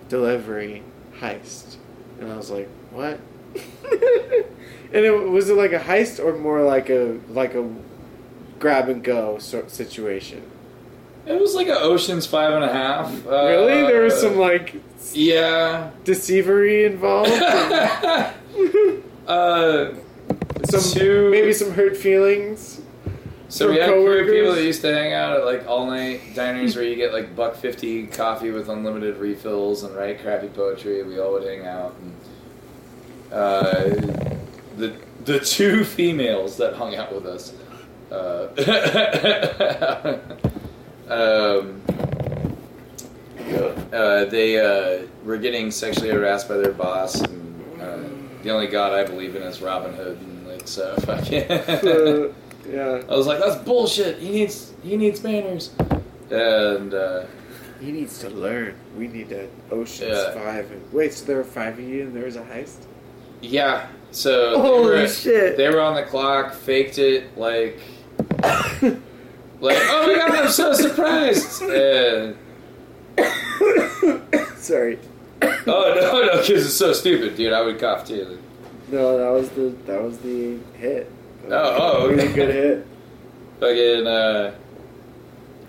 delivery 0.09 0.83
heist. 1.19 1.77
And 2.19 2.31
I 2.31 2.37
was 2.37 2.49
like, 2.49 2.67
what? 2.91 3.19
and 3.55 5.05
it, 5.05 5.11
was 5.29 5.49
it 5.49 5.55
like 5.55 5.71
a 5.73 5.79
heist 5.79 6.23
or 6.23 6.37
more 6.37 6.61
like 6.63 6.89
a 6.89 7.19
like 7.29 7.55
a 7.55 7.67
grab 8.59 8.89
and 8.89 9.03
go 9.03 9.37
sort 9.39 9.71
situation? 9.71 10.43
It 11.25 11.41
was 11.41 11.55
like 11.55 11.67
an 11.67 11.77
Ocean's 11.79 12.27
Five 12.27 12.53
and 12.53 12.63
a 12.63 12.71
Half. 12.71 13.25
Uh, 13.25 13.45
really? 13.47 13.81
There 13.87 14.03
was 14.03 14.19
some 14.19 14.37
like 14.37 14.75
Yeah. 15.13 15.89
deceivery 16.03 16.85
involved. 16.85 17.31
uh, 19.27 19.93
some 20.65 20.81
Two- 20.81 21.29
maybe 21.31 21.53
some 21.53 21.71
hurt 21.71 21.95
feelings. 21.97 22.81
so 23.49 23.69
we 23.69 23.77
had 23.77 23.89
coworkers? 23.89 24.31
people 24.31 24.53
that 24.55 24.63
used 24.63 24.81
to 24.81 24.93
hang 24.93 25.13
out 25.13 25.37
at 25.37 25.45
like 25.45 25.67
all 25.67 25.85
night 25.87 26.21
diners 26.35 26.75
where 26.75 26.85
you 26.85 26.95
get 26.95 27.13
like 27.13 27.35
buck 27.35 27.55
fifty 27.55 28.07
coffee 28.07 28.51
with 28.51 28.69
unlimited 28.69 29.17
refills 29.17 29.83
and 29.83 29.95
write 29.95 30.21
crappy 30.21 30.47
poetry. 30.47 31.03
We 31.03 31.19
all 31.19 31.33
would 31.33 31.43
hang 31.43 31.65
out. 31.65 31.95
And, 32.01 32.13
uh, 33.31 33.83
the 34.77 34.95
the 35.25 35.39
two 35.39 35.83
females 35.97 36.57
that 36.57 36.73
hung 36.75 36.95
out 36.95 37.13
with 37.13 37.25
us. 37.25 37.53
Uh, 38.11 38.47
um, 41.09 41.81
uh, 43.91 44.25
they 44.25 44.59
uh, 44.59 45.05
were 45.23 45.37
getting 45.37 45.71
sexually 45.71 46.09
harassed 46.09 46.47
by 46.47 46.57
their 46.57 46.71
boss, 46.71 47.19
and 47.21 47.81
uh, 47.81 47.97
the 48.45 48.51
only 48.51 48.67
god 48.67 48.93
I 48.93 49.03
believe 49.03 49.35
in 49.35 49.41
is 49.41 49.59
Robin 49.59 49.91
Hood, 49.93 50.19
and 50.19 50.47
like 50.47 50.67
so, 50.67 50.95
fucking. 50.99 51.51
Uh, 51.51 52.31
yeah. 52.69 53.01
I 53.09 53.15
was 53.15 53.25
like, 53.25 53.39
"That's 53.39 53.55
bullshit. 53.63 54.19
He 54.19 54.29
needs 54.29 54.71
he 54.83 54.95
needs 54.95 55.21
manners." 55.23 55.71
And 56.29 56.93
uh, 56.93 57.25
He 57.81 57.91
needs 57.91 58.19
to 58.19 58.29
learn. 58.29 58.75
We 58.97 59.07
need 59.07 59.29
to 59.29 59.47
Ocean's 59.71 60.11
Yeah. 60.11 60.33
Five. 60.33 60.71
And, 60.71 60.93
wait, 60.93 61.13
so 61.13 61.25
there 61.25 61.37
were 61.37 61.43
five 61.43 61.77
of 61.79 61.83
you 61.85 62.03
and 62.03 62.15
there 62.15 62.25
was 62.25 62.35
a 62.35 62.41
heist? 62.43 62.85
yeah, 63.41 63.87
so 64.11 64.59
Holy 64.59 64.95
they 64.95 65.01
were, 65.01 65.07
shit. 65.07 65.57
they 65.57 65.69
were 65.69 65.81
on 65.81 65.93
the 65.95 66.03
clock, 66.03 66.53
faked 66.53 66.97
it 66.97 67.37
like 67.37 67.79
Like, 69.61 69.77
oh 69.81 70.07
my 70.07 70.15
god, 70.15 70.35
I'm 70.35 70.49
so 70.49 70.73
surprised. 70.73 71.61
And, 71.71 72.35
Sorry. 74.57 74.97
oh 75.67 75.93
no, 75.95 76.25
no, 76.25 76.41
because 76.41 76.65
it's 76.65 76.75
so 76.75 76.93
stupid, 76.93 77.35
dude. 77.35 77.53
I 77.53 77.61
would 77.61 77.79
cough 77.79 78.05
too. 78.05 78.39
No, 78.89 79.17
that 79.17 79.31
was 79.31 79.49
the 79.49 79.75
that 79.85 80.01
was 80.01 80.17
the 80.19 80.59
hit. 80.73 81.11
Oh, 81.49 81.51
oh, 81.51 82.09
it 82.09 82.19
okay. 82.19 82.27
a 82.27 82.33
good 82.33 82.55
hit. 82.55 82.87
Fucking, 83.59 84.07
uh, 84.07 84.55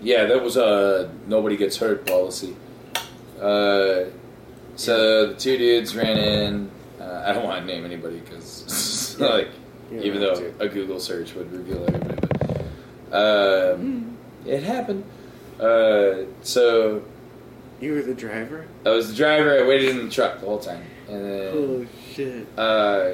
yeah, 0.01 0.25
that 0.25 0.43
was 0.43 0.57
a 0.57 1.13
nobody 1.27 1.57
gets 1.57 1.77
hurt 1.77 2.07
policy. 2.07 2.57
Uh, 3.41 4.05
so 4.77 5.29
the 5.29 5.35
two 5.39 5.57
dudes 5.57 5.95
ran 5.95 6.19
in. 6.19 6.71
Uh, 7.01 7.25
I 7.27 7.33
don't 7.33 7.45
want 7.45 7.61
to 7.61 7.67
name 7.67 7.85
anybody 7.85 8.19
because, 8.21 9.17
like, 9.21 9.49
You 9.91 10.01
even 10.01 10.21
though 10.21 10.35
have 10.35 10.61
a 10.61 10.69
Google 10.69 10.99
search 10.99 11.35
would 11.35 11.53
reveal 11.53 11.85
everybody, 11.87 12.27
but 13.11 13.75
um, 13.75 14.17
it 14.45 14.63
happened. 14.63 15.05
Uh, 15.61 16.25
so 16.43 17.03
You 17.81 17.93
were 17.95 18.03
the 18.03 18.15
driver. 18.15 18.67
I 18.85 18.91
was 18.91 19.09
the 19.11 19.15
driver. 19.15 19.59
I 19.59 19.63
waited 19.67 19.89
in 19.91 20.05
the 20.07 20.11
truck 20.11 20.41
the 20.41 20.47
whole 20.47 20.59
time, 20.59 20.83
and 21.09 21.25
then 21.25 21.53
Oh 21.55 21.87
shit! 22.15 22.47
uh, 22.57 23.11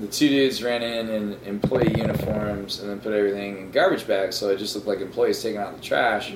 the 0.00 0.06
two 0.10 0.28
dudes 0.28 0.62
ran 0.62 0.82
in 0.82 1.08
in 1.08 1.38
employee 1.44 1.92
uniforms 1.96 2.78
and 2.80 2.88
then 2.88 3.00
put 3.00 3.12
everything 3.12 3.58
in 3.58 3.70
garbage 3.72 4.06
bags, 4.06 4.36
so 4.36 4.50
it 4.50 4.58
just 4.58 4.74
looked 4.76 4.86
like 4.86 5.00
employees 5.00 5.42
taking 5.42 5.58
out 5.60 5.74
the 5.76 5.82
trash 5.82 6.32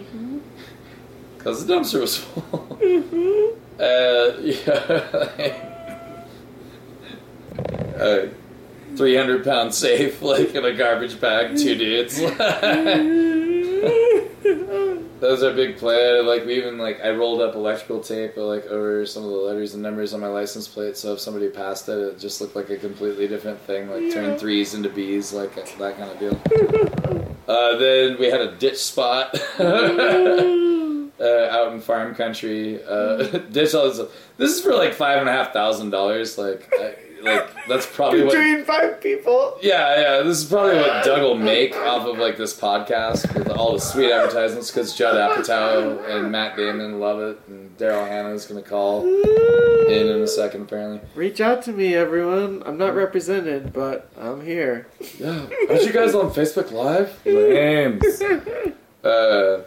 because 1.39 1.65
the 1.65 1.73
dumpster 1.73 2.01
was 2.01 2.19
full. 2.19 2.79
uh, 3.81 4.33
yeah. 4.41 5.63
uh, 8.01 8.27
300 8.97 9.45
pound 9.45 9.73
safe, 9.75 10.21
like 10.23 10.55
in 10.55 10.65
a 10.65 10.73
garbage 10.73 11.21
bag, 11.21 11.57
two 11.57 11.75
dudes. 11.77 12.21
That 15.21 15.31
was 15.31 15.43
our 15.43 15.53
big 15.53 15.79
plan. 15.79 16.27
Like 16.27 16.45
we 16.45 16.55
even 16.57 16.77
like 16.79 17.01
I 17.03 17.11
rolled 17.11 17.41
up 17.41 17.55
electrical 17.55 18.01
tape 18.01 18.37
like 18.37 18.67
over 18.67 19.07
some 19.07 19.25
of 19.25 19.31
the 19.31 19.37
letters 19.37 19.73
and 19.75 19.83
numbers 19.83 20.13
on 20.13 20.21
my 20.21 20.27
license 20.27 20.69
plate, 20.69 20.97
so 20.97 21.15
if 21.15 21.21
somebody 21.21 21.49
passed 21.49 21.89
it, 21.89 21.99
it 21.99 22.19
just 22.19 22.41
looked 22.41 22.55
like 22.55 22.69
a 22.71 22.77
completely 22.77 23.27
different 23.27 23.59
thing. 23.63 23.89
Like 23.91 24.03
Yeah. 24.03 24.11
turn 24.15 24.39
threes 24.39 24.75
into 24.75 24.89
B's, 24.91 25.33
like 25.33 25.55
that 25.55 25.97
kind 25.97 26.11
of 26.11 26.19
deal. 26.19 26.41
Uh, 27.49 27.77
then 27.77 28.19
we 28.19 28.27
had 28.27 28.41
a 28.41 28.57
ditch 28.57 28.77
spot 28.79 29.33
uh, 29.61 29.63
out 31.51 31.73
in 31.73 31.81
farm 31.81 32.13
country. 32.13 32.83
Uh, 32.83 33.19
ditch 33.53 33.73
all 33.73 33.89
this. 33.89 34.01
This 34.37 34.51
is 34.51 34.61
for 34.61 34.75
like 34.75 34.93
five 34.95 35.21
and 35.21 35.29
a 35.29 35.33
half 35.33 35.53
thousand 35.53 35.91
dollars. 35.91 36.39
Like, 36.39 36.69
I, 36.75 36.97
like 37.27 37.49
that's 37.69 37.87
probably 37.87 38.23
what 38.25 38.33
Between 38.33 38.65
five 38.65 39.01
people. 39.01 39.59
yeah, 39.63 40.01
yeah. 40.01 40.23
This 40.23 40.39
is 40.43 40.45
probably 40.45 40.77
what 40.77 41.05
Doug 41.05 41.23
will 41.23 41.37
make 41.37 41.77
off 41.77 42.07
of 42.07 42.19
like 42.19 42.37
this 42.37 42.59
podcast 42.59 43.33
with 43.35 43.49
all 43.51 43.73
the 43.75 43.81
sweet 43.81 44.11
advertisements 44.13 44.71
because 44.71 44.95
Judd 44.97 45.15
Apatow 45.17 46.09
and 46.09 46.31
Matt 46.33 46.57
Damon 46.57 47.01
love 47.01 47.21
it, 47.21 47.39
and 47.49 47.77
Daryl 47.79 48.07
Hannah's 48.07 48.47
gonna 48.47 48.63
call 48.63 49.05
in 49.07 50.09
in 50.09 50.21
a 50.23 50.27
second 50.27 50.63
apparently. 50.63 51.01
Reach 51.15 51.41
out 51.41 51.63
to 51.65 51.73
me, 51.73 51.95
everyone. 51.95 52.63
I'm 52.67 52.79
not 52.79 52.95
represented, 52.95 53.73
but 53.73 54.11
I'm 54.19 54.45
here. 54.45 54.87
Yeah, 55.19 55.47
aren't 55.69 55.83
you 55.83 55.93
guys 55.93 56.15
on 56.15 56.31
Facebook 56.33 56.71
Live? 56.73 57.21
Names. 57.27 58.05
Uh, 59.05 59.63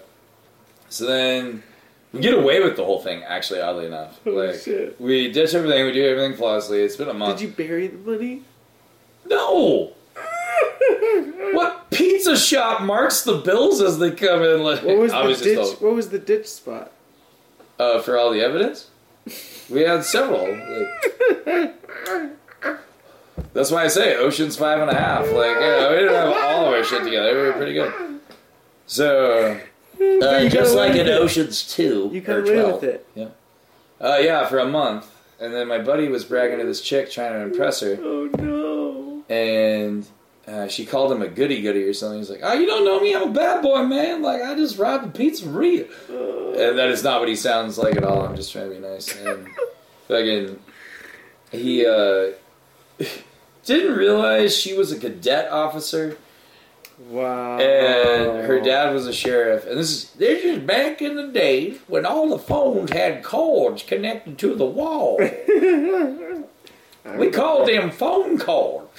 so 0.89 1.05
then 1.05 1.63
we 2.13 2.19
get 2.21 2.33
away 2.33 2.61
with 2.63 2.75
the 2.75 2.83
whole 2.85 2.99
thing. 3.01 3.23
Actually, 3.23 3.61
oddly 3.61 3.85
enough, 3.85 4.19
Oh, 4.25 4.31
like 4.31 4.55
shit. 4.59 4.99
we 4.99 5.31
ditch 5.31 5.53
everything, 5.53 5.85
we 5.85 5.91
do 5.91 6.05
everything 6.05 6.35
flawlessly. 6.37 6.81
It's 6.81 6.95
been 6.95 7.09
a 7.09 7.13
month. 7.13 7.39
Did 7.39 7.47
you 7.49 7.53
bury 7.55 7.87
the 7.87 7.97
money? 7.97 8.43
No. 9.25 9.93
What 11.53 11.89
pizza 11.89 12.37
shop 12.37 12.81
marks 12.83 13.23
the 13.23 13.37
bills 13.37 13.81
as 13.81 13.97
they 13.99 14.11
come 14.11 14.43
in? 14.43 14.61
Like, 14.63 14.83
What 14.83 14.97
was 14.97 15.11
the 15.11 15.23
was 15.23 15.41
ditch? 15.41 15.57
just 15.57 15.81
What 15.81 15.93
was 15.93 16.09
the 16.09 16.19
ditch 16.19 16.47
spot? 16.47 16.91
uh, 17.79 17.99
for 18.01 18.17
all 18.17 18.31
the 18.31 18.41
evidence. 18.41 18.87
We 19.69 19.81
had 19.81 20.03
several. 20.03 20.47
Like, 21.45 21.75
that's 23.53 23.69
why 23.71 23.83
I 23.83 23.87
say 23.87 24.15
Ocean's 24.15 24.55
five 24.57 24.79
and 24.81 24.89
a 24.89 24.95
half. 24.95 25.25
Like, 25.31 25.55
you 25.55 25.59
know, 25.61 25.89
we 25.91 25.97
didn't 25.97 26.13
have 26.15 26.29
all 26.29 26.65
of 26.67 26.73
our 26.73 26.83
shit 26.83 27.03
together. 27.03 27.33
We 27.35 27.47
were 27.47 27.53
pretty 27.53 27.73
good. 27.73 27.93
So, 28.87 29.59
uh, 30.23 30.49
just 30.49 30.75
like 30.75 30.95
in. 30.95 31.07
Ocean's 31.09 31.63
two 31.73 32.09
You 32.13 32.21
got 32.21 32.39
away 32.39 32.71
with 32.71 32.83
it. 32.83 33.07
Uh, 34.01 34.17
yeah, 34.21 34.47
for 34.47 34.59
a 34.59 34.67
month, 34.67 35.11
and 35.41 35.53
then 35.53 35.67
my 35.67 35.79
buddy 35.79 36.07
was 36.07 36.23
bragging 36.23 36.59
to 36.59 36.65
this 36.65 36.79
chick 36.79 37.11
trying 37.11 37.33
to 37.33 37.41
impress 37.41 37.81
her. 37.81 37.97
Oh 38.01 38.29
no! 38.37 39.23
and 39.29 40.07
uh, 40.47 40.67
she 40.67 40.85
called 40.85 41.11
him 41.11 41.21
a 41.21 41.27
goody 41.27 41.61
goody 41.61 41.83
or 41.83 41.93
something. 41.93 42.19
He's 42.19 42.29
like, 42.29 42.39
"Oh, 42.41 42.53
you 42.53 42.65
don't 42.65 42.83
know 42.83 42.99
me? 42.99 43.15
I'm 43.15 43.29
a 43.29 43.31
bad 43.31 43.61
boy, 43.61 43.83
man. 43.83 44.21
Like 44.21 44.41
I 44.41 44.55
just 44.55 44.77
robbed 44.77 45.15
a 45.15 45.19
pizzeria." 45.19 45.87
And 46.09 46.77
that 46.77 46.89
is 46.89 47.03
not 47.03 47.19
what 47.19 47.29
he 47.29 47.35
sounds 47.35 47.77
like 47.77 47.95
at 47.95 48.03
all. 48.03 48.25
I'm 48.25 48.35
just 48.35 48.51
trying 48.51 48.69
to 48.69 48.75
be 48.75 48.81
nice. 48.81 49.15
And 49.15 49.47
fucking, 50.07 50.59
he 51.51 51.85
uh, 51.85 52.31
didn't 53.65 53.95
realize 53.95 54.57
she 54.57 54.73
was 54.73 54.91
a 54.91 54.99
cadet 54.99 55.51
officer, 55.51 56.17
Wow. 57.07 57.59
and 57.59 58.45
her 58.45 58.59
dad 58.59 58.93
was 58.93 59.07
a 59.07 59.13
sheriff. 59.13 59.65
And 59.65 59.79
this 59.79 59.89
is 59.91 60.09
this 60.11 60.43
is 60.43 60.59
back 60.59 61.01
in 61.01 61.15
the 61.15 61.27
day 61.27 61.77
when 61.87 62.05
all 62.05 62.29
the 62.29 62.39
phones 62.39 62.91
had 62.91 63.23
cords 63.23 63.83
connected 63.83 64.37
to 64.39 64.53
the 64.55 64.65
wall. 64.65 65.19
We 67.17 67.31
called 67.31 67.67
them 67.67 67.89
phone 67.91 68.37
cords. 68.37 68.89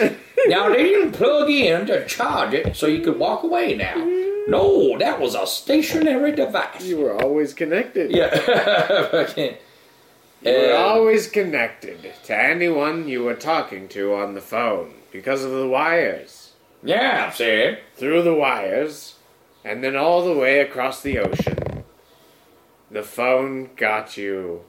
Now 0.46 0.68
they 0.70 0.84
didn't 0.84 1.12
plug 1.12 1.50
in 1.50 1.86
to 1.86 2.06
charge 2.06 2.54
it 2.54 2.74
so 2.74 2.86
you 2.86 3.02
could 3.02 3.18
walk 3.18 3.42
away 3.42 3.76
now. 3.76 3.94
No, 4.48 4.98
that 4.98 5.20
was 5.20 5.34
a 5.34 5.46
stationary 5.46 6.32
device. 6.32 6.82
You 6.82 6.98
were 6.98 7.22
always 7.22 7.54
connected. 7.54 8.10
Yeah. 8.10 9.54
You 10.42 10.52
were 10.52 10.74
always 10.74 11.28
connected 11.28 12.14
to 12.24 12.34
anyone 12.34 13.06
you 13.06 13.22
were 13.24 13.34
talking 13.34 13.88
to 13.88 14.14
on 14.14 14.32
the 14.32 14.40
phone 14.40 14.94
because 15.12 15.44
of 15.44 15.50
the 15.50 15.68
wires. 15.68 16.39
Yeah, 16.82 17.30
see? 17.30 17.76
Through 17.94 18.22
the 18.22 18.34
wires, 18.34 19.16
and 19.64 19.82
then 19.84 19.96
all 19.96 20.24
the 20.24 20.38
way 20.38 20.60
across 20.60 21.02
the 21.02 21.18
ocean. 21.18 21.84
The 22.90 23.02
phone 23.02 23.70
got 23.76 24.16
you 24.16 24.64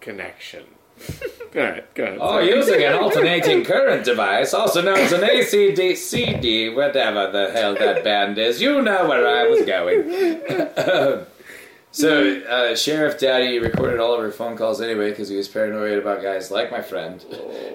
connection. 0.00 0.64
go 1.52 1.60
ahead, 1.60 1.84
go 1.94 2.04
ahead. 2.04 2.18
Oh, 2.20 2.32
sorry. 2.32 2.48
using 2.48 2.82
an 2.82 2.94
alternating 2.94 3.64
current 3.64 4.04
device, 4.04 4.54
also 4.54 4.82
known 4.82 4.98
as 4.98 5.12
an 5.12 5.20
ACD, 5.20 5.96
CD, 5.96 6.70
whatever 6.70 7.30
the 7.30 7.50
hell 7.52 7.74
that 7.74 8.02
band 8.02 8.38
is. 8.38 8.60
You 8.60 8.82
know 8.82 9.08
where 9.08 9.26
I 9.26 9.46
was 9.46 9.64
going. 9.64 11.26
so, 11.96 12.40
uh, 12.42 12.76
Sheriff 12.76 13.18
Daddy 13.18 13.58
recorded 13.58 14.00
all 14.00 14.14
of 14.14 14.20
her 14.20 14.30
phone 14.30 14.56
calls 14.56 14.80
anyway 14.80 15.10
because 15.10 15.28
he 15.28 15.36
was 15.36 15.48
paranoid 15.48 15.98
about 15.98 16.22
guys 16.22 16.50
like 16.50 16.70
my 16.70 16.82
friend 16.82 17.24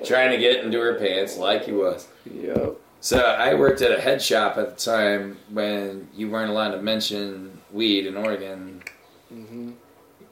trying 0.05 0.31
to 0.31 0.37
get 0.37 0.63
into 0.63 0.79
her 0.79 0.95
pants 0.95 1.37
like 1.37 1.65
he 1.65 1.71
was. 1.71 2.07
Yep. 2.31 2.75
So, 2.99 3.19
I 3.19 3.55
worked 3.55 3.81
at 3.81 3.91
a 3.91 3.99
head 3.99 4.21
shop 4.21 4.57
at 4.57 4.77
the 4.77 4.83
time 4.83 5.37
when 5.49 6.07
you 6.13 6.29
weren't 6.29 6.51
allowed 6.51 6.71
to 6.71 6.81
mention 6.81 7.59
weed 7.71 8.05
in 8.05 8.17
Oregon 8.17 8.83
hmm 9.29 9.71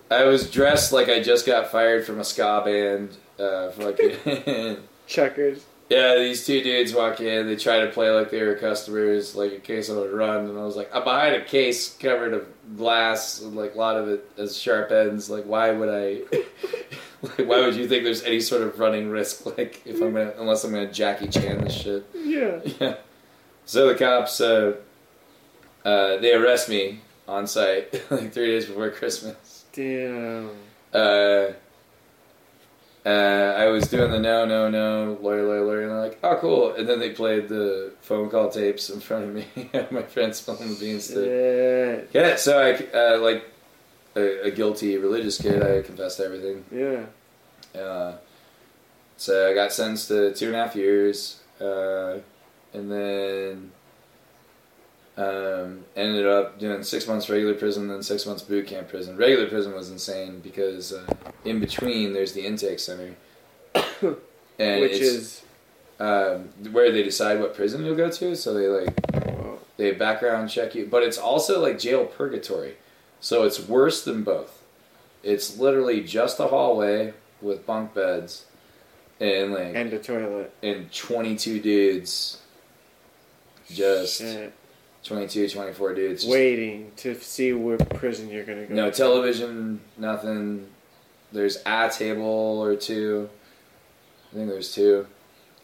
I 0.10 0.26
was 0.26 0.50
dressed 0.50 0.92
like 0.92 1.10
I 1.10 1.22
just 1.22 1.46
got 1.46 1.72
fired 1.72 2.06
from 2.06 2.20
a 2.20 2.24
ska 2.24 2.62
band. 2.66 3.18
Uh, 3.40 3.72
fucking. 3.72 4.78
Checkers. 5.08 5.66
Yeah, 5.90 6.16
these 6.16 6.46
two 6.46 6.62
dudes 6.64 6.94
walk 6.94 7.20
in. 7.20 7.46
They 7.48 7.56
try 7.56 7.82
to 7.82 7.92
play 7.92 8.10
like 8.10 8.32
they 8.32 8.42
were 8.42 8.56
customers, 8.56 9.36
like 9.36 9.54
in 9.54 9.62
case 9.62 9.90
I 9.90 9.94
would 9.94 10.12
run. 10.12 10.50
And 10.50 10.58
I 10.58 10.64
was 10.64 10.76
like, 10.76 10.90
I'm 10.94 11.04
behind 11.04 11.36
a 11.36 11.44
case 11.44 11.96
covered 11.98 12.34
of 12.34 12.48
glass, 12.78 13.42
and 13.42 13.56
like 13.56 13.76
a 13.76 13.78
lot 13.78 13.98
of 13.98 14.08
it 14.08 14.30
as 14.38 14.58
sharp 14.58 14.92
ends. 14.92 15.30
Like, 15.30 15.44
why 15.46 15.72
would 15.72 15.90
I? 15.90 16.22
Like, 17.24 17.48
why 17.48 17.62
would 17.62 17.76
you 17.76 17.88
think 17.88 18.04
there's 18.04 18.24
any 18.24 18.42
sort 18.42 18.64
of 18.64 18.78
running 18.80 19.10
risk? 19.10 19.46
Like, 19.46 19.82
if 19.86 20.02
I'm 20.02 20.12
gonna, 20.14 20.34
unless 20.38 20.66
I'm 20.66 20.72
gonna 20.72 20.92
Jackie 20.92 21.30
Chan 21.30 21.64
this 21.64 21.74
shit. 21.74 22.06
Yeah. 22.14 22.60
Yeah. 22.82 22.96
So 23.66 23.88
the 23.88 23.96
cops, 23.96 24.42
uh, 24.42 24.76
uh, 25.86 26.18
they 26.18 26.34
arrest 26.34 26.70
me 26.70 27.00
on 27.28 27.48
site 27.48 27.94
like 28.12 28.34
three 28.34 28.48
days 28.48 28.66
before 28.66 28.90
Christmas. 28.92 29.66
Damn. 29.74 30.52
Uh, 30.94 31.48
uh, 33.06 33.56
I 33.58 33.68
was 33.68 33.90
doing 33.90 34.12
the 34.12 34.20
no, 34.20 34.46
no, 34.46 34.70
no, 34.70 35.18
lawyer, 35.22 35.46
lawyer, 35.46 35.66
lawyer, 35.66 35.82
and 35.82 35.92
they're 35.92 36.00
like, 36.00 36.20
oh, 36.24 36.38
cool. 36.40 36.74
And 36.74 36.88
then 36.88 37.00
they 37.00 37.10
played 37.10 37.50
the 37.50 37.94
phone 38.02 38.30
call 38.30 38.50
tapes 38.50 38.90
in 38.90 39.02
front 39.02 39.26
of 39.26 39.34
me. 39.34 39.46
My 39.92 40.04
friend 40.04 40.34
spilling 40.34 40.70
the 40.70 40.80
beans 40.80 41.10
to. 41.10 42.08
Yeah. 42.14 42.22
Yeah, 42.22 42.36
so 42.38 42.60
I, 42.62 42.98
uh, 42.98 43.20
like 43.20 43.44
a, 44.16 44.48
a 44.48 44.52
guilty 44.52 44.98
religious 44.98 45.42
kid, 45.42 45.62
I 45.62 45.82
confessed 45.82 46.22
everything. 46.22 46.64
Yeah. 46.72 47.80
Uh, 47.80 48.18
so 49.18 49.50
I 49.50 49.54
got 49.54 49.74
sentenced 49.74 50.08
to 50.08 50.34
two 50.34 50.48
and 50.48 50.56
a 50.56 50.64
half 50.64 50.76
years, 50.76 51.42
uh, 51.60 52.20
and 52.74 52.90
then 52.90 53.72
um, 55.18 55.86
ended 55.96 56.26
up 56.26 56.60
doing 56.60 56.82
six 56.84 57.08
months 57.08 57.30
regular 57.30 57.54
prison, 57.54 57.88
then 57.88 58.02
six 58.02 58.26
months 58.26 58.42
boot 58.42 58.68
camp 58.68 58.90
prison. 58.90 59.16
Regular 59.16 59.48
prison 59.48 59.74
was 59.74 59.92
insane 59.92 60.40
because 60.40 60.92
uh, 60.94 61.06
in 61.46 61.60
between 61.60 62.14
there's 62.14 62.34
the 62.34 62.46
intake 62.46 62.80
center, 62.80 63.16
and 63.76 64.82
Which 64.82 64.94
is. 64.94 65.44
um, 66.00 66.50
where 66.72 66.92
they 66.92 67.04
decide 67.04 67.40
what 67.40 67.56
prison 67.56 67.86
you'll 67.86 67.96
go 67.96 68.10
to. 68.10 68.36
So 68.36 68.54
they 68.54 68.68
like 68.68 68.96
they 69.78 69.92
background 69.92 70.50
check 70.50 70.76
you, 70.76 70.88
but 70.90 71.04
it's 71.04 71.18
also 71.18 71.62
like 71.62 71.80
jail 71.80 72.06
purgatory. 72.06 72.76
So 73.20 73.44
it's 73.44 73.60
worse 73.60 74.04
than 74.04 74.24
both. 74.24 74.62
It's 75.24 75.58
literally 75.58 76.02
just 76.04 76.40
a 76.40 76.48
hallway 76.48 77.14
with 77.42 77.66
bunk 77.66 77.94
beds 77.94 78.46
and 79.20 79.54
like 79.54 79.76
and 79.76 79.94
a 79.94 80.00
toilet. 80.00 80.54
and 80.64 80.92
22 80.92 81.60
dudes 81.60 82.40
just 83.70 84.20
Shit. 84.20 84.54
22 85.04 85.50
24 85.50 85.94
dudes 85.96 86.26
Waiting 86.26 86.92
to 86.98 87.16
see 87.16 87.54
what 87.54 87.90
prison 87.92 88.30
you're 88.30 88.46
gonna 88.46 88.66
go. 88.66 88.74
no 88.74 88.90
to. 88.90 88.96
television 88.98 89.82
nothing 89.98 90.68
there's 91.32 91.58
a 91.66 91.90
table 91.90 92.24
or 92.64 92.76
two 92.76 93.30
i 94.32 94.36
think 94.36 94.50
there's 94.50 94.74
two 94.74 95.08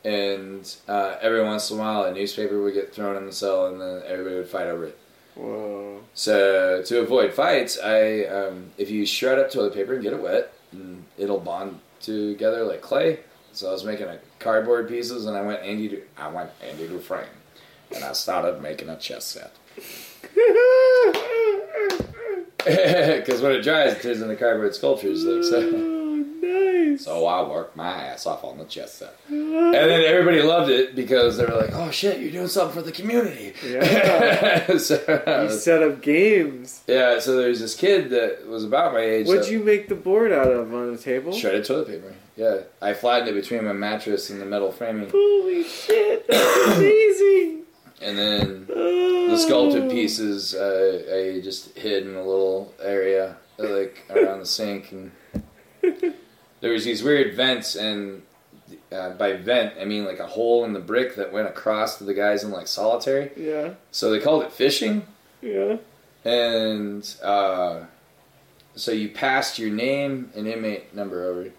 and 0.03 0.75
uh, 0.87 1.15
every 1.21 1.43
once 1.43 1.69
in 1.71 1.77
a 1.77 1.79
while 1.81 2.03
a 2.03 2.13
newspaper 2.13 2.61
would 2.61 2.73
get 2.73 2.93
thrown 2.93 3.15
in 3.17 3.25
the 3.25 3.31
cell 3.33 3.67
and 3.67 3.79
then 3.81 4.01
everybody 4.07 4.35
would 4.35 4.47
fight 4.47 4.67
over 4.67 4.85
it 4.85 4.97
Whoa. 5.35 6.01
So 6.15 6.81
to 6.83 6.99
avoid 6.99 7.33
fights, 7.33 7.79
I 7.79 8.23
um, 8.25 8.71
if 8.77 8.89
you 8.89 9.05
shred 9.05 9.39
up 9.39 9.49
toilet 9.49 9.73
paper 9.73 9.93
and 9.93 10.03
get 10.03 10.11
it 10.11 10.21
wet, 10.21 10.51
and 10.73 11.05
it'll 11.17 11.39
bond 11.39 11.79
together 12.01 12.65
like 12.65 12.81
clay. 12.81 13.19
So 13.53 13.69
I 13.69 13.71
was 13.71 13.85
making 13.85 14.07
a 14.07 14.19
cardboard 14.39 14.89
pieces, 14.89 15.27
and 15.27 15.37
I 15.37 15.41
went 15.41 15.61
Andy. 15.61 15.87
To 15.89 16.01
I 16.17 16.27
went 16.27 16.49
Andy 16.61 16.89
Dufresne, 16.89 17.29
and 17.93 18.03
I 18.03 18.13
started 18.13 18.61
making 18.61 18.89
a 18.89 18.97
chess 18.97 19.25
set. 19.25 19.53
Because 22.65 23.41
when 23.41 23.53
it 23.53 23.61
dries, 23.61 23.93
it 23.93 24.01
turns 24.01 24.21
into 24.21 24.35
cardboard 24.35 24.75
sculptures. 24.75 25.23
Like 25.23 25.43
so. 25.43 25.59
Oh, 25.59 26.15
nice. 26.41 27.05
So 27.05 27.25
I 27.25 27.47
worked 27.47 27.77
my 27.77 27.89
ass 27.89 28.25
off 28.25 28.43
on 28.43 28.57
the 28.57 28.65
chess 28.65 28.95
set, 28.95 29.15
oh. 29.31 29.33
and 29.33 29.73
then 29.73 30.01
everybody 30.01 30.41
loved 30.41 30.69
it 30.69 30.93
because 30.93 31.37
they 31.37 31.45
were 31.45 31.55
like, 31.55 31.73
"Oh 31.73 31.89
shit, 31.89 32.19
you're 32.19 32.31
doing 32.31 32.47
something 32.47 32.75
for 32.75 32.81
the 32.81 32.91
community." 32.91 33.53
Yeah. 33.65 34.67
so, 34.77 34.95
You 35.43 35.57
set 35.57 35.81
up 35.81 36.01
games. 36.01 36.81
Yeah, 36.85 37.19
so 37.19 37.37
there's 37.37 37.61
this 37.61 37.75
kid 37.75 38.09
that 38.09 38.45
was 38.47 38.65
about 38.65 38.93
my 38.93 38.99
age. 38.99 39.27
What'd 39.27 39.45
that 39.45 39.51
you 39.51 39.61
make 39.61 39.87
the 39.87 39.95
board 39.95 40.33
out 40.33 40.51
of 40.51 40.73
on 40.73 40.91
the 40.91 41.01
table? 41.01 41.31
Shredded 41.31 41.65
toilet 41.65 41.87
paper. 41.87 42.13
Yeah, 42.35 42.59
I 42.81 42.93
flattened 42.93 43.29
it 43.29 43.41
between 43.41 43.63
my 43.63 43.73
mattress 43.73 44.29
and 44.29 44.41
the 44.41 44.45
metal 44.45 44.71
framing, 44.71 45.09
Holy 45.09 45.63
shit, 45.63 46.27
that's 46.27 46.67
amazing. 46.77 47.63
And 48.01 48.17
then 48.17 48.65
the 48.67 49.37
sculpted 49.37 49.89
pieces 49.91 50.53
uh, 50.55 51.03
I 51.37 51.41
just 51.41 51.77
hid 51.77 52.07
in 52.07 52.15
a 52.15 52.23
little 52.23 52.73
area, 52.81 53.37
like 53.57 54.05
around 54.09 54.39
the 54.39 54.45
sink, 54.45 54.91
and 54.91 55.11
there 56.61 56.71
was 56.71 56.83
these 56.85 57.03
weird 57.03 57.35
vents, 57.35 57.75
and 57.75 58.21
uh, 58.91 59.11
by 59.11 59.33
vent 59.33 59.73
I 59.79 59.85
mean 59.85 60.05
like 60.05 60.19
a 60.19 60.27
hole 60.27 60.65
in 60.65 60.73
the 60.73 60.79
brick 60.79 61.15
that 61.15 61.31
went 61.33 61.47
across 61.47 61.97
to 61.97 62.03
the 62.03 62.13
guys 62.13 62.43
in 62.43 62.51
like 62.51 62.67
solitary. 62.67 63.31
Yeah, 63.37 63.73
So 63.91 64.11
they 64.11 64.19
called 64.19 64.43
it 64.43 64.51
fishing. 64.51 65.05
yeah. 65.41 65.77
And 66.25 67.15
uh, 67.23 67.85
so 68.75 68.91
you 68.91 69.09
passed 69.09 69.57
your 69.57 69.69
name 69.71 70.31
and 70.35 70.45
inmate 70.47 70.93
number 70.93 71.23
over. 71.25 71.49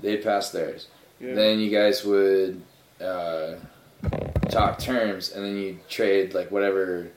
They'd 0.00 0.22
pass 0.24 0.50
theirs. 0.50 0.88
yeah. 1.20 1.34
Then 1.34 1.60
you 1.60 1.70
guys 1.70 2.04
would 2.04 2.60
uh, 3.00 3.54
talk 4.48 4.78
terms, 4.78 5.32
and 5.32 5.44
then 5.44 5.56
you 5.56 5.78
trade 5.88 6.34
like 6.34 6.50
whatever 6.50 7.10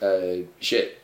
uh, 0.00 0.36
shit 0.60 1.00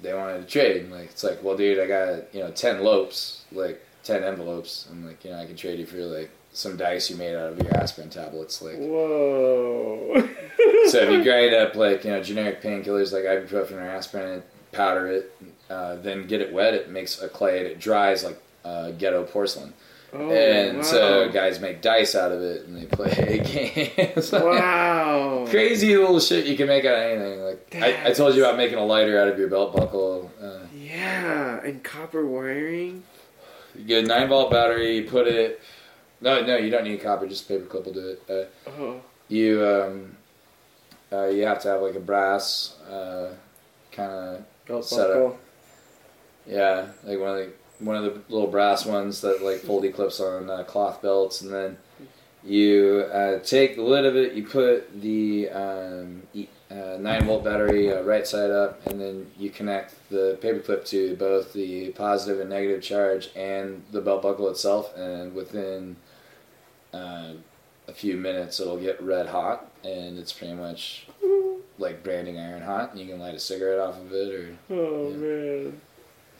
they 0.00 0.14
wanted 0.14 0.40
to 0.40 0.46
trade. 0.46 0.82
And, 0.82 0.92
like 0.92 1.10
it's 1.10 1.24
like, 1.24 1.42
well, 1.42 1.56
dude, 1.56 1.78
I 1.78 1.86
got 1.86 2.34
you 2.34 2.40
know 2.40 2.50
ten 2.50 2.82
lopes, 2.82 3.44
like 3.52 3.84
ten 4.02 4.22
envelopes, 4.22 4.88
and 4.90 5.06
like 5.06 5.24
you 5.24 5.30
know 5.30 5.38
I 5.38 5.46
can 5.46 5.56
trade 5.56 5.78
you 5.78 5.86
for 5.86 5.98
like 5.98 6.30
some 6.52 6.76
dice 6.76 7.08
you 7.10 7.16
made 7.16 7.34
out 7.34 7.52
of 7.52 7.58
your 7.58 7.76
aspirin 7.76 8.10
tablets, 8.10 8.60
like. 8.62 8.76
Whoa. 8.76 10.28
So 10.88 10.98
if 10.98 11.10
you 11.10 11.24
grind 11.24 11.54
up 11.54 11.74
like 11.74 12.04
you 12.04 12.10
know 12.10 12.22
generic 12.22 12.62
painkillers 12.62 13.12
like 13.12 13.24
ibuprofen 13.24 13.72
or 13.72 13.80
aspirin 13.80 14.30
and 14.30 14.42
powder 14.72 15.06
it, 15.08 15.32
uh, 15.70 15.96
then 15.96 16.26
get 16.26 16.40
it 16.40 16.52
wet, 16.52 16.74
it 16.74 16.90
makes 16.90 17.20
a 17.22 17.28
clay 17.28 17.58
and 17.58 17.66
it 17.66 17.80
dries 17.80 18.24
like 18.24 18.40
uh, 18.64 18.90
ghetto 18.92 19.24
porcelain. 19.24 19.72
Oh, 20.12 20.30
and 20.30 20.78
wow. 20.78 20.82
so 20.82 21.28
guys 21.30 21.60
make 21.60 21.80
dice 21.82 22.14
out 22.14 22.32
of 22.32 22.40
it 22.42 22.66
and 22.66 22.76
they 22.76 22.84
play 22.86 23.38
games. 23.96 24.32
wow. 24.32 25.46
Crazy 25.50 25.96
little 25.96 26.20
shit 26.20 26.46
you 26.46 26.56
can 26.56 26.66
make 26.66 26.84
out 26.84 26.94
of 26.94 27.02
anything. 27.02 27.40
Like 27.40 27.74
I, 27.76 28.08
I 28.10 28.12
told 28.12 28.34
you 28.34 28.44
about 28.44 28.56
making 28.56 28.78
a 28.78 28.84
lighter 28.84 29.18
out 29.20 29.28
of 29.28 29.38
your 29.38 29.48
belt 29.48 29.74
buckle. 29.74 30.30
Uh, 30.40 30.60
Yeah, 30.76 31.60
and 31.62 31.82
copper 31.82 32.24
wiring. 32.26 33.02
you 33.74 33.84
get 33.84 34.04
a 34.04 34.06
nine 34.06 34.28
volt 34.28 34.50
battery, 34.50 34.96
you 34.98 35.04
put 35.10 35.26
it. 35.26 35.60
No, 36.20 36.40
no, 36.44 36.56
you 36.56 36.70
don't 36.70 36.84
need 36.84 37.00
copper. 37.02 37.26
Just 37.26 37.44
a 37.44 37.54
paper 37.54 37.64
clip 37.66 37.86
will 37.86 37.92
do 37.94 38.08
it. 38.08 38.22
Uh, 38.66 38.70
Oh, 38.78 39.00
you 39.28 39.64
um, 39.64 40.16
uh, 41.12 41.26
you 41.26 41.44
have 41.46 41.60
to 41.62 41.68
have 41.68 41.82
like 41.82 41.94
a 41.96 42.00
brass 42.00 42.76
uh, 42.88 43.32
kind 43.90 44.10
of 44.12 44.44
belt 44.66 44.84
Set 44.84 45.08
buckle. 45.08 45.38
Yeah, 46.46 46.86
like 47.04 47.18
one 47.18 47.30
of 47.30 47.36
the 47.38 47.52
one 47.82 47.96
of 47.96 48.04
the 48.04 48.22
little 48.32 48.48
brass 48.48 48.86
ones 48.86 49.20
that 49.20 49.42
like 49.42 49.58
foldy 49.58 49.92
clips 49.92 50.20
on 50.20 50.48
uh, 50.48 50.62
cloth 50.64 51.02
belts, 51.02 51.40
and 51.40 51.52
then 51.52 51.76
you 52.44 53.06
uh, 53.12 53.38
take 53.40 53.76
the 53.76 53.82
lid 53.82 54.04
of 54.04 54.16
it, 54.16 54.32
you 54.32 54.44
put 54.46 55.00
the 55.00 55.48
um, 55.50 56.22
uh, 56.70 56.96
nine 56.98 57.24
volt 57.24 57.44
battery 57.44 57.92
uh, 57.92 58.02
right 58.02 58.26
side 58.26 58.50
up, 58.50 58.84
and 58.86 59.00
then 59.00 59.30
you 59.38 59.50
connect 59.50 59.94
the 60.10 60.38
paperclip 60.42 60.84
to 60.86 61.14
both 61.16 61.52
the 61.52 61.90
positive 61.90 62.40
and 62.40 62.50
negative 62.50 62.82
charge 62.82 63.30
and 63.36 63.82
the 63.92 64.00
belt 64.00 64.22
buckle 64.22 64.48
itself, 64.48 64.96
and 64.96 65.34
within 65.34 65.96
uh, 66.92 67.32
a 67.88 67.92
few 67.92 68.16
minutes 68.16 68.58
it'll 68.60 68.78
get 68.78 69.00
red 69.02 69.26
hot, 69.26 69.70
and 69.84 70.18
it's 70.18 70.32
pretty 70.32 70.54
much 70.54 71.06
like 71.78 72.02
branding 72.02 72.38
iron 72.38 72.62
hot, 72.62 72.90
and 72.90 73.00
you 73.00 73.06
can 73.06 73.18
light 73.20 73.34
a 73.34 73.40
cigarette 73.40 73.78
off 73.78 73.98
of 73.98 74.12
it 74.12 74.34
or 74.34 74.56
Oh 74.70 75.10
man, 75.10 75.80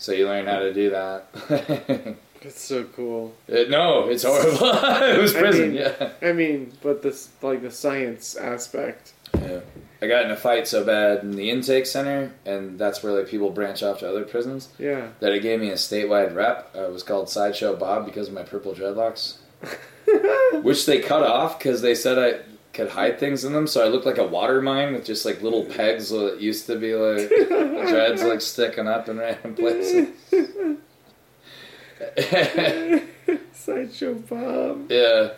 so 0.03 0.13
you 0.13 0.27
learn 0.27 0.47
how 0.47 0.59
to 0.59 0.75
do 0.75 0.91
that. 0.91 1.33
that's 2.43 2.61
so 2.61 2.85
cool. 2.85 3.35
Uh, 3.49 3.63
no, 3.69 4.09
it's 4.09 4.25
horrible. 4.25 4.67
it 5.05 5.21
was 5.21 5.35
I 5.37 5.41
prison. 5.41 5.69
mean- 5.73 5.75
yeah. 5.81 6.11
I 6.21 6.33
mean, 6.33 6.73
but 6.83 7.03
this 7.03 7.31
like 7.41 7.63
the 7.63 7.71
science 7.71 8.35
aspect. 8.37 9.13
yeah. 9.35 9.61
I 10.03 10.09
got 10.09 10.25
in 10.25 10.33
a 10.33 10.37
fight 10.37 10.67
so 10.67 10.83
bad 10.85 11.23
in 11.23 11.37
the 11.37 11.49
intake 11.49 11.87
center, 11.87 12.33
and 12.45 12.77
that's 12.77 13.05
where 13.05 13.13
like 13.13 13.29
people 13.29 13.51
branch 13.51 13.85
off 13.85 14.01
to 14.01 14.09
other 14.09 14.25
prisons. 14.25 14.69
Yeah. 14.77 15.11
That 15.21 15.31
it 15.33 15.43
gave 15.43 15.61
me 15.61 15.71
a 15.71 15.75
statewide 15.75 16.35
rep. 16.35 16.73
Uh, 16.77 16.87
it 16.87 16.93
was 16.93 17.05
called 17.05 17.31
Sideshow 17.31 17.77
Bob 17.77 18.05
because 18.07 18.27
of 18.27 18.35
my 18.35 18.43
purple 18.43 18.75
dreadlocks, 18.75 19.37
which 20.63 20.87
they 20.87 20.99
cut 21.01 21.23
off 21.23 21.59
because 21.59 21.83
they 21.83 21.95
said 21.95 22.19
I 22.19 22.41
could 22.73 22.89
hide 22.89 23.19
things 23.19 23.45
in 23.45 23.53
them. 23.53 23.67
So 23.67 23.85
I 23.85 23.89
looked 23.89 24.07
like 24.07 24.19
a 24.19 24.27
water 24.27 24.63
mine 24.63 24.95
with 24.95 25.05
just 25.05 25.25
like 25.25 25.43
little 25.43 25.65
pegs 25.65 26.11
that 26.11 26.41
used 26.41 26.67
to 26.67 26.79
be 26.79 26.95
like 26.95 27.29
dreads 27.29 28.23
like 28.23 28.41
sticking 28.41 28.89
up 28.89 29.09
in 29.09 29.19
random 29.19 29.55
places. 29.55 30.09
Sideshow 33.53 34.15
Bob. 34.15 34.91
Yeah. 34.91 35.33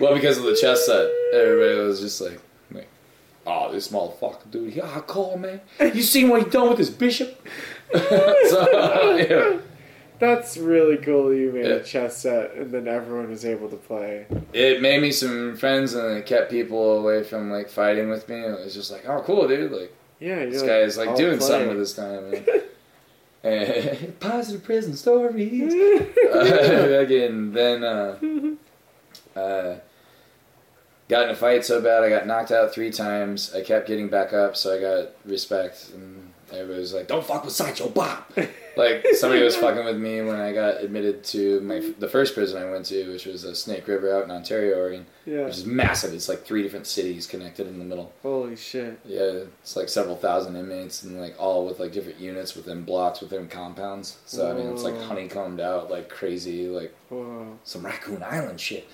Well, 0.00 0.14
because 0.14 0.38
of 0.38 0.44
the 0.44 0.56
chess 0.56 0.86
set, 0.86 1.10
everybody 1.32 1.78
was 1.78 2.00
just 2.00 2.20
like, 2.20 2.40
like 2.72 2.88
oh, 3.46 3.72
this 3.72 3.88
motherfucker, 3.88 4.50
dude, 4.50 4.72
he 4.72 4.80
ah, 4.80 5.00
hardcore, 5.00 5.38
man. 5.38 5.60
You 5.94 6.02
seen 6.02 6.28
what 6.28 6.42
he 6.42 6.50
done 6.50 6.70
with 6.70 6.78
his 6.78 6.90
bishop? 6.90 7.46
so, 7.92 9.16
yeah. 9.16 9.58
That's 10.18 10.56
really 10.56 10.96
cool. 10.96 11.32
You 11.32 11.52
made 11.52 11.66
Yeah. 11.66 11.74
a 11.74 11.82
chess 11.84 12.18
set, 12.18 12.54
and 12.54 12.70
then 12.72 12.88
everyone 12.88 13.28
was 13.30 13.44
able 13.44 13.68
to 13.68 13.76
play. 13.76 14.26
It 14.52 14.82
made 14.82 15.00
me 15.00 15.12
some 15.12 15.56
friends 15.56 15.94
and 15.94 16.18
it 16.18 16.26
kept 16.26 16.50
people 16.50 16.98
away 16.98 17.22
from, 17.22 17.50
like, 17.52 17.68
fighting 17.68 18.08
with 18.10 18.28
me. 18.28 18.40
It 18.44 18.64
was 18.64 18.74
just 18.74 18.90
like, 18.90 19.08
oh, 19.08 19.22
cool, 19.24 19.46
dude. 19.46 19.70
Like, 19.70 19.94
Yeah, 20.20 20.44
this 20.46 20.62
like, 20.62 20.70
guy 20.70 20.78
is, 20.80 20.96
like, 20.98 21.14
doing 21.16 21.38
something 21.40 21.68
with 21.68 21.78
his 21.78 21.94
time, 21.94 22.30
man. 22.32 22.44
Positive 24.20 24.64
prison 24.64 24.96
stories. 24.96 25.72
uh, 26.34 26.98
again, 27.00 27.52
then 27.52 27.84
uh, 27.84 28.18
uh, 29.38 29.76
got 31.08 31.24
in 31.24 31.30
a 31.30 31.34
fight 31.36 31.64
so 31.64 31.80
bad 31.80 32.02
I 32.02 32.08
got 32.08 32.26
knocked 32.26 32.50
out 32.50 32.72
three 32.74 32.90
times. 32.90 33.54
I 33.54 33.62
kept 33.62 33.86
getting 33.86 34.08
back 34.08 34.32
up, 34.32 34.56
so 34.56 34.76
I 34.76 34.80
got 34.80 35.10
respect, 35.24 35.90
and 35.94 36.32
everybody 36.52 36.80
was 36.80 36.92
like, 36.92 37.06
"Don't 37.06 37.24
fuck 37.24 37.44
with 37.44 37.54
Sideshow 37.54 37.88
Bob." 37.90 38.24
Like 38.78 39.04
somebody 39.14 39.42
was 39.42 39.56
fucking 39.64 39.84
with 39.84 39.98
me 39.98 40.22
when 40.22 40.36
I 40.40 40.52
got 40.52 40.80
admitted 40.82 41.24
to 41.24 41.60
my 41.60 41.92
the 41.98 42.08
first 42.08 42.32
prison 42.34 42.62
I 42.62 42.70
went 42.70 42.86
to, 42.86 43.10
which 43.12 43.26
was 43.26 43.44
a 43.44 43.54
Snake 43.54 43.86
River 43.88 44.16
out 44.16 44.24
in 44.24 44.30
Ontario, 44.30 44.76
Oregon, 44.78 45.04
Yeah. 45.26 45.44
which 45.44 45.56
is 45.58 45.66
massive. 45.66 46.14
It's 46.14 46.28
like 46.28 46.44
three 46.46 46.62
different 46.62 46.86
cities 46.86 47.26
connected 47.26 47.66
in 47.66 47.78
the 47.78 47.84
middle. 47.84 48.12
Holy 48.22 48.56
shit. 48.56 48.98
Yeah, 49.04 49.42
it's 49.62 49.76
like 49.76 49.88
several 49.88 50.16
thousand 50.16 50.56
inmates 50.56 51.02
and 51.02 51.20
like 51.20 51.34
all 51.38 51.66
with 51.66 51.80
like 51.80 51.92
different 51.92 52.20
units 52.20 52.54
within 52.54 52.84
blocks 52.84 53.20
within 53.20 53.48
compounds. 53.48 54.18
So 54.26 54.50
I 54.50 54.54
mean, 54.54 54.68
it's 54.68 54.82
like 54.84 54.98
honeycombed 55.02 55.60
out 55.60 55.90
like 55.90 56.08
crazy, 56.08 56.68
like 56.68 56.94
Whoa. 57.10 57.58
some 57.64 57.84
Raccoon 57.84 58.22
Island 58.22 58.60
shit. 58.60 58.88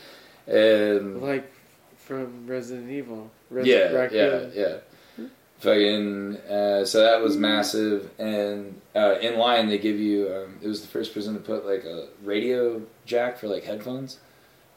And 0.46 1.22
Like 1.22 1.50
from 1.96 2.46
Resident 2.46 2.90
Evil. 2.90 3.30
Res- 3.50 3.66
yeah, 3.66 3.90
Raccoon. 3.92 4.52
yeah, 4.54 4.60
yeah. 4.62 4.76
Fucking. 5.60 6.36
Uh, 6.48 6.84
so 6.84 7.00
that 7.00 7.22
was 7.22 7.36
massive, 7.36 8.10
and 8.18 8.80
uh, 8.94 9.16
in 9.20 9.38
line 9.38 9.68
they 9.68 9.78
give 9.78 9.98
you. 9.98 10.28
Um, 10.34 10.58
it 10.60 10.68
was 10.68 10.82
the 10.82 10.88
first 10.88 11.12
prison 11.12 11.34
to 11.34 11.40
put 11.40 11.64
like 11.64 11.84
a 11.84 12.08
radio 12.22 12.82
jack 13.06 13.38
for 13.38 13.48
like 13.48 13.64
headphones. 13.64 14.18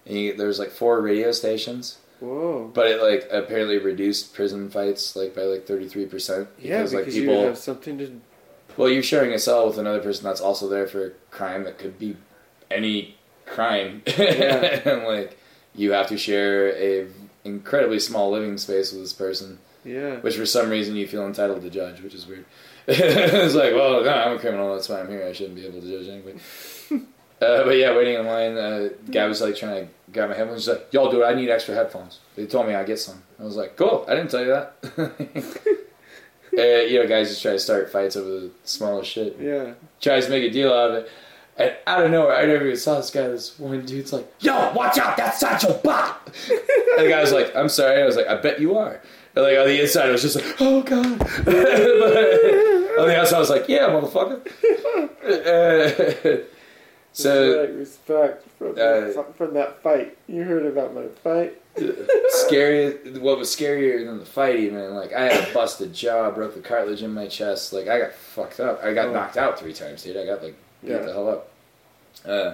And 0.06 0.18
you, 0.18 0.34
there 0.38 0.48
was 0.48 0.60
like 0.60 0.72
four 0.72 1.02
radio 1.02 1.34
stations, 1.34 1.98
Whoa. 2.22 2.72
but 2.74 2.88
it 2.88 3.02
like 3.02 3.28
apparently 3.32 3.78
reduced 3.80 4.34
prison 4.34 4.70
fights 4.70 5.16
like 5.18 5.36
by 5.36 5.42
like 5.42 5.66
thirty 5.68 5.90
three 5.90 6.06
percent 6.06 6.48
Yeah, 6.60 6.78
because 6.78 6.94
like 6.94 7.06
people. 7.10 7.36
would 7.40 7.46
have 7.48 7.58
something 7.58 7.98
to. 7.98 8.22
Well, 8.78 8.88
you're 8.90 9.04
sharing 9.04 9.32
a 9.34 9.40
cell 9.40 9.68
with 9.68 9.78
another 9.80 10.00
person 10.00 10.24
that's 10.24 10.40
also 10.40 10.70
there 10.70 10.88
for 10.88 11.08
a 11.08 11.10
crime 11.32 11.64
that 11.66 11.80
could 11.80 11.98
be 12.00 12.16
any 12.72 13.16
crime, 13.46 14.04
Yeah. 14.18 14.80
and 14.90 15.04
like 15.04 15.38
you 15.76 15.92
have 15.92 16.08
to 16.08 16.18
share 16.18 16.70
a 16.78 17.08
incredibly 17.44 18.00
small 18.00 18.32
living 18.32 18.58
space 18.58 18.92
with 18.94 19.02
this 19.02 19.14
person, 19.14 19.60
Yeah. 19.88 20.18
which 20.18 20.36
for 20.36 20.46
some 20.46 20.70
reason 20.70 20.96
you 20.96 21.08
feel 21.08 21.26
entitled 21.26 21.62
to 21.62 21.70
judge, 21.70 22.02
which 22.02 22.14
is 22.14 22.28
weird. 22.28 22.46
it's 22.88 23.56
like, 23.56 23.74
well, 23.74 24.04
no, 24.04 24.12
I'm 24.12 24.36
a 24.36 24.40
criminal. 24.40 24.74
That's 24.74 24.90
why 24.90 25.00
I'm 25.00 25.10
here. 25.10 25.26
I 25.26 25.34
shouldn't 25.34 25.56
be 25.56 25.66
able 25.66 25.82
to 25.82 25.88
judge 25.88 26.08
anybody. 26.08 26.40
Uh, 27.40 27.64
but 27.66 27.78
yeah, 27.78 27.96
waiting 27.96 28.16
in 28.16 28.26
line, 28.26 28.58
uh, 28.58 28.90
guy 29.12 29.28
was 29.28 29.42
like 29.42 29.56
trying 29.56 29.86
to 29.86 29.92
grab 30.12 30.28
my 30.30 30.36
headphones. 30.36 30.66
He's 30.66 30.70
like, 30.70 30.88
"Yo, 30.92 31.12
dude, 31.12 31.22
I 31.22 31.36
need 31.36 31.52
extra 31.52 31.76
headphones." 31.76 32.20
They 32.36 32.48
told 32.48 32.66
me 32.66 32.74
I 32.74 32.84
get 32.84 32.98
some. 32.98 33.22
I 33.40 33.44
was 33.44 33.56
like, 33.56 33.76
"Cool, 33.76 34.06
I 34.08 34.16
didn't 34.16 34.32
tell 34.32 34.42
you 34.42 34.48
that." 34.48 34.74
uh, 36.58 36.62
you 36.62 37.00
know, 37.00 37.08
guys 37.08 37.30
just 37.30 37.44
try 37.44 37.52
to 37.52 37.60
start 37.60 37.92
fights 37.92 38.16
over 38.16 38.28
the 38.28 38.52
smallest 38.64 39.12
shit. 39.12 39.38
Yeah. 39.40 39.74
Tries 40.02 40.26
to 40.26 40.32
make 40.32 40.46
a 40.46 40.50
deal 40.50 40.74
out 40.74 40.90
of 40.90 40.96
it. 40.96 41.12
And 41.58 41.76
out 41.86 42.06
of 42.06 42.10
nowhere, 42.10 42.36
I 42.36 42.46
never 42.46 42.66
even 42.66 42.78
saw 42.78 42.98
this 42.98 43.12
guy. 43.12 43.28
This 43.28 43.60
one 43.60 43.86
dude's 43.86 44.14
like, 44.14 44.32
"Yo, 44.40 44.74
watch 44.74 44.98
out! 44.98 45.16
That's 45.16 45.40
Sideshow 45.40 45.80
Bob." 45.84 46.16
and 46.26 47.06
the 47.06 47.10
guy 47.10 47.22
was 47.22 47.34
like, 47.34 47.56
"I'm 47.56 47.70
sorry." 47.70 48.02
I 48.02 48.06
was 48.06 48.16
like, 48.16 48.28
"I 48.28 48.36
bet 48.42 48.60
you 48.60 48.78
are." 48.80 49.00
And 49.38 49.46
like 49.46 49.58
on 49.60 49.68
the 49.68 49.80
inside, 49.82 50.08
I 50.10 50.12
was 50.12 50.24
just 50.24 50.36
like, 50.36 50.56
"Oh 50.60 50.82
god." 50.82 51.20
but 51.46 53.02
on 53.02 53.08
the 53.08 53.18
outside, 53.20 53.36
I 53.36 53.40
was 53.40 53.50
like, 53.52 53.70
"Yeah, 53.70 53.88
motherfucker." 53.90 54.42
So 57.14 57.66
Respect, 57.74 57.74
respect 57.74 58.48
from, 58.60 58.72
uh, 58.74 58.76
that, 58.76 59.34
from 59.38 59.54
that 59.56 59.82
fight. 59.82 60.16
You 60.28 60.44
heard 60.44 60.68
about 60.68 60.94
my 60.94 61.08
fight? 61.24 61.60
scary. 62.30 62.92
What 63.20 63.40
was 63.40 63.50
scarier 63.50 64.06
than 64.06 64.20
the 64.20 64.26
fight, 64.26 64.58
even 64.58 64.94
like 64.94 65.14
I 65.14 65.34
had 65.34 65.50
a 65.50 65.54
busted 65.54 65.94
jaw, 65.96 66.30
broke 66.30 66.54
the 66.54 66.60
cartilage 66.62 67.02
in 67.02 67.12
my 67.16 67.26
chest. 67.28 67.74
Like 67.74 67.88
I 67.88 67.98
got 68.00 68.14
fucked 68.14 68.60
up. 68.60 68.84
I 68.84 68.94
got 68.94 69.08
Oh. 69.08 69.14
knocked 69.14 69.36
out 69.38 69.58
three 69.60 69.74
times, 69.74 70.04
dude. 70.04 70.16
I 70.16 70.26
got 70.28 70.44
like 70.44 70.54
beat 70.84 70.92
Yeah. 70.92 71.00
the 71.00 71.12
hell 71.14 71.28
up. 71.30 71.50
Uh, 72.24 72.54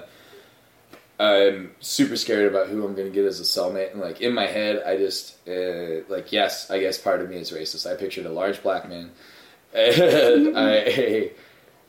I'm 1.23 1.71
super 1.79 2.15
scared 2.17 2.47
about 2.51 2.67
who 2.67 2.85
I'm 2.85 2.95
gonna 2.95 3.09
get 3.09 3.25
as 3.25 3.39
a 3.39 3.43
cellmate, 3.43 3.91
and 3.93 4.01
like 4.01 4.19
in 4.21 4.33
my 4.33 4.45
head, 4.47 4.83
I 4.85 4.97
just 4.97 5.37
uh, 5.47 6.01
like 6.09 6.31
yes, 6.31 6.69
I 6.69 6.79
guess 6.79 6.97
part 6.97 7.21
of 7.21 7.29
me 7.29 7.37
is 7.37 7.51
racist. 7.51 7.89
I 7.91 7.95
pictured 7.95 8.25
a 8.25 8.31
large 8.31 8.61
black 8.61 8.87
man, 8.89 9.11
and 9.73 10.57
I. 10.57 11.31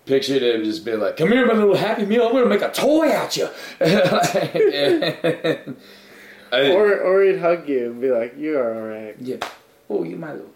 Pictured 0.06 0.42
him 0.42 0.64
just 0.64 0.84
being 0.84 1.00
like, 1.00 1.16
"Come 1.16 1.32
here, 1.32 1.46
my 1.46 1.54
little 1.54 1.74
happy 1.74 2.04
meal. 2.04 2.26
I'm 2.26 2.32
gonna 2.34 2.44
make 2.44 2.60
a 2.60 2.70
toy 2.70 3.08
at 3.08 3.38
you." 3.38 3.48
I- 6.52 6.70
Or, 6.72 7.00
or 7.00 7.22
he'd 7.24 7.38
hug 7.38 7.66
you 7.68 7.86
and 7.86 8.00
be 8.02 8.10
like, 8.10 8.36
"You 8.36 8.58
are 8.58 8.74
alright." 8.76 9.16
yeah. 9.18 9.36
Oh, 9.88 10.02
you 10.04 10.16
my 10.16 10.32
little 10.34 10.50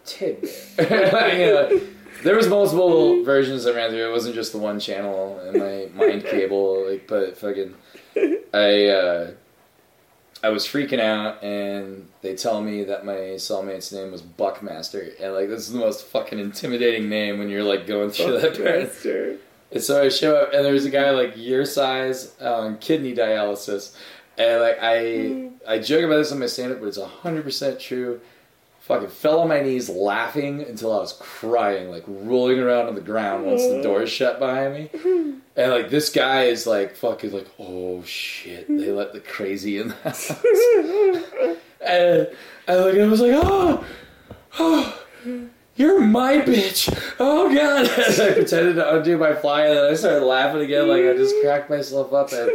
you 0.79 1.47
know, 1.47 1.81
there 2.25 2.37
was 2.37 2.47
multiple 2.49 3.23
versions 3.25 3.65
that 3.65 3.75
ran 3.75 3.89
through. 3.91 4.07
It 4.09 4.13
wasn't 4.13 4.35
just 4.35 4.53
the 4.53 4.59
one 4.59 4.81
channel 4.81 5.39
and 5.41 5.59
my 5.59 5.89
mind 5.95 6.25
cable. 6.25 6.87
Like, 6.91 7.07
but 7.07 7.37
fucking, 7.39 7.75
I 8.55 8.87
uh, 8.87 9.31
I 10.43 10.51
was 10.51 10.67
freaking 10.67 11.01
out, 11.01 11.43
and 11.43 12.09
they 12.23 12.35
tell 12.37 12.63
me 12.63 12.85
that 12.85 13.05
my 13.05 13.37
cellmate's 13.37 13.93
name 13.93 14.13
was 14.13 14.23
Buckmaster, 14.23 15.11
and 15.21 15.35
like 15.35 15.49
this 15.49 15.67
is 15.67 15.73
the 15.73 15.79
most 15.79 16.07
fucking 16.07 16.39
intimidating 16.39 17.09
name 17.09 17.39
when 17.39 17.49
you're 17.49 17.65
like 17.65 17.87
going 17.87 18.11
through 18.11 18.41
that. 18.41 18.55
And 19.71 19.83
so 19.83 20.03
I 20.03 20.09
show 20.09 20.37
up, 20.37 20.53
and 20.55 20.65
there's 20.65 20.85
a 20.85 20.91
guy 20.91 21.11
like 21.11 21.35
your 21.37 21.65
size 21.65 22.35
on 22.41 22.79
kidney 22.79 23.15
dialysis, 23.15 23.95
and 24.39 24.61
like 24.63 24.79
I 24.81 25.51
I 25.67 25.79
joke 25.81 26.05
about 26.05 26.17
this 26.19 26.33
on 26.33 26.39
my 26.39 26.47
stand 26.47 26.73
up, 26.73 26.81
but 26.81 26.87
it's 26.87 27.01
hundred 27.01 27.43
percent 27.45 27.79
true. 27.81 28.21
Fucking 28.89 29.09
fell 29.11 29.41
on 29.41 29.49
my 29.49 29.61
knees 29.61 29.91
laughing 29.91 30.63
until 30.63 30.95
I 30.95 30.97
was 30.97 31.13
crying, 31.21 31.91
like 31.91 32.05
rolling 32.07 32.59
around 32.59 32.87
on 32.87 32.95
the 32.95 33.03
ground 33.03 33.45
once 33.45 33.61
the 33.63 33.83
doors 33.83 34.11
shut 34.11 34.39
behind 34.39 34.75
me. 34.75 35.35
And 35.57 35.73
like 35.73 35.91
this 35.91 36.09
guy 36.09 36.45
is 36.45 36.69
like 36.69 36.95
fucking 36.95 37.33
like, 37.33 37.49
oh 37.59 38.03
shit, 38.05 38.69
they 38.69 38.93
let 38.93 39.13
the 39.13 39.19
crazy 39.19 39.79
in 39.79 39.89
the 39.89 39.95
house. 39.97 40.31
and 41.81 42.29
I 42.69 42.75
like 42.77 42.95
I 42.95 43.07
was 43.09 43.21
like, 43.21 43.33
oh, 43.35 43.85
oh, 44.61 45.03
you're 45.75 46.01
my 46.01 46.39
bitch. 46.39 46.89
Oh 47.19 47.53
god. 47.53 47.89
And 47.99 48.23
I 48.23 48.35
pretended 48.35 48.77
to 48.77 48.97
undo 48.97 49.19
my 49.19 49.35
fly, 49.35 49.67
and 49.67 49.77
then 49.77 49.91
I 49.91 49.95
started 49.95 50.25
laughing 50.25 50.63
again. 50.63 50.87
Like 50.87 51.03
I 51.03 51.15
just 51.15 51.35
cracked 51.43 51.69
myself 51.69 52.13
up, 52.13 52.33
and 52.33 52.53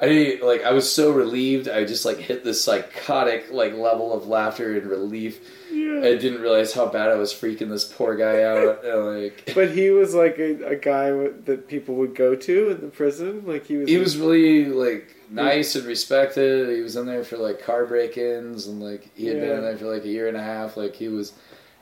I 0.00 0.38
like. 0.42 0.62
I 0.64 0.72
was 0.72 0.90
so 0.90 1.10
relieved. 1.10 1.68
I 1.68 1.84
just 1.84 2.04
like 2.04 2.18
hit 2.18 2.44
this 2.44 2.62
psychotic 2.62 3.50
like 3.50 3.74
level 3.74 4.12
of 4.12 4.28
laughter 4.28 4.76
and 4.78 4.86
relief. 4.86 5.40
I 5.70 6.16
didn't 6.16 6.40
realize 6.40 6.72
how 6.72 6.86
bad 6.86 7.10
I 7.10 7.16
was 7.16 7.32
freaking 7.32 7.68
this 7.68 7.84
poor 7.84 8.16
guy 8.16 8.42
out. 8.42 8.84
And, 8.84 9.24
like 9.24 9.52
But 9.54 9.70
he 9.70 9.90
was 9.90 10.14
like 10.14 10.38
a, 10.38 10.64
a 10.68 10.76
guy 10.76 11.10
w- 11.10 11.34
that 11.44 11.68
people 11.68 11.96
would 11.96 12.14
go 12.14 12.34
to 12.36 12.70
in 12.70 12.80
the 12.80 12.86
prison. 12.88 13.44
Like 13.46 13.66
he 13.66 13.76
was. 13.76 13.88
he 13.88 13.96
was 13.98 14.16
really 14.16 14.66
like 14.66 15.16
nice 15.30 15.74
and 15.74 15.84
respected. 15.86 16.68
He 16.74 16.80
was 16.80 16.96
in 16.96 17.06
there 17.06 17.24
for 17.24 17.36
like 17.36 17.60
car 17.62 17.84
break-ins, 17.84 18.66
and 18.66 18.80
like 18.80 19.10
he 19.14 19.26
had 19.26 19.40
been 19.40 19.50
in 19.58 19.62
there 19.62 19.76
for 19.76 19.92
like 19.92 20.04
a 20.04 20.08
year 20.08 20.28
and 20.28 20.36
a 20.36 20.42
half. 20.42 20.76
Like 20.76 20.94
he 20.94 21.08
was, 21.08 21.32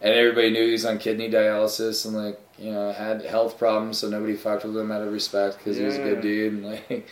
and 0.01 0.14
everybody 0.14 0.51
knew 0.51 0.64
he 0.64 0.72
was 0.72 0.86
on 0.86 0.98
kidney 0.98 1.30
dialysis, 1.30 2.06
and 2.06 2.14
like 2.16 2.40
you 2.59 2.72
know 2.72 2.93
had 2.93 3.22
health 3.22 3.59
problems, 3.59 3.98
so 3.98 4.09
nobody 4.09 4.36
fucked 4.36 4.64
with 4.64 4.76
him 4.76 4.90
out 4.90 5.02
of 5.02 5.12
respect 5.12 5.59
because 5.59 5.76
he 5.76 5.84
was 5.84 5.97
a 5.97 6.02
good 6.02 6.22
dude, 6.22 6.55
and 6.55 6.64
like 6.64 7.06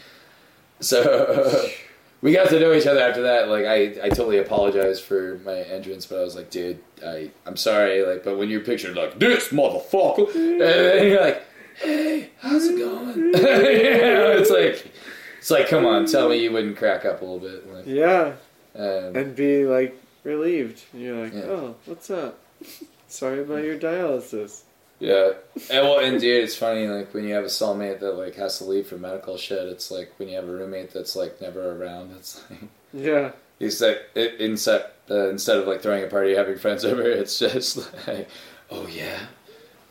so. 0.81 1.69
We 2.23 2.33
got 2.33 2.49
to 2.49 2.59
know 2.59 2.73
each 2.73 2.87
other 2.87 3.01
after 3.01 3.21
that. 3.25 3.51
Like 3.51 3.67
I, 3.67 4.07
I 4.07 4.09
totally 4.09 4.39
apologized 4.39 5.03
for 5.03 5.43
my 5.45 5.57
entrance, 5.59 6.07
but 6.07 6.19
I 6.19 6.23
was 6.23 6.35
like, 6.35 6.49
dude, 6.49 6.83
I, 7.05 7.31
I'm 7.45 7.55
sorry. 7.59 8.03
Like, 8.03 8.25
but 8.25 8.39
when 8.39 8.49
you're 8.49 8.63
pictured 8.63 8.97
like 8.97 9.19
this 9.19 9.49
motherfucker, 9.51 10.35
and 10.35 10.59
then 10.59 11.07
you're 11.07 11.21
like, 11.21 11.45
hey, 11.83 12.31
how's 12.41 12.65
it 12.65 12.79
going? 12.79 13.19
you 13.19 13.31
know, 13.33 14.37
it's 14.39 14.49
like, 14.49 14.91
it's 15.39 15.51
like, 15.51 15.69
come 15.69 15.85
on, 15.85 16.07
tell 16.07 16.31
me 16.31 16.43
you 16.43 16.51
wouldn't 16.51 16.79
crack 16.79 17.05
up 17.05 17.21
a 17.21 17.25
little 17.27 17.41
bit. 17.41 17.71
Like, 17.71 17.85
Yeah, 17.87 18.33
um, 18.75 19.15
and 19.15 19.37
be 19.37 19.67
like 19.67 19.95
relieved. 20.23 20.83
And 20.95 21.03
you're 21.03 21.23
like, 21.25 21.35
Yeah. 21.35 21.43
"Oh, 21.43 21.77
what's 21.85 22.09
up? 22.09 22.39
Sorry 23.07 23.43
about 23.43 23.65
your 23.65 23.79
dialysis." 23.79 24.63
Yeah, 25.01 25.33
and 25.71 25.87
well, 25.87 25.99
and 25.99 26.21
dude, 26.21 26.45
it's 26.45 26.57
funny. 26.57 26.87
Like 26.87 27.13
when 27.13 27.25
you 27.25 27.35
have 27.35 27.45
a 27.45 27.49
cellmate 27.49 28.01
that 28.01 28.13
like 28.13 28.37
has 28.37 28.59
to 28.59 28.65
leave 28.65 28.87
for 28.87 28.97
medical 28.97 29.37
shit. 29.37 29.69
It's 29.69 29.91
like 29.91 30.13
when 30.19 30.29
you 30.29 30.37
have 30.37 30.49
a 30.49 30.53
roommate 30.53 30.93
that's 30.93 31.17
like 31.17 31.41
never 31.41 31.73
around. 31.73 32.13
It's 32.17 32.43
like 32.51 32.61
Yeah, 32.93 33.33
he's 33.59 33.81
like 33.83 34.03
it, 34.15 34.41
instead 34.41 34.87
uh, 35.11 35.29
instead 35.31 35.59
of 35.59 35.67
like 35.67 35.83
throwing 35.83 36.05
a 36.05 36.07
party, 36.07 36.35
having 36.35 36.59
friends 36.59 36.85
over. 36.85 37.03
It's 37.03 37.39
just 37.39 37.77
like, 38.07 38.29
oh 38.71 38.87
yeah. 38.87 39.19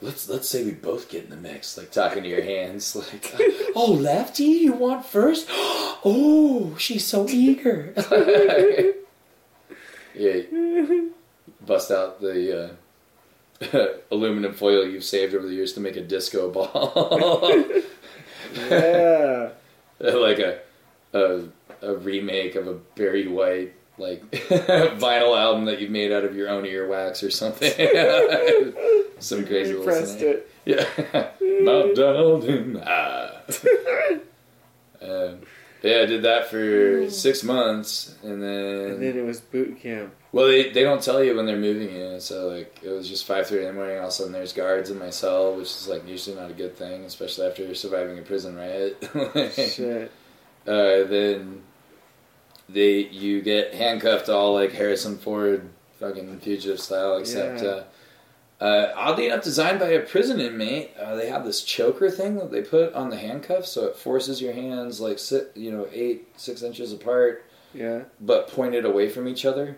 Let's 0.02 0.28
let's 0.28 0.50
say 0.50 0.66
we 0.66 0.72
both 0.72 1.10
get 1.10 1.26
in 1.26 1.30
the 1.30 1.38
mix, 1.38 1.78
like 1.78 1.92
talking 1.92 2.24
to 2.24 2.30
your 2.30 2.42
hands, 2.42 2.94
like, 2.96 3.34
oh 3.76 3.92
lefty, 3.94 4.44
you 4.44 4.74
want 4.74 5.06
first? 5.06 5.48
Oh, 6.06 6.76
she's 6.78 7.08
so 7.08 7.30
eager. 7.30 7.94
yeah, 10.14 10.42
bust 11.66 11.92
out 11.92 12.20
the 12.20 12.66
uh, 12.66 12.70
aluminum 14.12 14.54
foil 14.54 14.86
you've 14.88 15.04
saved 15.04 15.34
over 15.34 15.48
the 15.48 15.54
years 15.54 15.74
to 15.74 15.80
make 15.80 15.96
a 15.96 16.02
disco 16.02 16.50
ball, 16.52 17.50
yeah. 18.70 19.50
like 20.00 20.40
a, 20.40 20.60
a 21.14 21.44
a 21.82 21.96
remake 21.96 22.56
of 22.56 22.68
a 22.68 22.74
Barry 22.96 23.28
White 23.28 23.74
like 23.98 24.30
vinyl 24.32 25.40
album 25.40 25.66
that 25.66 25.80
you've 25.80 25.92
made 25.92 26.12
out 26.12 26.24
of 26.24 26.36
your 26.36 26.50
own 26.50 26.64
earwax 26.64 27.26
or 27.26 27.30
something. 27.30 27.72
Some 29.20 29.46
crazy 29.46 29.72
You 29.72 29.80
little 29.80 29.84
pressed 29.86 30.20
scenario. 30.20 30.38
it. 30.40 30.50
Yeah. 30.66 31.30
Mount 31.62 32.46
in 32.46 32.76
high. 32.82 33.42
Um, 35.02 35.42
yeah, 35.84 36.00
I 36.00 36.06
did 36.06 36.24
that 36.24 36.48
for 36.48 37.10
six 37.10 37.44
months, 37.44 38.16
and 38.24 38.42
then, 38.42 38.92
And 38.92 39.02
then 39.04 39.18
it 39.18 39.26
was 39.26 39.42
boot 39.42 39.80
camp. 39.82 40.14
well, 40.32 40.48
they, 40.48 40.72
they 40.72 40.82
don't 40.84 41.04
tell 41.04 41.24
you 41.24 41.36
when 41.36 41.46
they're 41.46 41.58
moving 41.58 41.94
you. 41.94 42.20
So 42.20 42.48
like 42.48 42.80
it 42.82 42.90
was 42.90 43.08
just 43.10 43.26
five 43.26 43.48
thirty 43.48 43.62
in 43.64 43.68
the 43.68 43.74
morning. 43.74 43.98
All 43.98 44.04
of 44.06 44.10
a 44.10 44.12
sudden, 44.12 44.32
there's 44.34 44.54
guards 44.54 44.90
in 44.90 44.98
my 44.98 45.10
cell, 45.10 45.56
which 45.56 45.68
is 45.68 45.88
like 45.88 46.08
usually 46.08 46.36
not 46.36 46.50
a 46.50 46.54
good 46.54 46.76
thing, 46.78 47.04
especially 47.04 47.46
after 47.48 47.76
surviving 47.76 48.18
a 48.18 48.22
prison 48.22 48.56
riot. 48.56 48.98
Shit. 49.54 50.12
uh, 50.66 51.04
then 51.04 51.62
they 52.70 53.00
you 53.00 53.42
get 53.42 53.74
handcuffed 53.74 54.30
all 54.30 54.54
like 54.54 54.72
Harrison 54.72 55.18
Ford 55.18 55.70
fucking 56.00 56.40
fugitive 56.40 56.80
style, 56.80 57.18
except 57.18 57.62
Yeah. 57.62 57.68
uh, 57.70 57.84
uh, 58.64 58.94
oddly 58.96 59.26
enough, 59.28 59.44
designed 59.44 59.80
by 59.80 59.90
a 59.90 60.00
prison 60.00 60.40
inmate. 60.40 60.92
Uh, 60.98 61.16
they 61.16 61.28
have 61.28 61.44
this 61.46 61.64
choker 61.64 62.10
thing 62.10 62.36
that 62.38 62.52
they 62.52 62.62
put 62.62 62.94
on 62.94 63.10
the 63.10 63.18
handcuffs, 63.18 63.70
so 63.72 63.86
it 63.86 63.96
forces 63.96 64.42
your 64.42 64.54
hands 64.54 65.00
like 65.02 65.20
sit, 65.20 65.52
you 65.56 65.72
know, 65.72 65.88
eight 65.92 66.28
six 66.38 66.64
inches 66.64 66.94
apart, 66.94 67.44
Yeah. 67.74 68.04
but 68.22 68.48
pointed 68.48 68.86
away 68.86 69.10
from 69.10 69.28
each 69.28 69.44
other, 69.46 69.78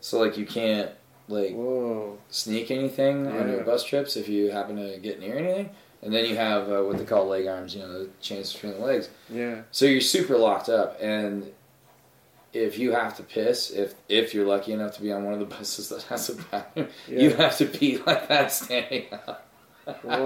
so 0.00 0.18
like 0.18 0.36
you 0.38 0.46
can't 0.46 0.90
like 1.28 1.52
Whoa. 1.54 2.18
sneak 2.30 2.70
anything 2.70 3.26
on 3.26 3.48
your 3.50 3.62
bus 3.64 3.84
trips 3.84 4.16
if 4.16 4.28
you 4.28 4.50
happen 4.50 4.76
to 4.76 4.98
get 4.98 5.20
near 5.20 5.36
anything. 5.36 5.70
And 6.04 6.12
then 6.12 6.24
you 6.24 6.34
have 6.34 6.68
uh, 6.68 6.82
what 6.82 6.98
they 6.98 7.04
call 7.04 7.28
leg 7.28 7.46
arms, 7.46 7.76
you 7.76 7.82
know, 7.82 7.92
the 7.92 8.08
chains 8.20 8.52
between 8.52 8.72
the 8.72 8.80
legs. 8.80 9.08
Yeah. 9.30 9.62
So 9.70 9.84
you're 9.86 10.00
super 10.00 10.36
locked 10.36 10.68
up, 10.68 10.98
and 11.00 11.52
if 12.52 12.78
you 12.78 12.92
have 12.92 13.16
to 13.16 13.22
piss, 13.22 13.70
if 13.70 13.94
if 14.08 14.34
you're 14.34 14.46
lucky 14.46 14.72
enough 14.72 14.94
to 14.96 15.02
be 15.02 15.12
on 15.12 15.24
one 15.24 15.34
of 15.34 15.40
the 15.40 15.46
buses 15.46 15.88
that 15.90 16.02
has 16.04 16.28
a 16.30 16.34
bathroom, 16.34 16.88
you 17.08 17.30
have 17.34 17.56
to 17.58 17.66
pee 17.66 17.98
like 18.06 18.28
that 18.28 18.50
standing 18.52 19.06
up. 19.12 19.46
What? 20.02 20.24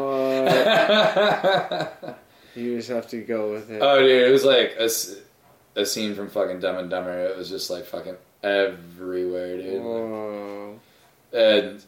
You 2.54 2.76
just 2.78 2.88
have 2.88 3.06
to 3.08 3.20
go 3.20 3.52
with 3.52 3.70
it. 3.70 3.80
Oh, 3.82 3.98
dude, 4.00 4.28
it 4.28 4.32
was 4.32 4.44
like 4.44 4.76
a, 4.78 4.88
a 5.80 5.84
scene 5.84 6.14
from 6.14 6.30
fucking 6.30 6.60
Dumb 6.60 6.78
and 6.78 6.88
Dumber. 6.88 7.26
It 7.26 7.36
was 7.36 7.50
just 7.50 7.68
like 7.70 7.84
fucking 7.84 8.16
everywhere, 8.42 9.58
dude. 9.58 9.82
Whoa. 9.82 10.80
And 11.34 11.84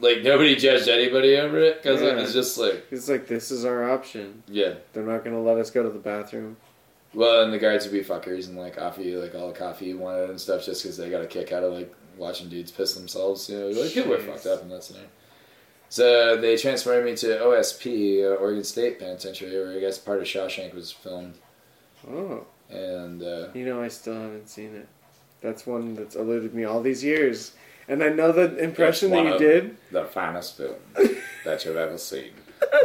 like 0.00 0.22
nobody 0.22 0.56
judged 0.56 0.88
anybody 0.88 1.36
over 1.36 1.58
it 1.60 1.80
because 1.82 2.02
it 2.02 2.16
was 2.16 2.32
just 2.32 2.58
like, 2.58 2.86
It's 2.90 3.08
like 3.08 3.28
this 3.28 3.50
is 3.52 3.64
our 3.64 3.88
option. 3.90 4.42
yeah. 4.48 4.74
They're 4.92 5.04
not 5.06 5.22
gonna 5.24 5.40
let 5.42 5.58
us 5.58 5.70
go 5.70 5.82
to 5.84 5.90
the 5.90 5.98
bathroom. 6.00 6.56
Well, 7.14 7.44
and 7.44 7.52
the 7.52 7.58
guards 7.58 7.84
would 7.84 7.92
be 7.92 8.02
fuckers 8.02 8.48
and 8.48 8.58
like 8.58 8.80
offer 8.80 9.02
you 9.02 9.20
like 9.20 9.34
all 9.34 9.48
the 9.48 9.58
coffee 9.58 9.86
you 9.86 9.98
wanted 9.98 10.30
and 10.30 10.40
stuff 10.40 10.64
just 10.64 10.82
because 10.82 10.96
they 10.96 11.10
got 11.10 11.22
a 11.22 11.26
kick 11.26 11.52
out 11.52 11.62
of 11.62 11.72
like 11.72 11.94
watching 12.16 12.48
dudes 12.48 12.72
piss 12.72 12.94
themselves. 12.94 13.48
You 13.48 13.58
know, 13.58 13.68
like 13.68 13.92
people 13.92 14.14
are 14.14 14.18
fucked 14.18 14.46
up 14.46 14.62
in 14.62 14.68
that 14.70 14.82
scenario. 14.82 15.08
So 15.88 16.36
they 16.36 16.56
transferred 16.56 17.04
me 17.04 17.14
to 17.16 17.26
OSP, 17.26 18.24
uh, 18.24 18.34
Oregon 18.36 18.64
State 18.64 18.98
Penitentiary, 18.98 19.56
where 19.56 19.76
I 19.76 19.80
guess 19.80 19.96
part 19.98 20.18
of 20.18 20.24
Shawshank 20.24 20.74
was 20.74 20.90
filmed. 20.90 21.34
Oh. 22.10 22.44
And 22.68 23.22
uh, 23.22 23.48
You 23.54 23.64
know, 23.64 23.80
I 23.80 23.88
still 23.88 24.14
haven't 24.14 24.48
seen 24.48 24.74
it. 24.74 24.88
That's 25.40 25.66
one 25.66 25.94
that's 25.94 26.16
eluded 26.16 26.52
me 26.54 26.64
all 26.64 26.80
these 26.82 27.04
years. 27.04 27.52
And 27.86 28.02
I 28.02 28.08
know 28.08 28.32
the 28.32 28.56
impression 28.56 29.10
that 29.10 29.24
you 29.24 29.38
did. 29.38 29.76
the 29.92 30.04
finest 30.06 30.56
film 30.56 30.74
that 31.44 31.64
you've 31.64 31.76
ever 31.76 31.98
seen, 31.98 32.30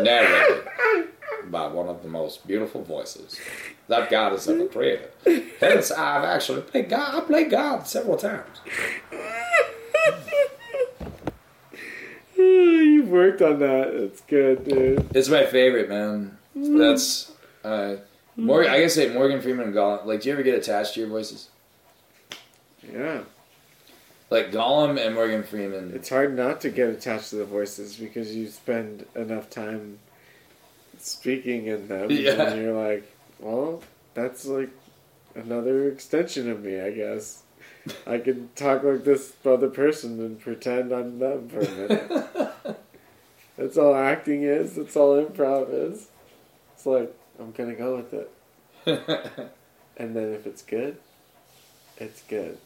narrated 0.01 0.65
by 1.45 1.67
one 1.67 1.87
of 1.87 2.03
the 2.03 2.09
most 2.09 2.45
beautiful 2.45 2.83
voices 2.83 3.39
that 3.89 4.09
God 4.09 4.31
has 4.31 4.47
ever 4.47 4.67
created. 4.67 5.11
Hence, 5.59 5.91
I've 5.91 6.23
actually 6.23 6.61
played 6.61 6.87
God. 6.89 7.15
I 7.15 7.19
played 7.25 7.49
God 7.49 7.87
several 7.87 8.17
times. 8.17 8.61
You've 12.37 13.09
worked 13.09 13.41
on 13.41 13.59
that. 13.59 13.87
It's 13.89 14.21
good, 14.21 14.63
dude. 14.63 15.07
It's 15.13 15.27
my 15.27 15.45
favorite, 15.45 15.89
man. 15.89 16.37
That's 16.55 17.31
uh, 17.63 17.95
Morgan. 18.37 18.71
I 18.71 18.79
guess 18.79 18.93
say 18.93 19.11
Morgan 19.11 19.41
Freeman 19.41 19.65
and 19.67 19.75
Gollum. 19.75 20.05
Like, 20.05 20.21
do 20.21 20.29
you 20.29 20.33
ever 20.33 20.43
get 20.43 20.55
attached 20.55 20.93
to 20.93 21.01
your 21.01 21.09
voices? 21.09 21.49
Yeah. 22.93 23.23
Like 24.29 24.51
Gollum 24.51 25.03
and 25.03 25.15
Morgan 25.15 25.43
Freeman. 25.43 25.91
It's 25.95 26.09
hard 26.09 26.37
not 26.37 26.61
to 26.61 26.69
get 26.69 26.89
attached 26.89 27.31
to 27.31 27.37
the 27.37 27.45
voices 27.45 27.95
because 27.97 28.35
you 28.35 28.47
spend 28.47 29.07
enough 29.15 29.49
time 29.49 29.97
speaking 30.99 31.65
in 31.65 31.87
them. 31.87 32.11
Yeah. 32.11 32.41
And 32.41 32.61
you're 32.61 32.73
like, 32.73 33.11
well, 33.39 33.81
that's 34.13 34.45
like 34.45 34.69
another 35.35 35.89
extension 35.89 36.49
of 36.49 36.63
me, 36.63 36.79
I 36.79 36.91
guess. 36.91 37.43
I 38.05 38.17
can 38.19 38.49
talk 38.55 38.83
like 38.83 39.03
this 39.03 39.33
other 39.45 39.69
person 39.69 40.19
and 40.19 40.39
pretend 40.39 40.91
I'm 40.91 41.19
them 41.19 41.49
for 41.49 41.59
a 41.59 41.71
minute. 41.71 42.55
That's 43.57 43.77
all 43.77 43.95
acting 43.95 44.43
is. 44.43 44.75
That's 44.75 44.95
all 44.95 45.23
improv 45.23 45.73
is. 45.73 46.07
It's 46.75 46.85
like, 46.85 47.13
I'm 47.39 47.51
to 47.51 47.73
go 47.73 47.95
with 47.97 48.13
it. 48.13 49.51
And 49.99 50.15
then 50.15 50.33
if 50.33 50.47
it's 50.47 50.61
good, 50.61 50.97
it's 51.97 52.21
good. 52.23 52.57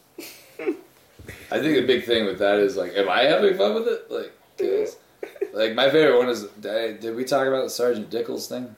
I 0.60 1.58
think 1.58 1.74
the 1.74 1.84
big 1.84 2.04
thing 2.04 2.26
with 2.26 2.38
that 2.38 2.60
is 2.60 2.76
like, 2.76 2.94
am 2.94 3.08
I 3.08 3.24
having 3.24 3.58
fun 3.58 3.74
with 3.74 3.88
it? 3.88 4.08
Like, 4.08 4.32
like 5.52 5.74
my 5.74 5.90
favorite 5.90 6.16
one 6.16 6.28
is. 6.28 6.44
Did 6.60 7.16
we 7.16 7.24
talk 7.24 7.48
about 7.48 7.64
the 7.64 7.70
Sergeant 7.70 8.08
Dickles 8.08 8.46
thing? 8.46 8.76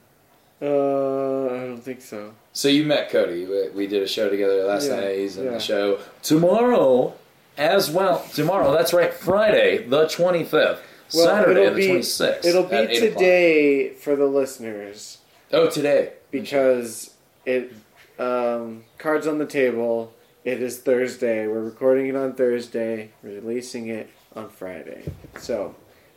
Uh, 0.60 1.46
I 1.46 1.58
don't 1.66 1.82
think 1.82 2.00
so. 2.00 2.32
So 2.52 2.68
you 2.68 2.84
met 2.84 3.10
Cody. 3.10 3.44
We, 3.44 3.68
we 3.70 3.86
did 3.86 4.02
a 4.02 4.08
show 4.08 4.30
together 4.30 4.64
last 4.64 4.88
Yeah, 4.88 4.96
night. 5.00 5.18
He's 5.18 5.36
in 5.36 5.44
yeah. 5.44 5.50
the 5.52 5.60
show 5.60 5.98
tomorrow 6.22 7.14
as 7.58 7.90
well. 7.90 8.24
Tomorrow, 8.32 8.72
that's 8.72 8.92
right, 8.94 9.12
Friday 9.12 9.78
the 9.86 10.06
twenty 10.08 10.44
fifth. 10.44 10.82
Well, 11.14 11.26
Saturday 11.26 11.60
it'll 11.62 11.74
the 11.74 11.80
be- 11.80 11.86
twenty 11.88 12.02
sixth. 12.02 12.44
It'll 12.48 12.62
be 12.64 12.98
today 12.98 13.90
for 13.94 14.16
the 14.16 14.26
listeners 14.26 15.18
Oh, 15.52 15.68
today. 15.70 16.14
because 16.30 17.14
it 17.44 17.72
um, 18.18 18.84
cards 18.98 19.26
on 19.26 19.38
the 19.38 19.46
table. 19.46 20.12
It 20.44 20.62
is 20.62 20.78
Thursday. 20.78 21.46
We're 21.46 21.62
recording 21.64 22.06
it 22.06 22.16
on 22.16 22.34
Thursday, 22.34 23.10
releasing 23.22 23.88
it 23.88 24.08
on 24.34 24.48
Friday. 24.48 25.04
So 25.38 25.74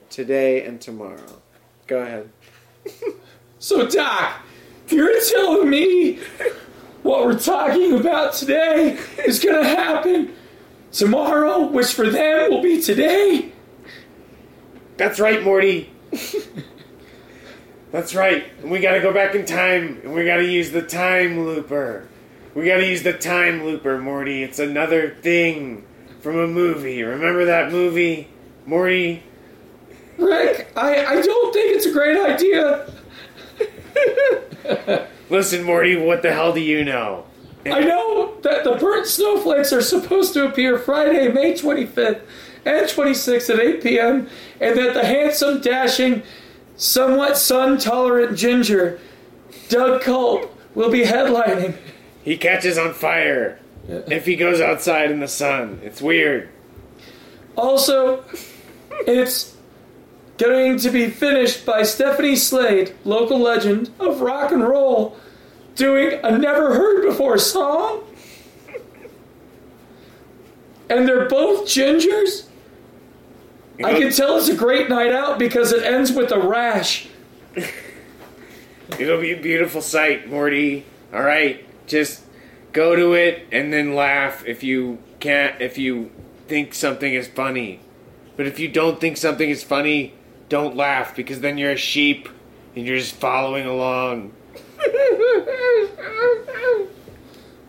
today 0.09 0.63
and 0.63 0.79
tomorrow. 0.79 1.41
Go 1.87 1.99
ahead. 1.99 2.29
So, 3.59 3.85
Doc, 3.85 4.41
you're 4.87 5.21
telling 5.21 5.69
me 5.69 6.19
what 7.03 7.25
we're 7.25 7.37
talking 7.37 7.99
about 7.99 8.33
today 8.33 8.97
is 9.25 9.39
going 9.39 9.61
to 9.61 9.67
happen 9.67 10.33
tomorrow, 10.93 11.67
which 11.67 11.87
for 11.87 12.09
them 12.09 12.51
will 12.51 12.61
be 12.61 12.81
today? 12.81 13.51
That's 14.95 15.19
right, 15.19 15.43
Morty. 15.43 15.91
That's 17.91 18.15
right. 18.15 18.45
And 18.61 18.71
we 18.71 18.79
gotta 18.79 19.01
go 19.01 19.11
back 19.11 19.33
in 19.33 19.45
time, 19.45 20.01
and 20.03 20.13
we 20.13 20.23
gotta 20.23 20.45
use 20.45 20.71
the 20.71 20.81
time 20.81 21.43
looper. 21.45 22.07
We 22.53 22.65
gotta 22.65 22.85
use 22.85 23.01
the 23.01 23.13
time 23.13 23.63
looper, 23.63 23.97
Morty. 23.97 24.43
It's 24.43 24.59
another 24.59 25.15
thing 25.21 25.85
from 26.19 26.37
a 26.37 26.47
movie. 26.47 27.01
Remember 27.01 27.45
that 27.45 27.71
movie, 27.71 28.27
Morty? 28.65 29.23
Rick, 30.17 30.71
I, 30.75 31.05
I 31.05 31.21
don't 31.21 31.53
think 31.53 31.75
it's 31.77 31.87
a 31.87 31.91
great 31.91 32.19
idea. 32.19 32.91
Listen, 35.29 35.63
Morty, 35.63 35.95
what 35.95 36.21
the 36.21 36.33
hell 36.33 36.53
do 36.53 36.59
you 36.59 36.83
know? 36.83 37.25
I 37.65 37.81
know 37.81 38.35
that 38.41 38.63
the 38.63 38.75
burnt 38.75 39.05
snowflakes 39.05 39.73
are 39.73 39.81
supposed 39.81 40.33
to 40.33 40.47
appear 40.47 40.79
Friday, 40.79 41.31
May 41.31 41.53
25th 41.53 42.21
and 42.65 42.85
26th 42.87 43.53
at 43.53 43.59
8 43.59 43.83
p.m., 43.83 44.29
and 44.59 44.77
that 44.77 44.93
the 44.93 45.05
handsome, 45.05 45.61
dashing, 45.61 46.23
somewhat 46.75 47.37
sun 47.37 47.77
tolerant 47.77 48.37
ginger, 48.37 48.99
Doug 49.69 50.01
Culp, 50.01 50.55
will 50.75 50.89
be 50.89 51.03
headlining. 51.03 51.75
He 52.23 52.37
catches 52.37 52.77
on 52.77 52.93
fire 52.93 53.59
if 53.87 54.25
he 54.25 54.35
goes 54.35 54.61
outside 54.61 55.11
in 55.11 55.19
the 55.19 55.27
sun. 55.27 55.79
It's 55.83 56.01
weird. 56.01 56.49
Also, 57.55 58.23
it's 59.07 59.55
going 60.39 60.79
to 60.79 60.89
be 60.89 61.09
finished 61.09 61.65
by 61.65 61.83
Stephanie 61.83 62.35
Slade, 62.35 62.95
local 63.03 63.37
legend 63.37 63.91
of 63.99 64.21
rock 64.21 64.51
and 64.51 64.63
roll, 64.63 65.17
doing 65.75 66.19
a 66.23 66.37
never 66.37 66.73
heard 66.73 67.03
before 67.05 67.37
song. 67.37 68.03
And 70.89 71.07
they're 71.07 71.29
both 71.29 71.67
gingers. 71.67 72.47
I 73.83 73.97
can 73.97 74.11
tell 74.11 74.37
it's 74.37 74.49
a 74.49 74.55
great 74.55 74.89
night 74.89 75.11
out 75.11 75.37
because 75.37 75.71
it 75.71 75.83
ends 75.83 76.11
with 76.11 76.31
a 76.31 76.39
rash. 76.39 77.07
It'll 78.97 79.21
be 79.21 79.31
a 79.31 79.39
beautiful 79.39 79.81
sight, 79.81 80.29
Morty. 80.29 80.85
All 81.13 81.21
right, 81.21 81.65
just 81.87 82.23
go 82.73 82.95
to 82.95 83.13
it 83.13 83.47
and 83.51 83.71
then 83.71 83.93
laugh 83.93 84.43
if 84.45 84.63
you 84.63 84.97
can't. 85.19 85.61
If 85.61 85.77
you 85.77 86.11
think 86.47 86.73
something 86.73 87.13
is 87.13 87.27
funny, 87.27 87.79
but 88.35 88.47
if 88.47 88.59
you 88.59 88.67
don't 88.67 88.99
think 88.99 89.15
something 89.15 89.49
is 89.49 89.63
funny, 89.63 90.13
don't 90.49 90.75
laugh 90.75 91.15
because 91.15 91.39
then 91.41 91.57
you're 91.57 91.71
a 91.71 91.77
sheep 91.77 92.27
and 92.75 92.85
you're 92.85 92.97
just 92.97 93.15
following 93.15 93.65
along. 93.65 94.33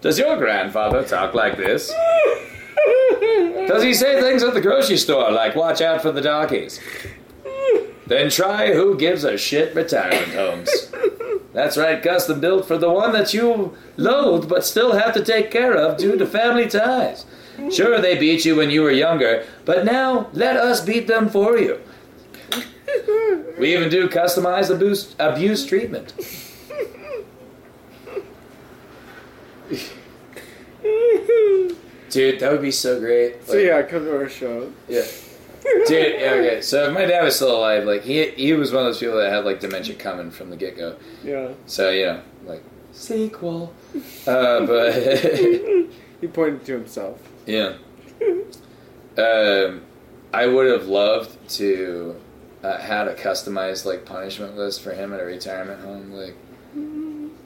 Does 0.01 0.19
your 0.19 0.37
grandfather 0.39 1.05
talk 1.05 1.35
like 1.35 1.57
this? 1.57 1.93
Does 3.69 3.83
he 3.83 3.93
say 3.93 4.21
things 4.21 4.43
at 4.43 4.55
the 4.55 4.61
grocery 4.61 4.97
store 4.97 5.31
like 5.31 5.55
"Watch 5.55 5.83
out 5.83 6.01
for 6.01 6.11
the 6.11 6.23
doggies"? 6.23 6.81
Then 8.07 8.31
try 8.31 8.73
Who 8.73 8.97
Gives 8.97 9.25
a 9.25 9.37
Shit 9.37 9.75
Retirement 9.75 10.33
Homes. 10.33 10.91
That's 11.53 11.77
right, 11.77 12.03
custom 12.03 12.41
built 12.41 12.67
for 12.67 12.79
the 12.79 12.91
one 12.91 13.13
that 13.13 13.35
you 13.35 13.77
loathe 13.97 14.49
but 14.49 14.65
still 14.65 14.93
have 14.93 15.13
to 15.15 15.25
take 15.25 15.51
care 15.51 15.77
of 15.77 15.99
due 15.99 16.17
to 16.17 16.27
family 16.27 16.67
ties. 16.67 17.27
Sure, 17.71 18.01
they 18.01 18.19
beat 18.19 18.45
you 18.45 18.57
when 18.57 18.71
you 18.71 18.83
were 18.83 18.91
younger, 18.91 19.45
but 19.65 19.85
now 19.85 20.29
let 20.33 20.57
us 20.57 20.81
beat 20.81 21.07
them 21.07 21.29
for 21.29 21.59
you. 21.59 21.79
We 23.59 23.75
even 23.75 23.89
do 23.91 24.09
customized 24.09 24.75
abuse, 24.75 25.15
abuse 25.19 25.67
treatment. 25.67 26.15
Dude, 32.11 32.41
that 32.41 32.51
would 32.51 32.63
be 32.63 32.71
so 32.73 32.99
great. 32.99 33.47
So 33.47 33.57
yeah, 33.57 33.83
come 33.83 34.05
to 34.05 34.17
our 34.17 34.29
show. 34.29 34.73
yeah. 34.89 35.05
Dude, 35.87 36.21
yeah, 36.21 36.33
okay. 36.33 36.61
So 36.63 36.89
if 36.89 36.95
my 36.95 37.05
dad 37.05 37.23
was 37.23 37.37
still 37.37 37.57
alive, 37.57 37.85
like 37.85 38.03
he 38.03 38.31
he 38.31 38.53
was 38.55 38.73
one 38.73 38.87
of 38.87 38.89
those 38.89 38.99
people 38.99 39.19
that 39.19 39.31
had 39.31 39.45
like 39.45 39.61
dementia 39.61 39.95
coming 39.95 40.31
from 40.31 40.51
the 40.51 40.57
get 40.57 40.77
go. 40.77 40.97
Yeah. 41.23 41.53
So 41.67 41.91
you 41.91 42.07
know, 42.07 42.23
like 42.47 42.63
sequel. 42.93 43.73
Uh, 44.27 44.67
but 44.67 44.95
He 46.21 46.27
pointed 46.27 46.65
to 46.67 46.73
himself. 46.73 47.19
yeah, 47.47 47.75
um, 49.17 49.83
I 50.35 50.47
would 50.47 50.67
have 50.71 50.87
loved 50.87 51.37
to 51.57 52.15
uh, 52.63 52.79
had 52.79 53.09
a 53.09 53.15
customized 53.15 53.85
like 53.85 54.05
punishment 54.05 54.57
list 54.57 54.83
for 54.83 54.93
him 54.93 55.13
at 55.13 55.21
a 55.21 55.25
retirement 55.25 55.81
home, 55.83 56.13
like. 56.13 56.35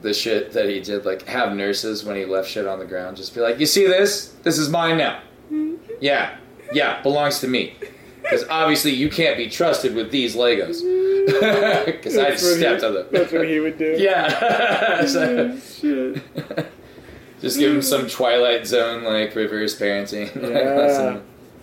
The 0.01 0.13
shit 0.13 0.51
that 0.51 0.69
he 0.69 0.81
did, 0.81 1.03
like 1.03 1.23
have 1.23 1.55
nurses 1.55 2.03
when 2.03 2.15
he 2.15 2.25
left 2.25 2.47
shit 2.47 2.67
on 2.67 2.77
the 2.77 2.85
ground, 2.85 3.17
just 3.17 3.33
be 3.33 3.41
like, 3.41 3.59
"You 3.59 3.65
see 3.65 3.87
this? 3.87 4.35
This 4.43 4.59
is 4.59 4.69
mine 4.69 4.97
now. 4.97 5.19
Mm-hmm. 5.51 5.93
Yeah, 5.99 6.37
yeah, 6.71 7.01
belongs 7.01 7.39
to 7.39 7.47
me." 7.47 7.73
Because 8.21 8.43
obviously 8.47 8.91
you 8.91 9.09
can't 9.09 9.35
be 9.35 9.49
trusted 9.49 9.95
with 9.95 10.11
these 10.11 10.35
Legos. 10.35 10.81
Mm-hmm. 10.83 11.85
Because 11.85 12.17
I 12.19 12.29
That's 12.29 12.43
what 12.43 12.57
stepped 12.57 12.81
he, 12.81 12.87
on 12.87 12.93
them. 12.93 13.07
That's 13.11 13.31
what 13.31 13.47
he 13.47 13.59
would 13.59 13.79
do. 13.79 13.95
Yeah. 13.97 14.29
Mm-hmm. 14.29 15.07
So- 15.07 15.57
Shit. 15.59 16.67
just 17.41 17.57
give 17.57 17.73
him 17.73 17.81
some 17.81 18.07
Twilight 18.07 18.67
Zone 18.67 19.03
like 19.03 19.33
reverse 19.33 19.79
parenting. 19.79 20.29
Yeah. 20.35 21.19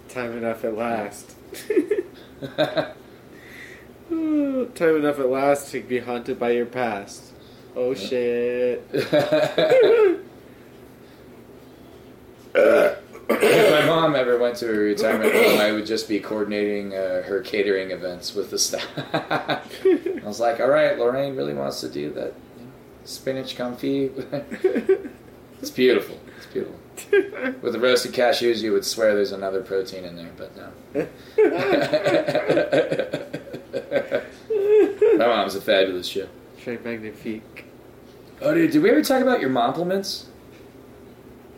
Time 0.09 0.37
enough 0.37 0.65
at 0.65 0.77
last. 0.77 1.37
Time 4.75 4.97
enough 4.97 5.19
at 5.19 5.29
last 5.29 5.71
to 5.73 5.81
be 5.81 5.99
haunted 5.99 6.39
by 6.39 6.51
your 6.51 6.67
past. 6.67 7.33
Oh 7.75 7.95
shit. 7.95 8.87
if 8.93 9.13
my 13.71 13.87
mom 13.87 14.15
ever 14.15 14.39
went 14.39 14.57
to 14.57 14.69
a 14.69 14.73
retirement 14.73 15.33
home, 15.33 15.59
I 15.59 15.73
would 15.73 15.87
just 15.87 16.07
be 16.09 16.21
coordinating 16.21 16.95
uh, 16.95 17.23
her 17.23 17.41
catering 17.41 17.91
events 17.91 18.35
with 18.35 18.51
the 18.51 18.59
staff. 18.59 18.87
I 19.15 19.63
was 20.25 20.41
like, 20.41 20.61
all 20.61 20.69
right, 20.69 20.99
Lorraine 20.99 21.35
really 21.35 21.55
wants 21.55 21.81
to 21.81 21.89
do 21.89 22.13
that 22.13 22.35
you 22.59 22.65
know, 22.65 22.71
spinach 23.05 23.57
confit. 23.57 24.27
it's 25.61 25.71
beautiful. 25.71 26.21
It's 26.37 26.45
beautiful. 26.47 26.79
With 27.63 27.73
the 27.73 27.81
roasted 27.81 28.13
cashews, 28.13 28.61
you 28.61 28.73
would 28.73 28.85
swear 28.85 29.15
there's 29.15 29.33
another 29.33 29.63
protein 29.63 30.05
in 30.05 30.17
there, 30.17 30.33
but 30.37 30.55
no. 30.55 30.71
My 35.19 35.27
mom's 35.27 35.55
a 35.55 35.61
fabulous 35.61 36.07
chef. 36.07 36.29
Très 36.63 36.83
magnifique. 36.85 37.65
Oh, 38.41 38.55
dude, 38.55 38.71
did 38.73 38.83
we 38.83 38.91
ever 38.91 39.03
talk 39.03 39.23
about 39.23 39.41
your 39.41 39.53
compliments? 39.53 40.27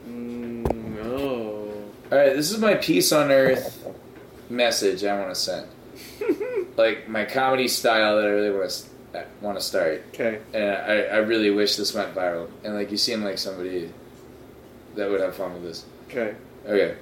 Mm, 0.09 1.03
no. 1.03 1.73
All 2.13 2.19
right, 2.19 2.35
this 2.37 2.51
is 2.51 2.59
my 2.59 2.75
peace 2.75 3.11
on 3.13 3.31
earth 3.31 3.87
message 4.51 5.03
I 5.05 5.19
want 5.19 5.35
to 5.35 5.41
send. 5.41 5.67
like 6.77 7.09
my 7.09 7.25
comedy 7.25 7.69
style 7.69 8.17
that 8.17 8.27
I 8.27 8.29
really 8.31 8.51
want 8.51 8.71
to 9.13 9.25
want 9.41 9.57
to 9.57 9.65
start, 9.65 10.03
Okay. 10.09 10.41
and 10.53 10.65
I, 10.65 11.03
I 11.03 11.17
really 11.19 11.51
wish 11.51 11.77
this 11.77 11.95
went 11.95 12.15
viral. 12.15 12.49
And 12.65 12.75
like 12.75 12.91
you 12.91 12.97
seem 12.97 13.23
like 13.23 13.39
somebody 13.39 13.93
that 14.97 15.09
would 15.09 15.21
have 15.21 15.37
fun 15.37 15.55
with 15.55 15.63
this. 15.63 15.85
Okay. 16.09 16.35
Okay, 16.67 16.97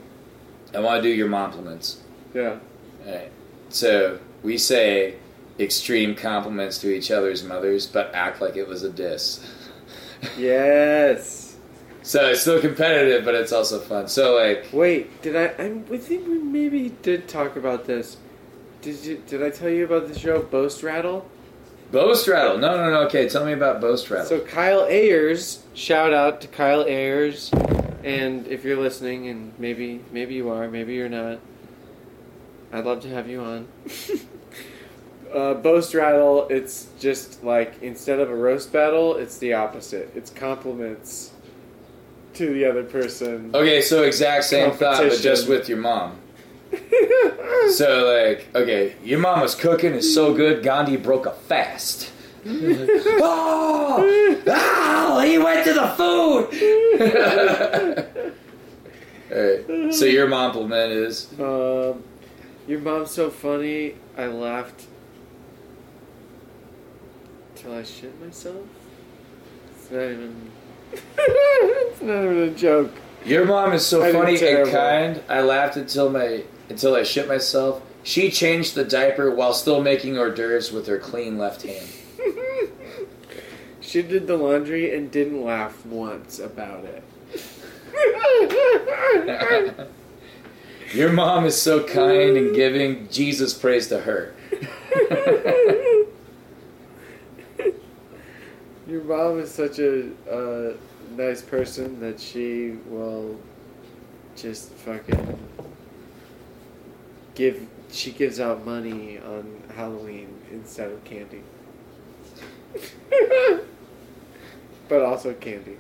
I 0.75 0.81
want 0.81 1.03
to 1.03 1.09
do 1.09 1.15
your 1.15 1.29
compliments. 1.31 2.01
Yeah. 2.35 2.59
All 3.07 3.13
right, 3.15 3.31
so 3.71 4.19
we 4.43 4.59
say 4.59 5.17
extreme 5.59 6.15
compliments 6.15 6.79
to 6.79 6.93
each 6.95 7.11
other's 7.11 7.45
mothers, 7.45 7.87
but 7.87 8.15
act 8.15 8.41
like 8.41 8.57
it 8.57 8.67
was 8.67 8.83
a 8.83 8.91
diss. 8.91 9.45
Yes. 10.39 11.57
So 12.03 12.29
it's 12.29 12.43
still 12.43 12.61
competitive, 12.61 13.25
but 13.25 13.35
it's 13.35 13.53
also 13.53 13.81
fun. 13.81 14.07
So 14.07 14.37
like, 14.37 14.69
Wait, 14.73 15.21
did 15.21 15.35
I? 15.35 15.47
I 15.61 15.69
we 15.73 15.99
think 15.99 16.29
we 16.29 16.39
maybe 16.39 16.95
did 17.03 17.27
talk 17.27 17.57
about 17.57 17.87
this. 17.87 18.17
Did 18.83 19.05
you? 19.05 19.23
Did 19.27 19.43
I 19.43 19.51
tell 19.51 19.69
you 19.69 19.85
about 19.85 20.07
the 20.07 20.17
show 20.17 20.41
Boast 20.43 20.83
Rattle? 20.85 21.29
boast 21.93 22.27
rattle. 22.27 22.57
No, 22.57 22.77
no, 22.77 22.91
no. 22.91 23.03
Okay, 23.07 23.29
tell 23.29 23.45
me 23.45 23.53
about 23.53 23.81
boast 23.81 24.11
rattle. 24.11 24.27
So 24.27 24.41
Kyle 24.41 24.87
Ayers, 24.89 25.63
shout 25.75 26.13
out 26.13 26.41
to 26.41 26.49
Kyle 26.49 26.85
Ayers, 26.85 27.53
and 28.03 28.47
if 28.49 28.65
you're 28.65 28.81
listening, 28.81 29.29
and 29.29 29.53
maybe 29.59 30.03
maybe 30.11 30.35
you 30.35 30.49
are, 30.51 30.69
maybe 30.69 30.95
you're 30.95 31.09
not, 31.09 31.39
I'd 32.73 32.85
love 32.85 33.01
to 33.03 33.09
have 33.11 33.29
you 33.29 33.43
on. 33.43 33.69
uh, 35.35 35.55
boast 35.55 35.95
rattle, 35.95 36.47
it's 36.49 36.89
just 36.99 37.43
like 37.45 37.83
instead 37.83 38.21
of 38.21 38.31
a 38.31 38.35
roast 38.35 38.73
battle, 38.73 39.17
it's 39.17 39.39
the 39.39 39.55
opposite. 39.55 40.11
It's 40.15 40.31
compliments 40.31 41.33
to 42.35 42.53
the 42.53 42.65
other 42.65 42.85
person. 42.85 43.51
Okay, 43.55 43.81
so 43.81 44.03
exact 44.03 44.45
same 44.45 44.73
thought, 44.73 44.99
but 44.99 45.21
just 45.21 45.49
with 45.49 45.69
your 45.69 45.79
mom. 45.79 46.19
So 47.71 48.07
like, 48.07 48.49
okay, 48.57 48.97
your 49.05 49.21
mom 49.21 49.41
was 49.41 49.55
cooking 49.55 49.93
is 49.95 50.13
so 50.13 50.35
good. 50.35 50.65
Gandhi 50.65 50.97
broke 50.97 51.27
a 51.27 51.33
fast. 51.33 52.11
oh, 52.47 54.43
oh, 54.49 55.21
he 55.21 55.39
went 55.39 55.65
to 55.65 55.73
the 55.73 55.87
food. 55.97 56.49
All 59.33 59.39
right. 59.85 59.95
So 59.95 60.07
your 60.07 60.27
mom 60.27 60.53
compliment 60.53 60.93
is 60.93 61.29
Um, 61.39 62.03
your 62.67 62.81
mom's 62.81 63.13
so 63.13 63.31
funny. 63.31 63.95
I 64.19 64.27
laughed 64.27 64.87
till 67.63 67.75
I 67.75 67.83
shit 67.85 68.21
myself. 68.21 68.67
It's 69.77 69.91
not 69.91 70.03
even. 70.03 70.51
it's 70.93 72.03
not 72.03 72.25
even 72.25 72.39
a 72.39 72.51
joke. 72.51 72.93
your 73.25 73.45
mom 73.45 73.73
is 73.73 73.87
so 73.87 74.03
I 74.03 74.13
funny 74.13 74.39
and 74.47 74.71
kind. 74.71 75.23
I 75.29 75.43
laughed 75.43 75.77
until 75.77 76.11
my 76.11 76.43
until 76.69 76.95
I 76.95 77.05
shit 77.05 77.29
myself. 77.29 77.83
She 78.03 78.31
changed 78.31 78.75
the 78.75 78.85
diaper 78.85 79.33
while 79.33 79.55
still 79.55 79.81
making 79.81 80.19
hors 80.19 80.35
d'oeuvres 80.35 80.73
with 80.73 80.87
her 80.89 80.99
clean 80.99 81.39
left 81.39 81.63
hand. 81.63 81.87
She 83.81 84.01
did 84.01 84.27
the 84.27 84.39
laundry 84.39 84.95
and 84.97 85.11
didn't 85.11 85.45
laugh 85.45 85.85
once 85.85 86.39
about 86.39 86.87
it. 86.87 87.05
Your 90.95 91.13
mom 91.13 91.45
is 91.45 91.61
so 91.61 91.85
kind 91.85 92.39
and 92.39 92.55
giving. 92.55 93.09
Jesus 93.11 93.53
praise 93.53 93.89
to 93.89 94.01
her. 94.01 94.33
Your 98.87 99.03
mom 99.05 99.39
is 99.39 99.51
such 99.51 99.79
a 99.79 100.11
uh, 100.29 100.73
nice 101.17 101.41
person 101.41 102.01
that 102.01 102.19
she 102.19 102.79
will 102.89 103.39
just 104.35 104.71
fucking 104.71 105.39
give. 107.37 107.65
She 107.93 108.11
gives 108.11 108.41
out 108.41 108.67
money 108.67 109.19
on 109.19 109.63
Halloween 109.77 110.37
instead 110.51 110.91
of 110.91 111.05
candy. 111.05 111.43
but 114.89 115.03
also 115.03 115.33
candy. 115.35 115.77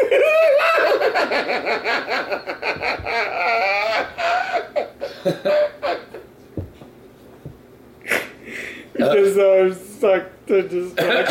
Uh, 8.98 9.14
because 9.14 9.38
I 9.38 9.62
was 9.62 9.96
stuck 9.96 10.46
to 10.46 10.68
just 10.68 10.96
like 10.96 11.26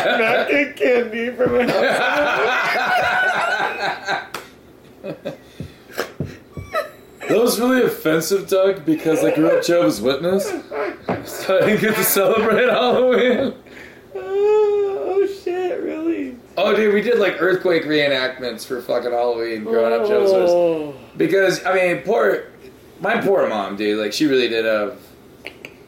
get 0.48 0.76
candy 0.76 1.30
from 1.30 1.56
a 1.56 1.72
house. 1.72 2.60
That 7.30 7.40
was 7.40 7.60
really 7.60 7.82
offensive, 7.84 8.48
Doug, 8.48 8.84
because 8.84 9.22
I 9.22 9.32
grew 9.32 9.48
up 9.50 9.64
Jehovah's 9.64 10.00
Witness, 10.00 10.48
so 11.26 11.58
I 11.58 11.60
didn't 11.60 11.80
get 11.80 11.94
to 11.94 12.02
celebrate 12.02 12.68
Halloween. 12.68 13.54
Oh, 14.16 15.04
oh 15.06 15.26
shit! 15.26 15.80
Really? 15.80 16.36
Oh, 16.56 16.74
dude, 16.74 16.92
we 16.92 17.02
did 17.02 17.20
like 17.20 17.40
earthquake 17.40 17.84
reenactments 17.84 18.66
for 18.66 18.82
fucking 18.82 19.12
Halloween 19.12 19.62
growing 19.62 19.92
up 19.92 20.08
Jehovah's 20.08 20.32
Witness. 20.32 20.50
Oh. 20.50 20.94
Because 21.16 21.64
I 21.64 21.74
mean, 21.74 22.02
poor, 22.02 22.48
my 23.00 23.20
poor 23.20 23.48
mom, 23.48 23.76
dude. 23.76 24.00
Like 24.00 24.12
she 24.12 24.26
really 24.26 24.48
did 24.48 24.64
have 24.64 24.98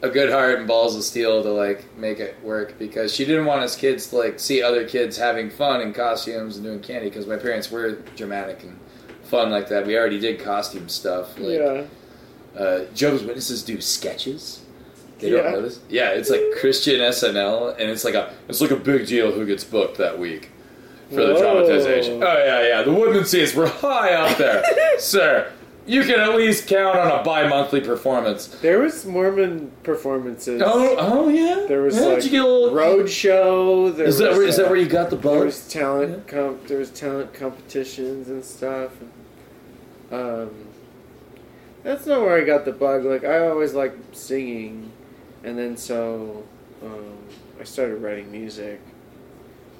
a 0.03 0.09
good 0.09 0.29
heart 0.29 0.59
and 0.59 0.67
balls 0.67 0.95
of 0.95 1.03
steel 1.03 1.41
to 1.41 1.49
like 1.49 1.95
make 1.97 2.19
it 2.19 2.35
work 2.43 2.77
because 2.77 3.11
she 3.15 3.23
didn't 3.25 3.45
want 3.45 3.61
us 3.63 3.75
kids 3.75 4.07
to 4.07 4.17
like 4.17 4.39
see 4.39 4.61
other 4.61 4.87
kids 4.87 5.17
having 5.17 5.49
fun 5.49 5.81
in 5.81 5.93
costumes 5.93 6.57
and 6.57 6.65
doing 6.65 6.79
candy 6.81 7.09
because 7.09 7.25
my 7.25 7.37
parents 7.37 7.71
were 7.71 7.93
dramatic 8.15 8.61
and 8.63 8.77
fun 9.23 9.49
like 9.49 9.69
that. 9.69 9.87
We 9.87 9.97
already 9.97 10.19
did 10.19 10.39
costume 10.39 10.89
stuff. 10.89 11.39
Like, 11.39 11.57
yeah. 11.59 11.83
Uh, 12.55 12.85
Jehovah's 12.93 13.23
Witnesses 13.23 13.63
do 13.63 13.81
sketches. 13.81 14.59
They 15.19 15.31
Yeah. 15.31 15.43
don't 15.43 15.51
notice. 15.53 15.79
Yeah, 15.89 16.09
it's 16.09 16.29
like 16.29 16.41
Christian 16.59 16.99
SNL, 16.99 17.69
and 17.79 17.89
it's 17.89 18.03
like 18.03 18.13
a 18.13 18.33
it's 18.49 18.59
like 18.61 18.71
a 18.71 18.75
big 18.75 19.07
deal 19.07 19.31
who 19.31 19.45
gets 19.45 19.63
booked 19.63 19.97
that 19.97 20.19
week 20.19 20.49
for 21.09 21.25
the 21.25 21.33
Whoa. 21.33 21.39
dramatization. 21.41 22.21
Oh 22.21 22.37
yeah, 22.37 22.67
yeah. 22.67 22.81
The 22.83 22.91
Woodmanseys 22.91 23.55
were 23.55 23.67
high 23.67 24.13
up 24.13 24.37
there, 24.37 24.63
sir. 24.99 25.49
You 25.85 26.03
can 26.03 26.19
at 26.19 26.35
least 26.35 26.67
count 26.67 26.97
on 26.97 27.19
a 27.19 27.23
bi-monthly 27.23 27.81
performance. 27.81 28.47
There 28.47 28.79
was 28.79 29.05
Mormon 29.05 29.71
performances. 29.83 30.61
Oh, 30.63 30.95
oh 30.97 31.27
yeah. 31.27 31.65
There 31.67 31.81
was 31.81 31.95
yeah, 31.95 32.01
like 32.03 32.23
you 32.23 32.29
get 32.29 32.45
a 32.45 32.47
little 32.47 32.73
road 32.73 33.09
show. 33.09 33.91
There 33.91 34.05
Is 34.05 34.17
that 34.19 34.31
is 34.31 34.55
that 34.57 34.67
uh, 34.67 34.69
where 34.69 34.77
you 34.77 34.87
got 34.87 35.09
the 35.09 35.17
bug? 35.17 35.33
There 35.33 35.45
was 35.45 35.67
talent 35.67 36.27
comp. 36.27 36.67
There 36.67 36.79
was 36.79 36.89
talent 36.89 37.33
competitions 37.33 38.29
and 38.29 38.45
stuff. 38.45 38.91
Um, 40.09 40.67
that's 41.83 42.05
not 42.05 42.21
where 42.21 42.37
I 42.37 42.45
got 42.45 42.63
the 42.63 42.71
bug. 42.71 43.03
Like 43.03 43.25
I 43.25 43.47
always 43.49 43.73
liked 43.73 44.15
singing, 44.15 44.89
and 45.43 45.57
then 45.57 45.75
so 45.75 46.45
um, 46.81 47.17
I 47.59 47.65
started 47.65 47.97
writing 47.97 48.31
music, 48.31 48.79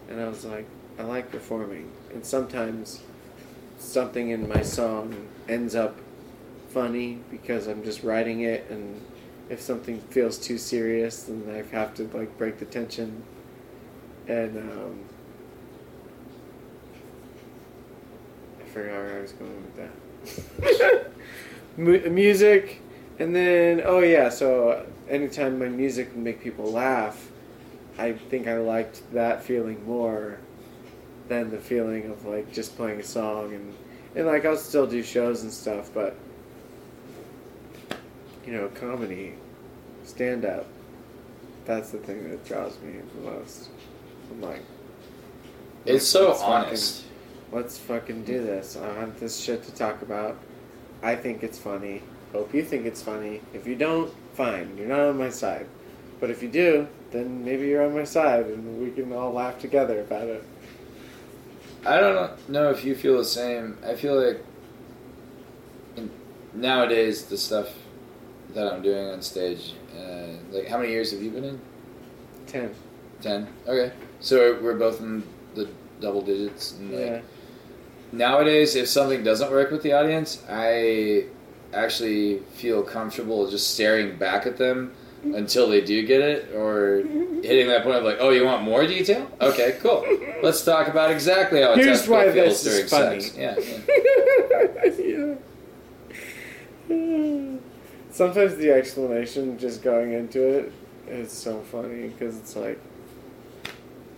and 0.09 0.19
I 0.19 0.27
was 0.27 0.43
like, 0.43 0.67
I 0.99 1.03
like 1.03 1.31
performing, 1.31 1.89
and 2.13 2.25
sometimes 2.25 2.99
something 3.77 4.31
in 4.31 4.49
my 4.49 4.61
song 4.61 5.29
ends 5.47 5.75
up 5.75 5.97
funny 6.69 7.19
because 7.29 7.67
I'm 7.67 7.83
just 7.83 8.03
writing 8.03 8.41
it, 8.41 8.65
and 8.69 9.01
if 9.49 9.61
something 9.61 9.99
feels 9.99 10.37
too 10.37 10.57
serious, 10.57 11.23
then 11.23 11.43
I 11.49 11.75
have 11.75 11.93
to 11.95 12.09
like 12.13 12.37
break 12.37 12.59
the 12.59 12.65
tension, 12.65 13.23
and 14.27 14.57
um, 14.57 14.99
I 18.61 18.65
forgot 18.69 18.93
where 18.93 19.17
I 19.17 19.21
was 19.21 19.31
going 19.33 19.63
with 19.63 19.75
that. 19.75 21.11
Mu- 21.77 22.09
music, 22.09 22.81
and 23.19 23.35
then 23.35 23.81
oh 23.85 23.99
yeah, 23.99 24.29
so 24.29 24.85
anytime 25.09 25.59
my 25.59 25.67
music 25.67 26.09
would 26.13 26.23
make 26.23 26.41
people 26.41 26.71
laugh, 26.71 27.29
I 27.97 28.13
think 28.13 28.47
I 28.47 28.57
liked 28.57 29.11
that 29.13 29.43
feeling 29.43 29.85
more 29.85 30.39
than 31.27 31.51
the 31.51 31.57
feeling 31.57 32.11
of 32.11 32.25
like 32.25 32.51
just 32.51 32.75
playing 32.75 32.99
a 32.99 33.03
song 33.03 33.53
and 33.53 33.73
and 34.15 34.25
like 34.27 34.45
I'll 34.45 34.57
still 34.57 34.87
do 34.87 35.01
shows 35.03 35.43
and 35.43 35.51
stuff, 35.51 35.89
but 35.93 36.15
you 38.45 38.53
know, 38.53 38.67
comedy, 38.75 39.33
stand 40.03 40.45
up, 40.45 40.65
that's 41.65 41.91
the 41.91 41.97
thing 41.99 42.29
that 42.29 42.45
draws 42.45 42.77
me 42.81 42.93
the 43.15 43.31
most. 43.31 43.69
I'm 44.31 44.41
like, 44.41 44.61
It's 45.85 46.05
so 46.05 46.29
let's 46.29 46.41
fucking- 46.41 46.53
honest. 46.67 47.03
let's 47.51 47.77
fucking 47.77 48.23
do 48.25 48.43
this. 48.43 48.75
I 48.77 48.93
have 48.99 49.19
this 49.19 49.39
shit 49.39 49.63
to 49.63 49.73
talk 49.73 50.01
about. 50.01 50.37
I 51.01 51.15
think 51.15 51.43
it's 51.43 51.57
funny. 51.57 52.01
Hope 52.33 52.53
you 52.53 52.63
think 52.63 52.85
it's 52.85 53.01
funny. 53.01 53.41
If 53.53 53.67
you 53.67 53.75
don't, 53.75 54.11
fine. 54.33 54.75
You're 54.77 54.87
not 54.87 55.01
on 55.01 55.17
my 55.17 55.29
side. 55.29 55.67
But 56.19 56.29
if 56.29 56.41
you 56.41 56.49
do, 56.49 56.87
then 57.11 57.43
maybe 57.45 57.67
you're 57.67 57.85
on 57.85 57.93
my 57.93 58.05
side 58.05 58.45
and 58.47 58.81
we 58.81 58.91
can 58.91 59.11
all 59.13 59.31
laugh 59.31 59.59
together 59.59 59.99
about 60.01 60.27
it. 60.27 60.43
I 61.85 61.99
don't 61.99 62.49
know 62.49 62.69
if 62.69 62.85
you 62.85 62.95
feel 62.95 63.17
the 63.17 63.25
same. 63.25 63.77
I 63.85 63.95
feel 63.95 64.21
like 64.21 64.43
nowadays 66.53 67.25
the 67.25 67.37
stuff 67.37 67.69
that 68.53 68.71
I'm 68.71 68.81
doing 68.81 69.07
on 69.09 69.21
stage, 69.21 69.73
uh, 69.97 70.27
like 70.51 70.67
how 70.67 70.77
many 70.77 70.91
years 70.91 71.11
have 71.11 71.21
you 71.21 71.31
been 71.31 71.43
in? 71.43 71.61
Ten. 72.47 72.73
Ten. 73.21 73.47
Okay, 73.67 73.91
so 74.19 74.59
we're 74.61 74.77
both 74.77 75.01
in 75.01 75.23
the 75.55 75.69
double 75.99 76.21
digits. 76.21 76.73
And 76.73 76.91
like, 76.91 77.05
Yeah. 77.05 77.21
Nowadays, 78.11 78.75
if 78.75 78.87
something 78.87 79.23
doesn't 79.23 79.49
work 79.51 79.71
with 79.71 79.81
the 79.81 79.93
audience, 79.93 80.43
I 80.47 81.25
actually 81.73 82.39
feel 82.53 82.83
comfortable 82.83 83.49
just 83.49 83.73
staring 83.73 84.17
back 84.17 84.45
at 84.45 84.57
them 84.57 84.93
until 85.23 85.69
they 85.69 85.81
do 85.81 86.05
get 86.05 86.21
it, 86.21 86.53
or 86.53 86.97
hitting 87.43 87.67
that 87.67 87.83
point 87.83 87.97
of 87.97 88.03
like, 88.03 88.17
"Oh, 88.19 88.29
you 88.29 88.45
want 88.45 88.63
more 88.63 88.85
detail? 88.85 89.29
Okay, 89.41 89.77
cool. 89.81 90.05
Let's 90.41 90.63
talk 90.63 90.87
about 90.87 91.11
exactly 91.11 91.61
how 91.61 91.73
a 91.73 91.75
Here's 91.75 91.99
testicle 92.05 92.15
why 92.17 92.31
feels 92.31 92.63
this 92.63 92.65
is 92.65 92.91
during 92.91 93.09
funny. 93.09 93.21
sex." 93.21 93.37
Yeah, 93.37 93.55
yeah. 94.89 95.35
yeah. 96.89 97.57
Sometimes 98.11 98.55
the 98.57 98.71
explanation 98.71 99.57
just 99.57 99.81
going 99.81 100.13
into 100.13 100.41
it 100.45 100.71
is 101.07 101.31
so 101.31 101.61
funny 101.61 102.09
because 102.09 102.37
it's 102.37 102.55
like 102.55 102.79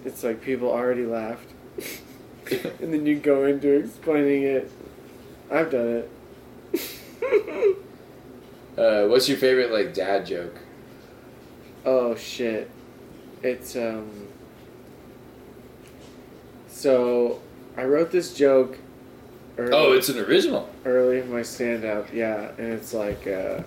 it's 0.03 0.23
like 0.23 0.41
people 0.41 0.69
already 0.69 1.05
laughed 1.05 1.49
and 2.81 2.93
then 2.93 3.05
you 3.05 3.15
go 3.15 3.45
into 3.45 3.69
explaining 3.69 4.43
it. 4.43 4.71
I've 5.51 5.71
done 5.71 6.03
it. 6.03 7.77
Uh, 8.77 9.07
what's 9.07 9.29
your 9.29 9.37
favorite 9.37 9.71
like 9.71 9.93
dad 9.93 10.25
joke? 10.25 10.55
Oh 11.85 12.15
shit. 12.15 12.69
It's 13.43 13.75
um 13.75 14.09
so 16.67 17.41
I 17.77 17.83
wrote 17.85 18.11
this 18.11 18.33
joke 18.33 18.77
early, 19.57 19.71
Oh, 19.73 19.91
it's 19.93 20.09
an 20.09 20.17
original. 20.19 20.69
early 20.85 21.19
in 21.19 21.31
my 21.31 21.41
stand 21.41 21.85
up, 21.85 22.11
yeah, 22.13 22.51
and 22.57 22.73
it's 22.73 22.93
like 22.93 23.27
uh 23.27 23.61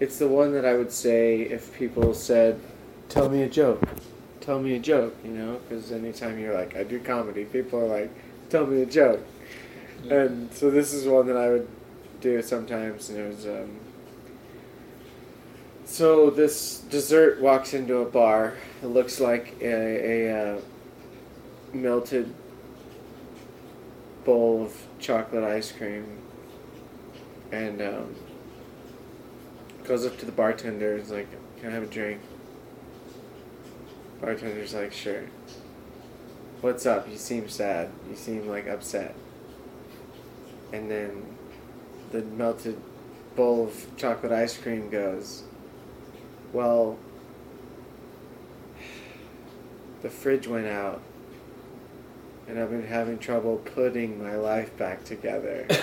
it's 0.00 0.18
the 0.18 0.28
one 0.28 0.52
that 0.52 0.64
I 0.64 0.74
would 0.74 0.90
say 0.92 1.42
if 1.42 1.72
people 1.78 2.14
said 2.14 2.60
tell 3.08 3.28
me 3.28 3.42
a 3.42 3.48
joke. 3.48 3.82
Tell 4.40 4.58
me 4.60 4.74
a 4.74 4.78
joke, 4.78 5.14
you 5.24 5.30
know, 5.30 5.60
cuz 5.68 5.92
anytime 5.92 6.38
you're 6.38 6.54
like 6.54 6.76
I 6.76 6.84
do 6.84 6.98
comedy, 7.00 7.44
people 7.44 7.80
are 7.80 7.86
like 8.00 8.10
tell 8.50 8.66
me 8.66 8.82
a 8.82 8.86
joke. 8.86 9.20
And 10.10 10.52
so 10.52 10.70
this 10.70 10.92
is 10.92 11.06
one 11.08 11.26
that 11.28 11.36
I 11.36 11.48
would 11.48 11.66
do 12.20 12.42
sometimes, 12.42 13.08
and 13.08 13.18
it 13.18 13.26
was 13.34 13.46
um, 13.46 13.70
so 15.84 16.30
this 16.30 16.80
dessert 16.90 17.40
walks 17.40 17.74
into 17.74 17.98
a 17.98 18.04
bar. 18.04 18.54
It 18.82 18.86
looks 18.86 19.20
like 19.20 19.56
a, 19.60 20.28
a 20.28 20.56
uh, 20.56 20.60
melted 21.72 22.32
bowl 24.24 24.64
of 24.64 24.86
chocolate 24.98 25.44
ice 25.44 25.70
cream, 25.72 26.18
and 27.52 27.80
um, 27.82 28.14
goes 29.84 30.06
up 30.06 30.18
to 30.18 30.26
the 30.26 30.32
bartender. 30.32 30.96
He's 30.96 31.10
like, 31.10 31.28
"Can 31.60 31.70
I 31.70 31.72
have 31.72 31.82
a 31.82 31.86
drink?" 31.86 32.20
Bartender's 34.20 34.74
like, 34.74 34.92
"Sure." 34.92 35.24
What's 36.64 36.86
up? 36.86 37.10
You 37.10 37.18
seem 37.18 37.50
sad. 37.50 37.90
You 38.08 38.16
seem 38.16 38.48
like 38.48 38.66
upset. 38.66 39.14
And 40.72 40.90
then 40.90 41.22
the 42.10 42.22
melted 42.22 42.80
bowl 43.36 43.64
of 43.66 43.86
chocolate 43.98 44.32
ice 44.32 44.56
cream 44.56 44.88
goes, 44.88 45.42
Well, 46.54 46.96
the 50.02 50.08
fridge 50.08 50.46
went 50.46 50.68
out, 50.68 51.02
and 52.46 52.60
I've 52.60 52.70
been 52.70 52.86
having 52.86 53.18
trouble 53.18 53.56
putting 53.56 54.22
my 54.22 54.36
life 54.36 54.76
back 54.78 55.02
together. 55.04 55.66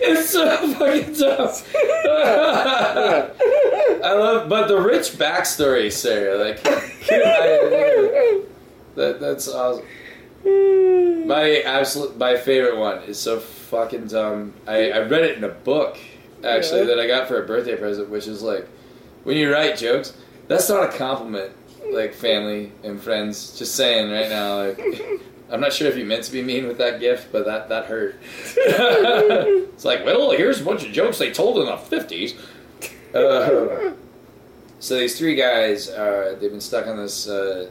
it's 0.00 0.30
so 0.30 0.74
fucking 0.74 1.14
tough. 1.14 1.70
I 4.02 4.12
love, 4.12 4.48
but 4.48 4.68
the 4.68 4.80
rich 4.80 5.12
backstory, 5.12 5.90
Sarah. 5.92 6.36
Like, 6.38 6.60
I- 6.66 8.40
that 8.94 9.18
that's 9.20 9.48
awesome. 9.48 9.84
My 11.26 11.60
absolute, 11.64 12.16
my 12.16 12.36
favorite 12.36 12.76
one 12.78 13.02
is 13.04 13.18
so 13.18 13.40
fucking 13.64 14.06
dumb. 14.08 14.52
I, 14.66 14.90
I 14.90 14.98
read 15.00 15.24
it 15.24 15.38
in 15.38 15.44
a 15.44 15.48
book 15.48 15.98
actually 16.44 16.80
Yeah. 16.80 16.86
that 16.86 17.00
I 17.00 17.06
got 17.06 17.28
for 17.28 17.42
a 17.42 17.46
birthday 17.46 17.76
present, 17.76 18.08
which 18.10 18.26
is 18.26 18.42
like, 18.42 18.66
when 19.24 19.36
you 19.36 19.52
write 19.52 19.76
jokes, 19.78 20.14
that's 20.48 20.68
not 20.68 20.94
a 20.94 20.96
compliment. 20.96 21.52
Like 21.92 22.14
family 22.14 22.72
and 22.82 23.00
friends, 23.00 23.58
just 23.58 23.74
saying 23.74 24.10
right 24.10 24.28
now. 24.30 24.64
Like, 24.68 24.80
I'm 25.50 25.60
not 25.60 25.72
sure 25.72 25.86
if 25.86 25.96
you 25.98 26.06
meant 26.06 26.24
to 26.24 26.32
be 26.32 26.42
mean 26.42 26.66
with 26.66 26.78
that 26.78 26.98
gift, 26.98 27.30
but 27.30 27.44
that 27.44 27.68
that 27.68 27.84
hurt. 27.86 28.16
it's 28.56 29.84
like, 29.84 30.04
well, 30.04 30.30
here's 30.30 30.62
a 30.62 30.64
bunch 30.64 30.84
of 30.84 30.92
jokes 30.92 31.18
they 31.18 31.30
told 31.30 31.58
in 31.58 31.66
the 31.66 31.72
'50s. 31.76 32.36
Uh, 33.14 33.92
so 34.80 34.98
these 34.98 35.18
three 35.18 35.34
guys, 35.34 35.90
uh, 35.90 36.36
they've 36.40 36.50
been 36.50 36.60
stuck 36.60 36.86
on 36.86 36.96
this 36.96 37.28
uh, 37.28 37.68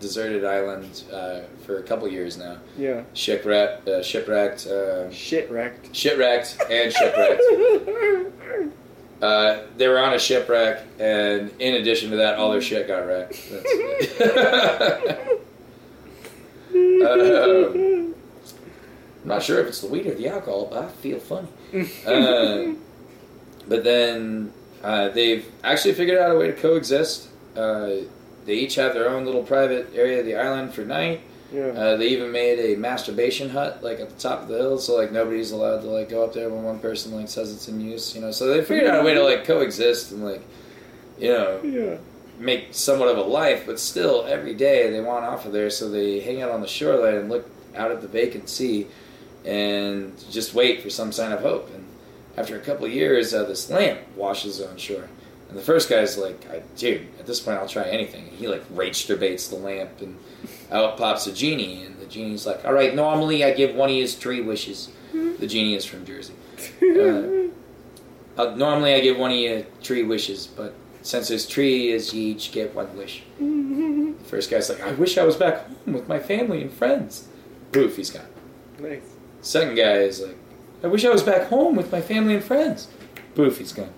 deserted 0.00 0.44
island 0.44 1.02
uh, 1.12 1.40
for 1.66 1.78
a 1.78 1.82
couple 1.82 2.06
years 2.08 2.36
now. 2.38 2.58
yeah. 2.76 3.02
Shipwrecked, 3.14 3.88
uh, 3.88 4.02
shipwrecked, 4.02 4.66
uh, 4.66 5.10
Shit 5.10 5.50
wrecked. 5.50 5.94
shipwrecked, 5.94 6.56
and 6.70 6.92
shipwrecked. 6.92 7.42
Uh, 9.20 9.62
they 9.76 9.88
were 9.88 9.98
on 9.98 10.14
a 10.14 10.18
shipwreck, 10.18 10.80
and 11.00 11.50
in 11.58 11.74
addition 11.74 12.08
to 12.10 12.16
that, 12.18 12.36
all 12.36 12.52
their 12.52 12.60
shit 12.62 12.86
got 12.86 13.04
wrecked. 13.04 13.50
That's- 13.50 15.28
Um, 16.72 18.14
I'm 19.22 19.28
not 19.28 19.42
sure 19.42 19.58
if 19.60 19.66
it's 19.66 19.80
the 19.80 19.88
weed 19.88 20.06
or 20.06 20.14
the 20.14 20.28
alcohol, 20.28 20.66
but 20.70 20.84
I 20.84 20.88
feel 20.88 21.18
funny. 21.18 21.48
Uh, 22.06 22.74
but 23.66 23.82
then 23.84 24.52
uh, 24.82 25.08
they've 25.08 25.44
actually 25.64 25.94
figured 25.94 26.18
out 26.18 26.30
a 26.34 26.38
way 26.38 26.46
to 26.46 26.52
coexist. 26.52 27.28
Uh, 27.56 27.90
they 28.48 28.54
each 28.54 28.76
have 28.76 28.94
their 28.94 29.10
own 29.10 29.26
little 29.26 29.42
private 29.42 29.92
area 29.94 30.20
of 30.20 30.24
the 30.24 30.34
island 30.34 30.72
for 30.72 30.82
night. 30.82 31.20
Yeah. 31.52 31.66
Uh, 31.66 31.96
they 31.98 32.08
even 32.08 32.32
made 32.32 32.58
a 32.58 32.78
masturbation 32.78 33.50
hut 33.50 33.82
like 33.82 34.00
at 34.00 34.08
the 34.08 34.18
top 34.18 34.40
of 34.42 34.48
the 34.48 34.56
hill, 34.56 34.78
so 34.78 34.96
like 34.96 35.12
nobody's 35.12 35.50
allowed 35.50 35.82
to 35.82 35.86
like 35.86 36.08
go 36.08 36.24
up 36.24 36.32
there 36.32 36.48
when 36.48 36.62
one 36.62 36.78
person 36.78 37.14
like 37.14 37.28
says 37.28 37.52
it's 37.52 37.68
in 37.68 37.78
use. 37.78 38.14
You 38.14 38.22
know, 38.22 38.30
so 38.30 38.46
they 38.46 38.64
figured 38.64 38.90
out 38.90 39.00
a 39.00 39.04
way 39.04 39.12
to 39.12 39.22
like 39.22 39.44
coexist 39.44 40.12
and 40.12 40.24
like 40.24 40.42
you 41.18 41.28
know 41.28 41.60
yeah. 41.62 41.98
make 42.38 42.68
somewhat 42.70 43.08
of 43.08 43.18
a 43.18 43.22
life, 43.22 43.64
but 43.66 43.78
still 43.78 44.24
every 44.26 44.54
day 44.54 44.90
they 44.90 45.02
want 45.02 45.26
off 45.26 45.44
of 45.44 45.52
there, 45.52 45.68
so 45.68 45.90
they 45.90 46.20
hang 46.20 46.40
out 46.40 46.50
on 46.50 46.62
the 46.62 46.66
shoreline 46.66 47.16
and 47.16 47.28
look 47.28 47.46
out 47.76 47.90
at 47.90 48.00
the 48.00 48.08
vacant 48.08 48.48
sea 48.48 48.86
and 49.44 50.18
just 50.30 50.54
wait 50.54 50.82
for 50.82 50.88
some 50.88 51.12
sign 51.12 51.32
of 51.32 51.40
hope. 51.40 51.70
And 51.74 51.86
after 52.34 52.56
a 52.56 52.60
couple 52.60 52.86
of 52.86 52.92
years, 52.92 53.34
uh, 53.34 53.44
this 53.44 53.68
lamp 53.68 54.00
washes 54.16 54.58
on 54.62 54.78
shore. 54.78 55.10
And 55.48 55.56
the 55.56 55.62
first 55.62 55.88
guy's 55.88 56.18
like, 56.18 56.48
I, 56.50 56.62
dude, 56.76 57.06
at 57.18 57.26
this 57.26 57.40
point 57.40 57.58
I'll 57.58 57.68
try 57.68 57.84
anything. 57.84 58.28
And 58.28 58.36
he 58.36 58.48
like 58.48 58.64
rage 58.70 59.06
debates 59.06 59.48
the 59.48 59.56
lamp, 59.56 60.00
and 60.00 60.18
out 60.70 60.96
pops 60.98 61.26
a 61.26 61.32
genie. 61.32 61.84
And 61.84 61.98
the 61.98 62.06
genie's 62.06 62.46
like, 62.46 62.64
all 62.64 62.72
right, 62.72 62.94
normally 62.94 63.44
I 63.44 63.52
give 63.52 63.74
one 63.74 63.88
of 63.88 63.96
his 63.96 64.14
three 64.14 64.40
wishes. 64.42 64.90
The 65.12 65.46
genie 65.46 65.74
is 65.74 65.84
from 65.84 66.04
Jersey. 66.04 66.34
Uh, 66.82 67.48
uh, 68.40 68.54
normally 68.56 68.94
I 68.94 69.00
give 69.00 69.16
one 69.18 69.30
of 69.30 69.36
you 69.36 69.64
three 69.82 70.02
wishes, 70.02 70.46
but 70.46 70.74
since 71.02 71.28
there's 71.28 71.46
three, 71.46 71.90
is 71.90 72.12
you 72.12 72.22
each 72.34 72.52
get 72.52 72.74
one 72.74 72.96
wish. 72.96 73.22
The 74.18 74.24
first 74.24 74.50
guy's 74.50 74.68
like, 74.68 74.82
I 74.82 74.92
wish 74.92 75.16
I 75.16 75.24
was 75.24 75.36
back 75.36 75.66
home 75.66 75.94
with 75.94 76.06
my 76.08 76.18
family 76.18 76.60
and 76.60 76.70
friends. 76.70 77.28
Poof, 77.72 77.96
he's 77.96 78.10
gone. 78.10 78.26
nice. 78.78 79.00
Second 79.40 79.76
guy 79.76 79.92
is 79.92 80.20
like, 80.20 80.36
I 80.82 80.88
wish 80.88 81.04
I 81.04 81.08
was 81.10 81.22
back 81.22 81.48
home 81.48 81.76
with 81.76 81.90
my 81.90 82.00
family 82.02 82.34
and 82.34 82.44
friends. 82.44 82.88
Poof, 83.34 83.56
he's 83.58 83.72
gone. 83.72 83.92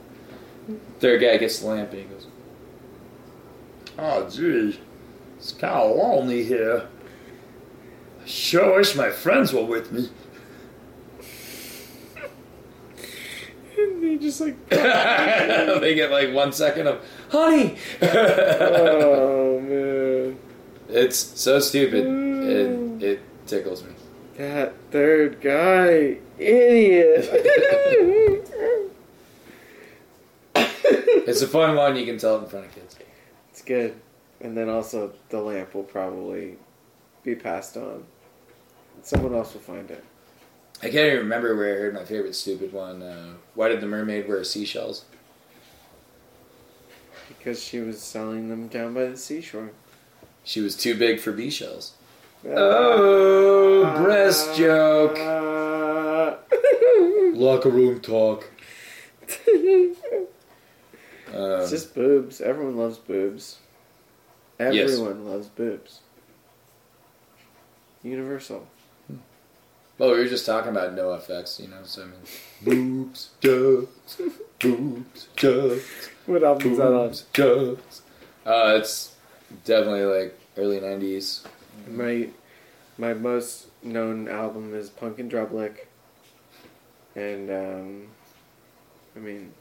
Third 1.01 1.23
guy 1.23 1.39
gets 1.39 1.61
the 1.61 1.67
lamp 1.67 1.91
and 1.93 2.03
he 2.03 2.05
goes, 2.05 2.27
Oh, 3.99 4.29
gee, 4.29 4.79
it's 5.39 5.53
kind 5.53 5.75
of 5.75 5.97
lonely 5.97 6.45
here. 6.45 6.89
I 8.23 8.27
sure 8.27 8.77
wish 8.77 8.95
my 8.95 9.09
friends 9.09 9.53
were 9.53 9.65
with 9.65 9.91
me. 9.91 10.11
And 13.79 14.03
they 14.03 14.19
just 14.19 14.43
like, 14.43 14.69
they 14.69 15.95
get 15.95 16.11
like 16.11 16.35
one 16.35 16.53
second 16.53 16.87
of, 16.87 17.03
honey! 17.31 17.79
oh 18.03 19.59
man. 19.61 20.39
it's 20.91 21.17
so 21.19 21.61
stupid. 21.61 22.05
It, 22.05 22.09
mm. 22.09 23.03
it 23.03 23.23
tickles 23.47 23.83
me. 23.85 23.93
That 24.37 24.75
third 24.91 25.41
guy, 25.41 26.19
idiot. 26.39 27.47
It's 30.91 31.43
a 31.43 31.47
fun 31.49 31.77
one. 31.77 31.97
You 31.97 32.05
can 32.07 32.19
tell 32.19 32.37
it 32.39 32.43
in 32.45 32.49
front 32.49 32.67
of 32.67 32.75
kids. 32.75 32.97
It's 33.51 33.63
good. 33.63 33.95
And 34.41 34.57
then 34.57 34.69
also 34.69 35.13
the 35.29 35.41
lamp 35.41 35.75
will 35.75 35.83
probably 35.85 36.57
be 37.23 37.35
passed 37.35 37.77
on. 37.77 38.05
Someone 39.03 39.35
else 39.35 39.53
will 39.55 39.61
find 39.61 39.91
it. 39.91 40.03
I 40.83 40.87
can't 40.87 41.07
even 41.07 41.19
remember 41.19 41.55
where 41.57 41.75
I 41.75 41.79
heard 41.79 41.95
my 41.95 42.05
favorite 42.05 42.35
stupid 42.35 42.73
one. 42.73 43.03
Uh, 43.03 43.35
why 43.55 43.69
did 43.69 43.81
the 43.81 43.87
mermaid 43.87 44.27
wear 44.29 44.43
seashells? 44.45 45.05
Because 47.29 47.63
she 47.63 47.81
was 47.81 48.01
selling 48.01 48.49
them 48.49 48.69
down 48.69 48.95
by 48.95 49.05
the 49.07 49.17
seashore. 49.17 49.71
She 50.43 50.61
was 50.61 50.75
too 50.75 50.95
big 50.97 51.21
for 51.21 51.33
bee 51.33 51.51
shells. 51.51 51.93
Uh, 52.45 52.49
Oh, 52.57 53.95
breast 54.03 54.57
joke. 54.57 55.19
Uh, 55.19 56.37
Locker 57.35 57.69
room 57.71 58.01
talk. 58.01 58.51
Um, 61.35 61.61
it's 61.61 61.71
just 61.71 61.95
boobs. 61.95 62.41
Everyone 62.41 62.77
loves 62.77 62.99
boobs. 62.99 63.59
Yes. 64.59 64.93
Everyone 64.93 65.27
loves 65.27 65.47
boobs. 65.49 66.01
Universal. 68.03 68.67
well, 69.99 70.11
we 70.13 70.19
were 70.19 70.27
just 70.27 70.47
talking 70.47 70.71
about 70.71 70.95
NOFX, 70.95 71.61
you 71.61 71.69
know. 71.69 71.83
So 71.85 72.03
I 72.03 72.07
mean, 72.07 72.15
boobs, 72.63 73.31
jokes, 73.41 74.21
boobs, 74.59 75.29
jokes, 75.37 76.09
What 76.27 76.43
album 76.43 76.73
is 76.73 76.79
that 76.79 76.87
on? 76.87 77.07
boobs, 77.09 77.25
jokes. 77.33 78.03
Uh, 78.47 78.77
it's 78.79 79.15
definitely 79.65 80.05
like 80.05 80.39
early 80.57 80.81
'90s. 80.81 81.45
My 81.89 82.29
my 82.99 83.13
most 83.15 83.67
known 83.83 84.29
album 84.29 84.75
is 84.75 84.89
Punk 84.91 85.19
and 85.19 85.31
Drublic, 85.31 85.87
and 87.15 87.51
um, 87.51 88.07
I 89.15 89.19
mean, 89.19 89.53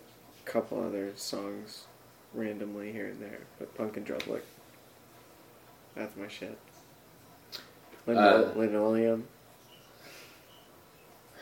a 0.49 0.51
couple 0.51 0.83
other 0.83 1.11
songs 1.15 1.85
randomly 2.33 2.91
here 2.91 3.07
and 3.07 3.21
there, 3.21 3.39
but 3.57 3.75
Punk 3.77 3.97
and 3.97 4.05
Drublic. 4.05 4.41
That's 5.95 6.15
my 6.17 6.27
shit. 6.27 6.57
Lino- 8.07 8.19
Uh, 8.51 8.53
linoleum. 8.57 9.27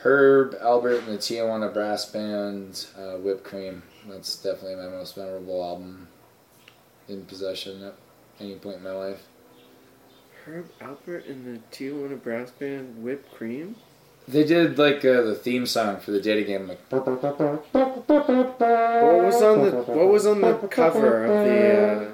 Herb 0.01 0.53
Alpert 0.59 0.99
and 0.99 1.07
the 1.07 1.17
Tijuana 1.17 1.73
Brass 1.73 2.05
Band, 2.11 2.85
uh, 2.97 3.17
Whipped 3.17 3.43
Cream. 3.43 3.81
That's 4.07 4.35
definitely 4.41 4.75
my 4.75 4.89
most 4.89 5.17
memorable 5.17 5.63
album 5.63 6.07
in 7.07 7.25
possession 7.25 7.83
at 7.83 7.95
any 8.39 8.55
point 8.55 8.77
in 8.77 8.83
my 8.83 8.91
life. 8.91 9.25
Herb 10.45 10.69
Alpert 10.79 11.29
and 11.29 11.45
the 11.45 11.59
Tijuana 11.75 12.21
Brass 12.21 12.51
Band, 12.51 13.03
Whipped 13.03 13.33
Cream. 13.33 13.75
They 14.27 14.43
did 14.43 14.77
like 14.77 15.05
uh, 15.05 15.21
the 15.21 15.35
theme 15.35 15.65
song 15.65 15.99
for 15.99 16.11
the 16.11 16.19
Dating 16.19 16.47
Game, 16.47 16.67
like 16.67 16.79
What 16.89 17.05
was 17.07 17.23
on 19.41 19.63
the 19.63 19.71
What 19.71 20.07
was 20.09 20.25
on 20.27 20.41
the 20.41 20.53
cover 20.69 21.25
of 21.25 21.45
the 21.45 22.11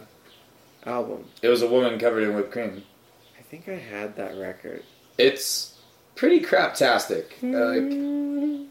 uh, 0.85 0.89
album? 0.89 1.25
it 1.41 1.47
was 1.47 1.63
a 1.63 1.67
woman 1.67 1.97
covered 1.97 2.23
in 2.23 2.35
whipped 2.35 2.51
cream. 2.51 2.83
I 3.37 3.41
think 3.41 3.67
I 3.67 3.75
had 3.75 4.15
that 4.17 4.37
record. 4.37 4.83
It's 5.17 5.79
pretty 6.15 6.39
craptastic. 6.39 7.25
Like, 7.41 8.62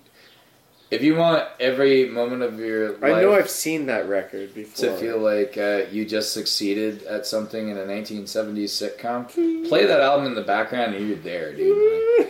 if 0.92 1.00
you 1.00 1.16
want 1.16 1.48
every 1.58 2.06
moment 2.06 2.42
of 2.42 2.58
your 2.58 2.90
life 2.98 3.02
I 3.14 3.22
know 3.22 3.32
I've 3.32 3.48
seen 3.48 3.86
that 3.86 4.06
record 4.08 4.54
before. 4.54 4.90
to 4.90 4.96
feel 4.98 5.18
like 5.18 5.56
uh, 5.56 5.90
you 5.90 6.04
just 6.04 6.34
succeeded 6.34 7.02
at 7.04 7.26
something 7.26 7.70
in 7.70 7.78
a 7.78 7.84
1970s 7.84 8.64
sitcom, 8.98 9.26
play 9.68 9.86
that 9.86 10.00
album 10.02 10.26
in 10.26 10.34
the 10.34 10.42
background 10.42 10.94
and 10.94 11.08
you're 11.08 11.16
there, 11.16 11.56
dude. 11.56 11.78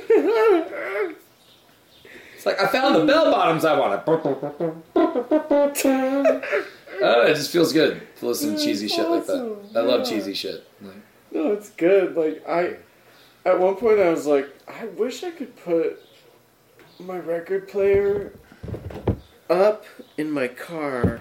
Like, 0.08 1.16
it's 2.36 2.46
like 2.46 2.60
I 2.60 2.68
found 2.68 2.94
the 2.94 3.04
bell 3.04 3.32
bottoms 3.32 3.64
I 3.64 3.78
wanted. 3.78 4.02
Oh, 7.04 7.26
it 7.26 7.34
just 7.34 7.50
feels 7.50 7.72
good 7.72 8.00
to 8.18 8.26
listen 8.28 8.54
to 8.56 8.62
cheesy 8.62 8.86
shit 8.86 9.08
like 9.08 9.26
that. 9.26 9.58
I 9.74 9.80
love 9.80 10.06
cheesy 10.06 10.34
shit. 10.34 10.64
Like, 10.80 10.94
No, 11.32 11.50
it's 11.50 11.70
good. 11.70 12.14
Like 12.14 12.48
I, 12.48 12.76
at 13.44 13.58
one 13.58 13.74
point, 13.74 13.98
I 13.98 14.10
was 14.10 14.24
like, 14.24 14.48
I 14.68 14.84
wish 14.86 15.24
I 15.24 15.32
could 15.32 15.56
put 15.64 16.00
my 17.00 17.18
record 17.18 17.66
player 17.66 18.34
up 19.48 19.84
in 20.16 20.30
my 20.30 20.48
car 20.48 21.20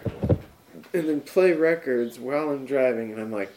and 0.93 1.07
then 1.07 1.21
play 1.21 1.53
records 1.53 2.19
while 2.19 2.49
I'm 2.49 2.65
driving, 2.65 3.11
and 3.11 3.21
I'm 3.21 3.31
like, 3.31 3.51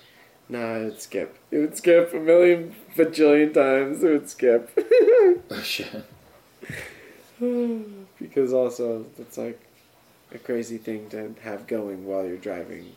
nah, 0.49 0.77
it 0.77 0.85
would 0.85 1.01
skip. 1.01 1.39
It 1.51 1.59
would 1.59 1.77
skip 1.77 2.13
a 2.15 2.19
million 2.19 2.75
bajillion 2.97 3.53
times. 3.55 4.03
It 4.03 4.11
would 4.11 4.29
skip. 4.29 4.71
oh 5.51 5.63
shit. 5.63 6.05
because 8.19 8.53
also 8.53 9.05
it's 9.19 9.37
like 9.37 9.61
a 10.33 10.39
crazy 10.39 10.79
thing 10.79 11.09
to 11.11 11.35
have 11.43 11.67
going 11.67 12.07
while 12.07 12.25
you're 12.25 12.37
driving. 12.37 12.93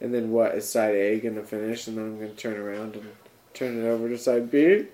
And 0.00 0.14
then 0.14 0.30
what 0.30 0.54
is 0.54 0.68
side 0.68 0.94
A 0.94 1.20
gonna 1.20 1.42
finish, 1.42 1.86
and 1.86 1.96
then 1.96 2.04
I'm 2.04 2.18
gonna 2.18 2.30
turn 2.32 2.56
around 2.56 2.96
and 2.96 3.10
turn 3.54 3.78
it 3.78 3.88
over 3.88 4.08
to 4.08 4.18
side 4.18 4.50
B. 4.50 4.86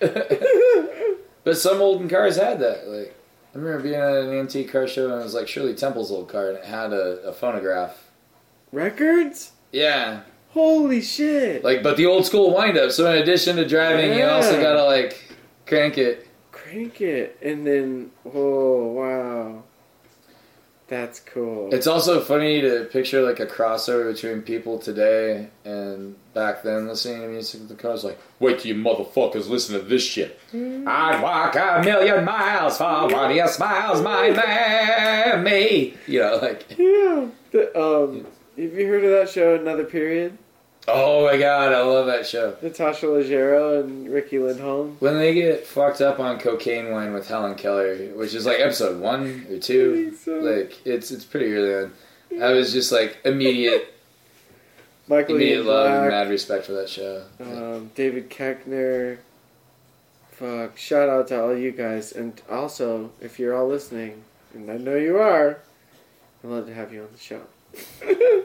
But 1.42 1.56
some 1.56 1.80
olden 1.80 2.08
cars 2.08 2.36
had 2.36 2.60
that. 2.60 2.88
Like 2.88 3.14
I 3.52 3.58
remember 3.58 3.82
being 3.82 3.94
at 3.96 4.16
an 4.16 4.32
antique 4.32 4.70
car 4.70 4.86
show 4.86 5.10
and 5.10 5.20
it 5.20 5.24
was 5.24 5.34
like 5.34 5.48
Shirley 5.48 5.74
Temple's 5.74 6.10
old 6.10 6.28
car 6.28 6.48
and 6.48 6.58
it 6.58 6.64
had 6.64 6.92
a, 6.92 7.20
a 7.22 7.32
phonograph. 7.32 8.10
Records? 8.72 9.52
Yeah, 9.72 10.20
Holy 10.50 11.00
shit! 11.00 11.62
like 11.62 11.82
but 11.82 11.96
the 11.96 12.06
old 12.06 12.26
school 12.26 12.52
wind 12.52 12.76
up. 12.76 12.90
So 12.90 13.10
in 13.10 13.22
addition 13.22 13.56
to 13.56 13.66
driving, 13.66 14.18
you 14.18 14.24
also 14.24 14.60
gotta 14.60 14.82
like 14.82 15.36
crank 15.66 15.96
it. 15.96 16.26
Crank 16.50 17.00
it, 17.00 17.38
and 17.40 17.64
then 17.64 18.10
oh 18.24 18.86
wow, 18.86 19.62
that's 20.90 21.20
cool. 21.20 21.72
It's 21.72 21.86
also 21.86 22.20
funny 22.20 22.60
to 22.60 22.84
picture 22.84 23.22
like 23.22 23.38
a 23.38 23.46
crossover 23.46 24.12
between 24.12 24.42
people 24.42 24.76
today 24.78 25.48
and 25.64 26.16
back 26.34 26.64
then 26.64 26.88
listening 26.88 27.22
to 27.22 27.28
music 27.28 27.60
in 27.60 27.68
the 27.68 27.76
car. 27.76 27.94
It's 27.94 28.02
like, 28.02 28.18
wait 28.40 28.58
till 28.58 28.76
you 28.76 28.82
motherfuckers 28.82 29.48
listen 29.48 29.78
to 29.78 29.82
this 29.82 30.02
shit. 30.02 30.38
I'd 30.52 31.22
walk 31.22 31.54
a 31.54 31.80
million 31.84 32.24
miles 32.24 32.76
for 32.76 33.06
one 33.06 33.30
of 33.30 33.36
your 33.36 33.46
smiles, 33.46 34.02
my 34.02 34.30
man, 34.30 35.44
me. 35.44 35.94
You 36.08 36.20
know, 36.20 36.38
like, 36.42 36.66
yeah. 36.76 37.28
The, 37.52 37.80
um, 37.80 38.26
have 38.58 38.74
you 38.74 38.86
heard 38.88 39.04
of 39.04 39.10
that 39.12 39.28
show, 39.28 39.54
Another 39.54 39.84
Period? 39.84 40.36
Oh 40.88 41.26
my 41.26 41.36
god, 41.36 41.72
I 41.72 41.82
love 41.82 42.06
that 42.06 42.26
show. 42.26 42.56
Natasha 42.62 43.06
Leggero 43.06 43.80
and 43.80 44.08
Riki 44.10 44.38
Lindhome. 44.38 44.96
When 44.98 45.18
they 45.18 45.34
get 45.34 45.66
fucked 45.66 46.00
up 46.00 46.18
on 46.18 46.38
cocaine 46.38 46.90
wine 46.90 47.12
with 47.12 47.28
Helen 47.28 47.54
Keller, 47.54 47.96
which 48.16 48.34
is 48.34 48.46
like 48.46 48.60
episode 48.60 49.00
one 49.00 49.46
or 49.50 49.58
two, 49.58 50.14
so. 50.16 50.38
like 50.38 50.78
it's 50.86 51.10
it's 51.10 51.24
pretty 51.24 51.52
early 51.54 51.84
on. 51.84 52.42
I 52.42 52.52
was 52.52 52.72
just 52.72 52.90
like 52.92 53.18
immediate 53.24 53.94
Michael 55.08 55.36
Immediate 55.36 55.58
Ian 55.58 55.66
love 55.66 56.02
and 56.02 56.10
mad 56.10 56.28
respect 56.30 56.64
for 56.66 56.72
that 56.72 56.88
show. 56.88 57.24
um, 57.40 57.90
David 57.94 58.30
Koechner. 58.30 59.18
Fuck! 60.32 60.78
Shout 60.78 61.08
out 61.10 61.28
to 61.28 61.40
all 61.42 61.54
you 61.56 61.70
guys, 61.72 62.12
and 62.12 62.40
also 62.50 63.10
if 63.20 63.38
you're 63.38 63.54
all 63.54 63.68
listening, 63.68 64.22
and 64.54 64.70
I 64.70 64.78
know 64.78 64.96
you 64.96 65.18
are, 65.18 65.58
I'd 66.42 66.50
love 66.50 66.66
to 66.66 66.74
have 66.74 66.92
you 66.92 67.02
on 67.02 67.08
the 67.12 67.18
show. 67.18 67.42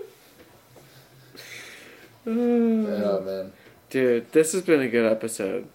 oh 2.27 3.21
man, 3.21 3.51
Dude, 3.89 4.31
this 4.31 4.53
has 4.53 4.61
been 4.63 4.81
a 4.81 4.87
good 4.87 5.09
episode. 5.11 5.67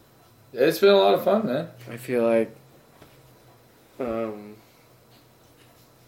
it's 0.52 0.78
been 0.78 0.90
a 0.90 0.96
lot 0.96 1.14
of 1.14 1.24
fun, 1.24 1.46
man. 1.46 1.68
I 1.90 1.96
feel 1.96 2.24
like. 2.26 2.54
Um. 3.98 4.54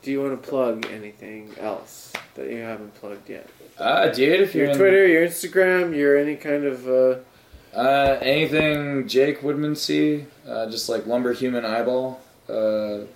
Do 0.02 0.10
you 0.10 0.20
want 0.20 0.43
to 0.43 0.48
plug 0.48 0.86
anything 0.90 1.55
else 1.60 2.12
that 2.35 2.51
you 2.51 2.59
haven't 2.59 2.93
plugged 2.97 3.31
yet? 3.31 3.48
Ah, 3.78 4.09
dude, 4.09 4.40
if 4.40 4.52
you're 4.52 4.64
Your 4.64 4.73
in, 4.73 4.78
Twitter, 4.78 5.06
your 5.06 5.24
Instagram, 5.27 5.97
your 5.97 6.16
any 6.16 6.35
kind 6.35 6.64
of. 6.64 6.89
Uh, 6.89 7.16
uh, 7.77 8.19
anything 8.20 9.06
Jake 9.06 9.40
Woodmansey, 9.43 10.27
uh, 10.47 10.69
just 10.69 10.89
like 10.89 11.06
lumber 11.06 11.32
human 11.32 11.64
eyeball. 11.64 12.20
Uh, 12.48 13.06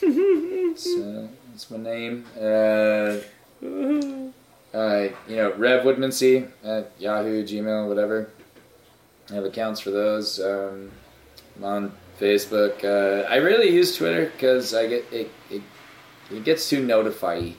so 0.76 1.28
that's 1.50 1.70
my 1.70 1.78
name. 1.78 2.24
Uh, 2.36 3.18
uh, 4.74 5.08
you 5.28 5.36
know, 5.36 5.54
Rev 5.54 5.84
Woodmansey 5.84 6.48
at 6.64 6.90
Yahoo, 6.98 7.44
Gmail, 7.44 7.88
whatever. 7.88 8.28
I 9.30 9.34
have 9.34 9.44
accounts 9.44 9.80
for 9.80 9.90
those. 9.90 10.40
Um, 10.40 10.90
I'm 11.56 11.64
on 11.64 11.92
Facebook. 12.20 12.84
Uh, 12.84 13.26
I 13.28 13.36
really 13.36 13.70
use 13.70 13.96
Twitter 13.96 14.26
because 14.26 14.74
I 14.74 14.86
get 14.88 15.04
it, 15.12 15.30
it. 15.50 15.62
It 16.30 16.44
gets 16.44 16.68
too 16.68 16.84
notify. 16.84 17.50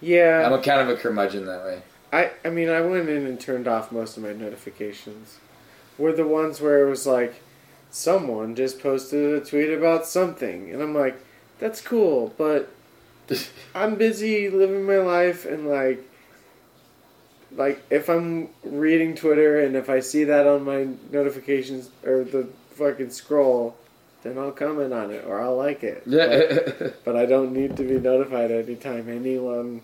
yeah. 0.00 0.44
I'm 0.44 0.52
a 0.52 0.62
kind 0.62 0.80
of 0.80 0.88
a 0.88 0.96
curmudgeon 1.00 1.46
that 1.46 1.64
way. 1.64 1.82
I, 2.12 2.30
I 2.44 2.50
mean, 2.50 2.68
I 2.68 2.80
went 2.80 3.08
in 3.08 3.24
and 3.24 3.40
turned 3.40 3.66
off 3.66 3.90
most 3.90 4.16
of 4.16 4.22
my 4.22 4.32
notifications. 4.32 5.38
Were 5.96 6.12
the 6.12 6.26
ones 6.26 6.60
where 6.60 6.86
it 6.86 6.90
was 6.90 7.06
like, 7.06 7.40
someone 7.90 8.54
just 8.54 8.80
posted 8.80 9.42
a 9.42 9.44
tweet 9.44 9.70
about 9.70 10.06
something, 10.06 10.70
and 10.70 10.82
I'm 10.82 10.94
like, 10.94 11.16
that's 11.58 11.80
cool, 11.80 12.34
but 12.36 12.68
I'm 13.74 13.96
busy 13.96 14.50
living 14.50 14.84
my 14.84 14.98
life, 14.98 15.44
and 15.44 15.68
like, 15.68 16.02
like 17.56 17.82
if 17.90 18.08
I'm 18.08 18.48
reading 18.64 19.14
Twitter 19.14 19.60
and 19.60 19.76
if 19.76 19.90
I 19.90 20.00
see 20.00 20.24
that 20.24 20.46
on 20.46 20.64
my 20.64 20.88
notifications 21.10 21.90
or 22.04 22.24
the 22.24 22.48
fucking 22.70 23.10
scroll, 23.10 23.76
then 24.22 24.38
I'll 24.38 24.52
comment 24.52 24.92
on 24.92 25.10
it 25.10 25.24
or 25.26 25.40
I'll 25.40 25.56
like 25.56 25.82
it. 25.82 26.02
But, 26.06 26.12
Yeah. 26.12 26.90
but 27.04 27.16
I 27.16 27.26
don't 27.26 27.52
need 27.52 27.76
to 27.76 27.82
be 27.82 27.98
notified 27.98 28.50
anytime 28.50 29.08
anyone 29.08 29.82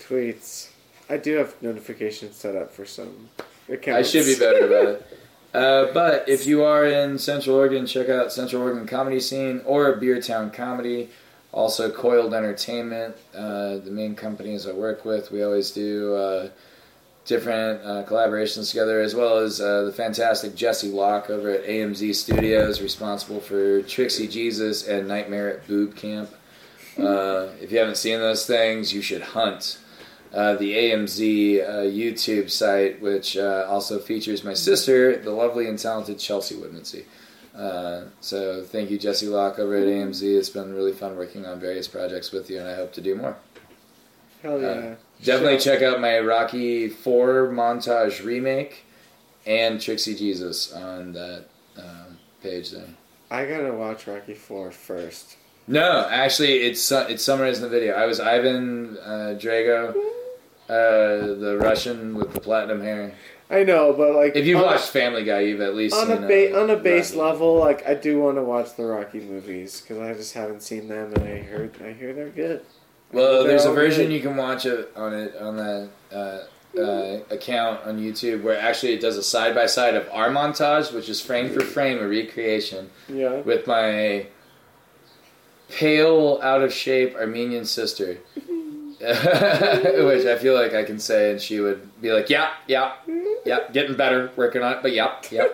tweets. 0.00 0.70
I 1.08 1.16
do 1.18 1.36
have 1.36 1.60
notifications 1.62 2.36
set 2.36 2.56
up 2.56 2.72
for 2.72 2.84
some 2.84 3.30
accounts. 3.68 4.08
I 4.08 4.10
should 4.10 4.26
be 4.26 4.38
better 4.38 4.66
about 4.66 4.88
it. 4.94 5.06
Uh, 5.54 5.90
but 5.94 6.28
if 6.28 6.46
you 6.46 6.62
are 6.62 6.84
in 6.84 7.16
Central 7.16 7.56
Oregon, 7.56 7.86
check 7.86 8.10
out 8.10 8.30
Central 8.30 8.60
Oregon 8.60 8.86
Comedy 8.86 9.18
Scene 9.18 9.62
or 9.64 9.94
Beer 9.96 10.20
Town 10.20 10.50
Comedy. 10.50 11.08
Also, 11.56 11.90
Coiled 11.90 12.34
Entertainment, 12.34 13.16
uh, 13.34 13.78
the 13.78 13.90
main 13.90 14.14
companies 14.14 14.66
I 14.66 14.72
work 14.72 15.06
with. 15.06 15.30
We 15.32 15.42
always 15.42 15.70
do 15.70 16.14
uh, 16.14 16.48
different 17.24 17.80
uh, 17.82 18.04
collaborations 18.04 18.68
together, 18.68 19.00
as 19.00 19.14
well 19.14 19.38
as 19.38 19.58
uh, 19.58 19.84
the 19.84 19.92
fantastic 19.92 20.54
Jesse 20.54 20.90
Locke 20.90 21.30
over 21.30 21.48
at 21.48 21.64
AMZ 21.64 22.14
Studios, 22.14 22.82
responsible 22.82 23.40
for 23.40 23.80
Trixie 23.80 24.28
Jesus 24.28 24.86
and 24.86 25.08
Nightmare 25.08 25.48
at 25.48 25.66
Boob 25.66 25.96
Camp. 25.96 26.28
Uh, 26.98 27.48
if 27.62 27.72
you 27.72 27.78
haven't 27.78 27.96
seen 27.96 28.18
those 28.18 28.46
things, 28.46 28.92
you 28.92 29.00
should 29.00 29.22
hunt 29.22 29.78
uh, 30.34 30.56
the 30.56 30.74
AMZ 30.74 31.90
YouTube 31.90 32.50
site, 32.50 33.00
which 33.00 33.34
also 33.38 33.98
features 33.98 34.44
my 34.44 34.52
sister, 34.52 35.16
the 35.16 35.30
lovely 35.30 35.66
and 35.66 35.78
talented 35.78 36.18
Chelsea 36.18 36.54
Woodmansey. 36.54 37.04
Uh, 37.56 38.04
so 38.20 38.62
thank 38.62 38.90
you, 38.90 38.98
Jesse 38.98 39.28
Locke, 39.28 39.58
over 39.58 39.76
at 39.76 39.86
AMZ. 39.86 40.22
It's 40.22 40.50
been 40.50 40.74
really 40.74 40.92
fun 40.92 41.16
working 41.16 41.46
on 41.46 41.58
various 41.58 41.88
projects 41.88 42.30
with 42.32 42.50
you, 42.50 42.58
and 42.58 42.68
I 42.68 42.74
hope 42.74 42.92
to 42.94 43.00
do 43.00 43.14
more. 43.14 43.36
Hell 44.42 44.60
yeah. 44.60 44.68
Uh, 44.68 44.94
Definitely 45.24 45.58
check 45.58 45.80
out 45.82 46.00
my 46.00 46.18
Rocky 46.18 46.88
4 46.88 47.48
montage 47.48 48.22
remake 48.22 48.84
and 49.46 49.80
Trixie 49.80 50.14
Jesus 50.14 50.72
on 50.72 51.12
that 51.12 51.46
um, 51.78 52.18
page 52.42 52.70
there. 52.70 52.88
I 53.30 53.46
gotta 53.46 53.72
watch 53.72 54.06
Rocky 54.06 54.34
4 54.34 54.70
first. 54.70 55.36
No, 55.66 56.06
actually, 56.08 56.58
it's 56.58 56.92
it's 56.92 57.24
summarized 57.24 57.62
in 57.62 57.64
the 57.64 57.68
video. 57.68 57.94
I 57.94 58.06
was 58.06 58.20
Ivan 58.20 58.98
uh, 58.98 59.36
Drago, 59.36 59.90
uh, 60.68 61.34
the 61.34 61.58
Russian 61.60 62.14
with 62.14 62.34
the 62.34 62.40
platinum 62.40 62.80
hair. 62.82 63.14
I 63.48 63.62
know, 63.62 63.92
but 63.92 64.14
like 64.14 64.34
If 64.34 64.44
you've 64.46 64.60
watched 64.62 64.88
Family 64.88 65.22
Guy, 65.24 65.40
you've 65.40 65.60
at 65.60 65.74
least 65.76 65.94
on 65.94 66.06
seen 66.08 66.24
a 66.24 66.26
ba- 66.26 66.60
on 66.60 66.70
a 66.70 66.76
base 66.76 67.14
Rocky. 67.14 67.20
level, 67.30 67.56
like 67.58 67.86
I 67.88 67.94
do 67.94 68.18
want 68.20 68.36
to 68.38 68.42
watch 68.42 68.74
the 68.76 68.84
Rocky 68.84 69.20
movies 69.20 69.80
because 69.80 69.98
I 69.98 70.12
just 70.14 70.34
haven't 70.34 70.62
seen 70.62 70.88
them, 70.88 71.12
and 71.14 71.22
I 71.24 71.38
heard 71.42 71.74
I 71.84 71.92
hear 71.92 72.12
they're 72.12 72.28
good. 72.30 72.62
Well, 73.12 73.40
They're 73.44 73.50
there's 73.52 73.64
a 73.64 73.72
version 73.72 74.06
good. 74.08 74.14
you 74.14 74.20
can 74.20 74.36
watch 74.36 74.66
it 74.66 74.90
on 74.96 75.14
it 75.14 75.36
on 75.40 75.56
that 75.58 75.88
uh, 76.12 76.78
uh, 76.80 77.20
account 77.30 77.86
on 77.86 77.98
YouTube 78.00 78.42
where 78.42 78.58
actually 78.58 78.94
it 78.94 79.00
does 79.00 79.16
a 79.16 79.22
side 79.22 79.54
by 79.54 79.66
side 79.66 79.94
of 79.94 80.08
our 80.10 80.28
montage, 80.28 80.92
which 80.92 81.08
is 81.08 81.20
frame 81.20 81.48
for 81.48 81.60
frame 81.60 81.98
a 81.98 82.08
recreation 82.08 82.90
Yeah. 83.08 83.36
with 83.42 83.66
my 83.68 84.26
pale, 85.68 86.40
out 86.42 86.62
of 86.62 86.72
shape 86.72 87.14
Armenian 87.14 87.64
sister. 87.64 88.18
Which 89.00 90.26
I 90.26 90.38
feel 90.40 90.54
like 90.54 90.72
I 90.72 90.82
can 90.82 90.98
say, 90.98 91.30
and 91.30 91.40
she 91.40 91.60
would 91.60 92.00
be 92.00 92.12
like, 92.12 92.30
"Yeah, 92.30 92.50
yeah, 92.66 92.94
yeah, 93.44 93.60
getting 93.70 93.94
better, 93.94 94.30
working 94.36 94.62
on 94.62 94.72
it, 94.72 94.78
but 94.82 94.92
yeah, 94.92 95.16
yeah." 95.30 95.46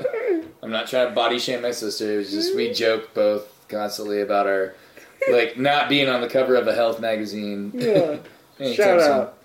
I'm 0.62 0.70
not 0.70 0.86
trying 0.86 1.08
to 1.08 1.14
body 1.14 1.40
shame 1.40 1.62
my 1.62 1.72
sister. 1.72 2.14
It 2.14 2.16
was 2.18 2.30
just 2.30 2.54
we 2.54 2.72
joke 2.72 3.14
both 3.14 3.66
constantly 3.68 4.20
about 4.20 4.46
our 4.46 4.74
like 5.30 5.58
not 5.58 5.88
being 5.88 6.08
on 6.08 6.20
the 6.20 6.28
cover 6.28 6.54
of 6.54 6.68
a 6.68 6.74
health 6.74 7.00
magazine. 7.00 7.72
Yeah. 7.74 8.18
shout 8.72 9.00
soon. 9.00 9.00
out. 9.00 9.38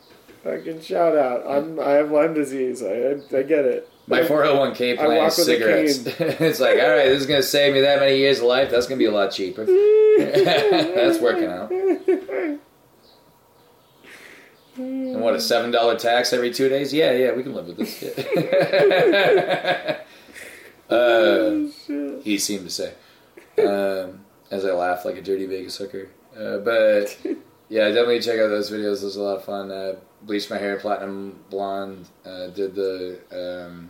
Fucking 0.44 0.82
shout 0.82 1.18
out. 1.18 1.44
I'm 1.48 1.80
I 1.80 1.92
have 1.92 2.12
Lyme 2.12 2.36
disease. 2.36 2.84
I 2.84 2.94
I, 2.94 3.40
I 3.40 3.44
get 3.44 3.66
it. 3.66 3.90
My 4.10 4.22
401k 4.22 4.98
plan 4.98 5.26
is 5.26 5.36
cigarettes. 5.36 5.98
it's 6.06 6.62
like, 6.62 6.80
all 6.80 6.90
right, 6.90 7.08
this 7.08 7.20
is 7.20 7.26
going 7.26 7.42
to 7.42 7.48
save 7.48 7.74
me 7.74 7.82
that 7.82 8.00
many 8.00 8.18
years 8.18 8.38
of 8.38 8.46
life. 8.46 8.72
That's 8.72 8.88
going 8.88 8.98
to 8.98 9.04
be 9.04 9.10
a 9.10 9.12
lot 9.12 9.32
cheaper. 9.32 9.66
That's 9.66 11.20
working 11.20 11.50
out. 11.50 11.70
And 14.78 15.22
what 15.22 15.34
a 15.36 15.40
seven 15.42 15.72
dollar 15.72 15.98
tax 15.98 16.34
every 16.34 16.54
two 16.54 16.70
days? 16.70 16.94
Yeah, 16.94 17.12
yeah, 17.14 17.32
we 17.34 17.44
can 17.44 17.54
live 17.54 17.68
with 17.68 17.78
this. 17.78 18.04
uh, 20.90 21.68
he 22.24 22.38
seemed 22.38 22.66
to 22.66 22.70
say, 22.70 22.94
um, 23.60 24.26
as 24.52 24.66
I 24.66 24.72
laughed 24.72 25.06
like 25.06 25.18
a 25.18 25.22
dirty 25.22 25.46
Vegas 25.46 25.78
hooker. 25.78 26.10
Uh, 26.38 26.58
but 26.60 27.18
yeah, 27.70 27.88
definitely 27.88 28.20
check 28.20 28.40
out 28.40 28.50
those 28.50 28.70
videos. 28.72 29.02
Those 29.02 29.18
are 29.18 29.22
a 29.22 29.24
lot 29.24 29.38
of 29.38 29.46
fun. 29.46 29.72
Uh, 29.72 29.96
bleached 30.22 30.50
my 30.50 30.58
hair 30.58 30.78
platinum 30.78 31.40
blonde. 31.50 32.08
Uh, 32.26 32.48
did 32.48 32.76
the 32.76 33.20
um, 33.32 33.90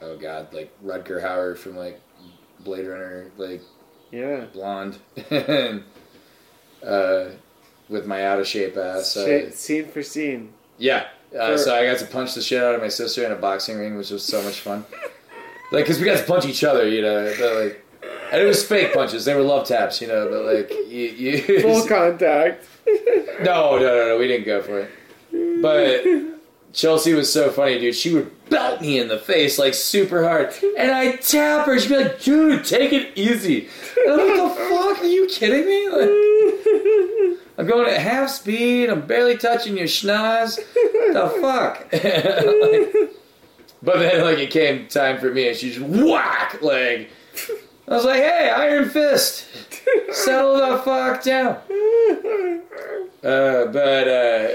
oh 0.00 0.16
god, 0.16 0.52
like 0.52 0.70
Rutger 0.84 1.22
Hauer 1.22 1.56
from 1.56 1.76
like 1.76 2.00
Blade 2.60 2.86
Runner, 2.86 3.30
like 3.36 3.62
Yeah. 4.10 4.44
blonde, 4.52 4.98
and 5.30 5.82
uh, 6.86 7.24
with 7.88 8.06
my 8.06 8.24
out 8.26 8.40
of 8.40 8.46
shape 8.46 8.76
ass. 8.76 9.14
Shit, 9.14 9.54
scene 9.54 9.86
for 9.88 10.02
scene. 10.02 10.52
yeah. 10.78 11.06
Uh, 11.38 11.52
For- 11.52 11.58
so 11.58 11.74
I 11.74 11.86
got 11.86 11.98
to 11.98 12.04
punch 12.06 12.34
the 12.34 12.42
shit 12.42 12.62
out 12.62 12.74
of 12.74 12.82
my 12.82 12.88
sister 12.88 13.24
in 13.24 13.32
a 13.32 13.36
boxing 13.36 13.78
ring, 13.78 13.96
which 13.96 14.10
was 14.10 14.22
so 14.22 14.42
much 14.42 14.60
fun. 14.60 14.84
like, 15.72 15.86
cause 15.86 15.98
we 15.98 16.04
got 16.04 16.18
to 16.18 16.24
punch 16.24 16.44
each 16.44 16.62
other, 16.62 16.86
you 16.86 17.00
know. 17.00 17.32
But 17.38 17.54
like, 17.64 17.84
and 18.30 18.42
it 18.42 18.44
was 18.44 18.62
fake 18.62 18.92
punches. 18.92 19.24
They 19.24 19.34
were 19.34 19.40
love 19.42 19.66
taps, 19.66 20.00
you 20.02 20.08
know. 20.08 20.28
But 20.28 20.44
like, 20.44 20.70
you, 20.90 21.08
you 21.08 21.60
Full 21.62 21.86
contact. 21.86 22.64
no, 22.86 23.78
no, 23.78 23.80
no, 23.80 24.08
no. 24.08 24.18
We 24.18 24.28
didn't 24.28 24.44
go 24.44 24.60
for 24.62 24.80
it. 24.80 25.62
But 25.62 26.04
Chelsea 26.74 27.14
was 27.14 27.32
so 27.32 27.50
funny, 27.50 27.78
dude. 27.78 27.94
She 27.94 28.12
would 28.14 28.30
belt 28.50 28.82
me 28.82 28.98
in 28.98 29.08
the 29.08 29.18
face 29.18 29.58
like 29.58 29.72
super 29.72 30.24
hard, 30.28 30.52
and 30.78 30.90
I 30.90 31.16
tap 31.16 31.64
her. 31.66 31.78
She'd 31.78 31.88
be 31.88 31.96
like, 31.96 32.20
"Dude, 32.22 32.64
take 32.64 32.92
it 32.92 33.12
easy." 33.16 33.68
And 34.06 34.20
I'm 34.20 34.28
like, 34.28 34.36
"The 34.58 34.64
fuck? 34.68 34.98
Are 35.02 35.06
you 35.06 35.26
kidding 35.28 35.64
me?" 35.66 35.88
Like, 35.88 36.10
I'm 37.58 37.66
going 37.66 37.88
at 37.88 38.00
half 38.00 38.30
speed. 38.30 38.88
I'm 38.88 39.06
barely 39.06 39.36
touching 39.36 39.76
your 39.76 39.86
schnoz. 39.86 40.56
The 40.56 41.28
fuck? 41.40 41.86
Like, 43.82 43.94
but 43.94 43.98
then, 43.98 44.22
like, 44.22 44.38
it 44.38 44.50
came 44.52 44.86
time 44.86 45.18
for 45.18 45.32
me, 45.32 45.48
and 45.48 45.56
she 45.56 45.72
just 45.72 45.80
whack. 45.84 46.62
Like, 46.62 47.10
I 47.88 47.96
was 47.96 48.04
like, 48.04 48.20
"Hey, 48.20 48.48
Iron 48.48 48.88
Fist, 48.88 49.48
settle 50.12 50.54
the 50.56 50.78
fuck 50.84 51.24
down." 51.24 51.56
Uh, 53.24 53.66
but 53.72 54.06
uh, 54.06 54.54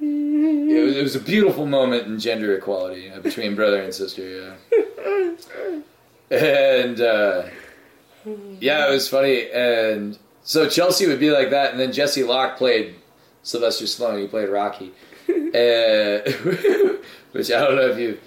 it, 0.00 0.84
was, 0.84 0.96
it 0.96 1.02
was 1.04 1.14
a 1.14 1.20
beautiful 1.20 1.66
moment 1.66 2.08
in 2.08 2.18
gender 2.18 2.56
equality 2.56 3.10
uh, 3.10 3.20
between 3.20 3.54
brother 3.54 3.80
and 3.80 3.94
sister. 3.94 4.56
Yeah, 4.70 6.36
and 6.36 7.00
uh, 7.00 7.44
yeah, 8.60 8.88
it 8.88 8.92
was 8.92 9.08
funny. 9.08 9.50
And 9.52 10.18
so 10.48 10.66
Chelsea 10.66 11.06
would 11.06 11.20
be 11.20 11.30
like 11.30 11.50
that, 11.50 11.72
and 11.72 11.78
then 11.78 11.92
Jesse 11.92 12.24
Locke 12.24 12.56
played 12.56 12.94
Sylvester 13.42 13.84
Stallone. 13.84 14.22
He 14.22 14.26
played 14.28 14.48
Rocky, 14.48 14.92
uh, 15.28 16.24
which 17.32 17.52
I 17.52 17.60
don't 17.60 17.76
know 17.76 17.90
if 17.90 17.98
you've 17.98 18.18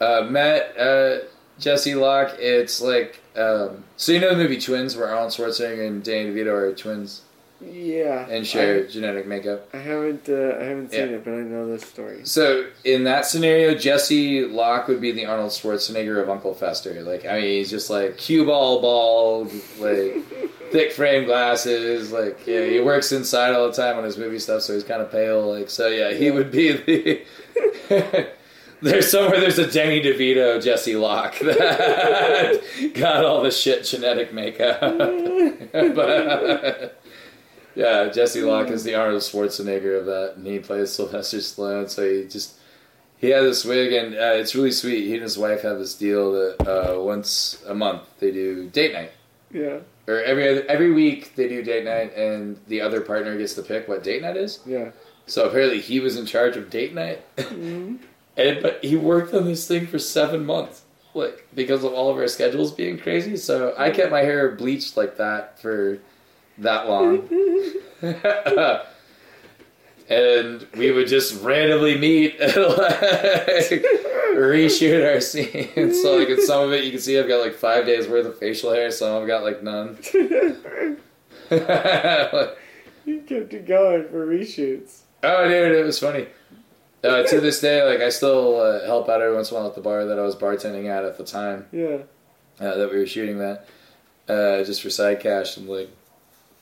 uh, 0.00 0.26
met 0.28 0.76
uh, 0.76 1.18
Jesse 1.60 1.94
Locke. 1.94 2.34
It's 2.40 2.80
like 2.80 3.22
um, 3.36 3.84
so 3.96 4.10
you 4.10 4.18
know 4.18 4.30
the 4.30 4.42
movie 4.42 4.60
Twins, 4.60 4.96
where 4.96 5.08
Arnold 5.08 5.30
Schwarzenegger 5.30 5.86
and 5.86 6.02
Danny 6.02 6.30
DeVito 6.30 6.48
are 6.48 6.74
twins 6.74 7.22
Yeah. 7.70 8.26
and 8.28 8.46
share 8.46 8.86
genetic 8.86 9.26
makeup. 9.26 9.68
I, 9.72 9.78
I 9.78 9.80
haven't. 9.80 10.28
Uh, 10.28 10.56
I 10.60 10.64
haven't 10.64 10.90
seen 10.90 11.00
Yeah. 11.10 11.16
it, 11.16 11.24
but 11.24 11.32
I 11.34 11.38
know 11.38 11.66
this 11.68 11.82
story. 11.84 12.20
So 12.24 12.66
in 12.84 13.04
that 13.04 13.26
scenario, 13.26 13.74
Jesse 13.74 14.44
Locke 14.46 14.88
would 14.88 15.00
be 15.00 15.12
the 15.12 15.26
Arnold 15.26 15.50
Schwarzenegger 15.50 16.22
of 16.22 16.28
Uncle 16.30 16.54
Fester. 16.54 17.02
Like 17.02 17.24
I 17.26 17.34
mean, 17.40 17.44
he's 17.58 17.70
just 17.70 17.90
like 17.90 18.16
cue 18.18 18.44
ball 18.46 18.80
bald, 18.80 19.52
like 19.78 20.16
thick 20.72 20.92
frame 20.92 21.24
glasses. 21.24 22.12
Like 22.12 22.46
yeah, 22.46 22.64
he 22.66 22.80
works 22.80 23.12
inside 23.12 23.52
all 23.54 23.66
the 23.68 23.74
time 23.74 23.96
on 23.98 24.04
his 24.04 24.16
movie 24.18 24.38
stuff, 24.38 24.62
so 24.62 24.74
he's 24.74 24.84
kind 24.84 25.02
of 25.02 25.10
pale. 25.10 25.52
Like 25.52 25.70
so, 25.70 25.88
yeah, 25.88 26.12
he 26.12 26.30
would 26.30 26.50
be 26.50 26.72
the. 26.72 28.28
There's 28.82 29.08
somewhere 29.08 29.38
there's 29.38 29.60
a 29.60 29.70
Denny 29.70 30.00
DeVito 30.00 30.60
Jesse 30.60 30.96
Locke 30.96 31.38
that 31.42 32.60
got 32.94 33.24
all 33.24 33.40
the 33.40 33.52
shit 33.52 33.84
genetic 33.84 34.32
makeup. 34.34 34.80
but 35.72 37.01
yeah, 37.74 38.08
Jesse 38.08 38.42
Locke 38.42 38.70
is 38.70 38.84
the 38.84 38.94
Arnold 38.94 39.22
Schwarzenegger 39.22 39.98
of 40.00 40.06
that, 40.06 40.34
and 40.36 40.46
he 40.46 40.58
plays 40.58 40.92
Sylvester 40.92 41.38
Stallone. 41.38 41.88
So 41.88 42.08
he 42.08 42.28
just 42.28 42.54
he 43.18 43.30
had 43.30 43.42
this 43.44 43.64
wig, 43.64 43.92
and 43.92 44.14
uh, 44.14 44.34
it's 44.34 44.54
really 44.54 44.72
sweet. 44.72 45.06
He 45.06 45.14
and 45.14 45.22
his 45.22 45.38
wife 45.38 45.62
have 45.62 45.78
this 45.78 45.94
deal 45.94 46.32
that 46.32 46.66
uh, 46.68 47.00
once 47.00 47.62
a 47.66 47.74
month 47.74 48.02
they 48.18 48.30
do 48.32 48.68
date 48.68 48.92
night, 48.92 49.12
Yeah. 49.52 49.78
or 50.08 50.20
every 50.22 50.48
other, 50.48 50.64
every 50.68 50.90
week 50.92 51.34
they 51.36 51.48
do 51.48 51.62
date 51.62 51.84
night, 51.84 52.14
and 52.16 52.58
the 52.68 52.80
other 52.80 53.00
partner 53.00 53.36
gets 53.38 53.54
to 53.54 53.62
pick 53.62 53.86
what 53.88 54.02
date 54.02 54.22
night 54.22 54.36
is. 54.36 54.58
Yeah. 54.66 54.90
So 55.26 55.48
apparently 55.48 55.80
he 55.80 56.00
was 56.00 56.16
in 56.16 56.26
charge 56.26 56.56
of 56.56 56.68
date 56.68 56.94
night, 56.94 57.22
Mhm. 57.36 57.98
and 58.36 58.60
but 58.62 58.84
he 58.84 58.96
worked 58.96 59.32
on 59.34 59.44
this 59.44 59.68
thing 59.68 59.86
for 59.86 59.98
seven 60.00 60.44
months, 60.44 60.82
like 61.14 61.46
because 61.54 61.84
of 61.84 61.92
all 61.92 62.10
of 62.10 62.16
our 62.16 62.26
schedules 62.26 62.72
being 62.72 62.98
crazy. 62.98 63.36
So 63.36 63.72
I 63.78 63.90
kept 63.90 64.10
my 64.10 64.22
hair 64.22 64.50
bleached 64.50 64.96
like 64.96 65.16
that 65.18 65.60
for 65.62 65.98
that 66.58 66.88
long. 66.88 67.28
and 70.08 70.66
we 70.76 70.90
would 70.90 71.06
just 71.08 71.42
randomly 71.42 71.96
meet 71.98 72.38
and 72.40 72.56
like 72.56 73.84
reshoot 74.34 75.12
our 75.14 75.20
scenes. 75.20 76.02
so 76.02 76.16
like 76.16 76.28
in 76.28 76.44
some 76.44 76.64
of 76.64 76.72
it 76.72 76.84
you 76.84 76.90
can 76.90 77.00
see 77.00 77.18
I've 77.18 77.28
got 77.28 77.40
like 77.40 77.54
five 77.54 77.86
days 77.86 78.08
worth 78.08 78.26
of 78.26 78.38
facial 78.38 78.72
hair, 78.72 78.90
some 78.90 79.22
I've 79.22 79.28
got 79.28 79.42
like 79.44 79.62
none. 79.62 79.98
you 83.04 83.22
kept 83.26 83.52
it 83.52 83.66
going 83.66 84.08
for 84.08 84.26
reshoots. 84.26 85.00
Oh 85.22 85.48
dude, 85.48 85.72
it 85.72 85.84
was 85.84 85.98
funny. 85.98 86.26
Uh, 87.04 87.24
to 87.24 87.40
this 87.40 87.60
day, 87.60 87.82
like 87.84 88.00
I 88.00 88.10
still 88.10 88.60
uh, 88.60 88.84
help 88.86 89.08
out 89.08 89.20
every 89.20 89.34
once 89.34 89.50
in 89.50 89.56
a 89.56 89.60
while 89.60 89.68
at 89.68 89.74
the 89.74 89.80
bar 89.80 90.04
that 90.06 90.18
I 90.18 90.22
was 90.22 90.36
bartending 90.36 90.88
at 90.88 91.04
at 91.04 91.18
the 91.18 91.24
time 91.24 91.66
Yeah. 91.72 91.98
uh, 92.60 92.76
that 92.76 92.90
we 92.92 92.98
were 92.98 93.06
shooting 93.06 93.38
that, 93.38 93.66
uh, 94.28 94.62
just 94.62 94.82
for 94.82 94.88
side 94.90 95.18
cash. 95.20 95.56
And 95.56 95.68
like, 95.68 95.90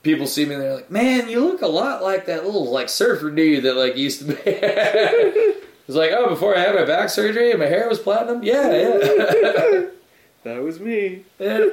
people 0.02 0.26
see 0.26 0.44
me 0.44 0.54
and 0.54 0.62
they're 0.62 0.74
like, 0.74 0.90
"Man, 0.90 1.28
you 1.28 1.44
look 1.44 1.62
a 1.62 1.66
lot 1.66 2.02
like 2.02 2.26
that 2.26 2.44
little 2.44 2.70
like 2.70 2.88
surfer 2.88 3.30
dude 3.30 3.64
that 3.64 3.76
like 3.76 3.96
used 3.96 4.20
to 4.20 4.24
be." 4.26 4.34
it's 4.44 5.56
like, 5.88 6.10
oh, 6.12 6.28
before 6.28 6.56
I 6.56 6.60
had 6.60 6.74
my 6.74 6.84
back 6.84 7.08
surgery 7.08 7.50
and 7.50 7.60
my 7.60 7.66
hair 7.66 7.88
was 7.88 7.98
platinum. 7.98 8.42
Yeah, 8.42 8.70
yeah. 8.72 9.86
That 10.42 10.62
was 10.62 10.80
me. 10.80 11.24
yeah. 11.38 11.66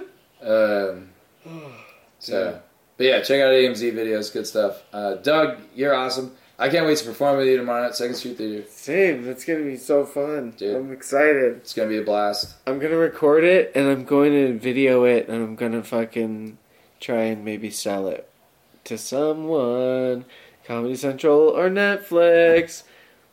Um, 0.46 1.08
so, 2.20 2.60
but 2.96 3.04
yeah, 3.04 3.20
check 3.22 3.40
out 3.40 3.50
AMZ 3.50 3.92
videos. 3.92 4.32
Good 4.32 4.46
stuff. 4.46 4.80
Uh, 4.92 5.14
Doug, 5.14 5.58
you're 5.74 5.92
awesome. 5.94 6.36
I 6.58 6.70
can't 6.70 6.86
wait 6.86 6.96
to 6.98 7.04
perform 7.04 7.36
with 7.36 7.48
you 7.48 7.58
tomorrow 7.58 7.86
at 7.86 7.96
Second 7.96 8.14
Street 8.14 8.38
Theater. 8.38 8.64
Same. 8.70 9.24
That's 9.24 9.44
gonna 9.44 9.64
be 9.64 9.76
so 9.76 10.06
fun. 10.06 10.54
Dude. 10.56 10.74
I'm 10.74 10.90
excited. 10.90 11.56
It's 11.56 11.74
gonna 11.74 11.90
be 11.90 11.98
a 11.98 12.02
blast. 12.02 12.54
I'm 12.66 12.78
gonna 12.78 12.96
record 12.96 13.44
it 13.44 13.72
and 13.74 13.86
I'm 13.88 14.04
going 14.04 14.32
to 14.32 14.58
video 14.58 15.04
it 15.04 15.28
and 15.28 15.42
I'm 15.42 15.54
gonna 15.54 15.82
fucking 15.82 16.56
try 16.98 17.24
and 17.24 17.44
maybe 17.44 17.70
sell 17.70 18.08
it 18.08 18.28
to 18.84 18.96
someone. 18.96 20.24
Comedy 20.64 20.96
Central 20.96 21.40
or 21.50 21.68
Netflix. 21.68 22.84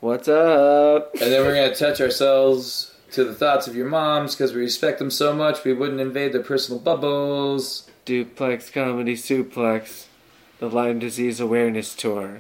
What's 0.02 0.28
up? 0.28 1.14
And 1.14 1.32
then 1.32 1.46
we're 1.46 1.56
gonna 1.56 1.74
touch 1.74 2.02
ourselves 2.02 2.94
to 3.12 3.24
the 3.24 3.34
thoughts 3.34 3.68
of 3.68 3.76
your 3.76 3.88
moms 3.88 4.36
because 4.36 4.54
we 4.54 4.60
respect 4.60 5.00
them 5.00 5.10
so 5.10 5.34
much. 5.34 5.64
We 5.64 5.72
wouldn't 5.72 6.02
invade 6.02 6.34
their 6.34 6.44
personal 6.44 6.80
bubbles. 6.82 7.90
Duplex 8.06 8.70
Comedy 8.70 9.16
Suplex. 9.16 10.08
The 10.64 10.70
Lyme 10.70 10.98
Disease 10.98 11.42
Awareness 11.42 11.94
Tour. 11.94 12.40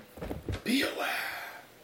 Be 0.64 0.82
aware. 0.82 1.10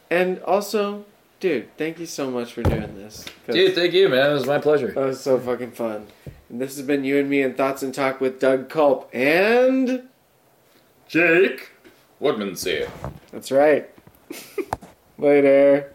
And 0.08 0.38
also, 0.44 1.04
dude, 1.38 1.76
thank 1.76 1.98
you 1.98 2.06
so 2.06 2.30
much 2.30 2.54
for 2.54 2.62
doing 2.62 2.94
this. 2.94 3.26
Dude, 3.46 3.74
thank 3.74 3.92
you, 3.92 4.08
man. 4.08 4.30
It 4.30 4.32
was 4.32 4.46
my 4.46 4.56
pleasure. 4.56 4.90
That 4.92 5.04
was 5.04 5.20
so 5.20 5.38
fucking 5.38 5.72
fun. 5.72 6.06
And 6.48 6.58
this 6.58 6.78
has 6.78 6.86
been 6.86 7.04
you 7.04 7.18
and 7.18 7.28
me 7.28 7.42
in 7.42 7.52
Thoughts 7.52 7.82
and 7.82 7.92
Talk 7.92 8.22
with 8.22 8.40
Doug 8.40 8.70
Culp. 8.70 9.10
And 9.14 10.08
Jake 11.08 11.72
Woodmansey. 12.22 12.88
that's 13.30 13.52
right. 13.52 13.90
Later. 15.18 15.92